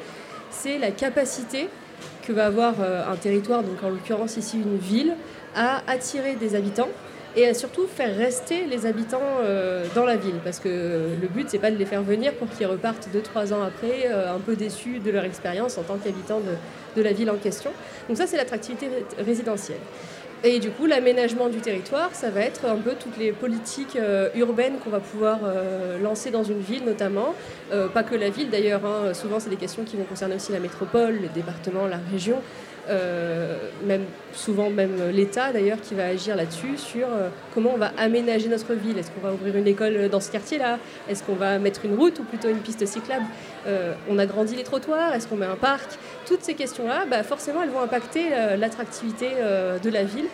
c'est 0.50 0.78
la 0.78 0.92
capacité 0.92 1.68
que 2.26 2.32
va 2.32 2.46
avoir 2.46 2.76
un 2.80 3.16
territoire, 3.18 3.62
donc 3.62 3.84
en 3.84 3.90
l'occurrence 3.90 4.38
ici 4.38 4.58
une 4.58 4.78
ville, 4.78 5.16
à 5.54 5.82
attirer 5.92 6.36
des 6.36 6.56
habitants 6.56 6.88
et 7.36 7.48
à 7.48 7.54
surtout 7.54 7.88
faire 7.88 8.16
rester 8.16 8.66
les 8.66 8.86
habitants 8.86 9.20
euh, 9.42 9.86
dans 9.96 10.06
la 10.06 10.18
ville. 10.18 10.36
Parce 10.44 10.60
que 10.60 10.68
le 11.22 11.28
but, 11.28 11.48
c'est 11.50 11.60
pas 11.60 11.72
de 11.72 11.78
les 11.78 11.86
faire 11.86 12.04
venir 12.04 12.34
pour 12.34 12.50
qu'ils 12.50 12.68
repartent 12.68 13.08
2-3 13.14 13.54
ans 13.54 13.64
après, 13.64 14.08
euh, 14.10 14.34
un 14.36 14.40
peu 14.40 14.56
déçus 14.56 15.00
de 15.00 15.12
leur 15.12 15.24
expérience 15.24 15.78
en 15.78 15.84
tant 15.84 15.98
qu'habitants 15.98 16.40
de, 16.42 17.00
de 17.00 17.04
la 17.04 17.14
ville 17.14 17.30
en 17.30 17.38
question. 17.38 17.72
Donc 18.08 18.18
ça, 18.18 18.28
c'est 18.28 18.38
l'attractivité 18.38 18.88
ré- 18.88 19.24
résidentielle. 19.24 19.78
Et 20.44 20.58
du 20.58 20.72
coup, 20.72 20.88
l'aménagement 20.88 21.50
du 21.50 21.60
territoire, 21.60 22.10
ça 22.14 22.32
va 22.32 22.42
être 22.42 22.66
un 22.66 22.78
peu 22.78 22.94
toutes 23.00 23.16
les 23.20 23.32
politiques 23.32 23.96
euh, 23.96 24.30
urbaines 24.34 24.80
qu'on 24.84 24.90
va 24.90 25.00
pouvoir 25.00 25.38
euh, 25.46 26.00
lancer 26.02 26.32
dans 26.32 26.44
une 26.44 26.62
ville, 26.62 26.84
notamment. 26.84 27.36
Euh, 27.72 27.88
pas 27.88 28.02
que 28.02 28.16
la 28.16 28.30
ville 28.32 28.50
d'ailleurs, 28.50 28.82
hein. 28.84 29.14
souvent 29.14 29.40
c'est 29.40 29.52
des 29.52 29.56
questions 29.56 29.84
qui 29.84 29.98
vont 29.98 30.04
concerner 30.04 30.36
aussi 30.38 30.52
la 30.52 30.60
métropole, 30.60 31.20
le 31.22 31.28
département, 31.28 31.86
la 31.86 32.00
région, 32.12 32.38
euh, 32.38 32.40
même, 32.90 34.06
souvent 34.34 34.70
même 34.70 35.10
l'État 35.12 35.52
d'ailleurs 35.52 35.80
qui 35.82 35.96
va 35.96 36.06
agir 36.08 36.36
là-dessus, 36.36 36.78
sur 36.78 37.08
euh, 37.08 37.30
comment 37.54 37.72
on 37.74 37.78
va 37.78 37.92
aménager 37.98 38.50
notre 38.50 38.74
ville. 38.74 38.98
Est-ce 38.98 39.12
qu'on 39.12 39.26
va 39.26 39.34
ouvrir 39.34 39.56
une 39.56 39.68
école 39.68 40.10
dans 40.10 40.20
ce 40.20 40.32
quartier-là? 40.32 40.80
Est-ce 41.10 41.24
qu'on 41.24 41.36
va 41.36 41.60
mettre 41.60 41.86
une 41.86 41.96
route 41.96 42.20
ou 42.20 42.24
plutôt 42.24 42.50
une 42.50 42.60
piste 42.60 42.86
cyclable? 42.86 43.26
Euh, 43.68 43.94
On 44.10 44.18
agrandit 44.18 44.56
les 44.56 44.64
trottoirs 44.64 45.14
Est-ce 45.14 45.28
qu'on 45.28 45.36
met 45.36 45.46
un 45.46 45.56
parc? 45.56 45.92
Toutes 46.26 46.42
ces 46.42 46.54
questions-là, 46.54 47.06
bah, 47.10 47.24
forcément, 47.24 47.64
elles 47.64 47.70
vont 47.70 47.82
impacter 47.82 48.30
euh, 48.32 48.56
l'attractivité 48.58 49.30
euh, 49.38 49.80
de 49.80 49.90
la 49.90 50.04
ville. 50.04 50.28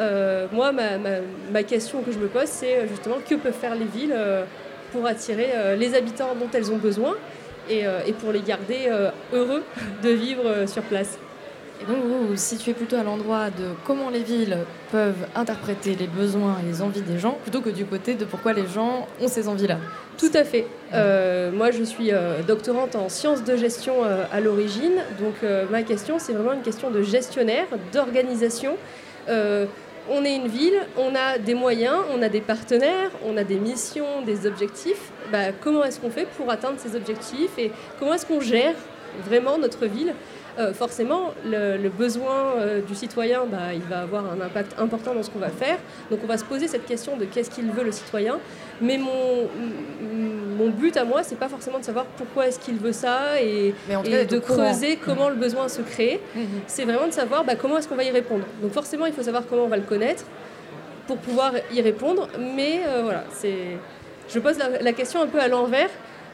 Euh, 0.00 0.46
moi, 0.52 0.72
ma, 0.72 1.62
question 1.62 2.02
que 2.02 2.12
je 2.12 2.18
me 2.18 2.26
pose, 2.26 2.46
c'est 2.46 2.78
euh, 2.78 2.88
justement 2.88 3.16
que 3.28 3.34
peuvent 3.34 3.52
faire 3.52 3.74
les 3.74 3.84
villes 3.84 4.14
euh, 4.16 4.44
pour 4.90 5.06
attirer 5.06 5.50
euh, 5.54 5.76
les 5.76 5.94
habitants 5.94 6.34
dont 6.38 6.48
elles 6.54 6.72
ont 6.72 6.78
besoin 6.78 7.14
et, 7.68 7.86
euh, 7.86 8.00
pour 8.20 8.32
les 8.32 8.40
garder 8.40 8.86
euh, 8.88 9.10
heureux 9.32 9.62
de 10.02 10.10
vivre 10.10 10.46
euh, 10.46 10.66
sur 10.66 10.82
place? 10.82 11.18
Et 11.82 11.84
vous 11.84 12.28
vous 12.28 12.36
situez 12.36 12.74
plutôt 12.74 12.96
à 12.96 13.02
l'endroit 13.02 13.50
de 13.50 13.70
comment 13.84 14.08
les 14.08 14.22
villes 14.22 14.56
peuvent 14.92 15.26
interpréter 15.34 15.96
les 15.96 16.06
besoins 16.06 16.56
et 16.62 16.66
les 16.66 16.80
envies 16.80 17.00
des 17.00 17.18
gens, 17.18 17.38
plutôt 17.42 17.60
que 17.60 17.70
du 17.70 17.84
côté 17.84 18.14
de 18.14 18.24
pourquoi 18.24 18.52
les 18.52 18.66
gens 18.68 19.08
ont 19.20 19.26
ces 19.26 19.48
envies-là. 19.48 19.78
Tout 20.16 20.30
à 20.34 20.44
fait. 20.44 20.66
Euh, 20.94 21.50
moi, 21.50 21.72
je 21.72 21.82
suis 21.82 22.12
euh, 22.12 22.42
doctorante 22.46 22.94
en 22.94 23.08
sciences 23.08 23.42
de 23.42 23.56
gestion 23.56 24.04
euh, 24.04 24.24
à 24.32 24.40
l'origine. 24.40 24.94
Donc, 25.18 25.34
ma 25.70 25.82
question, 25.82 26.18
c'est 26.18 26.32
vraiment 26.32 26.52
une 26.52 26.62
question 26.62 26.90
de 26.90 27.02
gestionnaire, 27.02 27.66
d'organisation. 27.92 28.76
On 30.10 30.24
est 30.24 30.34
une 30.34 30.48
ville, 30.48 30.80
on 30.96 31.14
a 31.14 31.38
des 31.38 31.54
moyens, 31.54 31.98
on 32.12 32.22
a 32.22 32.28
des 32.28 32.40
partenaires, 32.40 33.10
on 33.24 33.36
a 33.36 33.44
des 33.44 33.58
missions, 33.58 34.22
des 34.26 34.46
objectifs. 34.46 35.12
Bah, 35.30 35.52
comment 35.60 35.84
est-ce 35.84 36.00
qu'on 36.00 36.10
fait 36.10 36.26
pour 36.36 36.50
atteindre 36.50 36.76
ces 36.78 36.96
objectifs 36.96 37.56
et 37.56 37.70
comment 37.98 38.14
est-ce 38.14 38.26
qu'on 38.26 38.40
gère 38.40 38.74
vraiment 39.24 39.58
notre 39.58 39.86
ville? 39.86 40.12
Euh, 40.58 40.74
forcément, 40.74 41.30
le, 41.46 41.78
le 41.78 41.88
besoin 41.88 42.56
euh, 42.58 42.82
du 42.82 42.94
citoyen, 42.94 43.44
bah, 43.50 43.72
il 43.72 43.80
va 43.82 44.00
avoir 44.02 44.24
un 44.30 44.38
impact 44.40 44.78
important 44.78 45.14
dans 45.14 45.22
ce 45.22 45.30
qu'on 45.30 45.38
va 45.38 45.48
faire. 45.48 45.78
Donc 46.10 46.20
on 46.22 46.26
va 46.26 46.36
se 46.36 46.44
poser 46.44 46.68
cette 46.68 46.84
question 46.84 47.16
de 47.16 47.24
qu'est-ce 47.24 47.50
qu'il 47.50 47.70
veut 47.70 47.84
le 47.84 47.92
citoyen. 47.92 48.38
Mais 48.82 48.98
mon, 48.98 49.48
mon 50.58 50.68
but 50.68 50.94
à 50.98 51.04
moi, 51.04 51.22
c'est 51.22 51.38
pas 51.38 51.48
forcément 51.48 51.78
de 51.78 51.84
savoir 51.84 52.04
pourquoi 52.04 52.48
est-ce 52.48 52.58
qu'il 52.58 52.76
veut 52.76 52.92
ça 52.92 53.40
et, 53.40 53.74
Mais 53.88 53.96
en 53.96 54.02
tout 54.02 54.08
et 54.08 54.10
cas, 54.10 54.16
d'être 54.18 54.30
de 54.32 54.38
courant. 54.40 54.64
creuser 54.64 54.96
comment 55.02 55.30
le 55.30 55.36
besoin 55.36 55.68
se 55.68 55.80
crée. 55.80 56.20
C'est 56.66 56.84
vraiment 56.84 57.06
de 57.06 57.12
savoir 57.12 57.44
bah, 57.44 57.54
comment 57.56 57.78
est-ce 57.78 57.88
qu'on 57.88 57.96
va 57.96 58.04
y 58.04 58.10
répondre. 58.10 58.44
Donc 58.60 58.72
forcément, 58.72 59.06
il 59.06 59.12
faut 59.14 59.22
savoir 59.22 59.44
comment 59.48 59.62
on 59.64 59.68
va 59.68 59.78
le 59.78 59.84
connaître 59.84 60.24
pour 61.06 61.16
pouvoir 61.16 61.52
y 61.72 61.80
répondre. 61.80 62.28
Mais 62.38 62.80
euh, 62.86 63.00
voilà, 63.02 63.24
c'est. 63.32 63.78
Je 64.28 64.38
pose 64.38 64.58
la, 64.58 64.80
la 64.82 64.92
question 64.92 65.20
un 65.22 65.26
peu 65.26 65.40
à 65.40 65.48
l'envers. 65.48 65.88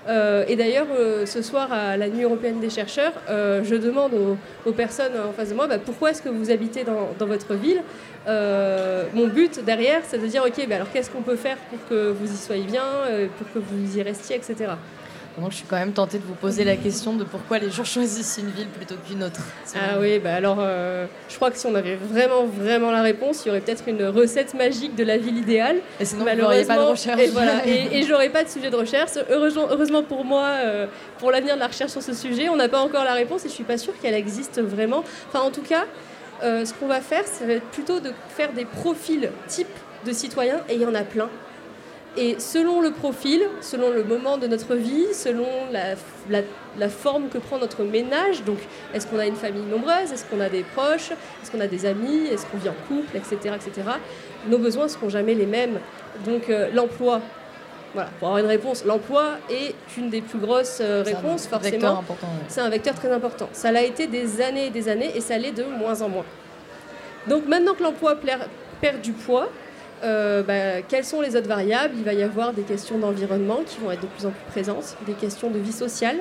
Euh, 0.08 0.44
et 0.48 0.56
d'ailleurs, 0.56 0.86
euh, 0.98 1.26
ce 1.26 1.42
soir 1.42 1.70
à 1.72 1.96
la 1.96 2.08
Nuit 2.08 2.22
européenne 2.22 2.60
des 2.60 2.70
chercheurs, 2.70 3.12
euh, 3.28 3.62
je 3.62 3.74
demande 3.74 4.12
aux, 4.64 4.72
personnes 4.72 5.12
en 5.18 5.32
face 5.32 5.50
de 5.50 5.54
moi 5.54 5.66
bah, 5.66 5.78
pourquoi 5.78 6.10
est-ce 6.10 6.22
que 6.22 6.28
vous 6.28 6.50
habitez 6.50 6.84
dans, 6.84 7.26
votre 7.26 7.54
ville. 7.54 7.82
Mon 8.26 9.26
but 9.26 9.64
derrière, 9.64 10.02
c'est 10.04 10.18
de 10.18 10.26
dire 10.26 10.44
ok, 10.46 10.66
bah, 10.68 10.76
alors 10.76 10.90
qu'est-ce 10.92 11.10
qu'on 11.10 11.22
peut 11.22 11.36
faire 11.36 11.56
pour 11.70 11.78
que 11.88 12.10
vous 12.10 12.32
y 12.32 12.36
soyez 12.36 12.64
bien, 12.64 12.84
pour 13.38 13.52
que 13.52 13.58
vous 13.58 13.98
y 13.98 14.02
restiez, 14.02 14.36
etc. 14.36 14.72
Donc, 15.38 15.52
je 15.52 15.56
suis 15.58 15.66
quand 15.66 15.76
même 15.76 15.92
tentée 15.92 16.18
de 16.18 16.24
vous 16.24 16.34
poser 16.34 16.64
la 16.64 16.76
question 16.76 17.14
de 17.14 17.24
pourquoi 17.24 17.58
les 17.58 17.70
gens 17.70 17.84
choisissent 17.84 18.38
une 18.38 18.50
ville 18.50 18.68
plutôt 18.68 18.96
qu'une 19.06 19.22
autre. 19.22 19.40
Ah 19.74 19.98
oui, 20.00 20.18
bah 20.18 20.34
alors 20.34 20.58
euh, 20.60 21.06
je 21.28 21.36
crois 21.36 21.50
que 21.50 21.58
si 21.58 21.66
on 21.66 21.74
avait 21.74 21.94
vraiment 21.94 22.44
vraiment 22.44 22.90
la 22.90 23.02
réponse, 23.02 23.44
il 23.44 23.48
y 23.48 23.50
aurait 23.50 23.60
peut-être 23.60 23.84
une 23.86 24.04
recette 24.06 24.54
magique 24.54 24.96
de 24.96 25.04
la 25.04 25.16
ville 25.16 25.36
idéale. 25.36 25.76
Et 26.00 26.04
sinon, 26.04 26.24
vous 26.24 26.36
n'auriez 26.36 26.64
pas 26.64 26.76
de 26.76 26.82
recherche. 26.82 27.20
Et 27.20 27.28
voilà, 27.28 27.66
et, 27.66 27.98
et 27.98 28.02
j'aurais 28.02 28.30
pas 28.30 28.42
de 28.42 28.48
sujet 28.48 28.70
de 28.70 28.76
recherche. 28.76 29.12
Heureusement, 29.30 29.66
heureusement 29.70 30.02
pour 30.02 30.24
moi, 30.24 30.44
euh, 30.44 30.86
pour 31.18 31.30
l'avenir 31.30 31.54
de 31.54 31.60
la 31.60 31.68
recherche 31.68 31.92
sur 31.92 32.02
ce 32.02 32.14
sujet, 32.14 32.48
on 32.48 32.56
n'a 32.56 32.68
pas 32.68 32.80
encore 32.80 33.04
la 33.04 33.14
réponse 33.14 33.44
et 33.44 33.48
je 33.48 33.54
suis 33.54 33.64
pas 33.64 33.78
sûre 33.78 33.94
qu'elle 34.00 34.14
existe 34.14 34.60
vraiment. 34.60 35.04
Enfin, 35.28 35.40
en 35.44 35.50
tout 35.50 35.62
cas, 35.62 35.84
euh, 36.42 36.64
ce 36.64 36.74
qu'on 36.74 36.88
va 36.88 37.00
faire, 37.00 37.26
ça 37.26 37.46
va 37.46 37.54
être 37.54 37.66
plutôt 37.66 38.00
de 38.00 38.12
faire 38.28 38.52
des 38.52 38.64
profils 38.64 39.30
types 39.46 39.66
de 40.04 40.12
citoyens 40.12 40.60
et 40.68 40.74
il 40.74 40.82
y 40.82 40.86
en 40.86 40.94
a 40.94 41.02
plein. 41.02 41.28
Et 42.16 42.38
selon 42.40 42.80
le 42.80 42.90
profil, 42.90 43.42
selon 43.60 43.90
le 43.90 44.02
moment 44.02 44.38
de 44.38 44.46
notre 44.48 44.74
vie, 44.74 45.06
selon 45.12 45.46
la, 45.70 45.94
la- 46.28 46.42
la 46.78 46.88
forme 46.88 47.28
que 47.28 47.38
prend 47.38 47.58
notre 47.58 47.84
ménage, 47.84 48.42
donc 48.44 48.58
est-ce 48.94 49.06
qu'on 49.06 49.18
a 49.18 49.26
une 49.26 49.36
famille 49.36 49.62
nombreuse, 49.62 50.12
est-ce 50.12 50.24
qu'on 50.24 50.40
a 50.40 50.48
des 50.48 50.64
proches, 50.74 51.12
est-ce 51.12 51.50
qu'on 51.52 51.60
a 51.60 51.66
des 51.66 51.86
amis, 51.86 52.26
est-ce 52.32 52.44
qu'on 52.46 52.56
vit 52.58 52.68
en 52.70 52.74
couple, 52.88 53.16
etc., 53.16 53.54
etc., 53.54 53.88
nos 54.48 54.58
besoins 54.58 54.84
ne 54.84 54.88
seront 54.88 55.08
jamais 55.10 55.34
les 55.34 55.46
mêmes. 55.46 55.78
Donc 56.24 56.48
euh, 56.50 56.68
l'emploi, 56.74 57.20
voilà, 57.94 58.10
pour 58.18 58.28
avoir 58.28 58.42
une 58.42 58.50
réponse, 58.50 58.84
l'emploi 58.84 59.36
est 59.50 59.74
une 59.96 60.10
des 60.10 60.20
plus 60.22 60.38
grosses 60.38 60.78
euh, 60.80 61.04
C'est 61.04 61.12
un 61.14 61.16
réponses, 61.18 61.48
vecteur 61.48 61.60
forcément. 61.60 62.04
ouais. 62.08 62.44
C'est 62.48 62.60
un 62.60 62.68
vecteur 62.70 62.94
très 62.94 63.12
important. 63.12 63.48
Ça 63.52 63.70
l'a 63.70 63.82
été 63.82 64.06
des 64.08 64.40
années 64.40 64.66
et 64.66 64.70
des 64.70 64.88
années 64.88 65.12
et 65.14 65.20
ça 65.20 65.38
l'est 65.38 65.52
de 65.52 65.64
moins 65.64 66.00
en 66.02 66.08
moins. 66.08 66.24
Donc 67.28 67.46
maintenant 67.46 67.74
que 67.74 67.82
l'emploi 67.82 68.16
perd 68.80 69.00
du 69.02 69.12
poids, 69.12 69.48
euh, 70.04 70.42
bah, 70.42 70.82
quelles 70.88 71.04
sont 71.04 71.20
les 71.20 71.36
autres 71.36 71.48
variables? 71.48 71.94
Il 71.96 72.04
va 72.04 72.12
y 72.12 72.22
avoir 72.22 72.52
des 72.52 72.62
questions 72.62 72.98
d'environnement 72.98 73.60
qui 73.66 73.80
vont 73.80 73.90
être 73.90 74.02
de 74.02 74.06
plus 74.06 74.26
en 74.26 74.30
plus 74.30 74.44
présentes, 74.50 74.96
des 75.06 75.14
questions 75.14 75.50
de 75.50 75.58
vie 75.58 75.72
sociale, 75.72 76.16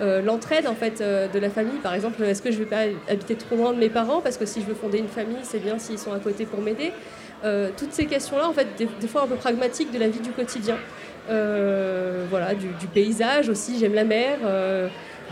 euh, 0.00 0.20
l'entraide 0.20 0.66
en 0.66 0.74
fait 0.74 1.00
euh, 1.00 1.28
de 1.28 1.38
la 1.38 1.50
famille. 1.50 1.78
Par 1.82 1.94
exemple, 1.94 2.22
est-ce 2.22 2.42
que 2.42 2.50
je 2.50 2.58
vais 2.58 2.66
pas 2.66 2.82
habiter 3.08 3.34
trop 3.36 3.56
loin 3.56 3.72
de 3.72 3.78
mes 3.78 3.88
parents? 3.88 4.20
Parce 4.20 4.36
que 4.36 4.46
si 4.46 4.60
je 4.60 4.66
veux 4.66 4.74
fonder 4.74 4.98
une 4.98 5.08
famille, 5.08 5.38
c'est 5.42 5.58
bien 5.58 5.78
s'ils 5.78 5.98
sont 5.98 6.12
à 6.12 6.18
côté 6.18 6.44
pour 6.46 6.60
m'aider. 6.60 6.92
Toutes 7.76 7.92
ces 7.92 8.06
questions-là, 8.06 8.48
en 8.48 8.54
fait, 8.54 8.66
des, 8.78 8.88
des 9.00 9.06
fois 9.06 9.24
un 9.24 9.26
peu 9.26 9.34
pragmatiques 9.34 9.92
de 9.92 9.98
la 9.98 10.08
vie 10.08 10.20
du 10.20 10.30
quotidien. 10.30 10.78
Voilà, 11.28 12.54
du, 12.54 12.68
du 12.68 12.86
paysage 12.86 13.50
aussi. 13.50 13.78
J'aime 13.78 13.94
la 13.94 14.04
mer. 14.04 14.38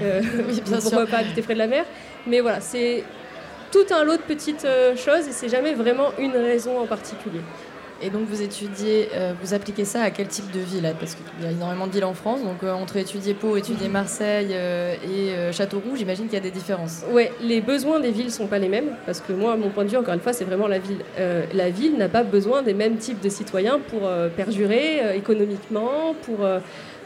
Oui, 0.01 0.61
bien 0.65 0.79
pourquoi 0.81 1.03
sûr. 1.03 1.11
pas 1.11 1.19
habiter 1.19 1.43
près 1.43 1.55
de 1.55 1.59
la 1.59 1.67
mer? 1.67 1.85
Mais 2.27 2.41
voilà, 2.41 2.61
c'est 2.61 3.05
tout 3.71 3.85
un 3.91 4.05
lot 4.05 4.17
de 4.17 4.23
petites 4.23 4.67
choses 4.97 5.29
et 5.29 5.33
c'est 5.33 5.49
jamais 5.49 5.75
vraiment 5.75 6.13
une 6.19 6.33
raison 6.37 6.79
en 6.81 6.87
particulier. 6.87 7.41
Et 8.05 8.11
donc 8.11 8.23
vous 8.29 8.43
étudiez, 8.43 9.11
euh, 9.15 9.33
vous 9.41 9.55
appliquez 9.55 9.85
ça 9.85 10.03
à 10.03 10.11
quel 10.11 10.27
type 10.27 10.51
de 10.51 10.59
ville 10.59 10.93
Parce 10.99 11.15
qu'il 11.15 11.45
y 11.45 11.47
a 11.47 11.53
énormément 11.53 11.87
de 11.87 11.93
villes 11.93 12.05
en 12.05 12.15
France, 12.15 12.43
donc 12.43 12.65
euh, 12.65 12.73
entre 12.73 12.97
étudier 12.97 13.33
Pau, 13.33 13.57
étudier 13.57 13.89
Marseille 13.89 14.49
euh, 14.51 14.95
et 15.05 15.53
Châteauroux, 15.53 15.95
j'imagine 15.97 16.25
qu'il 16.25 16.35
y 16.35 16.39
a 16.39 16.41
des 16.41 16.51
différences. 16.51 17.05
Ouais, 17.13 17.33
les 17.41 17.61
besoins 17.61 18.01
des 18.01 18.11
villes 18.11 18.33
sont 18.33 18.49
pas 18.49 18.59
les 18.59 18.69
mêmes 18.69 18.97
parce 19.07 19.21
que 19.21 19.33
moi, 19.33 19.57
mon 19.57 19.71
point 19.71 19.85
de 19.85 19.91
vue, 19.91 19.97
encore 19.97 20.15
une 20.15 20.21
fois, 20.21 20.33
c'est 20.33 20.45
vraiment 20.45 20.67
la 20.67 20.81
ville. 20.81 20.99
La 21.55 21.71
ville 21.71 21.97
n'a 21.97 22.09
pas 22.09 22.25
besoin 22.25 22.63
des 22.63 22.75
mêmes 22.75 22.97
types 22.97 23.21
de 23.21 23.29
citoyens 23.29 23.79
pour 23.79 24.11
perdurer 24.37 25.03
euh, 25.03 25.15
économiquement, 25.15 26.15
pour 26.23 26.47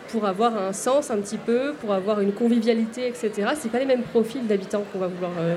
pour 0.08 0.26
avoir 0.26 0.56
un 0.56 0.72
sens 0.72 1.10
un 1.10 1.18
petit 1.18 1.38
peu, 1.38 1.72
pour 1.80 1.92
avoir 1.92 2.20
une 2.20 2.32
convivialité, 2.32 3.06
etc. 3.06 3.50
C'est 3.54 3.70
pas 3.70 3.78
les 3.78 3.86
mêmes 3.86 4.02
profils 4.02 4.46
d'habitants 4.46 4.84
qu'on 4.92 4.98
va 4.98 5.08
vouloir 5.08 5.32
euh, 5.38 5.56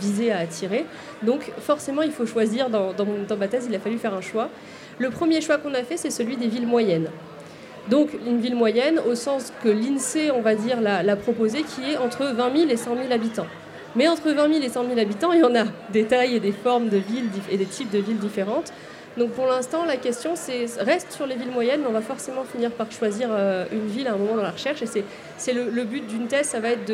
viser 0.00 0.32
à 0.32 0.38
attirer. 0.38 0.84
Donc 1.22 1.52
forcément, 1.60 2.02
il 2.02 2.12
faut 2.12 2.26
choisir. 2.26 2.70
Dans, 2.70 2.92
dans, 2.92 3.06
dans 3.28 3.36
ma 3.36 3.48
thèse, 3.48 3.66
il 3.68 3.74
a 3.74 3.78
fallu 3.78 3.98
faire 3.98 4.14
un 4.14 4.20
choix. 4.20 4.48
Le 4.98 5.10
premier 5.10 5.40
choix 5.40 5.58
qu'on 5.58 5.74
a 5.74 5.82
fait, 5.82 5.96
c'est 5.96 6.10
celui 6.10 6.36
des 6.36 6.48
villes 6.48 6.66
moyennes. 6.66 7.08
Donc 7.88 8.10
une 8.26 8.40
ville 8.40 8.54
moyenne 8.54 9.00
au 9.08 9.14
sens 9.14 9.52
que 9.62 9.68
l'INSEE, 9.68 10.30
on 10.30 10.42
va 10.42 10.54
dire, 10.54 10.80
l'a, 10.80 11.16
proposé, 11.16 11.62
qui 11.62 11.92
est 11.92 11.96
entre 11.96 12.24
20 12.24 12.56
000 12.56 12.70
et 12.70 12.76
100 12.76 12.96
000 12.96 13.12
habitants. 13.12 13.46
Mais 13.96 14.06
entre 14.06 14.30
20 14.30 14.52
000 14.52 14.64
et 14.64 14.68
100 14.68 14.86
000 14.86 14.98
habitants, 14.98 15.32
il 15.32 15.40
y 15.40 15.44
en 15.44 15.54
a 15.56 15.64
des 15.92 16.04
tailles 16.04 16.36
et 16.36 16.40
des 16.40 16.52
formes 16.52 16.88
de 16.88 16.98
villes 16.98 17.28
et 17.50 17.56
des 17.56 17.64
types 17.64 17.90
de 17.90 17.98
villes 17.98 18.18
différentes. 18.18 18.72
Donc 19.16 19.32
pour 19.32 19.46
l'instant, 19.46 19.84
la 19.84 19.96
question 19.96 20.34
reste 20.78 21.12
sur 21.12 21.26
les 21.26 21.34
villes 21.34 21.50
moyennes, 21.50 21.80
mais 21.80 21.88
on 21.88 21.92
va 21.92 22.00
forcément 22.00 22.44
finir 22.44 22.70
par 22.70 22.90
choisir 22.92 23.28
euh, 23.32 23.64
une 23.72 23.86
ville 23.86 24.06
à 24.06 24.12
un 24.12 24.16
moment 24.16 24.36
dans 24.36 24.42
la 24.42 24.52
recherche. 24.52 24.82
Et 24.82 25.04
c'est, 25.36 25.52
le, 25.52 25.84
but 25.84 26.06
d'une 26.06 26.28
thèse, 26.28 26.46
ça 26.46 26.60
va 26.60 26.70
être 26.70 26.92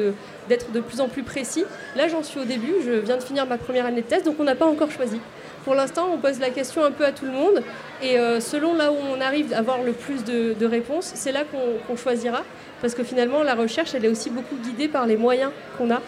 d'être 0.48 0.72
de 0.72 0.80
plus 0.80 1.00
en 1.00 1.08
plus 1.08 1.22
précis. 1.22 1.64
Là, 1.94 2.08
j'en 2.08 2.22
suis 2.22 2.40
au 2.40 2.44
début, 2.44 2.74
je 2.84 2.92
viens 2.92 3.18
de 3.18 3.22
finir 3.22 3.46
ma 3.46 3.58
première 3.58 3.86
année 3.86 4.00
de 4.00 4.06
thèse, 4.06 4.22
donc 4.22 4.36
on 4.38 4.44
n'a 4.44 4.54
pas 4.54 4.66
encore 4.66 4.90
choisi. 4.90 5.20
Pour 5.64 5.74
l'instant, 5.74 6.08
on 6.12 6.18
pose 6.18 6.38
la 6.38 6.50
question 6.50 6.84
un 6.84 6.92
peu 6.92 7.04
à 7.04 7.12
tout 7.12 7.24
le 7.24 7.32
monde, 7.32 7.62
et 8.00 8.18
euh, 8.18 8.40
selon 8.40 8.74
là 8.74 8.92
où 8.92 8.96
on 9.12 9.20
arrive 9.20 9.52
à 9.52 9.58
avoir 9.58 9.82
le 9.82 9.92
plus 9.92 10.24
de, 10.24 10.64
réponses, 10.64 11.10
c'est 11.14 11.32
là 11.32 11.42
qu'on, 11.44 11.78
qu'on 11.86 11.96
choisira, 11.96 12.44
parce 12.80 12.94
que 12.94 13.02
finalement, 13.02 13.42
la 13.42 13.54
recherche, 13.54 13.94
elle 13.94 14.04
est 14.04 14.08
aussi 14.08 14.30
beaucoup 14.30 14.56
guidée 14.56 14.88
par 14.88 15.06
les 15.06 15.16
moyens 15.16 15.50
qu'on 15.76 15.90
a. 15.90 16.00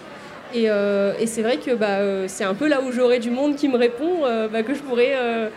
Et, 0.55 0.71
euh, 0.71 1.13
et 1.21 1.27
c'est 1.27 1.43
vrai 1.43 1.59
que 1.59 1.75
bah, 1.75 1.99
euh, 1.99 2.25
c'est 2.27 2.45
un 2.45 2.55
peu 2.55 2.69
là 2.69 2.81
où 2.81 2.91
j'aurai 2.91 3.19
du 3.19 3.31
monde 3.31 3.57
qui 3.57 3.69
me 3.69 3.77
répond, 3.77 4.25
euh, 4.25 4.49
bah, 4.49 4.63
que 4.63 4.75
je 4.75 4.81
pourrai 4.81 5.13
a- 5.15 5.51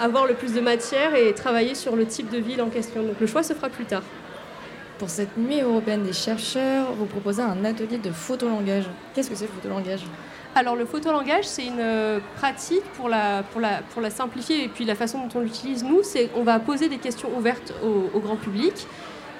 avoir 0.00 0.26
le 0.26 0.34
plus 0.34 0.54
de 0.54 0.60
matière 0.60 1.14
et 1.14 1.34
travailler 1.34 1.74
sur 1.74 1.96
le 1.96 2.06
type 2.06 2.30
de 2.30 2.38
ville 2.38 2.62
en 2.62 2.68
question. 2.70 3.02
Donc 3.02 3.20
le 3.20 3.26
choix 3.26 3.42
se 3.42 3.52
fera 3.52 3.68
plus 3.68 3.84
tard. 3.84 4.02
Pour 4.98 5.10
cette 5.10 5.36
nuit 5.36 5.60
européenne 5.60 6.02
des 6.04 6.12
chercheurs, 6.12 6.92
vous 6.92 7.06
proposez 7.06 7.42
un 7.42 7.64
atelier 7.64 7.98
de 7.98 8.10
photolangage. 8.10 8.84
Qu'est-ce 9.14 9.28
que 9.28 9.36
c'est 9.36 9.46
le 9.46 9.50
photolangage? 9.50 10.00
Alors 10.54 10.76
le 10.76 10.84
photolangage, 10.84 11.44
c'est 11.44 11.66
une 11.66 12.20
pratique 12.36 12.84
pour 12.96 13.08
la, 13.08 13.42
pour, 13.42 13.60
la, 13.60 13.80
pour 13.92 14.00
la 14.02 14.10
simplifier 14.10 14.64
et 14.64 14.68
puis 14.68 14.84
la 14.84 14.94
façon 14.94 15.18
dont 15.18 15.38
on 15.38 15.40
l'utilise, 15.40 15.82
nous, 15.82 16.02
c'est 16.02 16.30
on 16.36 16.42
va 16.42 16.58
poser 16.58 16.88
des 16.88 16.98
questions 16.98 17.30
ouvertes 17.36 17.72
au, 17.82 18.16
au 18.16 18.20
grand 18.20 18.36
public. 18.36 18.86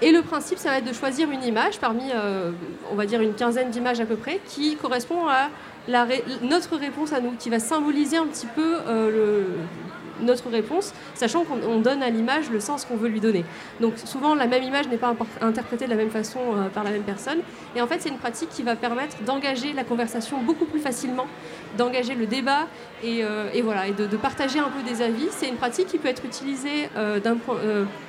Et 0.02 0.10
le 0.10 0.22
principe, 0.22 0.58
ça 0.58 0.70
va 0.70 0.78
être 0.78 0.84
de 0.84 0.92
choisir 0.92 1.30
une 1.30 1.44
image 1.44 1.78
parmi, 1.78 2.02
euh, 2.12 2.50
on 2.90 2.96
va 2.96 3.06
dire, 3.06 3.20
une 3.20 3.34
quinzaine 3.34 3.70
d'images 3.70 4.00
à 4.00 4.04
peu 4.04 4.16
près, 4.16 4.40
qui 4.48 4.74
correspond 4.74 5.28
à 5.28 5.48
notre 6.42 6.76
réponse 6.76 7.12
à 7.12 7.20
nous, 7.20 7.32
qui 7.38 7.50
va 7.50 7.60
symboliser 7.60 8.16
un 8.16 8.26
petit 8.26 8.46
peu 8.46 8.78
euh, 8.88 9.44
notre 10.20 10.50
réponse, 10.50 10.92
sachant 11.14 11.44
qu'on 11.44 11.62
on 11.62 11.78
donne 11.78 12.02
à 12.02 12.10
l'image 12.10 12.50
le 12.50 12.58
sens 12.58 12.84
qu'on 12.84 12.96
veut 12.96 13.08
lui 13.08 13.20
donner. 13.20 13.44
Donc 13.80 13.94
souvent, 13.96 14.34
la 14.34 14.48
même 14.48 14.64
image 14.64 14.88
n'est 14.88 14.96
pas 14.96 15.14
interprétée 15.40 15.84
de 15.84 15.90
la 15.90 15.96
même 15.96 16.10
façon 16.10 16.40
euh, 16.40 16.68
par 16.68 16.82
la 16.82 16.90
même 16.90 17.04
personne. 17.04 17.38
Et 17.76 17.80
en 17.80 17.86
fait, 17.86 18.00
c'est 18.00 18.08
une 18.08 18.18
pratique 18.18 18.48
qui 18.48 18.64
va 18.64 18.74
permettre 18.74 19.22
d'engager 19.22 19.72
la 19.72 19.84
conversation 19.84 20.38
beaucoup 20.42 20.64
plus 20.64 20.80
facilement, 20.80 21.26
d'engager 21.78 22.16
le 22.16 22.26
débat 22.26 22.66
et, 23.04 23.22
voilà, 23.62 23.86
et 23.86 23.92
de, 23.92 24.16
partager 24.16 24.58
un 24.58 24.68
peu 24.68 24.82
des 24.82 25.00
avis. 25.00 25.28
C'est 25.30 25.48
une 25.48 25.56
pratique 25.56 25.86
qui 25.86 25.98
peut 25.98 26.08
être 26.08 26.24
utilisée 26.24 26.88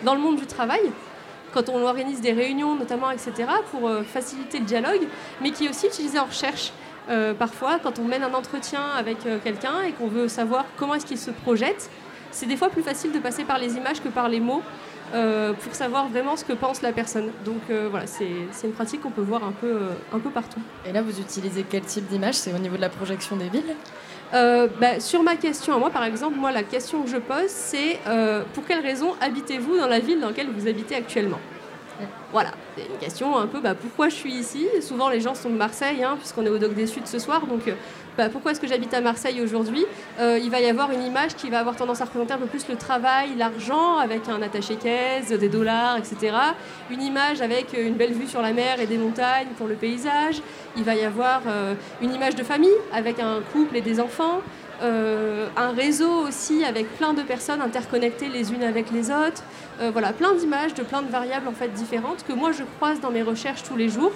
dans 0.04 0.16
le 0.16 0.20
monde 0.20 0.38
du 0.38 0.48
travail 0.48 0.82
quand 1.54 1.70
on 1.70 1.86
organise 1.86 2.22
des 2.22 2.34
réunions 2.34 2.76
notamment, 2.76 3.12
etc., 3.12 3.32
pour 3.72 3.88
euh, 3.88 4.04
faciliter 4.04 4.60
le 4.60 4.66
dialogue, 4.66 5.08
mais 5.42 5.52
qui 5.52 5.66
est 5.66 5.70
aussi 5.70 5.88
utilisé 5.88 6.20
en 6.20 6.26
recherche. 6.26 6.72
Euh, 7.10 7.34
parfois, 7.34 7.80
quand 7.82 8.00
on 8.00 8.06
mène 8.06 8.24
un 8.24 8.34
entretien 8.34 8.82
avec 8.98 9.26
euh, 9.26 9.38
quelqu'un 9.44 9.82
et 9.88 9.92
qu'on 9.92 10.08
veut 10.08 10.28
savoir 10.28 10.66
comment 10.78 10.96
est-ce 10.96 11.06
qu'il 11.06 11.18
se 11.18 11.32
projette, 11.32 11.90
c'est 12.32 12.46
des 12.46 12.58
fois 12.58 12.70
plus 12.70 12.82
facile 12.82 13.12
de 13.12 13.20
passer 13.20 13.44
par 13.44 13.60
les 13.60 13.76
images 13.76 14.02
que 14.02 14.10
par 14.10 14.28
les 14.28 14.40
mots 14.40 14.64
pour 15.64 15.76
savoir 15.76 16.08
vraiment 16.08 16.36
ce 16.36 16.44
que 16.44 16.54
pense 16.54 16.82
la 16.82 16.92
personne. 16.92 17.30
Donc 17.46 17.62
voilà, 17.92 18.08
c'est 18.08 18.26
une 18.64 18.72
pratique 18.72 19.02
qu'on 19.02 19.12
peut 19.12 19.22
voir 19.22 19.44
un 19.44 19.52
peu, 19.52 19.78
un 20.12 20.18
peu 20.18 20.32
partout. 20.32 20.60
Et 20.88 20.92
là, 20.92 21.04
vous 21.04 21.20
utilisez 21.20 21.64
quel 21.70 21.82
type 21.82 22.08
d'image? 22.08 22.34
C'est 22.34 22.52
au 22.52 22.58
niveau 22.58 22.78
de 22.78 22.82
la 22.82 22.90
projection 22.90 23.36
des 23.36 23.48
villes? 23.50 23.76
Euh, 24.34 24.68
bah, 24.82 25.00
sur 25.00 25.22
ma 25.22 25.36
question, 25.36 25.76
à 25.76 25.78
moi 25.78 25.92
par 25.92 26.04
exemple, 26.06 26.38
moi 26.38 26.52
la 26.52 26.64
question 26.64 27.04
que 27.04 27.10
je 27.10 27.18
pose 27.18 27.50
c'est 27.50 28.00
euh, 28.08 28.44
pour 28.54 28.66
quelles 28.66 28.82
raisons 28.82 29.14
habitez-vous 29.22 29.78
dans 29.78 29.88
la 29.88 30.00
ville 30.00 30.20
dans 30.20 30.30
laquelle 30.30 30.50
vous 30.50 30.68
habitez 30.68 30.96
actuellement? 30.96 31.40
Voilà, 32.32 32.50
c'est 32.76 32.86
une 32.88 32.98
question 32.98 33.38
un 33.38 33.46
peu 33.46 33.60
bah, 33.60 33.76
pourquoi 33.76 34.10
je 34.10 34.16
suis 34.16 34.34
ici? 34.34 34.68
Souvent 34.82 35.10
les 35.10 35.22
gens 35.22 35.36
sont 35.36 35.52
de 35.52 35.56
Marseille, 35.56 36.04
hein, 36.04 36.16
puisqu'on 36.18 36.44
est 36.46 36.50
au 36.50 36.58
Doc 36.58 36.74
des 36.74 36.88
Sud 36.88 37.06
ce 37.06 37.20
soir, 37.20 37.46
donc 37.46 37.68
euh, 37.68 37.74
bah, 38.18 38.30
pourquoi 38.30 38.52
est-ce 38.52 38.60
que 38.60 38.68
j'habite 38.68 38.94
à 38.94 39.02
Marseille 39.02 39.42
aujourd'hui? 39.42 39.84
Euh, 40.20 40.40
Il 40.42 40.52
va 40.52 40.60
y 40.60 40.70
avoir 40.70 40.92
une 40.92 41.02
image 41.04 41.36
qui 41.36 41.50
va 41.50 41.60
avoir 41.60 41.76
tendance 41.76 42.00
à 42.02 42.06
représenter 42.06 42.34
un 42.34 42.38
peu 42.38 42.46
plus 42.46 42.68
le 42.68 42.76
travail, 42.76 43.30
l'argent, 43.38 43.98
avec 43.98 44.30
un 44.30 44.42
attaché-caisse, 44.42 45.30
des 45.30 45.50
dollars, 45.50 45.98
etc. 45.98 46.36
Une 46.92 47.02
image 47.02 47.42
avec 47.42 47.74
une 47.74 47.96
belle 47.96 48.14
vue 48.14 48.28
sur 48.28 48.42
la 48.42 48.54
mer 48.54 48.80
et 48.80 48.86
des 48.86 49.00
montagnes 49.00 49.48
pour 49.58 49.68
le 49.68 49.74
paysage. 49.74 50.42
Il 50.78 50.84
va 50.84 50.94
y 50.94 51.04
avoir 51.04 51.42
euh, 51.48 51.74
une 52.02 52.14
image 52.14 52.36
de 52.36 52.44
famille 52.44 52.70
avec 52.94 53.20
un 53.20 53.40
couple 53.52 53.78
et 53.78 53.82
des 53.82 54.00
enfants. 54.00 54.42
Euh, 54.84 55.48
un 55.56 55.72
réseau 55.72 56.12
aussi 56.28 56.64
avec 56.64 56.88
plein 56.98 57.14
de 57.14 57.22
personnes 57.24 57.62
interconnectées 57.62 58.28
les 58.28 58.52
unes 58.54 58.64
avec 58.64 58.92
les 58.92 59.10
autres. 59.10 59.44
Voilà, 59.92 60.14
plein 60.14 60.34
d'images 60.34 60.76
de 60.76 60.84
plein 60.84 61.02
de 61.02 61.10
variables 61.10 61.48
en 61.48 61.52
fait 61.52 61.70
différentes 61.70 62.24
que 62.24 62.32
moi 62.32 62.52
je 62.52 62.64
croise 62.78 63.02
dans 63.02 63.10
mes 63.10 63.24
recherches 63.24 63.64
tous 63.64 63.76
les 63.76 63.90
jours. 63.90 64.12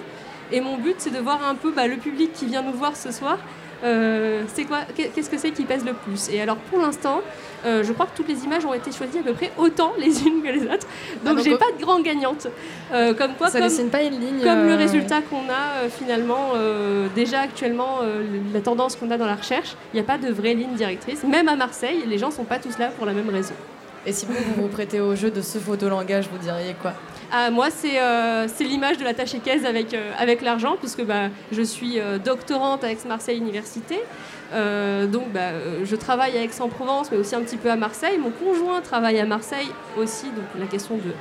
Et 0.52 0.60
mon 0.60 0.78
but 0.78 0.94
c'est 0.98 1.10
de 1.10 1.18
voir 1.18 1.46
un 1.46 1.54
peu 1.54 1.72
bah, 1.72 1.86
le 1.88 1.96
public 1.96 2.32
qui 2.32 2.46
vient 2.46 2.62
nous 2.62 2.72
voir 2.72 2.96
ce 2.96 3.10
soir. 3.10 3.38
Euh, 3.84 4.42
c'est 4.52 4.64
quoi 4.64 4.80
Qu'est-ce 4.94 5.30
que 5.30 5.38
c'est 5.38 5.50
qui 5.50 5.64
pèse 5.64 5.84
le 5.84 5.92
plus? 5.92 6.28
Et 6.30 6.40
alors 6.40 6.56
pour 6.56 6.80
l'instant, 6.80 7.20
euh, 7.64 7.82
je 7.84 7.92
crois 7.92 8.06
que 8.06 8.16
toutes 8.16 8.28
les 8.28 8.44
images 8.44 8.64
ont 8.64 8.74
été 8.74 8.90
choisies 8.92 9.18
à 9.18 9.22
peu 9.22 9.32
près 9.34 9.52
autant 9.56 9.92
les 9.98 10.20
unes 10.26 10.42
que 10.42 10.48
les 10.48 10.62
autres. 10.62 10.86
Donc 11.24 11.36
donc, 11.36 11.44
j'ai 11.44 11.52
euh, 11.52 11.58
pas 11.58 11.70
de 11.76 11.80
grande 11.80 12.02
gagnante. 12.02 12.48
Euh, 12.92 13.14
comme 13.14 13.34
quoi, 13.34 13.48
Ça 13.48 13.60
comme, 13.60 13.68
dessine 13.68 13.88
pas 13.90 14.02
une 14.02 14.18
ligne 14.18 14.42
comme 14.42 14.66
le 14.66 14.74
résultat 14.74 15.22
qu'on 15.22 15.48
a 15.48 15.84
euh, 15.84 15.88
finalement 15.88 16.52
euh, 16.56 17.06
déjà 17.14 17.40
actuellement, 17.40 17.98
euh, 18.02 18.22
la 18.52 18.60
tendance 18.60 18.96
qu'on 18.96 19.10
a 19.10 19.16
dans 19.16 19.26
la 19.26 19.36
recherche, 19.36 19.76
il 19.92 19.96
n'y 19.96 20.00
a 20.00 20.04
pas 20.04 20.18
de 20.18 20.32
vraie 20.32 20.54
ligne 20.54 20.74
directrice. 20.74 21.22
Même 21.24 21.48
à 21.48 21.56
Marseille, 21.56 22.04
les 22.06 22.18
gens 22.18 22.30
sont 22.30 22.44
pas 22.44 22.58
tous 22.58 22.78
là 22.78 22.88
pour 22.88 23.06
la 23.06 23.12
même 23.12 23.28
raison. 23.30 23.54
Et 24.06 24.12
si 24.12 24.26
vous 24.26 24.32
vous, 24.32 24.62
vous 24.62 24.68
prêtez 24.68 25.00
au 25.00 25.14
jeu 25.14 25.30
de 25.30 25.42
ce 25.42 25.58
photolangage, 25.58 26.28
vous 26.32 26.38
diriez 26.38 26.74
quoi? 26.80 26.94
Ah, 27.30 27.50
moi, 27.50 27.70
c'est 27.70 28.00
euh, 28.00 28.48
c'est 28.48 28.64
l'image 28.64 28.96
de 28.96 29.04
l'attaché 29.04 29.38
caisse 29.38 29.64
avec, 29.66 29.92
euh, 29.92 30.12
avec 30.18 30.40
l'argent, 30.40 30.76
puisque 30.78 31.04
bah, 31.04 31.28
je 31.52 31.60
suis 31.60 32.00
euh, 32.00 32.18
doctorante 32.18 32.84
à 32.84 32.90
Aix-Marseille 32.90 33.36
Université. 33.36 34.00
Euh, 34.54 35.06
donc, 35.06 35.30
bah, 35.30 35.50
je 35.84 35.94
travaille 35.94 36.38
à 36.38 36.42
Aix-en-Provence, 36.42 37.10
mais 37.10 37.18
aussi 37.18 37.34
un 37.34 37.42
petit 37.42 37.58
peu 37.58 37.70
à 37.70 37.76
Marseille. 37.76 38.16
Mon 38.16 38.30
conjoint 38.30 38.80
travaille 38.80 39.18
à 39.18 39.26
Marseille 39.26 39.68
aussi, 39.98 40.26
donc 40.26 40.46
la 40.58 40.66
question 40.66 40.96
de, 40.96 41.12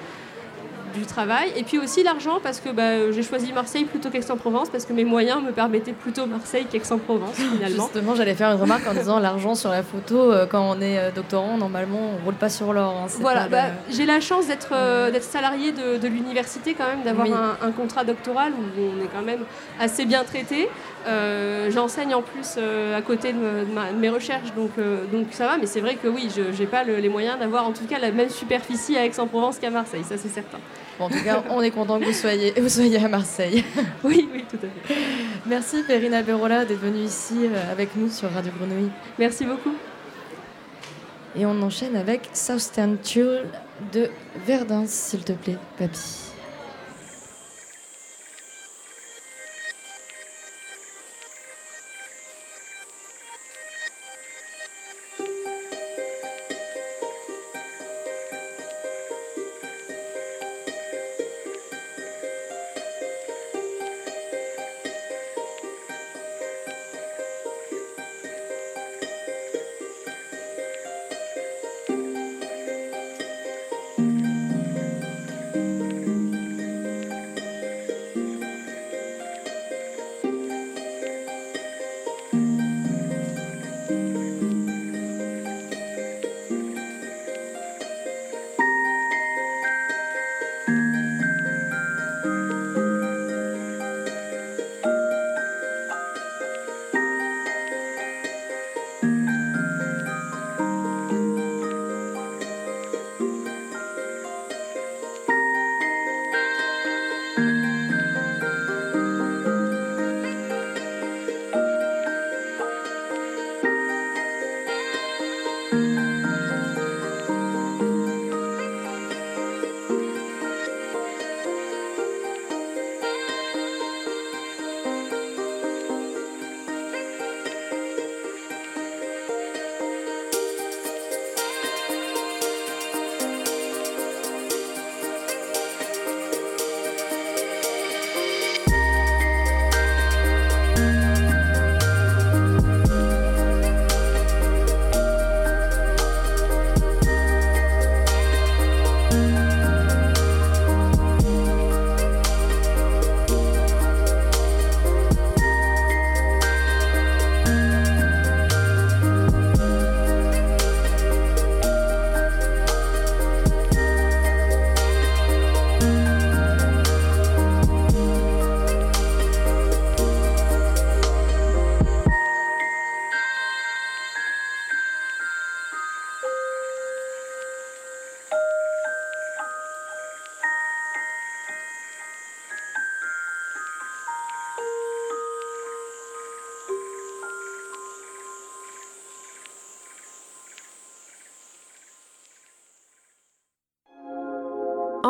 du 0.97 1.05
travail. 1.05 1.51
Et 1.55 1.63
puis 1.63 1.77
aussi 1.79 2.03
l'argent, 2.03 2.39
parce 2.41 2.59
que 2.59 2.69
bah, 2.69 3.11
j'ai 3.11 3.23
choisi 3.23 3.53
Marseille 3.53 3.85
plutôt 3.85 4.09
qu'Aix-en-Provence, 4.09 4.69
parce 4.69 4.85
que 4.85 4.93
mes 4.93 5.05
moyens 5.05 5.41
me 5.43 5.51
permettaient 5.51 5.93
plutôt 5.93 6.25
Marseille 6.25 6.65
qu'Aix-en-Provence, 6.69 7.35
finalement. 7.35 7.83
Justement, 7.85 8.15
j'allais 8.15 8.33
faire 8.35 8.51
une 8.51 8.59
remarque 8.61 8.87
en 8.87 8.93
disant 8.93 9.19
l'argent 9.19 9.55
sur 9.55 9.69
la 9.69 9.83
photo, 9.83 10.31
euh, 10.31 10.45
quand 10.45 10.61
on 10.75 10.81
est 10.81 10.97
euh, 10.97 11.11
doctorant, 11.11 11.57
normalement, 11.57 11.99
on 12.19 12.25
roule 12.25 12.33
pas 12.35 12.49
sur 12.49 12.73
l'or. 12.73 12.95
hein, 13.03 13.07
Voilà, 13.19 13.47
bah, 13.47 13.67
le- 13.89 13.95
j'ai 13.95 14.05
la 14.05 14.19
chance 14.19 14.47
d'être 14.47 14.69
euh, 14.73 15.11
d'être 15.11 15.23
salarié 15.23 15.71
de, 15.71 15.97
de 15.97 16.07
l'université 16.07 16.73
quand 16.73 16.87
même, 16.87 17.03
d'avoir 17.03 17.27
Oui. 17.27 17.33
un, 17.33 17.67
un 17.67 17.71
contrat 17.71 18.03
doctoral 18.03 18.51
où 18.53 18.81
on 18.81 19.03
est 19.03 19.07
quand 19.07 19.21
même 19.25 19.41
assez 19.79 20.05
bien 20.05 20.23
traité. 20.23 20.69
Euh, 21.07 21.71
J'enseigne 21.71 22.13
en 22.15 22.21
plus 22.21 22.55
euh, 22.57 22.97
à 22.97 23.01
côté 23.01 23.31
de, 23.33 23.37
me- 23.37 23.65
de 23.65 23.71
ma- 23.73 23.91
de 23.91 23.97
mes 23.97 24.09
recherches, 24.09 24.53
donc, 24.55 24.71
euh, 24.77 25.05
donc 25.11 25.27
ça 25.31 25.45
va, 25.47 25.57
mais 25.57 25.65
c'est 25.65 25.79
vrai 25.79 25.95
que 25.95 26.07
oui, 26.07 26.29
je 26.35 26.41
n'ai 26.59 26.67
pas 26.67 26.83
le- 26.83 26.97
les 26.97 27.09
moyens 27.09 27.39
d'avoir 27.39 27.65
en 27.65 27.71
tout 27.71 27.85
cas 27.85 27.97
la 27.99 28.11
même 28.11 28.29
superficie 28.29 28.97
à 28.97 29.05
Aix-en-Provence 29.05 29.57
qu'à 29.59 29.69
Marseille, 29.69 30.03
ça 30.03 30.17
c'est 30.17 30.27
certain. 30.29 30.57
Bon, 30.99 31.05
en 31.05 31.09
tout 31.09 31.23
cas, 31.23 31.43
on 31.49 31.61
est 31.61 31.71
content 31.71 31.99
que 31.99 32.05
vous 32.05 32.11
soyez, 32.13 32.53
vous 32.59 32.69
soyez 32.69 32.97
à 32.97 33.07
Marseille. 33.07 33.63
Oui, 34.03 34.27
oui, 34.33 34.43
tout 34.49 34.57
à 34.57 34.87
fait. 34.87 34.95
Merci 35.45 35.83
Perrine 35.83 36.13
Alberola 36.13 36.65
d'être 36.65 36.79
venue 36.79 36.99
ici 37.03 37.35
avec 37.71 37.95
nous 37.95 38.09
sur 38.09 38.31
Radio 38.31 38.51
Grenouille. 38.59 38.89
Merci 39.19 39.45
beaucoup. 39.45 39.73
Et 41.37 41.45
on 41.45 41.61
enchaîne 41.61 41.95
avec 41.95 42.29
Southern 42.33 42.97
Tulle 42.99 43.43
de 43.93 44.09
Verdun, 44.45 44.85
s'il 44.87 45.23
te 45.23 45.33
plaît, 45.33 45.57
papy. 45.77 46.26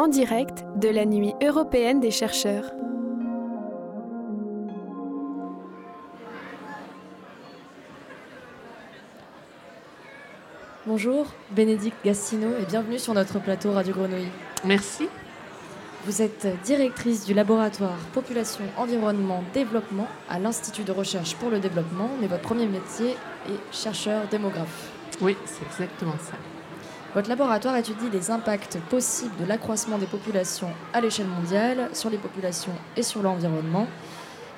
En 0.07 0.09
direct 0.09 0.63
de 0.77 0.87
la 0.87 1.03
Nuit 1.05 1.33
européenne 1.43 1.99
des 1.99 2.11
chercheurs. 2.11 2.71
Bonjour, 10.85 11.25
Bénédicte 11.51 11.97
Gastino 12.05 12.47
et 12.57 12.65
bienvenue 12.65 12.99
sur 12.99 13.13
notre 13.13 13.39
plateau 13.39 13.73
Radio 13.73 13.93
Grenouille. 13.93 14.29
Merci. 14.63 15.09
Vous 16.05 16.21
êtes 16.21 16.47
directrice 16.63 17.25
du 17.25 17.33
laboratoire 17.33 17.97
Population, 18.13 18.63
Environnement, 18.77 19.43
Développement 19.53 20.07
à 20.29 20.39
l'Institut 20.39 20.83
de 20.83 20.93
recherche 20.93 21.35
pour 21.35 21.49
le 21.49 21.59
développement, 21.59 22.09
mais 22.21 22.27
votre 22.27 22.43
premier 22.43 22.67
métier 22.67 23.09
est 23.49 23.75
chercheur 23.75 24.25
démographe. 24.31 24.89
Oui, 25.19 25.35
c'est 25.45 25.65
exactement 25.65 26.15
ça. 26.17 26.56
Votre 27.15 27.29
laboratoire 27.29 27.75
étudie 27.77 28.09
les 28.11 28.31
impacts 28.31 28.79
possibles 28.89 29.35
de 29.39 29.45
l'accroissement 29.45 29.97
des 29.97 30.05
populations 30.05 30.69
à 30.93 31.01
l'échelle 31.01 31.27
mondiale 31.27 31.89
sur 31.93 32.09
les 32.09 32.17
populations 32.17 32.73
et 32.95 33.03
sur 33.03 33.23
l'environnement. 33.23 33.87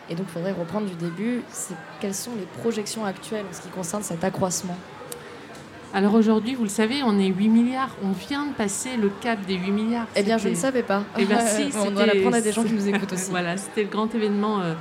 Et 0.10 0.16
donc, 0.16 0.26
il 0.30 0.34
faudrait 0.34 0.52
reprendre 0.52 0.88
du 0.88 0.96
début. 0.96 1.44
Quelles 2.02 2.16
sont 2.16 2.32
les 2.38 2.48
projections 2.62 3.06
actuelles 3.06 3.46
en 3.50 3.54
ce 3.54 3.62
qui 3.62 3.70
concerne 3.70 4.02
cet 4.04 4.24
accroissement? 4.24 4.76
Alors 5.94 6.14
aujourd'hui, 6.14 6.54
vous 6.54 6.64
le 6.64 6.70
savez, 6.70 7.02
on 7.04 7.18
est 7.20 7.28
8 7.28 7.50
milliards. 7.50 7.96
On 8.04 8.12
vient 8.12 8.46
de 8.46 8.54
passer 8.54 8.96
le 8.98 9.10
cap 9.10 9.40
des 9.46 9.56
8 9.56 9.72
milliards. 9.72 10.08
Eh 10.16 10.24
bien, 10.24 10.38
je 10.38 10.50
ne 10.50 10.56
savais 10.56 10.84
pas. 10.84 11.04
Eh 11.18 11.26
bien, 11.26 11.40
si, 11.40 11.70
On 11.80 11.92
doit 11.92 12.06
l'apprendre 12.06 12.36
à 12.36 12.42
des 12.42 12.52
gens 12.52 12.64
qui 12.64 12.74
nous 12.74 12.88
écoutent 12.88 13.14
aussi. 13.14 13.30
voilà, 13.30 13.58
c'était 13.58 13.84
le 13.84 13.90
grand 13.90 14.14
événement 14.14 14.62
euh, 14.62 14.74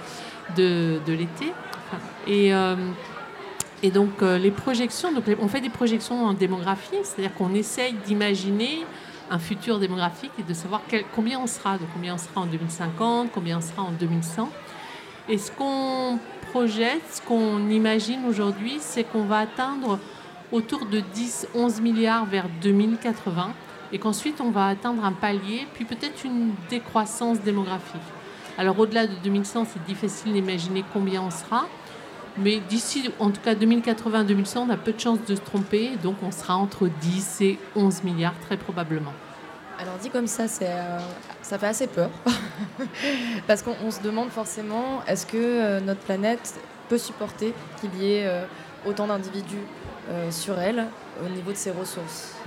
de, 0.57 0.99
de 1.07 1.13
l'été. 1.13 1.53
Et, 2.27 2.55
euh, 2.55 2.77
et 3.83 3.91
donc, 3.91 4.23
euh, 4.23 4.39
les 4.39 4.51
projections, 4.51 5.13
donc, 5.13 5.25
on 5.41 5.49
fait 5.49 5.61
des 5.61 5.69
projections 5.69 6.25
en 6.25 6.33
démographie, 6.33 6.97
c'est-à-dire 7.05 7.35
qu'on 7.35 7.55
essaye 7.55 7.93
d'imaginer 8.07 8.85
un 9.31 9.39
futur 9.39 9.79
démographique 9.79 10.33
et 10.39 10.43
de 10.43 10.55
savoir 10.55 10.83
combien 11.15 11.39
on 11.39 11.47
sera, 11.47 11.79
combien 11.95 12.15
on 12.15 12.19
sera 12.19 12.41
en 12.41 12.47
2050, 12.47 13.31
combien 13.33 13.59
on 13.59 13.61
sera 13.61 13.83
en 13.83 13.93
2100. 13.93 14.51
Et 15.29 15.39
ce 15.39 15.53
qu'on 15.53 16.19
projette, 16.51 17.03
ce 17.11 17.21
qu'on 17.23 17.69
imagine 17.69 18.25
aujourd'hui, 18.27 18.79
c'est 18.81 19.05
qu'on 19.05 19.25
va 19.25 19.39
atteindre 19.41 19.99
autour 20.51 20.87
de 20.87 21.01
10-11 21.01 21.81
milliards 21.83 22.25
vers 22.25 22.47
2080 22.63 23.53
et 23.93 23.99
qu'ensuite 23.99 24.41
on 24.41 24.51
va 24.51 24.67
atteindre 24.67 25.05
un 25.05 25.13
palier, 25.13 25.67
puis 25.75 25.85
peut-être 25.85 26.25
une 26.25 26.53
décroissance 26.71 27.41
démographique. 27.41 28.01
Alors 28.57 28.79
au-delà 28.79 29.07
de 29.07 29.15
2100, 29.23 29.67
c'est 29.73 29.85
difficile 29.85 30.33
d'imaginer 30.33 30.85
combien 30.93 31.23
on 31.23 31.31
sera, 31.31 31.67
mais 32.43 32.61
d'ici, 32.69 33.11
en 33.19 33.31
tout 33.31 33.41
cas 33.41 33.55
2080-2100, 33.55 34.59
on 34.59 34.71
a 34.71 34.77
peu 34.77 34.93
de 34.93 35.01
chances 35.01 35.25
de 35.27 35.35
se 35.35 35.41
tromper, 35.41 35.93
donc 36.03 36.17
on 36.23 36.31
sera 36.31 36.57
entre 36.57 36.89
10 36.89 37.41
et 37.43 37.59
11 37.77 38.05
milliards 38.05 38.39
très 38.41 38.57
probablement. 38.57 39.13
Alors 39.81 39.97
dit 39.99 40.11
comme 40.11 40.27
ça, 40.27 40.45
euh, 40.63 40.99
ça 41.41 41.59
fait 41.59 41.67
assez 41.67 41.87
peur. 41.87 42.11
Parce 43.47 43.63
qu'on 43.63 43.77
on 43.85 43.91
se 43.91 44.03
demande 44.03 44.31
forcément, 44.31 45.05
est-ce 45.07 45.25
que 45.25 45.37
euh, 45.37 45.81
notre 45.81 46.01
planète 46.01 46.55
peut 46.89 46.99
supporter 46.99 47.55
qu'il 47.81 47.95
y 48.03 48.15
ait 48.15 48.27
euh, 48.27 48.45
autant 48.87 49.07
d'individus 49.07 49.65
sur 50.31 50.59
elle 50.59 50.87
au 51.23 51.29
niveau 51.29 51.53
de 51.53 51.57
ses 51.57 51.71
ressources? 51.71 52.38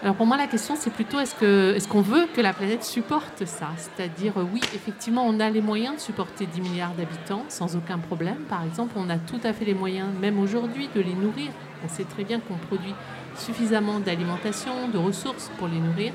Alors 0.00 0.14
pour 0.14 0.26
moi, 0.26 0.36
la 0.36 0.46
question, 0.46 0.76
c'est 0.76 0.92
plutôt 0.92 1.18
est-ce 1.18 1.34
que 1.34 1.74
est-ce 1.74 1.88
qu'on 1.88 2.02
veut 2.02 2.28
que 2.32 2.40
la 2.40 2.52
planète 2.52 2.84
supporte 2.84 3.44
ça? 3.46 3.70
C'est-à-dire, 3.76 4.38
euh, 4.38 4.44
oui, 4.52 4.60
effectivement, 4.72 5.24
on 5.26 5.40
a 5.40 5.50
les 5.50 5.60
moyens 5.60 5.96
de 5.96 6.00
supporter 6.00 6.46
10 6.46 6.60
milliards 6.60 6.94
d'habitants 6.94 7.44
sans 7.48 7.74
aucun 7.74 7.98
problème. 7.98 8.36
Par 8.48 8.62
exemple, 8.62 8.92
on 8.94 9.10
a 9.10 9.18
tout 9.18 9.40
à 9.42 9.52
fait 9.52 9.64
les 9.64 9.74
moyens, 9.74 10.06
même 10.20 10.38
aujourd'hui, 10.38 10.88
de 10.94 11.00
les 11.00 11.14
nourrir. 11.14 11.50
On 11.84 11.88
sait 11.88 12.04
très 12.04 12.22
bien 12.22 12.38
qu'on 12.38 12.54
produit 12.54 12.94
suffisamment 13.36 13.98
d'alimentation, 13.98 14.88
de 14.88 14.98
ressources 14.98 15.50
pour 15.58 15.66
les 15.66 15.80
nourrir. 15.80 16.12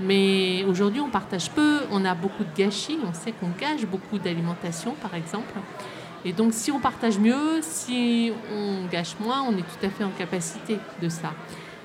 Mais 0.00 0.64
aujourd'hui, 0.64 1.02
on 1.02 1.10
partage 1.10 1.50
peu, 1.50 1.80
on 1.90 2.06
a 2.06 2.14
beaucoup 2.14 2.44
de 2.44 2.56
gâchis, 2.56 2.98
on 3.06 3.12
sait 3.12 3.32
qu'on 3.32 3.50
gâche 3.60 3.84
beaucoup 3.84 4.18
d'alimentation, 4.18 4.94
par 5.02 5.14
exemple. 5.14 5.52
Et 6.24 6.32
donc, 6.32 6.54
si 6.54 6.72
on 6.72 6.80
partage 6.80 7.18
mieux, 7.18 7.60
si 7.60 8.32
on 8.50 8.86
gâche 8.90 9.16
moins, 9.20 9.42
on 9.42 9.52
est 9.52 9.62
tout 9.62 9.84
à 9.84 9.90
fait 9.90 10.04
en 10.04 10.10
capacité 10.10 10.78
de 11.02 11.10
ça. 11.10 11.34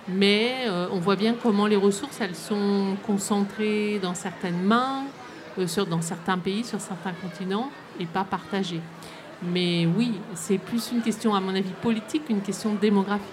Mais 0.10 0.66
euh, 0.68 0.88
on 0.92 1.00
voit 1.00 1.18
bien 1.18 1.36
comment 1.42 1.68
les 1.68 1.76
ressources, 1.76 2.22
elles 2.22 2.36
sont 2.36 2.96
concentrées 3.06 4.00
dans 4.02 4.14
certaines 4.14 4.62
mains, 4.62 5.04
euh, 5.60 5.86
dans 5.90 6.02
certains 6.02 6.38
pays, 6.38 6.64
sur 6.64 6.80
certains 6.80 7.12
continents, 7.12 7.70
et 8.00 8.06
pas 8.06 8.24
partagées. 8.24 8.82
Mais 9.44 9.86
oui, 9.86 10.14
c'est 10.34 10.58
plus 10.58 10.92
une 10.92 11.02
question, 11.02 11.36
à 11.36 11.42
mon 11.42 11.54
avis, 11.54 11.72
politique 11.82 12.26
qu'une 12.26 12.42
question 12.42 12.74
démographique. 12.74 13.28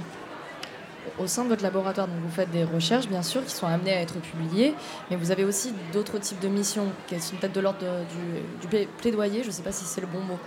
Au 1.18 1.28
sein 1.28 1.44
de 1.44 1.48
votre 1.48 1.62
laboratoire, 1.62 2.08
donc 2.08 2.16
vous 2.20 2.30
faites 2.30 2.50
des 2.50 2.64
recherches, 2.64 3.06
bien 3.06 3.22
sûr, 3.22 3.44
qui 3.44 3.52
sont 3.52 3.66
amenées 3.68 3.92
à 3.92 4.00
être 4.00 4.18
publiées, 4.18 4.74
mais 5.08 5.16
vous 5.16 5.30
avez 5.30 5.44
aussi 5.44 5.72
d'autres 5.92 6.18
types 6.18 6.40
de 6.40 6.48
missions 6.48 6.88
qui 7.06 7.20
sont 7.20 7.36
peut-être 7.36 7.52
de 7.52 7.60
l'ordre 7.60 7.78
du, 7.78 8.60
du 8.60 8.66
pla- 8.66 8.90
plaidoyer, 8.98 9.42
je 9.42 9.48
ne 9.48 9.52
sais 9.52 9.62
pas 9.62 9.70
si 9.70 9.84
c'est 9.84 10.00
le 10.00 10.08
bon 10.08 10.20
mot. 10.20 10.38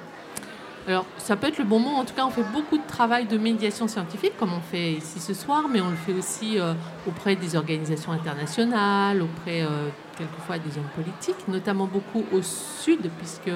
Alors, 0.88 1.06
ça 1.18 1.36
peut 1.36 1.48
être 1.48 1.58
le 1.58 1.66
bon 1.66 1.80
mot. 1.80 1.90
En 1.90 2.06
tout 2.06 2.14
cas, 2.14 2.26
on 2.26 2.30
fait 2.30 2.46
beaucoup 2.54 2.78
de 2.78 2.88
travail 2.88 3.26
de 3.26 3.38
médiation 3.38 3.90
scientifique, 3.90 4.38
comme 4.40 4.54
on 4.54 4.62
fait 4.62 4.94
ici 4.94 5.20
ce 5.20 5.34
soir, 5.34 5.66
mais 5.70 5.82
on 5.82 5.90
le 5.90 5.98
fait 5.98 6.14
aussi 6.14 6.58
euh, 6.58 6.74
auprès 7.06 7.36
des 7.36 7.58
organisations 7.58 8.14
internationales, 8.14 9.22
auprès 9.22 9.64
euh, 9.64 9.90
quelquefois 10.18 10.60
des 10.60 10.78
hommes 10.78 10.90
politiques, 10.96 11.46
notamment 11.50 11.88
beaucoup 11.88 12.24
au 12.32 12.42
sud, 12.42 13.12
puisque 13.18 13.52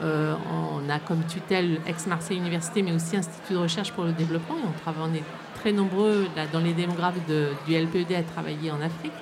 euh, 0.00 0.34
on 0.50 0.88
a 0.88 0.98
comme 0.98 1.22
tutelle 1.26 1.78
ex-Marseille 1.86 2.38
Université, 2.38 2.82
mais 2.82 2.92
aussi 2.92 3.18
Institut 3.18 3.52
de 3.52 3.58
recherche 3.58 3.92
pour 3.92 4.04
le 4.04 4.12
développement, 4.12 4.56
et 4.56 4.90
on 4.98 5.14
est 5.14 5.24
très 5.56 5.72
nombreux 5.72 6.26
là, 6.34 6.46
dans 6.50 6.60
les 6.60 6.72
démographes 6.72 7.18
du 7.26 7.74
LPED 7.74 8.14
à 8.14 8.22
travailler 8.22 8.70
en 8.70 8.80
Afrique. 8.80 9.12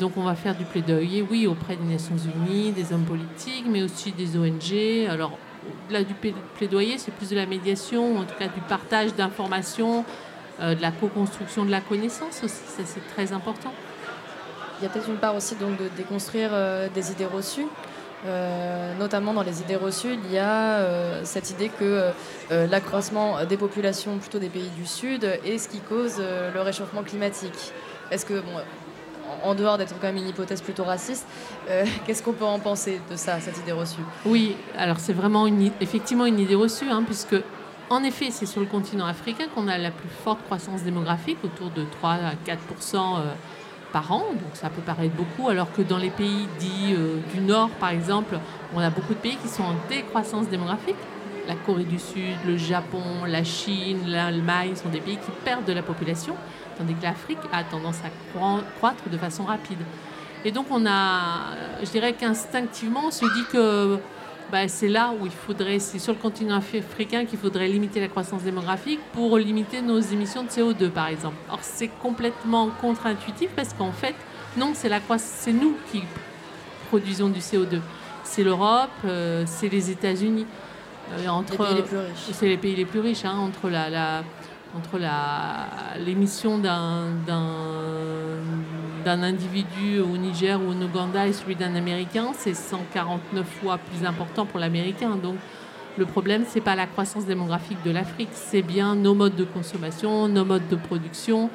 Donc 0.00 0.16
on 0.16 0.22
va 0.22 0.34
faire 0.34 0.56
du 0.56 0.64
plaidoyer, 0.64 1.22
oui, 1.22 1.46
auprès 1.46 1.76
des 1.76 1.84
Nations 1.84 2.16
Unies, 2.16 2.72
des 2.72 2.92
hommes 2.92 3.04
politiques, 3.04 3.66
mais 3.68 3.82
aussi 3.82 4.10
des 4.10 4.36
ONG. 4.36 5.08
Alors 5.08 5.38
au-delà 5.86 6.02
du 6.04 6.14
pla- 6.14 6.30
plaidoyer, 6.56 6.98
c'est 6.98 7.12
plus 7.12 7.30
de 7.30 7.36
la 7.36 7.46
médiation, 7.46 8.18
en 8.18 8.24
tout 8.24 8.34
cas 8.38 8.48
du 8.48 8.60
partage 8.68 9.14
d'informations, 9.14 10.04
euh, 10.60 10.74
de 10.74 10.82
la 10.82 10.90
co-construction 10.90 11.64
de 11.64 11.70
la 11.70 11.80
connaissance 11.80 12.42
aussi, 12.42 12.62
ça 12.66 12.82
c'est 12.84 13.06
très 13.14 13.32
important. 13.32 13.72
Il 14.80 14.84
y 14.84 14.86
a 14.86 14.90
peut-être 14.90 15.08
une 15.08 15.16
part 15.16 15.34
aussi 15.34 15.54
donc, 15.56 15.76
de 15.76 15.88
déconstruire 15.96 16.50
euh, 16.52 16.88
des 16.94 17.12
idées 17.12 17.26
reçues. 17.26 17.66
Euh, 18.26 18.94
notamment 18.98 19.32
dans 19.32 19.44
les 19.44 19.60
idées 19.60 19.76
reçues, 19.76 20.14
il 20.24 20.32
y 20.32 20.38
a 20.38 21.22
cette 21.22 21.50
idée 21.50 21.68
que 21.68 22.10
l'accroissement 22.50 23.44
des 23.44 23.56
populations 23.56 24.18
plutôt 24.18 24.40
des 24.40 24.48
pays 24.48 24.70
du 24.76 24.86
Sud 24.86 25.22
est 25.44 25.58
ce 25.58 25.68
qui 25.68 25.78
cause 25.78 26.18
le 26.18 26.60
réchauffement 26.60 27.04
climatique. 27.04 27.72
Est-ce 28.10 28.26
que, 28.26 28.42
en 29.44 29.54
dehors 29.54 29.78
d'être 29.78 29.94
quand 30.00 30.06
même 30.08 30.16
une 30.16 30.28
hypothèse 30.28 30.60
plutôt 30.60 30.84
raciste, 30.84 31.26
euh, 31.68 31.84
qu'est-ce 32.06 32.22
qu'on 32.22 32.32
peut 32.32 32.44
en 32.44 32.58
penser 32.58 33.00
de 33.10 33.16
ça, 33.16 33.40
cette 33.40 33.58
idée 33.58 33.72
reçue? 33.72 34.00
Oui, 34.26 34.56
alors 34.76 34.98
c'est 34.98 35.12
vraiment 35.12 35.46
effectivement 35.80 36.26
une 36.26 36.38
idée 36.38 36.54
reçue, 36.54 36.88
hein, 36.90 37.02
puisque 37.04 37.36
en 37.90 38.02
effet 38.02 38.28
c'est 38.30 38.46
sur 38.46 38.60
le 38.60 38.66
continent 38.66 39.06
africain 39.06 39.44
qu'on 39.54 39.68
a 39.68 39.78
la 39.78 39.90
plus 39.90 40.08
forte 40.24 40.42
croissance 40.44 40.82
démographique, 40.82 41.38
autour 41.44 41.70
de 41.70 41.84
3 41.84 42.10
à 42.10 42.32
4% 42.46 42.94
euh, 42.94 43.32
par 43.92 44.12
an, 44.12 44.24
donc 44.32 44.54
ça 44.54 44.68
peut 44.68 44.82
paraître 44.82 45.14
beaucoup, 45.14 45.48
alors 45.48 45.72
que 45.72 45.82
dans 45.82 45.98
les 45.98 46.10
pays 46.10 46.46
dits 46.58 46.94
euh, 46.94 47.18
du 47.34 47.40
Nord, 47.40 47.70
par 47.80 47.90
exemple, 47.90 48.38
on 48.74 48.80
a 48.80 48.90
beaucoup 48.90 49.14
de 49.14 49.18
pays 49.18 49.36
qui 49.36 49.48
sont 49.48 49.62
en 49.62 49.74
décroissance 49.88 50.48
démographique. 50.48 50.96
La 51.46 51.54
Corée 51.54 51.84
du 51.84 51.98
Sud, 51.98 52.36
le 52.46 52.58
Japon, 52.58 53.24
la 53.26 53.42
Chine, 53.42 54.00
l'Allemagne 54.06 54.76
sont 54.76 54.90
des 54.90 55.00
pays 55.00 55.16
qui 55.16 55.30
perdent 55.44 55.64
de 55.64 55.72
la 55.72 55.82
population, 55.82 56.34
tandis 56.78 56.94
que 56.94 57.02
l'Afrique 57.02 57.38
a 57.52 57.64
tendance 57.64 57.98
à 58.04 58.10
croître 58.78 59.08
de 59.10 59.18
façon 59.18 59.44
rapide. 59.44 59.78
Et 60.44 60.52
donc 60.52 60.66
on 60.70 60.86
a, 60.86 61.40
je 61.82 61.90
dirais 61.90 62.12
qu'instinctivement, 62.12 63.02
on 63.06 63.10
se 63.10 63.24
dit 63.24 63.44
que 63.52 63.98
bah, 64.52 64.66
c'est 64.68 64.88
là 64.88 65.12
où 65.20 65.26
il 65.26 65.32
faudrait, 65.32 65.78
c'est 65.78 65.98
sur 65.98 66.14
le 66.14 66.18
continent 66.18 66.56
africain 66.56 67.24
qu'il 67.26 67.38
faudrait 67.38 67.68
limiter 67.68 68.00
la 68.00 68.08
croissance 68.08 68.42
démographique 68.44 69.00
pour 69.12 69.36
limiter 69.36 69.82
nos 69.82 69.98
émissions 70.00 70.44
de 70.44 70.48
CO2, 70.48 70.88
par 70.90 71.08
exemple. 71.08 71.36
Or, 71.50 71.58
c'est 71.60 71.88
complètement 72.00 72.70
contre-intuitif 72.80 73.50
parce 73.54 73.74
qu'en 73.74 73.92
fait, 73.92 74.14
non, 74.56 74.72
c'est 74.74 74.88
la 74.88 75.00
croissance, 75.00 75.28
c'est 75.40 75.52
nous 75.52 75.76
qui 75.92 76.02
produisons 76.88 77.28
du 77.28 77.40
CO2. 77.40 77.80
C'est 78.24 78.42
l'Europe, 78.44 78.88
euh, 79.04 79.42
c'est 79.46 79.68
les 79.68 79.90
États-Unis. 79.90 80.46
Euh, 81.18 81.28
entre, 81.28 81.52
Les 81.52 81.58
pays 81.58 81.74
les 81.76 81.82
plus 81.82 81.96
riches. 81.98 82.28
C'est 82.32 82.48
les 82.48 82.56
pays 82.56 82.76
les 82.76 82.84
plus 82.84 83.00
riches, 83.00 83.24
hein, 83.24 83.36
entre 83.38 83.68
la, 83.68 83.90
la- 83.90 84.22
entre 84.76 84.98
l'émission 86.04 86.58
d'un, 86.58 87.12
individu 89.06 90.00
au 90.00 90.18
Niger 90.18 90.60
ou 90.60 90.72
en 90.72 90.82
Ouganda 90.82 91.26
et 91.26 91.32
celui 91.32 91.56
d'un 91.56 91.74
Américain, 91.74 92.32
c'est 92.36 92.54
149 92.54 93.46
fois 93.46 93.78
plus 93.78 94.04
important 94.04 94.44
pour 94.44 94.58
l'Américain. 94.60 95.16
Donc 95.16 95.36
le 95.96 96.04
problème, 96.04 96.44
c'est 96.46 96.60
pas 96.60 96.76
la 96.76 96.86
croissance 96.86 97.24
démographique 97.24 97.78
de 97.84 97.90
l'Afrique, 97.90 98.28
c'est 98.32 98.62
bien 98.62 98.94
nos 98.94 99.14
modes 99.14 99.34
de 99.34 99.44
consommation, 99.44 100.28
nos 100.28 100.44
modes 100.44 100.68
de 100.68 100.76
production, 100.76 101.48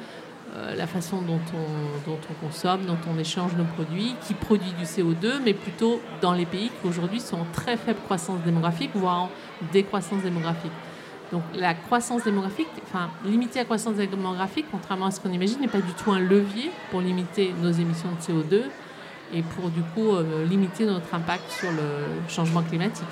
euh, 0.56 0.74
la 0.74 0.86
façon 0.86 1.22
dont 1.22 1.40
on, 1.54 2.10
dont 2.10 2.18
on 2.30 2.46
consomme, 2.46 2.84
dont 2.86 2.98
on 3.12 3.18
échange 3.18 3.52
nos 3.56 3.64
produits, 3.64 4.14
qui 4.26 4.34
produit 4.34 4.72
du 4.78 4.84
CO2, 4.84 5.40
mais 5.44 5.54
plutôt 5.54 6.00
dans 6.20 6.32
les 6.32 6.46
pays 6.46 6.70
qui 6.80 6.88
aujourd'hui 6.88 7.20
sont 7.20 7.38
en 7.38 7.46
très 7.52 7.76
faible 7.76 8.00
croissance 8.04 8.40
démographique, 8.44 8.90
voire 8.94 9.22
en 9.22 9.30
décroissance 9.72 10.22
démographique. 10.22 10.72
Donc 11.34 11.42
la 11.52 11.74
croissance 11.74 12.22
démographique, 12.22 12.68
enfin 12.84 13.10
limiter 13.24 13.58
la 13.58 13.64
croissance 13.64 13.96
démographique, 13.96 14.66
contrairement 14.70 15.06
à 15.06 15.10
ce 15.10 15.18
qu'on 15.18 15.32
imagine, 15.32 15.60
n'est 15.60 15.66
pas 15.66 15.80
du 15.80 15.92
tout 15.92 16.12
un 16.12 16.20
levier 16.20 16.70
pour 16.92 17.00
limiter 17.00 17.52
nos 17.60 17.72
émissions 17.72 18.10
de 18.12 18.22
CO2. 18.22 18.62
et 19.32 19.42
pour 19.42 19.68
du 19.68 19.80
coup 19.80 20.14
euh, 20.14 20.44
limiter 20.44 20.86
notre 20.86 21.12
impact 21.12 21.50
sur 21.50 21.72
le 21.72 22.28
changement 22.28 22.62
climatique. 22.62 23.04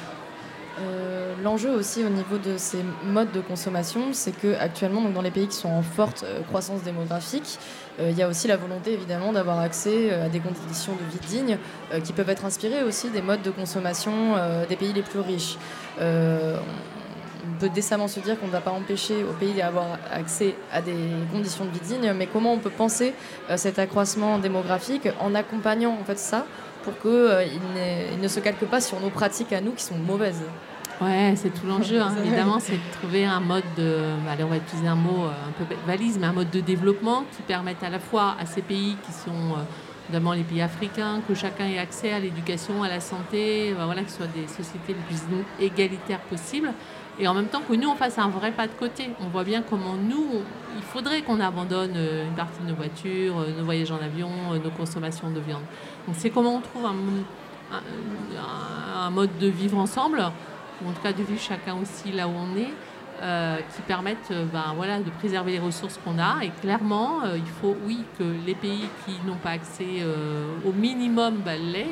Euh, 0.80 1.34
L'enjeu 1.42 1.70
aussi 1.70 2.04
au 2.04 2.10
niveau 2.10 2.38
de 2.38 2.56
ces 2.58 2.78
modes 3.04 3.32
de 3.32 3.40
consommation, 3.40 4.12
c'est 4.12 4.30
que 4.30 4.54
actuellement, 4.54 5.00
dans 5.10 5.20
les 5.20 5.32
pays 5.32 5.48
qui 5.48 5.56
sont 5.56 5.70
en 5.70 5.82
forte 5.82 6.22
euh, 6.22 6.42
croissance 6.42 6.84
démographique, 6.84 7.58
il 8.00 8.16
y 8.16 8.22
a 8.22 8.28
aussi 8.28 8.46
la 8.48 8.56
volonté 8.56 8.92
évidemment 8.92 9.32
d'avoir 9.32 9.58
accès 9.58 10.12
à 10.12 10.28
des 10.30 10.40
conditions 10.40 10.92
de 10.92 11.12
vie 11.12 11.26
dignes 11.28 11.58
qui 12.02 12.14
peuvent 12.14 12.30
être 12.30 12.46
inspirées 12.46 12.82
aussi 12.84 13.10
des 13.10 13.20
modes 13.20 13.42
de 13.42 13.50
consommation 13.50 14.34
des 14.66 14.76
pays 14.76 14.94
les 14.94 15.02
plus 15.02 15.20
riches. 15.20 15.58
Euh, 17.42 17.48
on 17.48 17.60
peut 17.60 17.68
décemment 17.68 18.08
se 18.08 18.20
dire 18.20 18.38
qu'on 18.38 18.46
ne 18.46 18.52
va 18.52 18.60
pas 18.60 18.70
empêcher 18.70 19.24
au 19.24 19.32
pays 19.32 19.54
d'avoir 19.54 19.98
accès 20.12 20.54
à 20.72 20.80
des 20.80 20.94
conditions 21.32 21.64
de 21.64 21.70
vie 21.70 21.80
dignes, 21.80 22.12
mais 22.14 22.26
comment 22.26 22.52
on 22.52 22.58
peut 22.58 22.70
penser 22.70 23.14
euh, 23.50 23.56
cet 23.56 23.78
accroissement 23.78 24.38
démographique 24.38 25.08
en 25.20 25.34
accompagnant 25.34 25.96
en 26.00 26.04
fait 26.04 26.18
ça 26.18 26.46
pour 26.84 26.98
qu'il 27.00 28.20
ne 28.20 28.28
se 28.28 28.40
calque 28.40 28.64
pas 28.64 28.80
sur 28.80 29.00
nos 29.00 29.10
pratiques 29.10 29.52
à 29.52 29.60
nous 29.60 29.72
qui 29.72 29.84
sont 29.84 29.98
mauvaises? 29.98 30.42
Ouais, 31.02 31.34
c'est 31.36 31.50
tout 31.50 31.66
l'enjeu, 31.66 32.00
hein. 32.00 32.14
évidemment, 32.24 32.60
c'est 32.60 32.74
de 32.74 32.92
trouver 32.92 33.24
un 33.24 33.40
mode 33.40 33.64
de, 33.76 33.98
allez, 34.30 34.44
on 34.44 34.48
va 34.48 34.56
utiliser 34.56 34.86
un 34.86 34.94
mot 34.94 35.24
euh, 35.24 35.30
un 35.48 35.52
peu 35.52 35.74
valise, 35.86 36.18
mais 36.18 36.26
un 36.26 36.32
mode 36.32 36.50
de 36.50 36.60
développement 36.60 37.24
qui 37.34 37.42
permette 37.42 37.82
à 37.82 37.90
la 37.90 37.98
fois 37.98 38.36
à 38.40 38.46
ces 38.46 38.62
pays 38.62 38.96
qui 39.04 39.12
sont, 39.12 39.30
euh, 39.30 39.62
notamment 40.08 40.32
les 40.32 40.44
pays 40.44 40.62
africains, 40.62 41.20
que 41.26 41.34
chacun 41.34 41.66
ait 41.66 41.78
accès 41.78 42.12
à 42.12 42.20
l'éducation, 42.20 42.82
à 42.82 42.88
la 42.88 43.00
santé, 43.00 43.70
euh, 43.72 43.84
voilà, 43.84 44.02
que 44.02 44.10
ce 44.10 44.18
soit 44.18 44.26
des 44.28 44.46
sociétés 44.46 44.94
les 44.94 44.94
plus 44.94 45.22
égalitaires 45.60 46.20
possibles, 46.20 46.72
et 47.18 47.28
en 47.28 47.34
même 47.34 47.46
temps 47.46 47.60
que 47.66 47.74
nous, 47.74 47.88
on 47.88 47.94
fasse 47.94 48.18
un 48.18 48.28
vrai 48.28 48.52
pas 48.52 48.66
de 48.66 48.72
côté. 48.72 49.10
On 49.20 49.28
voit 49.28 49.44
bien 49.44 49.62
comment 49.62 49.94
nous, 49.94 50.42
il 50.76 50.82
faudrait 50.82 51.22
qu'on 51.22 51.40
abandonne 51.40 51.92
euh, 51.96 52.26
une 52.26 52.34
partie 52.34 52.60
de 52.62 52.68
nos 52.68 52.74
voitures, 52.74 53.38
euh, 53.38 53.58
nos 53.58 53.64
voyages 53.64 53.90
en 53.90 54.00
avion, 54.02 54.30
euh, 54.52 54.58
nos 54.58 54.70
consommations 54.70 55.30
de 55.30 55.40
viande. 55.40 55.62
Donc 56.06 56.16
c'est 56.18 56.30
comment 56.30 56.56
on 56.56 56.60
trouve 56.60 56.86
un, 56.86 56.94
mode 59.10 59.36
de 59.38 59.48
vivre 59.48 59.78
ensemble 59.78 60.22
ou 60.82 60.88
en 60.88 60.92
tout 60.92 61.02
cas 61.02 61.12
de 61.12 61.22
vivre 61.22 61.40
chacun 61.40 61.74
aussi 61.74 62.12
là 62.12 62.28
où 62.28 62.32
on 62.32 62.56
est, 62.56 62.70
qui 63.74 63.82
permettent 63.82 64.30
euh, 64.30 64.44
ben, 64.52 64.72
voilà, 64.74 64.98
de 64.98 65.10
préserver 65.10 65.52
les 65.52 65.58
ressources 65.58 65.98
qu'on 66.04 66.18
a. 66.18 66.42
Et 66.42 66.50
clairement, 66.60 67.20
il 67.34 67.46
faut, 67.60 67.76
oui, 67.86 67.98
que 68.18 68.24
les 68.46 68.54
pays 68.54 68.88
qui 69.04 69.12
n'ont 69.26 69.36
pas 69.36 69.50
accès 69.50 70.04
au 70.66 70.72
minimum 70.72 71.36
ben, 71.44 71.60
euh, 71.60 71.84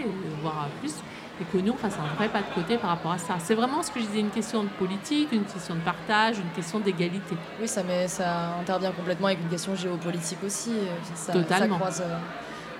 voire 0.42 0.68
plus, 0.80 0.94
et 1.40 1.44
que 1.44 1.56
nous, 1.62 1.72
on 1.72 1.76
fasse 1.76 1.94
un 1.96 2.14
vrai 2.16 2.28
pas 2.28 2.40
de 2.40 2.54
côté 2.54 2.76
par 2.76 2.90
rapport 2.90 3.12
à 3.12 3.18
ça. 3.18 3.34
C'est 3.38 3.54
vraiment 3.54 3.82
ce 3.82 3.90
que 3.90 4.00
je 4.00 4.06
disais, 4.06 4.20
une 4.20 4.30
question 4.30 4.62
de 4.62 4.68
politique, 4.68 5.28
une 5.32 5.44
question 5.44 5.74
de 5.74 5.80
partage, 5.80 6.38
une 6.38 6.50
question 6.54 6.80
d'égalité. 6.80 7.36
Oui, 7.60 7.66
ça, 7.66 7.82
met, 7.82 8.08
ça 8.08 8.56
intervient 8.60 8.92
complètement 8.92 9.28
avec 9.28 9.40
une 9.40 9.48
question 9.48 9.74
géopolitique 9.74 10.42
aussi. 10.44 10.70
euh, 10.72 10.92
Ça, 11.14 11.32
Totalement. 11.32 11.74
Ça 11.76 11.80
croise, 11.80 12.02
euh, 12.06 12.16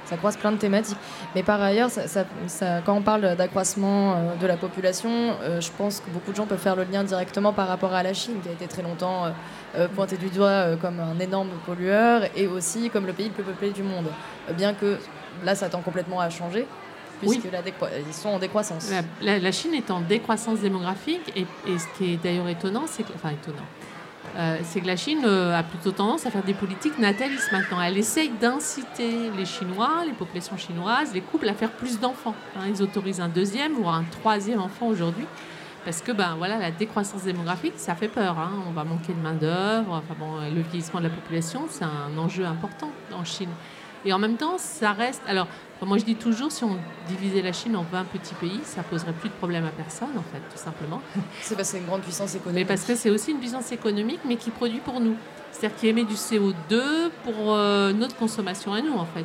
ça 0.05 0.17
croise 0.17 0.37
plein 0.37 0.53
de 0.53 0.57
thématiques. 0.59 0.99
Mais 1.35 1.43
par 1.43 1.63
ailleurs, 1.63 1.89
ça- 1.89 2.07
ça- 2.09 2.25
ça- 2.49 2.81
quand 2.85 2.95
on 2.95 3.01
parle 3.03 3.37
d'accroissement 3.37 4.13
euh, 4.17 4.37
de 4.41 4.47
la 4.47 4.57
population, 4.57 5.35
je 5.61 5.69
pense 5.79 6.01
que 6.01 6.11
beaucoup 6.11 6.33
de 6.33 6.37
gens 6.37 6.47
peuvent 6.47 6.59
faire 6.59 6.77
le 6.77 6.85
lien 6.85 7.03
directement 7.05 7.53
par 7.53 7.69
rapport 7.69 7.95
à 7.95 8.03
la 8.03 8.13
Chine, 8.13 8.41
qui 8.43 8.49
a 8.49 8.53
été 8.53 8.67
très 8.67 8.83
longtemps 8.83 9.27
pointée 9.95 10.17
du 10.17 10.29
doigt 10.31 10.77
comme 10.83 10.99
un 11.01 11.19
énorme 11.21 11.51
pollueur 11.65 12.23
et 12.37 12.49
aussi 12.49 12.91
comme 12.91 13.07
le 13.07 13.13
pays 13.13 13.29
le 13.29 13.33
plus 13.35 13.45
peuplé 13.45 13.71
du 13.71 13.85
monde. 13.85 14.07
Bien 14.57 14.75
que 14.75 14.99
là, 15.45 15.55
ça 15.55 15.69
tend 15.69 15.81
complètement 15.81 16.19
à 16.21 16.29
changer, 16.29 16.67
puisque 17.21 17.53
la 17.53 17.63
décro- 17.63 17.89
ils 18.07 18.15
sont 18.15 18.31
en 18.31 18.39
décroissance. 18.39 18.91
La, 18.91 19.03
la- 19.23 19.39
la 19.39 19.53
Chine 19.53 19.75
est 19.75 19.91
en 19.91 20.01
décroissance 20.01 20.61
démographique 20.61 21.33
et, 21.37 21.43
et 21.71 21.79
ce 21.79 21.87
qui 21.97 22.15
est 22.15 22.17
d'ailleurs 22.17 22.49
étonnant, 22.49 22.85
c'est 22.87 23.03
que, 23.03 23.13
enfin 23.15 23.31
étonnant, 23.31 23.67
euh, 24.37 24.59
c'est 24.63 24.81
que 24.81 24.87
la 24.87 24.97
Chine 24.97 25.23
euh, 25.25 25.59
a 25.59 25.63
plutôt 25.63 25.91
tendance 25.93 26.25
à 26.27 26.31
faire 26.31 26.43
des 26.45 26.55
politiques 26.55 26.99
natalistes 26.99 27.51
maintenant. 27.53 27.81
Elle 27.81 27.99
essaye 27.99 28.31
d'inciter 28.31 29.31
les 29.37 29.45
Chinois, 29.47 30.03
les 30.07 30.13
populations 30.13 30.57
chinoises, 30.57 31.13
les 31.15 31.21
couples 31.21 31.49
à 31.49 31.55
faire 31.55 31.71
plus 31.73 31.99
d'enfants. 31.99 32.35
hein. 32.57 32.63
Ils 32.69 32.83
autorisent 32.83 33.21
un 33.21 33.29
deuxième 33.29 33.73
voire 33.75 33.95
un 33.97 34.05
troisième 34.05 34.61
enfant 34.61 34.87
aujourd'hui. 34.87 35.27
Parce 35.85 36.03
que 36.03 36.13
ben, 36.13 36.35
voilà, 36.37 36.59
la 36.59 36.71
décroissance 36.71 37.23
démographique, 37.25 37.73
ça 37.77 37.95
fait 37.95 38.09
peur. 38.09 38.39
hein. 38.39 38.51
On 38.69 38.73
va 38.73 38.85
manquer 38.85 39.15
de 39.15 39.19
main-d'œuvre. 39.21 39.95
Enfin, 40.05 40.15
bon, 40.19 40.37
le 40.55 40.61
vieillissement 40.61 41.01
de 41.01 41.07
la 41.07 41.11
population, 41.11 41.67
c'est 41.71 41.85
un 41.85 42.19
enjeu 42.19 42.45
important 42.45 42.91
en 43.15 43.25
Chine. 43.25 43.49
Et 44.05 44.13
en 44.13 44.19
même 44.19 44.37
temps, 44.37 44.57
ça 44.59 44.93
reste. 44.93 45.23
Alors, 45.27 45.47
enfin, 45.81 45.87
moi 45.87 45.97
je 45.99 46.05
dis 46.05 46.15
toujours, 46.15 46.53
si 46.53 46.63
on 46.63 46.77
divisait 47.09 47.41
la 47.41 47.53
Chine 47.55 47.75
en 47.75 47.83
20 47.83 48.05
petits 48.05 48.35
pays, 48.35 48.61
ça 48.65 48.83
poserait 48.83 49.13
plus 49.15 49.31
de 49.31 49.35
problème 49.35 49.65
à 49.65 49.71
personne, 49.71 50.11
en 50.17 50.23
fait, 50.23 50.41
tout 50.53 50.63
simplement. 50.63 51.01
C'est 51.43 51.57
parce 51.57 51.69
que 51.71 51.73
c'est 51.77 51.79
une 51.81 51.87
grande 51.87 52.03
puissance 52.03 52.35
Mais 52.35 52.39
économique. 52.41 52.69
parce 52.69 52.83
que 52.85 52.95
c'est 52.95 53.11
aussi 53.11 53.31
une 53.33 53.39
puissance 53.39 53.73
économique, 53.73 54.21
mais 54.27 54.37
qui 54.37 54.51
produit 54.51 54.81
pour 54.81 55.01
nous. 55.01 55.17
C'est-à-dire 55.53 55.77
qui 55.79 55.89
émet 55.89 56.05
du 56.05 56.15
CO2 56.15 57.11
pour 57.25 57.55
euh, 57.55 57.93
notre 57.93 58.17
consommation 58.17 58.73
à 58.75 58.81
nous, 58.83 58.95
en 58.95 59.07
fait. 59.07 59.25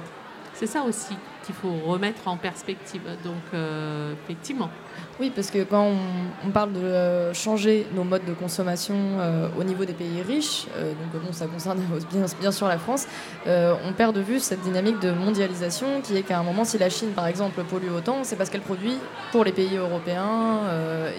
C'est 0.54 0.68
ça 0.68 0.84
aussi 0.84 1.16
qu'il 1.46 1.56
faut 1.56 1.74
remettre 1.86 2.28
en 2.28 2.38
perspective. 2.38 3.02
Donc, 3.24 3.44
euh, 3.54 4.14
effectivement. 4.24 4.70
Oui, 5.18 5.32
parce 5.34 5.50
que 5.50 5.64
quand 5.64 5.84
on, 5.84 6.48
on 6.48 6.52
parle 6.52 6.74
de 6.74 6.80
euh, 6.80 7.34
changer 7.34 7.88
nos 7.96 8.04
modes 8.04 8.26
de 8.26 8.34
consommation 8.34 8.96
euh, 8.96 9.48
au 9.58 9.64
niveau 9.64 9.86
des 9.86 9.94
pays 9.94 10.22
riches, 10.22 10.66
euh, 10.76 10.92
donc 10.92 11.24
bon, 11.24 11.32
ça 11.32 11.48
concerne 11.48 11.80
bien, 12.12 12.26
bien 12.42 12.52
sûr 12.52 12.68
la 12.68 12.78
France, 12.78 13.08
on 13.46 13.94
perd 13.94 14.14
de 14.16 14.22
vue 14.22 14.40
cette 14.40 14.62
dynamique 14.62 15.00
de 15.00 15.12
mondialisation 15.12 16.02
qui 16.02 16.18
est 16.18 16.24
qu'à 16.24 16.40
un 16.40 16.44
moment, 16.44 16.66
si 16.66 16.78
la 16.78 16.90
Chine, 16.90 17.12
par 17.16 17.28
exemple, 17.28 17.64
pollue 17.64 17.92
autant, 17.96 18.24
c'est 18.24 18.36
parce 18.36 18.50
qu'elle 18.50 18.62
produit 18.62 18.98
pour 19.32 19.46
les 19.46 19.52
pays 19.52 19.78
européens 19.78 20.62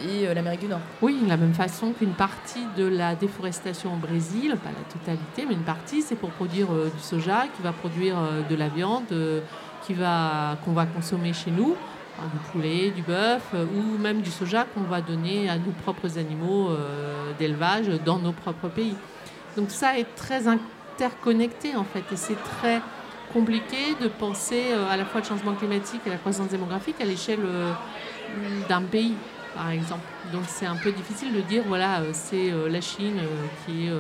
et 0.08 0.34
l'Amérique 0.34 0.60
du 0.60 0.68
Nord. 0.68 0.80
Oui, 1.00 1.18
de 1.22 1.28
la 1.28 1.36
même 1.36 1.54
façon 1.54 1.92
qu'une 1.92 2.14
partie 2.14 2.64
de 2.76 2.86
la 2.86 3.14
déforestation 3.14 3.94
au 3.94 3.96
Brésil, 3.96 4.56
pas 4.62 4.70
la 4.70 4.92
totalité, 4.92 5.44
mais 5.48 5.54
une 5.54 5.64
partie, 5.64 6.02
c'est 6.02 6.16
pour 6.16 6.30
produire 6.30 6.68
du 6.68 7.00
soja 7.00 7.44
qui 7.56 7.62
va 7.62 7.72
produire 7.72 8.16
de 8.48 8.56
la 8.56 8.68
viande 8.68 9.04
qu'on 9.94 10.72
va 10.72 10.86
consommer 10.86 11.32
chez 11.32 11.50
nous, 11.50 11.76
hein, 12.18 12.24
du 12.32 12.38
poulet, 12.50 12.90
du 12.90 13.02
bœuf, 13.02 13.42
euh, 13.54 13.64
ou 13.64 13.98
même 13.98 14.20
du 14.20 14.30
soja 14.30 14.64
qu'on 14.64 14.82
va 14.82 15.00
donner 15.00 15.48
à 15.48 15.56
nos 15.56 15.72
propres 15.82 16.18
animaux 16.18 16.70
euh, 16.70 17.32
d'élevage 17.38 17.88
dans 18.04 18.18
nos 18.18 18.32
propres 18.32 18.68
pays. 18.68 18.96
Donc 19.56 19.70
ça 19.70 19.98
est 19.98 20.14
très 20.16 20.46
interconnecté 20.48 21.76
en 21.76 21.84
fait, 21.84 22.04
et 22.12 22.16
c'est 22.16 22.42
très 22.42 22.80
compliqué 23.32 23.94
de 24.00 24.08
penser 24.08 24.64
euh, 24.70 24.90
à 24.90 24.96
la 24.96 25.04
fois 25.04 25.20
le 25.20 25.26
changement 25.26 25.54
climatique 25.54 26.00
et 26.06 26.10
la 26.10 26.16
croissance 26.16 26.48
démographique 26.48 27.00
à 27.00 27.04
l'échelle 27.04 27.40
d'un 28.68 28.82
pays 28.82 29.14
par 29.54 29.70
exemple. 29.70 30.04
Donc 30.32 30.42
c'est 30.48 30.66
un 30.66 30.76
peu 30.76 30.92
difficile 30.92 31.32
de 31.32 31.40
dire 31.40 31.62
voilà 31.66 32.02
c'est 32.12 32.52
la 32.68 32.80
Chine 32.80 33.18
qu'il 33.64 33.90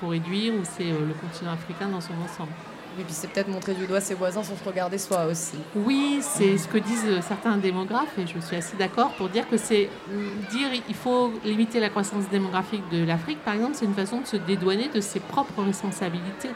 faut 0.00 0.08
réduire 0.08 0.54
ou 0.54 0.62
c'est 0.64 0.84
le 0.84 1.14
continent 1.20 1.52
africain 1.52 1.88
dans 1.88 2.00
son 2.00 2.14
ensemble. 2.24 2.52
Et 2.98 3.02
puis 3.02 3.12
c'est 3.12 3.28
peut-être 3.28 3.48
montrer 3.48 3.74
du 3.74 3.86
doigt 3.86 4.00
ses 4.00 4.14
voisins 4.14 4.42
sans 4.42 4.56
se 4.56 4.64
regarder 4.64 4.98
soi 4.98 5.26
aussi. 5.26 5.56
Oui, 5.74 6.18
c'est 6.20 6.58
ce 6.58 6.68
que 6.68 6.78
disent 6.78 7.06
euh, 7.06 7.20
certains 7.20 7.56
démographes 7.56 8.18
et 8.18 8.26
je 8.26 8.38
suis 8.38 8.56
assez 8.56 8.76
d'accord 8.76 9.12
pour 9.14 9.28
dire 9.28 9.48
que 9.48 9.56
c'est 9.56 9.90
euh, 10.10 10.28
dire 10.50 10.68
il 10.88 10.94
faut 10.94 11.32
limiter 11.44 11.80
la 11.80 11.88
croissance 11.88 12.28
démographique 12.30 12.82
de 12.90 13.04
l'Afrique 13.04 13.42
par 13.44 13.54
exemple, 13.54 13.72
c'est 13.74 13.84
une 13.84 13.94
façon 13.94 14.20
de 14.20 14.26
se 14.26 14.36
dédouaner 14.36 14.88
de 14.88 15.00
ses 15.00 15.20
propres 15.20 15.62
responsabilités, 15.62 16.50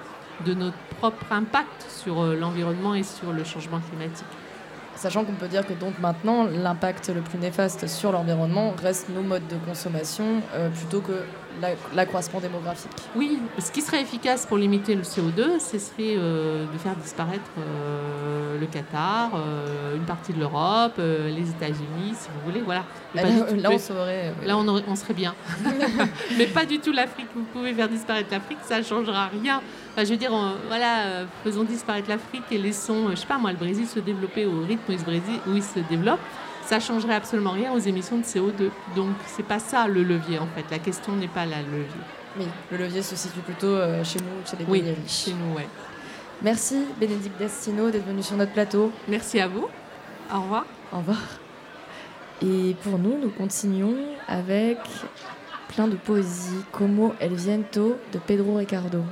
de 0.46 0.54
notre 0.54 0.76
propre 0.98 1.24
impact 1.30 1.86
sur 1.88 2.20
euh, 2.20 2.36
l'environnement 2.36 2.94
et 2.94 3.02
sur 3.02 3.32
le 3.32 3.44
changement 3.44 3.80
climatique. 3.80 4.26
Sachant 4.98 5.24
qu'on 5.24 5.32
peut 5.34 5.46
dire 5.46 5.64
que 5.64 5.74
donc 5.74 5.98
maintenant, 6.00 6.44
l'impact 6.50 7.08
le 7.14 7.20
plus 7.20 7.38
néfaste 7.38 7.86
sur 7.86 8.10
l'environnement 8.10 8.74
reste 8.82 9.08
nos 9.10 9.22
modes 9.22 9.46
de 9.46 9.54
consommation 9.64 10.42
euh, 10.54 10.68
plutôt 10.70 11.00
que 11.00 11.12
la- 11.62 11.68
l'accroissement 11.94 12.40
démographique. 12.40 12.90
Oui, 13.14 13.38
ce 13.60 13.70
qui 13.70 13.80
serait 13.80 14.00
efficace 14.02 14.44
pour 14.44 14.56
limiter 14.58 14.96
le 14.96 15.02
CO2, 15.02 15.60
ce 15.60 15.78
serait 15.78 16.16
euh, 16.16 16.66
de 16.72 16.78
faire 16.78 16.96
disparaître 16.96 17.48
euh, 17.58 18.58
le 18.58 18.66
Qatar, 18.66 19.30
une 19.94 20.02
partie 20.04 20.32
de 20.32 20.40
l'Europe, 20.40 20.94
les 20.98 21.48
États-Unis, 21.48 22.14
si 22.14 22.28
vous 22.34 22.50
voulez. 22.50 22.60
Voilà. 22.62 22.82
Là, 23.14 23.22
on 23.24 23.54
oui. 23.54 23.62
Là, 24.44 24.56
on, 24.58 24.66
aurait- 24.66 24.82
on 24.88 24.96
serait 24.96 25.14
bien. 25.14 25.32
Mais 26.38 26.46
pas 26.46 26.64
du 26.66 26.80
tout 26.80 26.92
l'Afrique. 26.92 27.28
Vous 27.36 27.44
pouvez 27.52 27.72
faire 27.72 27.88
disparaître 27.88 28.28
l'Afrique, 28.32 28.58
ça 28.64 28.78
ne 28.78 28.82
changera 28.84 29.28
rien. 29.42 29.60
Enfin, 29.98 30.04
je 30.06 30.10
veux 30.12 30.16
dire, 30.16 30.32
on- 30.32 30.54
voilà, 30.68 31.00
euh, 31.06 31.24
faisons 31.42 31.64
disparaître 31.64 32.08
l'Afrique 32.08 32.44
et 32.52 32.58
laissons, 32.58 33.08
euh, 33.08 33.10
je 33.10 33.16
sais 33.16 33.26
pas 33.26 33.36
moi, 33.36 33.50
le 33.50 33.56
Brésil 33.56 33.84
se 33.84 33.98
développer 33.98 34.46
au 34.46 34.60
rythme 34.60 34.82
où 34.88 34.92
il 34.92 34.98
se, 35.00 35.04
Brésil- 35.04 35.40
où 35.48 35.54
il 35.56 35.62
se 35.64 35.80
développe. 35.90 36.20
Ça 36.66 36.78
changerait 36.78 37.16
absolument 37.16 37.50
rien 37.50 37.72
aux 37.72 37.80
émissions 37.80 38.16
de 38.18 38.22
CO2. 38.22 38.70
Donc, 38.94 39.08
c'est 39.26 39.42
pas 39.42 39.58
ça 39.58 39.88
le 39.88 40.04
levier 40.04 40.38
en 40.38 40.46
fait. 40.54 40.64
La 40.70 40.78
question 40.78 41.16
n'est 41.16 41.26
pas 41.26 41.46
là 41.46 41.56
le 41.68 41.78
levier. 41.78 42.00
Oui, 42.38 42.44
le 42.70 42.78
levier 42.78 43.02
se 43.02 43.16
situe 43.16 43.40
plutôt 43.40 43.66
euh, 43.66 44.04
chez 44.04 44.20
nous, 44.20 44.46
chez 44.48 44.56
les 44.58 44.64
Oui, 44.66 44.82
pays 44.82 44.90
riches. 45.02 45.24
chez 45.24 45.32
nous, 45.34 45.56
ouais. 45.56 45.66
Merci 46.42 46.76
Bénédicte 47.00 47.36
Destino 47.36 47.90
d'être 47.90 48.06
venu 48.06 48.22
sur 48.22 48.36
notre 48.36 48.52
plateau. 48.52 48.92
Merci 49.08 49.40
à 49.40 49.48
vous. 49.48 49.66
Au 50.32 50.40
revoir. 50.42 50.64
Au 50.92 50.98
revoir. 50.98 51.18
Et 52.40 52.76
pour 52.84 53.00
nous, 53.00 53.18
nous 53.20 53.30
continuons 53.30 53.96
avec 54.28 54.78
plein 55.74 55.88
de 55.88 55.96
poésie, 55.96 56.62
Como 56.70 57.16
el 57.20 57.34
viento 57.34 57.96
de 58.12 58.18
Pedro 58.20 58.58
Ricardo. 58.58 59.02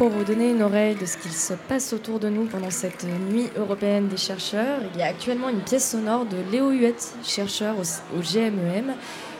Pour 0.00 0.08
vous 0.08 0.24
donner 0.24 0.52
une 0.52 0.62
oreille 0.62 0.94
de 0.94 1.04
ce 1.04 1.18
qu'il 1.18 1.30
se 1.30 1.52
passe 1.52 1.92
autour 1.92 2.18
de 2.20 2.30
nous 2.30 2.46
pendant 2.46 2.70
cette 2.70 3.04
nuit 3.04 3.50
européenne 3.54 4.08
des 4.08 4.16
chercheurs. 4.16 4.80
Il 4.94 4.98
y 4.98 5.02
a 5.02 5.08
actuellement 5.08 5.50
une 5.50 5.60
pièce 5.60 5.90
sonore 5.90 6.24
de 6.24 6.38
Léo 6.50 6.70
Huette, 6.70 7.14
chercheur 7.22 7.76
au, 7.78 8.20
GMEM. 8.22 8.94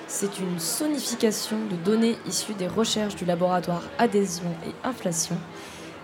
C'est 0.07 0.39
une 0.39 0.59
sonification 0.59 1.57
de 1.71 1.77
données 1.77 2.19
issues 2.27 2.53
des 2.53 2.67
recherches 2.67 3.17
du 3.17 3.25
laboratoire 3.25 3.85
Adhésion 3.97 4.51
et 4.67 4.87
Inflation. 4.87 5.39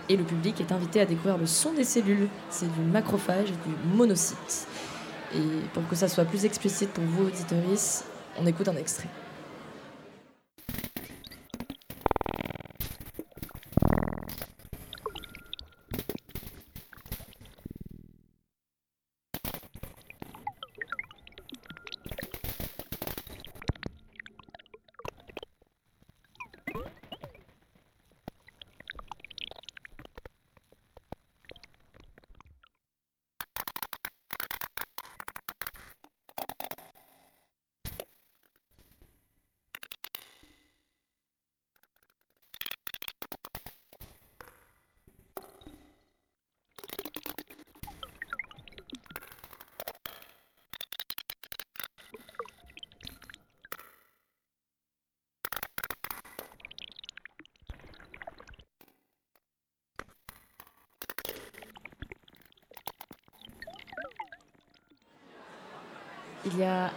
Et 0.09 0.17
le 0.17 0.23
public 0.23 0.59
est 0.59 0.71
invité 0.71 1.01
à 1.01 1.05
découvrir 1.05 1.37
le 1.37 1.45
son 1.45 1.73
des 1.73 1.83
cellules. 1.83 2.27
C'est 2.49 2.73
du 2.73 2.81
macrophage 2.81 3.51
du 3.51 3.95
monocyte. 3.95 4.67
Et 5.35 5.67
pour 5.75 5.87
que 5.87 5.95
ça 5.95 6.07
soit 6.07 6.25
plus 6.25 6.45
explicite 6.45 6.89
pour 6.89 7.03
vous, 7.03 7.27
auditoris, 7.27 8.05
on 8.39 8.47
écoute 8.47 8.67
un 8.69 8.77
extrait. 8.77 9.09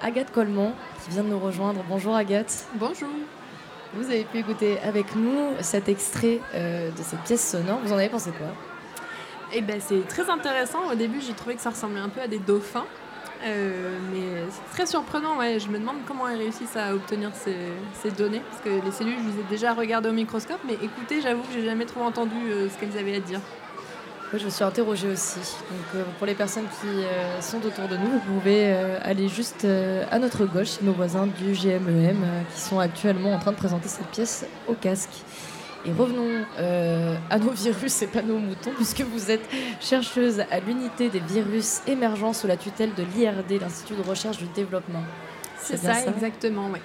Agathe 0.02 0.32
Colmont 0.32 0.72
qui 1.04 1.10
vient 1.10 1.22
de 1.22 1.28
nous 1.28 1.38
rejoindre. 1.38 1.84
Bonjour 1.88 2.14
Agathe. 2.14 2.66
Bonjour. 2.74 3.08
Vous 3.94 4.04
avez 4.04 4.24
pu 4.24 4.38
écouter 4.38 4.78
avec 4.80 5.16
nous 5.16 5.50
cet 5.60 5.88
extrait 5.88 6.40
euh, 6.54 6.90
de 6.90 7.02
cette 7.02 7.20
pièce 7.20 7.50
sonore. 7.50 7.80
Vous 7.84 7.92
en 7.92 7.96
avez 7.96 8.08
pensé 8.08 8.30
quoi? 8.30 8.48
Eh 9.52 9.62
ben, 9.62 9.80
c'est 9.80 10.06
très 10.06 10.30
intéressant. 10.30 10.90
Au 10.92 10.94
début, 10.94 11.20
j'ai 11.20 11.32
trouvé 11.32 11.56
que 11.56 11.60
ça 11.60 11.70
ressemblait 11.70 12.00
un 12.00 12.08
peu 12.08 12.20
à 12.20 12.28
des 12.28 12.38
dauphins. 12.38 12.86
Euh, 13.44 13.98
mais 14.12 14.44
c'est 14.50 14.76
très 14.76 14.86
surprenant, 14.86 15.38
ouais. 15.38 15.58
je 15.58 15.68
me 15.68 15.78
demande 15.78 15.96
comment 16.06 16.28
elles 16.28 16.38
réussissent 16.38 16.76
à 16.76 16.94
obtenir 16.94 17.30
ces, 17.34 17.56
ces 18.02 18.10
données, 18.10 18.42
parce 18.50 18.62
que 18.62 18.84
les 18.84 18.92
cellules, 18.92 19.16
je 19.18 19.30
les 19.30 19.40
ai 19.40 19.44
déjà 19.48 19.72
regardées 19.72 20.10
au 20.10 20.12
microscope, 20.12 20.60
mais 20.66 20.74
écoutez, 20.74 21.22
j'avoue 21.22 21.40
que 21.42 21.52
j'ai 21.54 21.64
jamais 21.64 21.86
trop 21.86 22.02
entendu 22.02 22.36
euh, 22.50 22.68
ce 22.68 22.76
qu'elles 22.78 22.98
avaient 22.98 23.16
à 23.16 23.20
dire. 23.20 23.40
Moi, 24.32 24.38
je 24.38 24.44
me 24.44 24.50
suis 24.50 24.62
interrogée 24.62 25.08
aussi. 25.08 25.40
Donc, 25.40 25.80
euh, 25.96 26.04
pour 26.18 26.26
les 26.26 26.34
personnes 26.36 26.66
qui 26.80 26.86
euh, 26.86 27.40
sont 27.40 27.58
autour 27.66 27.88
de 27.88 27.96
nous, 27.96 28.10
vous 28.12 28.20
pouvez 28.38 28.66
euh, 28.72 28.98
aller 29.02 29.28
juste 29.28 29.66
à 30.10 30.18
notre 30.20 30.44
gauche, 30.46 30.80
nos 30.82 30.92
voisins 30.92 31.26
du 31.26 31.52
GMEM, 31.52 32.22
euh, 32.22 32.42
qui 32.54 32.60
sont 32.60 32.78
actuellement 32.78 33.32
en 33.32 33.38
train 33.40 33.50
de 33.50 33.56
présenter 33.56 33.88
cette 33.88 34.06
pièce 34.06 34.46
au 34.68 34.74
casque. 34.74 35.10
Et 35.84 35.90
revenons 35.92 36.44
euh, 36.58 37.16
à 37.28 37.38
nos 37.38 37.50
virus 37.50 38.02
et 38.02 38.06
pas 38.06 38.22
nos 38.22 38.38
moutons, 38.38 38.70
puisque 38.76 39.00
vous 39.00 39.30
êtes 39.32 39.48
chercheuse 39.80 40.40
à 40.50 40.60
l'unité 40.60 41.08
des 41.08 41.20
virus 41.20 41.80
émergents 41.88 42.32
sous 42.32 42.46
la 42.46 42.56
tutelle 42.56 42.94
de 42.94 43.02
l'IRD, 43.02 43.60
l'Institut 43.60 43.94
de 43.94 44.08
recherche 44.08 44.36
du 44.36 44.46
développement. 44.54 45.02
C'est 45.58 45.76
ça, 45.78 46.04
exactement, 46.06 46.68
oui. 46.72 46.78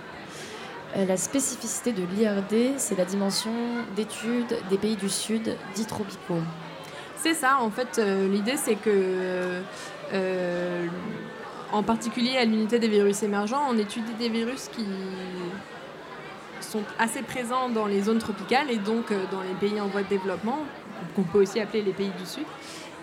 Euh, 0.97 1.05
La 1.05 1.17
spécificité 1.17 1.91
de 1.91 2.03
l'IRD, 2.15 2.75
c'est 2.77 2.97
la 2.97 3.05
dimension 3.05 3.51
d'étude 3.95 4.57
des 4.69 4.77
pays 4.77 4.95
du 4.95 5.09
Sud 5.09 5.55
dits 5.75 5.85
tropicaux. 5.85 6.41
C'est 7.25 7.33
ça, 7.33 7.57
en 7.59 7.71
fait, 7.71 7.97
euh, 7.97 8.27
l'idée 8.27 8.55
c'est 8.55 8.75
que, 8.75 9.63
euh, 10.13 10.85
en 11.71 11.81
particulier 11.81 12.37
à 12.37 12.45
l'unité 12.45 12.77
des 12.77 12.87
virus 12.87 13.23
émergents, 13.23 13.63
on 13.67 13.75
étudie 13.79 14.13
des 14.19 14.29
virus 14.29 14.69
qui 14.71 14.85
sont 16.61 16.83
assez 16.99 17.23
présents 17.23 17.69
dans 17.69 17.87
les 17.87 18.03
zones 18.03 18.19
tropicales 18.19 18.69
et 18.69 18.77
donc 18.77 19.11
euh, 19.11 19.23
dans 19.31 19.41
les 19.41 19.55
pays 19.59 19.81
en 19.81 19.87
voie 19.87 20.03
de 20.03 20.07
développement, 20.07 20.59
qu'on 21.15 21.23
peut 21.23 21.41
aussi 21.41 21.59
appeler 21.59 21.81
les 21.81 21.93
pays 21.93 22.11
du 22.15 22.27
Sud. 22.27 22.45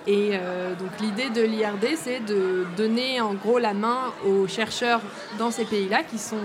Et 0.06 0.30
euh, 0.34 0.76
donc 0.76 0.90
l'idée 1.00 1.30
de 1.30 1.42
l'IRD, 1.42 1.96
c'est 1.96 2.20
de 2.20 2.64
donner 2.76 3.20
en 3.20 3.34
gros 3.34 3.58
la 3.58 3.74
main 3.74 4.12
aux 4.24 4.46
chercheurs 4.46 5.00
dans 5.36 5.50
ces 5.50 5.64
pays-là, 5.64 6.04
qui 6.04 6.18
sont 6.18 6.36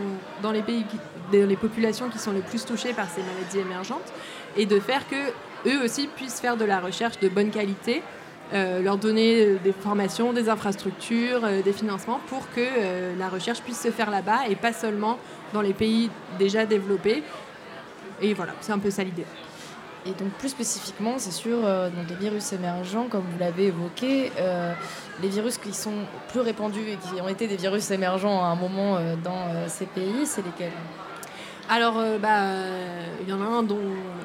dans 0.41 0.51
les 0.51 0.63
pays, 0.63 0.83
dans 1.31 1.47
les 1.47 1.55
populations 1.55 2.09
qui 2.09 2.17
sont 2.17 2.31
les 2.31 2.41
plus 2.41 2.65
touchées 2.65 2.93
par 2.93 3.07
ces 3.07 3.21
maladies 3.21 3.59
émergentes, 3.59 4.11
et 4.55 4.65
de 4.65 4.79
faire 4.79 5.07
que 5.07 5.15
eux 5.67 5.83
aussi 5.83 6.07
puissent 6.07 6.39
faire 6.39 6.57
de 6.57 6.65
la 6.65 6.79
recherche 6.79 7.19
de 7.19 7.29
bonne 7.29 7.51
qualité, 7.51 8.01
euh, 8.53 8.81
leur 8.81 8.97
donner 8.97 9.45
euh, 9.45 9.57
des 9.61 9.73
formations, 9.73 10.31
des 10.31 10.47
infrastructures, 10.47 11.41
euh, 11.43 11.61
des 11.61 11.73
financements 11.73 12.21
pour 12.27 12.49
que 12.51 12.61
la 13.19 13.27
recherche 13.27 13.61
puisse 13.61 13.81
se 13.81 13.91
faire 13.91 14.09
là-bas 14.09 14.47
et 14.49 14.55
pas 14.55 14.71
seulement 14.71 15.19
dans 15.53 15.59
les 15.59 15.73
pays 15.73 16.09
déjà 16.39 16.65
développés. 16.65 17.23
Et 18.21 18.33
voilà, 18.33 18.53
c'est 18.61 18.71
un 18.71 18.79
peu 18.79 18.89
ça 18.89 19.03
l'idée. 19.03 19.25
Et 20.05 20.11
donc 20.11 20.29
plus 20.39 20.47
spécifiquement, 20.47 21.15
c'est 21.17 21.45
euh, 21.45 21.89
donc 21.89 22.05
des 22.05 22.15
virus 22.15 22.53
émergents, 22.53 23.07
comme 23.09 23.23
vous 23.23 23.37
l'avez 23.37 23.65
évoqué, 23.65 24.31
les 25.21 25.27
virus 25.27 25.57
qui 25.57 25.73
sont 25.73 26.05
plus 26.29 26.39
répandus 26.39 26.87
et 26.87 26.95
qui 26.95 27.21
ont 27.21 27.27
été 27.27 27.47
des 27.47 27.57
virus 27.57 27.91
émergents 27.91 28.41
à 28.41 28.47
un 28.47 28.55
moment 28.55 28.97
dans 29.23 29.67
ces 29.67 29.87
pays, 29.87 30.25
c'est 30.25 30.45
lesquels? 30.45 30.71
Alors, 31.69 31.97
euh, 31.97 32.17
bah, 32.17 32.43
euh, 32.43 33.03
il 33.23 33.29
y 33.29 33.33
en 33.33 33.41
a 33.41 33.45
un 33.45 33.63
dont 33.63 33.79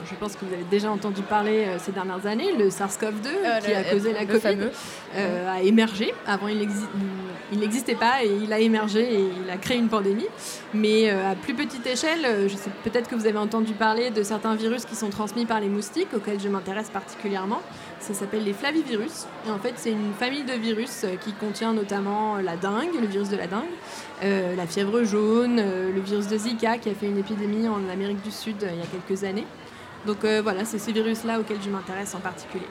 je 0.09 0.15
pense 0.17 0.37
que 0.37 0.45
vous 0.45 0.53
avez 0.53 0.65
déjà 0.71 0.91
entendu 0.91 1.23
parler 1.23 1.65
euh, 1.67 1.77
ces 1.79 1.91
dernières 1.93 2.25
années, 2.27 2.53
le 2.57 2.69
SARS-CoV-2, 2.69 3.27
Euh, 3.27 3.59
qui 3.61 3.73
a 3.75 3.83
causé 3.85 4.13
la 4.13 4.25
Covid, 4.27 4.69
euh, 5.17 5.53
a 5.57 5.61
émergé. 5.63 6.15
Avant, 6.27 6.47
il 6.49 6.61
exi- 6.63 6.87
il 7.53 7.59
n'existait 7.59 7.95
pas 7.97 8.23
et 8.25 8.31
il 8.43 8.53
a 8.53 8.59
émergé 8.61 9.01
et 9.15 9.25
il 9.45 9.51
a 9.51 9.57
créé 9.57 9.77
une 9.79 9.89
pandémie. 9.89 10.27
Mais 10.73 11.11
euh, 11.11 11.33
à 11.33 11.35
plus 11.35 11.55
petite 11.55 11.87
échelle, 11.87 12.25
euh, 12.25 12.49
je 12.49 12.57
sais 12.57 12.71
peut-être 12.85 13.09
que 13.09 13.15
vous 13.17 13.27
avez 13.27 13.39
entendu 13.39 13.73
parler 13.73 14.11
de 14.11 14.23
certains 14.23 14.55
virus 14.55 14.85
qui 14.85 14.95
sont 14.95 15.11
transmis 15.11 15.45
par 15.45 15.61
les 15.61 15.69
moustiques, 15.69 16.15
auxquels 16.15 16.41
je 16.41 16.49
m'intéresse 16.49 16.91
particulièrement. 16.91 17.61
Ça 18.01 18.15
s'appelle 18.15 18.45
les 18.45 18.53
flavivirus. 18.53 19.27
Et 19.47 19.51
en 19.51 19.59
fait, 19.59 19.75
c'est 19.77 19.91
une 19.91 20.13
famille 20.19 20.45
de 20.45 20.55
virus 20.55 21.03
euh, 21.05 21.17
qui 21.23 21.33
contient 21.33 21.73
notamment 21.73 22.37
la 22.37 22.57
dengue, 22.57 22.95
le 23.01 23.07
virus 23.07 23.29
de 23.29 23.37
la 23.37 23.47
dengue, 23.47 23.75
euh, 24.23 24.57
la 24.57 24.67
fièvre 24.67 25.03
jaune, 25.05 25.59
euh, 25.59 25.93
le 25.93 26.01
virus 26.01 26.29
de 26.29 26.37
Zika 26.37 26.79
qui 26.79 26.89
a 26.89 26.95
fait 26.95 27.07
une 27.07 27.19
épidémie 27.19 27.69
en 27.69 27.89
Amérique 27.89 28.23
du 28.23 28.31
Sud 28.31 28.63
euh, 28.63 28.69
il 28.73 28.79
y 28.79 28.83
a 28.83 28.87
quelques 28.87 29.25
années. 29.25 29.47
Donc 30.07 30.25
voilà, 30.25 30.65
c'est 30.65 30.81
ces 30.81 30.91
virus-là 30.91 31.39
auxquels 31.39 31.63
je 31.63 31.71
m'intéresse 31.71 32.13
en 32.17 32.19
particulier. 32.19 32.67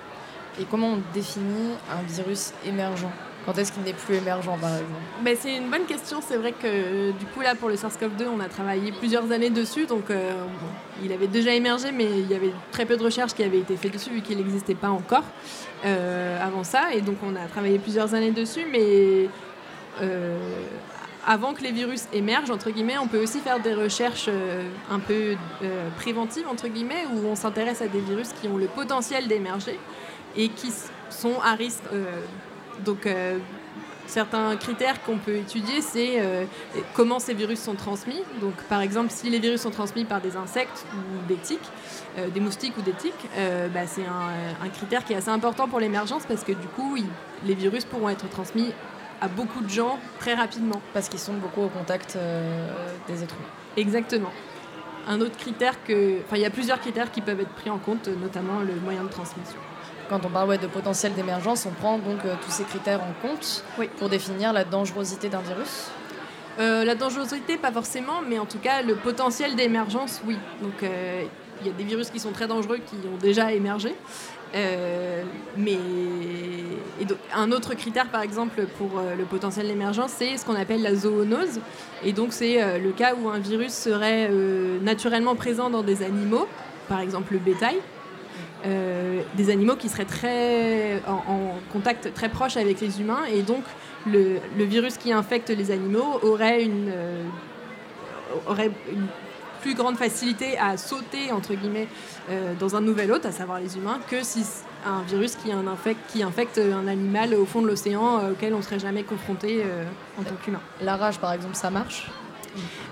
Et 0.60 0.66
comment 0.70 0.96
on 0.96 1.02
définit 1.14 1.76
un 1.90 2.02
virus 2.04 2.52
émergent? 2.66 3.08
Quand 3.46 3.58
est-ce 3.58 3.72
qu'il 3.72 3.82
n'est 3.84 3.94
plus 3.94 4.16
émergent, 4.16 4.56
par 4.60 4.70
exemple? 4.70 5.02
Ben, 5.24 5.36
c'est 5.40 5.58
une 5.58 5.70
bonne 5.70 5.86
question. 5.86 6.20
C'est 6.22 6.38
vrai 6.38 6.52
que 6.52 6.58
euh, 6.66 7.12
du 7.14 7.26
coup, 7.26 7.42
là, 7.42 7.56
pour 7.56 7.70
le 7.70 7.76
SARS-CoV-2, 7.76 8.28
on 8.32 8.40
a 8.40 8.48
travaillé 8.48 8.92
plusieurs 8.92 9.32
années 9.32 9.50
dessus. 9.50 9.88
Donc, 9.88 10.12
euh, 10.12 10.32
il 11.04 11.12
avait 11.12 11.28
déjà 11.28 11.52
émergé, 11.52 11.92
mais 11.92 12.06
il 12.06 12.30
y 12.30 12.36
avait 12.36 12.52
très 12.72 12.86
peu 12.86 12.98
de 12.98 13.04
recherches 13.04 13.34
qui 13.34 13.44
avaient 13.44 13.60
été 13.60 13.76
faites 13.78 13.94
dessus, 13.94 14.12
vu 14.12 14.22
qu'il 14.22 14.38
n'existait 14.38 14.76
pas 14.76 14.90
encore 14.90 15.24
euh, 15.86 16.46
avant 16.46 16.64
ça. 16.64 16.94
Et 16.94 17.02
donc, 17.02 17.18
on 17.24 17.36
a 17.36 17.48
travaillé 17.48 17.80
plusieurs 17.80 18.14
années 18.14 18.32
dessus. 18.32 18.66
Mais 18.72 19.28
avant 21.26 21.54
que 21.54 21.62
les 21.62 21.72
virus 21.72 22.06
émergent, 22.14 22.52
entre 22.52 22.72
guillemets, 22.72 22.98
on 22.98 23.08
peut 23.08 23.22
aussi 23.22 23.40
faire 23.40 23.60
des 23.60 23.74
recherches 23.74 24.26
euh, 24.28 24.68
un 24.90 25.00
peu 25.00 25.36
euh, 25.64 25.90
préventives, 25.98 26.48
entre 26.48 26.68
guillemets, 26.68 27.06
où 27.14 27.28
on 27.28 27.36
s'intéresse 27.36 27.82
à 27.82 27.88
des 27.88 28.00
virus 28.00 28.30
qui 28.42 28.48
ont 28.48 28.58
le 28.58 28.68
potentiel 28.68 29.28
d'émerger 29.28 29.80
et 30.36 30.50
qui 30.50 30.72
sont 31.10 31.40
à 31.44 31.54
risque. 31.54 31.84
euh, 31.94 32.06
donc, 32.86 33.08
certains 34.08 34.56
critères 34.56 35.04
qu'on 35.04 35.18
peut 35.18 35.36
étudier, 35.36 35.82
c'est 35.82 36.20
comment 36.96 37.20
ces 37.20 37.36
virus 37.36 37.60
sont 37.60 37.76
transmis. 37.76 38.20
Donc, 38.42 38.56
par 38.64 38.82
exemple, 38.82 39.12
si 39.12 39.30
les 39.30 39.38
virus 39.38 39.62
sont 39.62 39.70
transmis 39.70 40.04
par 40.04 40.20
des 40.20 40.36
insectes 40.36 40.86
ou 40.96 41.28
des 41.28 41.36
tiques, 41.36 41.70
des 42.18 42.40
moustiques 42.40 42.76
ou 42.78 42.82
des 42.82 42.94
tiques, 42.94 43.30
bah, 43.72 43.86
c'est 43.86 44.06
un, 44.06 44.70
critère 44.70 45.06
qui 45.06 45.14
est 45.14 45.18
assez 45.18 45.30
important 45.30 45.68
pour 45.68 45.80
l'émergence 45.80 46.24
parce 46.26 46.44
que 46.44 46.54
du 46.54 46.68
coup, 46.70 46.98
les 47.46 47.54
virus 47.54 47.86
pourront 47.86 48.10
être 48.10 48.28
transmis 48.30 48.74
à 49.22 49.28
beaucoup 49.28 49.62
de 49.62 49.70
gens 49.70 50.00
très 50.20 50.34
rapidement. 50.34 50.82
Parce 50.94 51.08
qu'ils 51.08 51.20
sont 51.20 51.34
beaucoup 51.34 51.62
au 51.62 51.70
contact 51.70 52.16
euh, 52.16 52.68
des 53.08 53.24
êtres 53.24 53.36
humains. 53.36 53.48
Exactement. 53.78 54.32
Un 55.08 55.22
autre 55.22 55.38
critère 55.38 55.84
que. 55.84 56.20
Enfin, 56.26 56.36
il 56.36 56.42
y 56.42 56.46
a 56.46 56.50
plusieurs 56.50 56.80
critères 56.80 57.12
qui 57.12 57.22
peuvent 57.22 57.40
être 57.40 57.54
pris 57.54 57.70
en 57.70 57.78
compte, 57.78 58.08
notamment 58.08 58.60
le 58.60 58.76
moyen 58.84 59.04
de 59.04 59.10
transmission. 59.10 59.58
Quand 60.10 60.26
on 60.26 60.30
parle 60.30 60.50
ouais, 60.50 60.58
de 60.58 60.68
potentiel 60.68 61.14
d'émergence, 61.14 61.66
on 61.66 61.72
prend 61.72 61.98
donc 61.98 62.26
euh, 62.26 62.36
tous 62.44 62.52
ces 62.52 62.64
critères 62.64 63.02
en 63.02 63.14
compte 63.26 63.64
pour 63.98 64.10
définir 64.10 64.52
la 64.52 64.66
dangerosité 64.66 65.30
d'un 65.30 65.42
virus 65.42 65.90
Euh, 66.60 66.84
la 66.84 66.96
dangerosité, 66.96 67.56
pas 67.58 67.72
forcément, 67.72 68.22
mais 68.28 68.38
en 68.38 68.46
tout 68.46 68.60
cas, 68.60 68.82
le 68.82 68.96
potentiel 68.96 69.56
d'émergence, 69.56 70.22
oui. 70.28 70.38
Donc, 70.62 70.84
il 71.62 71.68
y 71.68 71.70
a 71.70 71.74
des 71.74 71.86
virus 71.86 72.10
qui 72.10 72.20
sont 72.20 72.34
très 72.34 72.48
dangereux 72.48 72.80
qui 72.80 72.96
ont 73.08 73.18
déjà 73.18 73.54
émergé. 73.54 73.96
Euh, 74.54 75.24
mais 75.58 75.78
un 77.34 77.52
autre 77.52 77.74
critère, 77.74 78.08
par 78.10 78.22
exemple, 78.22 78.66
pour 78.78 79.00
euh, 79.00 79.16
le 79.16 79.24
potentiel 79.24 79.68
d'émergence, 79.68 80.12
c'est 80.18 80.38
ce 80.38 80.46
qu'on 80.46 80.56
appelle 80.56 80.82
la 80.82 80.96
zoonose. 80.96 81.60
Et 82.04 82.14
donc, 82.14 82.34
c'est 82.34 82.62
euh, 82.62 82.78
le 82.78 82.92
cas 82.92 83.16
où 83.16 83.30
un 83.30 83.40
virus 83.40 83.74
serait 83.74 84.30
naturellement 84.82 85.36
présent 85.36 85.70
dans 85.70 85.84
des 85.84 86.04
animaux, 86.04 86.48
par 86.88 87.00
exemple 87.00 87.34
le 87.34 87.40
bétail. 87.40 87.78
Des 89.36 89.50
animaux 89.50 89.76
qui 89.76 89.90
seraient 89.90 90.06
très 90.06 91.02
en, 91.08 91.56
contact 91.74 92.14
très 92.14 92.30
proche 92.30 92.58
avec 92.58 92.80
les 92.80 93.02
humains 93.02 93.24
et 93.34 93.42
donc 93.42 93.64
le, 94.06 94.40
virus 94.66 94.98
qui 94.98 95.12
infecte 95.12 95.50
les 95.50 95.72
animaux 95.72 96.20
aurait 96.22 96.64
une 96.64 96.92
plus 99.62 99.76
grande 99.76 99.98
facilité 99.98 100.58
à 100.58 100.78
sauter 100.78 101.32
entre 101.32 101.54
guillemets 101.54 101.88
euh, 102.30 102.54
dans 102.60 102.76
un 102.76 102.82
nouvel 102.82 103.12
hôte, 103.12 103.26
à 103.26 103.32
savoir 103.32 103.60
les 103.60 103.78
humains, 103.78 104.00
que 104.10 104.24
si 104.24 104.44
un 104.86 105.02
virus 105.04 105.36
qui, 105.36 105.52
un 105.52 105.68
infecte, 105.68 106.00
qui 106.10 106.24
infecte 106.24 106.60
un 106.60 106.88
animal 106.88 107.34
au 107.36 107.46
fond 107.46 107.62
de 107.62 107.68
l'océan 107.68 108.20
euh, 108.20 108.32
auquel 108.32 108.54
on 108.54 108.58
ne 108.58 108.62
serait 108.62 108.80
jamais 108.80 109.04
confronté 109.04 109.62
euh, 109.64 109.84
en 110.20 110.24
tant 110.24 110.36
qu'humain. 110.44 110.62
La 110.82 110.96
rage, 110.96 111.20
par 111.20 111.34
exemple, 111.34 111.56
ça 111.56 111.70
marche? 111.70 112.10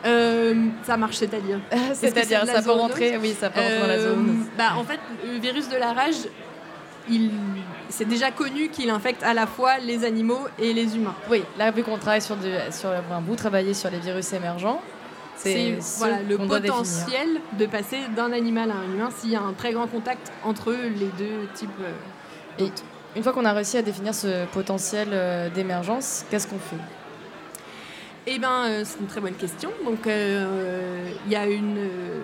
Euh, 0.06 0.54
ça 0.84 0.96
marche, 0.96 1.18
c'est-à-dire? 1.18 1.60
C'est-à-dire, 1.94 2.46
ça 2.46 2.62
peut 2.62 2.72
rentrer, 2.72 3.18
oui, 3.18 3.36
ça 3.38 3.50
peut 3.50 3.60
rentrer 3.60 3.80
dans 3.82 3.88
la 3.88 4.00
zoonose. 4.00 4.46
bah, 4.58 4.76
En 4.78 4.84
fait, 4.84 5.00
le 5.26 5.38
virus 5.40 5.68
de 5.68 5.76
la 5.76 5.92
rage, 5.92 6.16
il, 7.10 7.32
c'est 7.90 8.08
déjà 8.08 8.32
connu 8.32 8.70
qu'il 8.70 8.90
infecte 8.90 9.22
à 9.24 9.34
la 9.34 9.48
fois 9.48 9.80
les 9.80 10.06
animaux 10.06 10.48
et 10.60 10.72
les 10.72 10.96
humains. 10.96 11.16
Oui, 11.30 11.44
là, 11.58 11.72
vu 11.72 11.84
qu'on 11.84 11.98
travaille 11.98 12.22
sur, 12.22 12.38
du, 12.38 12.48
sur 12.72 12.92
sur 13.74 13.90
les 13.92 14.00
virus 14.00 14.32
émergents, 14.32 14.82
C'est 15.42 15.78
voilà, 15.98 16.22
le 16.22 16.38
potentiel 16.38 17.40
de 17.58 17.66
passer 17.66 18.00
d'un 18.16 18.32
animal 18.34 18.72
à 18.72 18.76
un 18.76 18.84
humain 18.94 19.10
s'il 19.18 19.30
y 19.32 19.36
a 19.38 19.42
un 19.42 19.54
très 19.54 19.72
grand 19.72 19.88
contact 19.88 20.32
entre 20.44 20.72
les 20.74 21.08
deux 21.18 21.48
types. 21.56 21.70
euh, 21.82 22.66
Et 22.66 22.70
une 23.16 23.24
fois 23.24 23.32
qu'on 23.32 23.46
a 23.46 23.54
réussi 23.54 23.78
à 23.78 23.82
définir 23.82 24.14
ce 24.14 24.46
potentiel 24.48 25.08
euh, 25.14 25.50
d'émergence, 25.50 26.26
qu'est-ce 26.30 26.46
qu'on 26.48 26.60
fait? 26.60 26.76
Eh 28.28 28.38
bien, 28.38 28.66
euh, 28.66 28.84
c'est 28.86 29.00
une 29.00 29.08
très 29.08 29.22
bonne 29.22 29.34
question. 29.36 29.72
Donc, 29.86 30.06
euh, 30.08 31.10
il 31.26 31.32
y 31.32 31.36
a 31.38 31.48
une. 31.48 31.78
euh, 31.78 32.20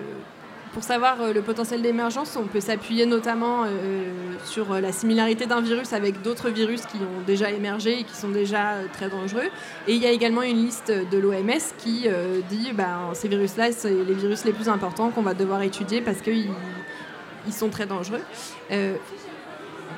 pour 0.76 0.84
savoir 0.84 1.22
euh, 1.22 1.32
le 1.32 1.40
potentiel 1.40 1.80
d'émergence, 1.80 2.36
on 2.36 2.46
peut 2.46 2.60
s'appuyer 2.60 3.06
notamment 3.06 3.64
euh, 3.64 4.12
sur 4.44 4.72
euh, 4.72 4.80
la 4.82 4.92
similarité 4.92 5.46
d'un 5.46 5.62
virus 5.62 5.94
avec 5.94 6.20
d'autres 6.20 6.50
virus 6.50 6.82
qui 6.82 6.98
ont 6.98 7.22
déjà 7.26 7.50
émergé 7.50 8.00
et 8.00 8.04
qui 8.04 8.14
sont 8.14 8.28
déjà 8.28 8.74
très 8.92 9.08
dangereux. 9.08 9.48
Et 9.88 9.94
il 9.94 10.02
y 10.02 10.04
a 10.04 10.10
également 10.10 10.42
une 10.42 10.58
liste 10.58 10.92
de 10.92 11.16
l'OMS 11.16 11.64
qui 11.78 12.08
dit 12.50 12.72
ben, 12.74 13.10
ces 13.14 13.28
virus-là, 13.28 13.72
c'est 13.72 13.88
les 13.88 14.12
virus 14.12 14.44
les 14.44 14.52
plus 14.52 14.68
importants 14.68 15.08
qu'on 15.08 15.22
va 15.22 15.32
devoir 15.32 15.62
étudier 15.62 16.02
parce 16.02 16.20
qu'ils 16.20 16.50
ils 17.46 17.54
sont 17.54 17.70
très 17.70 17.86
dangereux. 17.86 18.20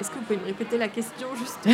Est-ce 0.01 0.11
que 0.11 0.15
vous 0.15 0.21
pouvez 0.23 0.39
me 0.39 0.45
répéter 0.45 0.79
la 0.79 0.89
question 0.89 1.29
juste 1.37 1.59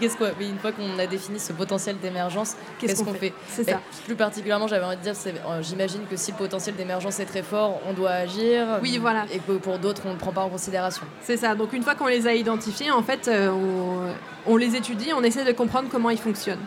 Qu'est-ce 0.00 0.16
oui, 0.38 0.48
une 0.48 0.58
fois 0.58 0.72
qu'on 0.72 0.98
a 0.98 1.06
défini 1.06 1.38
ce 1.38 1.52
potentiel 1.52 1.98
d'émergence, 1.98 2.56
Qu'est-ce 2.78 3.02
qu'on 3.02 3.14
fait 3.14 3.32
ça. 3.48 3.80
Plus 4.04 4.14
particulièrement, 4.14 4.66
j'avais 4.66 4.84
envie 4.84 4.96
de 4.96 5.02
dire, 5.02 5.14
euh, 5.26 5.62
j'imagine 5.62 6.02
que 6.10 6.16
si 6.16 6.32
le 6.32 6.36
potentiel 6.36 6.74
d'émergence 6.76 7.20
est 7.20 7.26
très 7.26 7.42
fort, 7.42 7.80
on 7.86 7.92
doit 7.92 8.10
agir. 8.10 8.78
Oui, 8.82 8.98
voilà. 8.98 9.26
Et 9.32 9.38
que 9.38 9.52
pour 9.52 9.78
d'autres, 9.78 10.02
on 10.04 10.08
ne 10.08 10.14
le 10.14 10.18
prend 10.18 10.32
pas 10.32 10.42
en 10.42 10.48
considération. 10.48 11.02
C'est 11.22 11.36
ça. 11.36 11.54
Donc 11.54 11.72
une 11.72 11.82
fois 11.82 11.94
qu'on 11.94 12.06
les 12.06 12.26
a 12.26 12.34
identifiés, 12.34 12.90
en 12.90 13.02
fait, 13.02 13.28
euh, 13.28 13.50
on, 13.50 14.52
on 14.52 14.56
les 14.56 14.76
étudie, 14.76 15.12
on 15.14 15.22
essaie 15.22 15.44
de 15.44 15.52
comprendre 15.52 15.88
comment 15.90 16.10
ils 16.10 16.18
fonctionnent. 16.18 16.64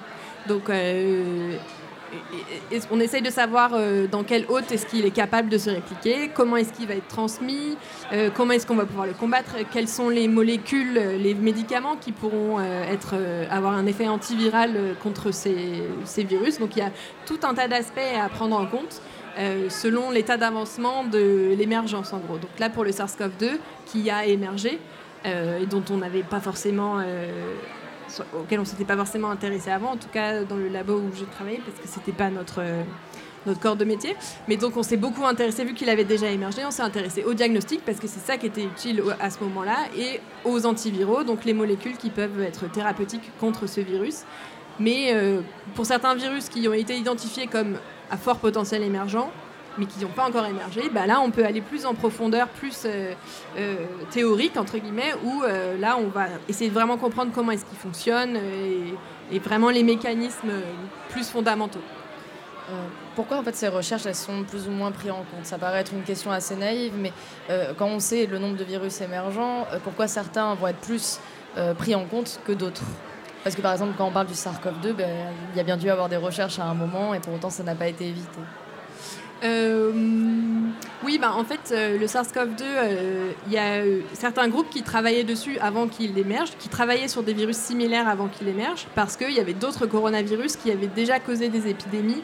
Donc 0.47 0.69
euh, 0.69 1.55
on 2.91 2.99
essaye 2.99 3.21
de 3.21 3.29
savoir 3.29 3.71
euh, 3.73 4.07
dans 4.07 4.23
quel 4.23 4.45
hôte 4.49 4.71
est-ce 4.71 4.85
qu'il 4.85 5.05
est 5.05 5.11
capable 5.11 5.49
de 5.49 5.57
se 5.57 5.69
répliquer, 5.69 6.29
comment 6.33 6.57
est-ce 6.57 6.73
qu'il 6.73 6.87
va 6.87 6.95
être 6.95 7.07
transmis, 7.07 7.77
euh, 8.11 8.29
comment 8.33 8.53
est-ce 8.53 8.67
qu'on 8.67 8.75
va 8.75 8.85
pouvoir 8.85 9.07
le 9.07 9.13
combattre, 9.13 9.55
quelles 9.71 9.87
sont 9.87 10.09
les 10.09 10.27
molécules, 10.27 10.97
euh, 10.97 11.17
les 11.17 11.33
médicaments 11.33 11.95
qui 11.95 12.11
pourront 12.11 12.57
avoir 13.49 13.73
un 13.73 13.85
effet 13.85 14.07
antiviral 14.07 14.95
contre 15.01 15.31
ces, 15.31 15.83
virus. 16.17 16.59
Donc 16.59 16.75
il 16.75 16.79
y 16.79 16.81
a 16.81 16.91
tout 17.25 17.39
un 17.43 17.53
tas 17.53 17.67
d'aspects 17.67 17.99
à 18.21 18.29
prendre 18.29 18.55
en 18.55 18.65
compte. 18.65 19.01
selon 19.69 20.11
l'état 20.11 20.37
d'avancement 20.37 21.03
de 21.03 21.55
l'émergence 21.57 22.13
en 22.13 22.19
gros. 22.19 22.37
Donc 22.37 22.51
là 22.59 22.69
pour 22.69 22.83
le 22.83 22.91
SARS-CoV-2 22.91 23.57
qui 23.85 24.09
a 24.11 24.25
émergé 24.25 24.79
et 25.25 25.65
dont 25.65 25.83
on 25.89 25.97
n'avait 25.97 26.23
pas 26.23 26.39
forcément 26.39 27.01
auquel 28.37 28.59
on 28.59 28.65
s'était 28.65 28.85
pas 28.85 28.97
forcément 28.97 29.29
intéressé 29.29 29.69
avant, 29.69 29.91
en 29.91 29.97
tout 29.97 30.09
cas 30.11 30.43
dans 30.43 30.55
le 30.55 30.67
labo 30.67 30.93
où 30.93 31.11
je 31.15 31.25
travaillais, 31.25 31.61
parce 31.65 31.79
que 31.79 31.87
c'était 31.87 32.11
pas 32.11 32.29
notre, 32.29 32.59
euh, 32.59 32.83
notre 33.45 33.59
corps 33.59 33.75
de 33.75 33.85
métier. 33.85 34.15
Mais 34.47 34.57
donc 34.57 34.77
on 34.77 34.83
s'est 34.83 34.97
beaucoup 34.97 35.25
intéressé, 35.25 35.63
vu 35.63 35.73
qu'il 35.73 35.89
avait 35.89 36.03
déjà 36.03 36.27
émergé, 36.27 36.65
on 36.65 36.71
s'est 36.71 36.83
intéressé 36.83 37.23
au 37.23 37.33
diagnostic, 37.33 37.83
parce 37.85 37.99
que 37.99 38.07
c'est 38.07 38.19
ça 38.19 38.37
qui 38.37 38.47
était 38.47 38.63
utile 38.63 39.03
à 39.19 39.29
ce 39.29 39.39
moment-là, 39.43 39.77
et 39.97 40.19
aux 40.45 40.65
antiviraux, 40.65 41.23
donc 41.23 41.45
les 41.45 41.53
molécules 41.53 41.97
qui 41.97 42.09
peuvent 42.09 42.41
être 42.41 42.69
thérapeutiques 42.71 43.31
contre 43.39 43.67
ce 43.67 43.81
virus. 43.81 44.23
Mais 44.79 45.13
euh, 45.13 45.41
pour 45.75 45.85
certains 45.85 46.15
virus 46.15 46.49
qui 46.49 46.67
ont 46.67 46.73
été 46.73 46.97
identifiés 46.97 47.47
comme 47.47 47.77
à 48.09 48.17
fort 48.17 48.37
potentiel 48.37 48.83
émergent, 48.83 49.29
mais 49.77 49.85
qui 49.85 50.03
n'ont 50.03 50.11
pas 50.11 50.27
encore 50.27 50.45
émergé, 50.45 50.89
bah 50.89 51.05
là 51.07 51.19
on 51.21 51.31
peut 51.31 51.45
aller 51.45 51.61
plus 51.61 51.85
en 51.85 51.93
profondeur, 51.93 52.47
plus 52.47 52.83
euh, 52.85 53.13
euh, 53.57 53.75
théorique 54.11 54.57
entre 54.57 54.77
guillemets, 54.77 55.13
où 55.23 55.43
euh, 55.43 55.77
là 55.77 55.97
on 55.97 56.07
va 56.07 56.25
essayer 56.47 56.69
de 56.69 56.73
vraiment 56.73 56.97
comprendre 56.97 57.31
comment 57.33 57.51
est-ce 57.51 57.65
qu'il 57.65 57.77
fonctionne 57.77 58.37
euh, 58.37 58.91
et, 59.31 59.39
vraiment 59.39 59.69
les 59.69 59.83
mécanismes 59.83 60.51
plus 61.09 61.27
fondamentaux. 61.29 61.81
Pourquoi 63.15 63.37
en 63.37 63.43
fait 63.43 63.55
ces 63.55 63.67
recherches 63.67 64.05
elles 64.05 64.15
sont 64.15 64.43
plus 64.43 64.67
ou 64.67 64.71
moins 64.71 64.91
prises 64.91 65.11
en 65.11 65.17
compte? 65.17 65.45
Ça 65.45 65.57
paraît 65.57 65.81
être 65.81 65.93
une 65.93 66.03
question 66.03 66.31
assez 66.31 66.55
naïve, 66.55 66.93
mais 66.97 67.11
quand 67.77 67.87
on 67.87 67.99
sait 67.99 68.25
le 68.25 68.39
nombre 68.39 68.55
de 68.55 68.63
virus 68.63 69.01
émergents, 69.01 69.67
pourquoi 69.83 70.07
certains 70.07 70.55
vont 70.55 70.67
être 70.67 70.79
plus 70.79 71.19
pris 71.77 71.93
en 71.93 72.05
compte 72.05 72.39
que 72.45 72.51
d'autres? 72.53 72.83
Parce 73.43 73.55
que 73.55 73.61
par 73.61 73.73
exemple 73.73 73.93
quand 73.97 74.07
on 74.07 74.11
parle 74.11 74.27
du 74.27 74.33
SARS-CoV-2, 74.33 74.93
ben, 74.93 75.09
il 75.53 75.57
y 75.57 75.59
a 75.59 75.63
bien 75.63 75.77
dû 75.77 75.89
avoir 75.89 76.09
des 76.09 76.17
recherches 76.17 76.57
à 76.57 76.63
un 76.63 76.73
moment 76.73 77.13
et 77.13 77.19
pour 77.19 77.33
autant 77.33 77.49
ça 77.49 77.63
n'a 77.63 77.75
pas 77.75 77.87
été 77.87 78.07
évité. 78.07 78.39
Euh, 79.43 79.91
oui, 81.03 81.17
bah, 81.19 81.33
en 81.35 81.43
fait, 81.43 81.73
euh, 81.73 81.97
le 81.97 82.05
SARS-CoV-2, 82.05 82.61
euh, 82.61 83.31
il 83.47 83.53
y 83.53 83.57
a 83.57 83.81
euh, 83.81 83.99
certains 84.13 84.47
groupes 84.47 84.69
qui 84.69 84.83
travaillaient 84.83 85.25
dessus 85.25 85.57
avant 85.59 85.87
qu'il 85.87 86.17
émerge, 86.17 86.51
qui 86.59 86.69
travaillaient 86.69 87.09
sur 87.09 87.23
des 87.23 87.33
virus 87.33 87.57
similaires 87.57 88.07
avant 88.07 88.29
qu'il 88.29 88.47
émerge, 88.47 88.87
parce 88.95 89.17
qu'il 89.17 89.31
y 89.31 89.39
avait 89.39 89.53
d'autres 89.53 89.85
coronavirus 89.85 90.55
qui 90.55 90.71
avaient 90.71 90.87
déjà 90.87 91.19
causé 91.19 91.49
des 91.49 91.67
épidémies, 91.67 92.23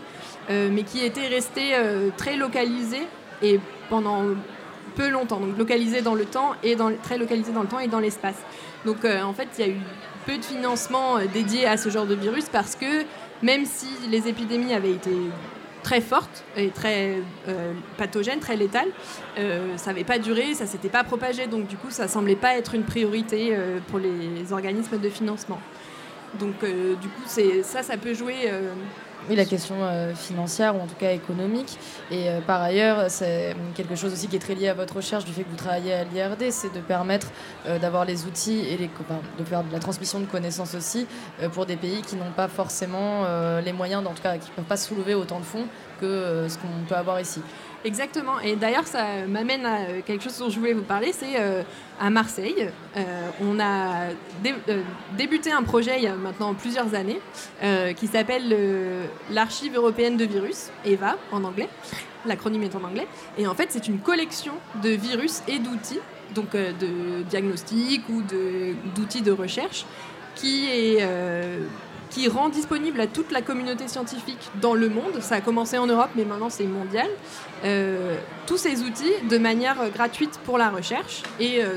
mais 0.49 0.81
qui 0.81 1.05
étaient 1.05 1.27
restés 1.27 1.73
très 2.17 2.35
localisés 2.35 3.05
et 3.43 3.59
pendant 3.87 4.23
peu 4.95 5.09
longtemps, 5.09 5.39
donc 5.39 5.55
localisés 5.57 6.01
dans 6.01 6.15
le 6.15 6.25
temps 6.25 6.53
et 6.63 6.75
très 7.03 7.19
localisés 7.19 7.51
dans 7.51 7.61
le 7.61 7.67
temps 7.67 7.79
et 7.79 7.87
dans 7.87 7.99
l'espace. 7.99 8.37
Donc 8.83 9.05
en 9.05 9.33
fait, 9.33 9.47
il 9.57 9.65
y 9.65 9.67
a 9.67 9.71
eu 9.71 9.77
peu 10.25 10.37
de 10.37 10.43
financement 10.43 11.17
dédié 11.31 11.67
à 11.67 11.77
ce 11.77 11.89
genre 11.89 12.07
de 12.07 12.15
virus 12.15 12.45
parce 12.51 12.75
que 12.75 13.03
même 13.43 13.65
si 13.65 13.87
les 14.09 14.27
épidémies 14.27 14.73
avaient 14.73 14.93
été 14.93 15.11
très 15.83 16.01
fortes 16.01 16.43
et 16.55 16.69
très 16.69 17.17
euh, 17.47 17.73
pathogènes, 17.97 18.39
très 18.39 18.55
létales, 18.55 18.89
euh, 19.37 19.77
ça 19.77 19.91
n'avait 19.91 20.03
pas 20.03 20.19
duré, 20.19 20.53
ça 20.53 20.65
s'était 20.65 20.89
pas 20.89 21.03
propagé, 21.03 21.47
donc 21.47 21.67
du 21.67 21.77
coup 21.77 21.89
ça 21.89 22.07
semblait 22.07 22.35
pas 22.35 22.55
être 22.55 22.75
une 22.75 22.83
priorité 22.83 23.49
euh, 23.51 23.79
pour 23.87 23.99
les 23.99 24.51
organismes 24.51 24.99
de 24.99 25.09
financement. 25.09 25.59
Donc 26.39 26.63
du 26.63 27.07
coup 27.07 27.23
ça, 27.25 27.81
ça 27.81 27.97
peut 27.97 28.13
jouer. 28.13 28.51
Oui, 29.27 29.35
la 29.35 29.45
question 29.45 29.75
euh, 29.81 30.15
financière 30.15 30.75
ou 30.75 30.79
en 30.79 30.87
tout 30.87 30.95
cas 30.95 31.11
économique. 31.11 31.77
Et 32.09 32.29
euh, 32.29 32.39
par 32.41 32.61
ailleurs, 32.61 33.09
c'est 33.09 33.55
quelque 33.75 33.95
chose 33.95 34.13
aussi 34.13 34.27
qui 34.27 34.37
est 34.37 34.39
très 34.39 34.55
lié 34.55 34.69
à 34.69 34.73
votre 34.73 34.95
recherche 34.95 35.25
du 35.25 35.33
fait 35.33 35.43
que 35.43 35.49
vous 35.49 35.57
travaillez 35.57 35.93
à 35.93 36.03
l'IRD, 36.05 36.51
c'est 36.51 36.73
de 36.73 36.79
permettre 36.79 37.27
euh, 37.67 37.77
d'avoir 37.79 38.05
les 38.05 38.25
outils 38.25 38.59
et 38.59 38.77
les, 38.77 38.89
de 39.37 39.43
faire 39.43 39.63
de 39.63 39.71
la 39.71 39.79
transmission 39.79 40.19
de 40.19 40.25
connaissances 40.25 40.73
aussi 40.73 41.05
pour 41.53 41.65
des 41.65 41.75
pays 41.75 42.01
qui 42.01 42.15
n'ont 42.15 42.31
pas 42.35 42.47
forcément 42.47 43.25
les 43.63 43.73
moyens, 43.73 44.05
en 44.05 44.13
tout 44.13 44.21
cas 44.21 44.37
qui 44.37 44.49
ne 44.49 44.55
peuvent 44.55 44.65
pas 44.65 44.77
soulever 44.77 45.13
autant 45.13 45.39
de 45.39 45.45
fonds 45.45 45.65
que 45.99 46.45
ce 46.47 46.57
qu'on 46.57 46.85
peut 46.87 46.95
avoir 46.95 47.19
ici. 47.19 47.41
Exactement. 47.85 48.39
Et 48.41 48.55
d'ailleurs, 48.55 48.85
ça 48.87 49.25
m'amène 49.27 49.65
à 49.65 49.77
euh, 49.79 50.01
quelque 50.05 50.23
chose 50.23 50.37
dont 50.39 50.49
je 50.49 50.59
voulais 50.59 50.73
vous 50.73 50.83
parler. 50.83 51.13
C'est 51.13 51.39
euh, 51.39 51.63
à 51.99 52.09
Marseille, 52.09 52.69
euh, 52.97 53.29
on 53.41 53.59
a 53.59 54.07
dé- 54.43 54.53
débuté 55.17 55.51
un 55.51 55.63
projet 55.63 55.93
il 55.97 56.03
y 56.03 56.07
a 56.07 56.15
maintenant 56.15 56.53
plusieurs 56.53 56.93
années 56.93 57.19
qui 57.95 58.07
s'appelle 58.07 58.55
l'Archive 59.31 59.75
européenne 59.75 60.17
de 60.17 60.25
virus, 60.25 60.69
EVA 60.85 61.17
en 61.31 61.43
anglais. 61.43 61.69
L'acronyme 62.25 62.63
est 62.63 62.75
en 62.75 62.83
anglais. 62.83 63.07
Et 63.37 63.47
en 63.47 63.55
fait, 63.55 63.67
c'est 63.69 63.87
une 63.87 63.99
collection 63.99 64.53
de 64.83 64.89
virus 64.89 65.41
et 65.47 65.59
d'outils, 65.59 65.99
donc 66.35 66.51
de 66.53 67.21
diagnostic 67.29 68.01
ou 68.09 68.21
d'outils 68.95 69.21
de, 69.21 69.31
recherche, 69.31 69.85
qui 70.35 70.69
est 70.69 71.05
qui 72.09 72.27
rend 72.27 72.49
disponible 72.49 72.99
à 73.01 73.07
toute 73.07 73.31
la 73.31 73.41
communauté 73.41 73.87
scientifique 73.87 74.49
dans 74.61 74.73
le 74.73 74.89
monde. 74.89 75.21
Ça 75.21 75.35
a 75.35 75.41
commencé 75.41 75.77
en 75.77 75.85
Europe, 75.87 76.09
mais 76.15 76.25
maintenant 76.25 76.49
c'est 76.49 76.63
mondial. 76.65 77.07
Euh, 77.63 78.17
tous 78.47 78.57
ces 78.57 78.81
outils 78.81 79.13
de 79.29 79.37
manière 79.37 79.79
euh, 79.81 79.89
gratuite 79.89 80.39
pour 80.45 80.57
la 80.57 80.69
recherche 80.69 81.21
et 81.39 81.63
euh, 81.63 81.67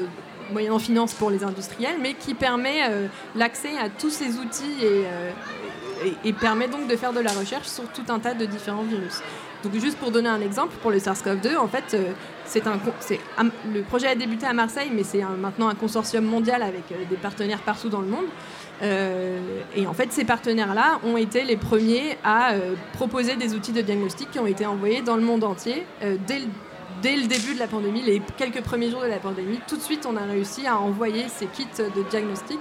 moyennant 0.53 0.79
finance 0.79 1.13
pour 1.15 1.31
les 1.31 1.45
industriels, 1.45 1.97
mais 2.01 2.15
qui 2.15 2.35
permet 2.35 2.81
euh, 2.89 3.07
l'accès 3.37 3.77
à 3.79 3.89
tous 3.89 4.11
ces 4.11 4.39
outils 4.39 4.77
et, 4.83 5.05
et- 6.07 6.29
et 6.29 6.33
permet 6.33 6.67
donc 6.69 6.89
de 6.89 6.97
faire 6.97 7.13
de 7.13 7.21
la 7.21 7.31
recherche 7.33 7.69
sur 7.69 7.85
tout 7.89 8.03
un 8.09 8.19
tas 8.19 8.35
de 8.35 8.45
différents 8.45 8.83
virus. 8.83 9.21
Donc 9.63 9.73
juste 9.79 9.97
pour 9.99 10.11
donner 10.11 10.29
un 10.29 10.41
exemple, 10.41 10.75
pour 10.83 10.91
le 10.91 10.99
SARS-CoV-2, 10.99 11.57
en 11.57 11.69
fait, 11.69 11.97
un, 13.39 13.45
le 13.73 13.83
projet 13.83 14.09
a 14.09 14.15
débuté 14.17 14.45
à 14.45 14.53
Marseille, 14.53 14.91
mais 14.93 15.05
c'est 15.05 15.23
maintenant 15.41 15.69
un 15.69 15.75
consortium 15.77 16.25
mondial 16.25 16.63
avec 16.63 16.83
des 17.09 17.17
partenaires 17.17 17.61
partout 17.61 17.89
dans 17.89 18.01
le 18.01 18.09
monde. 18.09 18.25
Euh, 18.81 19.61
et 19.77 19.87
en 19.87 19.93
fait, 19.93 20.13
ces 20.13 20.25
partenaires-là 20.25 20.99
ont 21.05 21.17
été 21.17 21.45
les 21.45 21.57
premiers 21.57 22.19
à 22.25 22.55
euh, 22.55 22.75
proposer 22.95 23.37
des 23.37 23.55
outils 23.55 23.73
de 23.73 23.81
diagnostic 23.81 24.31
qui 24.31 24.39
ont 24.39 24.47
été 24.47 24.67
envoyés 24.67 25.03
dans 25.03 25.17
le 25.17 25.23
monde 25.23 25.45
entier 25.45 25.85
euh, 26.03 26.17
dès, 26.27 26.41
le, 26.41 26.47
dès 27.01 27.17
le 27.17 27.27
début 27.27 27.55
de 27.55 27.61
la 27.61 27.69
pandémie, 27.69 28.03
les 28.03 28.21
quelques 28.37 28.63
premiers 28.63 28.91
jours 28.91 29.03
de 29.03 29.07
la 29.09 29.19
pandémie. 29.19 29.61
Tout 29.69 29.77
de 29.77 29.83
suite, 29.83 30.07
on 30.07 30.17
a 30.17 30.23
réussi 30.25 30.67
à 30.67 30.79
envoyer 30.79 31.29
ces 31.29 31.47
kits 31.47 31.67
de 31.79 32.03
diagnostic 32.11 32.61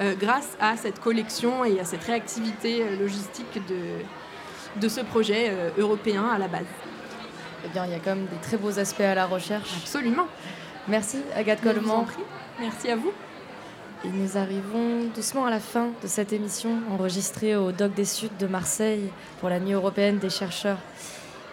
euh, 0.00 0.14
grâce 0.18 0.56
à 0.60 0.76
cette 0.76 0.98
collection 0.98 1.64
et 1.64 1.78
à 1.78 1.84
cette 1.84 2.04
réactivité 2.04 2.82
euh, 2.82 2.96
logistique 2.98 3.60
de, 3.68 4.80
de 4.80 4.88
ce 4.88 5.02
projet 5.02 5.50
euh, 5.50 5.70
européen 5.78 6.24
à 6.24 6.38
la 6.38 6.48
base. 6.48 6.64
Eh 7.66 7.68
bien, 7.68 7.84
il 7.84 7.92
y 7.92 7.94
a 7.94 7.98
quand 7.98 8.16
même 8.16 8.26
des 8.26 8.38
très 8.42 8.56
beaux 8.56 8.78
aspects 8.78 9.02
à 9.02 9.14
la 9.14 9.26
recherche. 9.26 9.70
Absolument. 9.82 10.26
Merci 10.88 11.18
Agathe 11.36 11.60
Coleman. 11.60 12.06
Merci 12.58 12.88
à 12.90 12.96
vous. 12.96 13.12
Et 14.02 14.08
nous 14.08 14.38
arrivons 14.38 15.10
doucement 15.14 15.44
à 15.44 15.50
la 15.50 15.60
fin 15.60 15.90
de 16.02 16.06
cette 16.06 16.32
émission 16.32 16.70
enregistrée 16.90 17.54
au 17.54 17.70
Doc 17.70 17.92
des 17.92 18.06
Suds 18.06 18.30
de 18.38 18.46
Marseille 18.46 19.10
pour 19.40 19.50
la 19.50 19.60
nuit 19.60 19.72
européenne 19.72 20.18
des 20.18 20.30
chercheurs. 20.30 20.78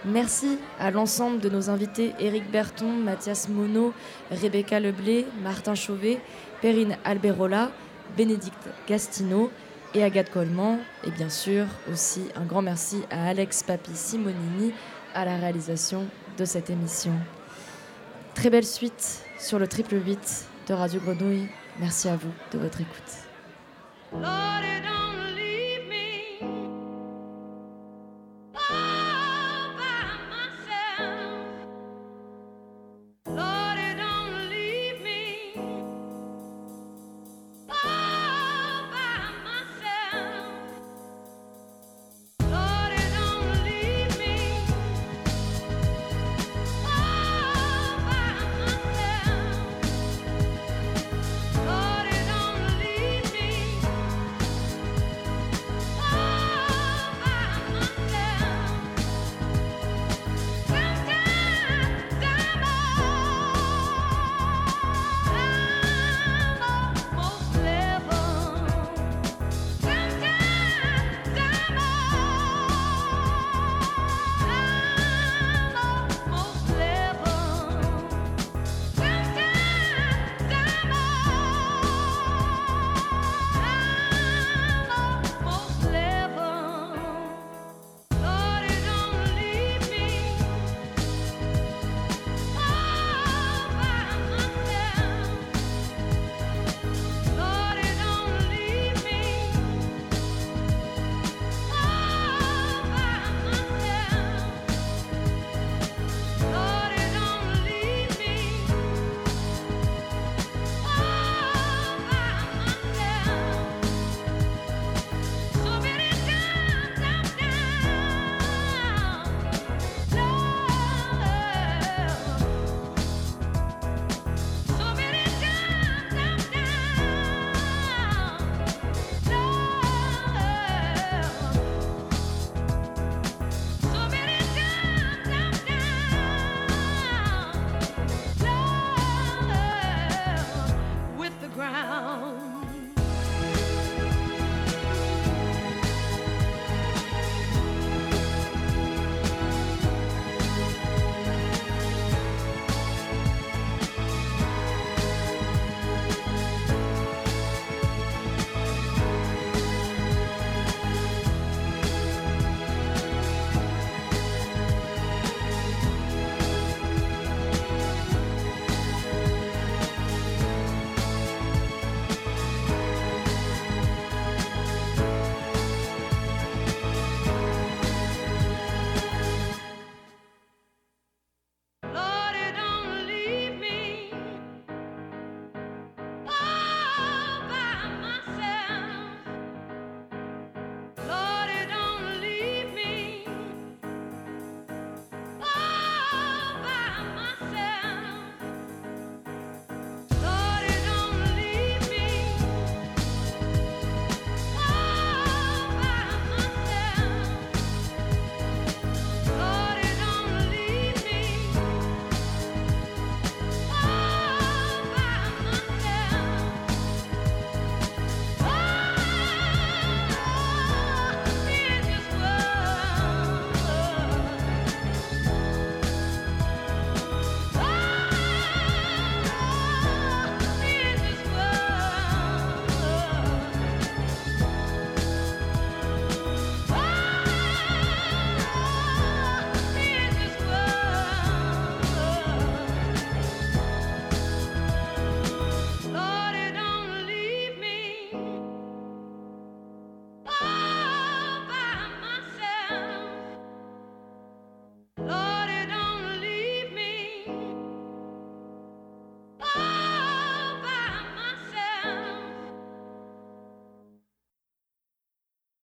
Merci 0.06 0.58
à 0.80 0.90
l'ensemble 0.90 1.42
de 1.42 1.50
nos 1.50 1.70
invités 1.70 2.14
Éric 2.20 2.50
Berton, 2.50 2.94
Mathias 2.94 3.50
Monod, 3.50 3.92
Rebecca 4.32 4.80
Leblé, 4.80 5.26
Martin 5.44 5.76
Chauvet, 5.76 6.22
Perrine 6.62 6.98
Alberola, 7.04 7.70
Bénédicte 8.16 8.70
Gastineau 8.88 9.52
et 9.94 10.06
Agathe 10.06 10.32
Coleman. 10.32 10.80
Et 11.06 11.12
bien 11.12 11.30
sûr 11.30 11.66
aussi 11.92 12.22
un 12.38 12.46
grand 12.46 12.62
merci 12.62 13.02
à 13.12 13.28
Alex 13.28 13.64
Papi 13.64 13.92
Simonini 13.94 14.72
à 15.14 15.26
la 15.26 15.36
réalisation 15.36 16.06
de 16.38 16.46
cette 16.46 16.70
émission. 16.70 17.12
Très 18.36 18.50
belle 18.50 18.66
suite 18.66 19.26
sur 19.38 19.60
le 19.60 19.68
triple 19.68 19.96
8 19.96 20.46
de 20.70 20.74
Radio 20.74 21.02
Grenouille. 21.02 21.50
Merci 21.80 22.10
à 22.10 22.16
vous 22.16 22.32
de 22.52 22.58
votre 22.58 22.82
écoute. 22.82 23.28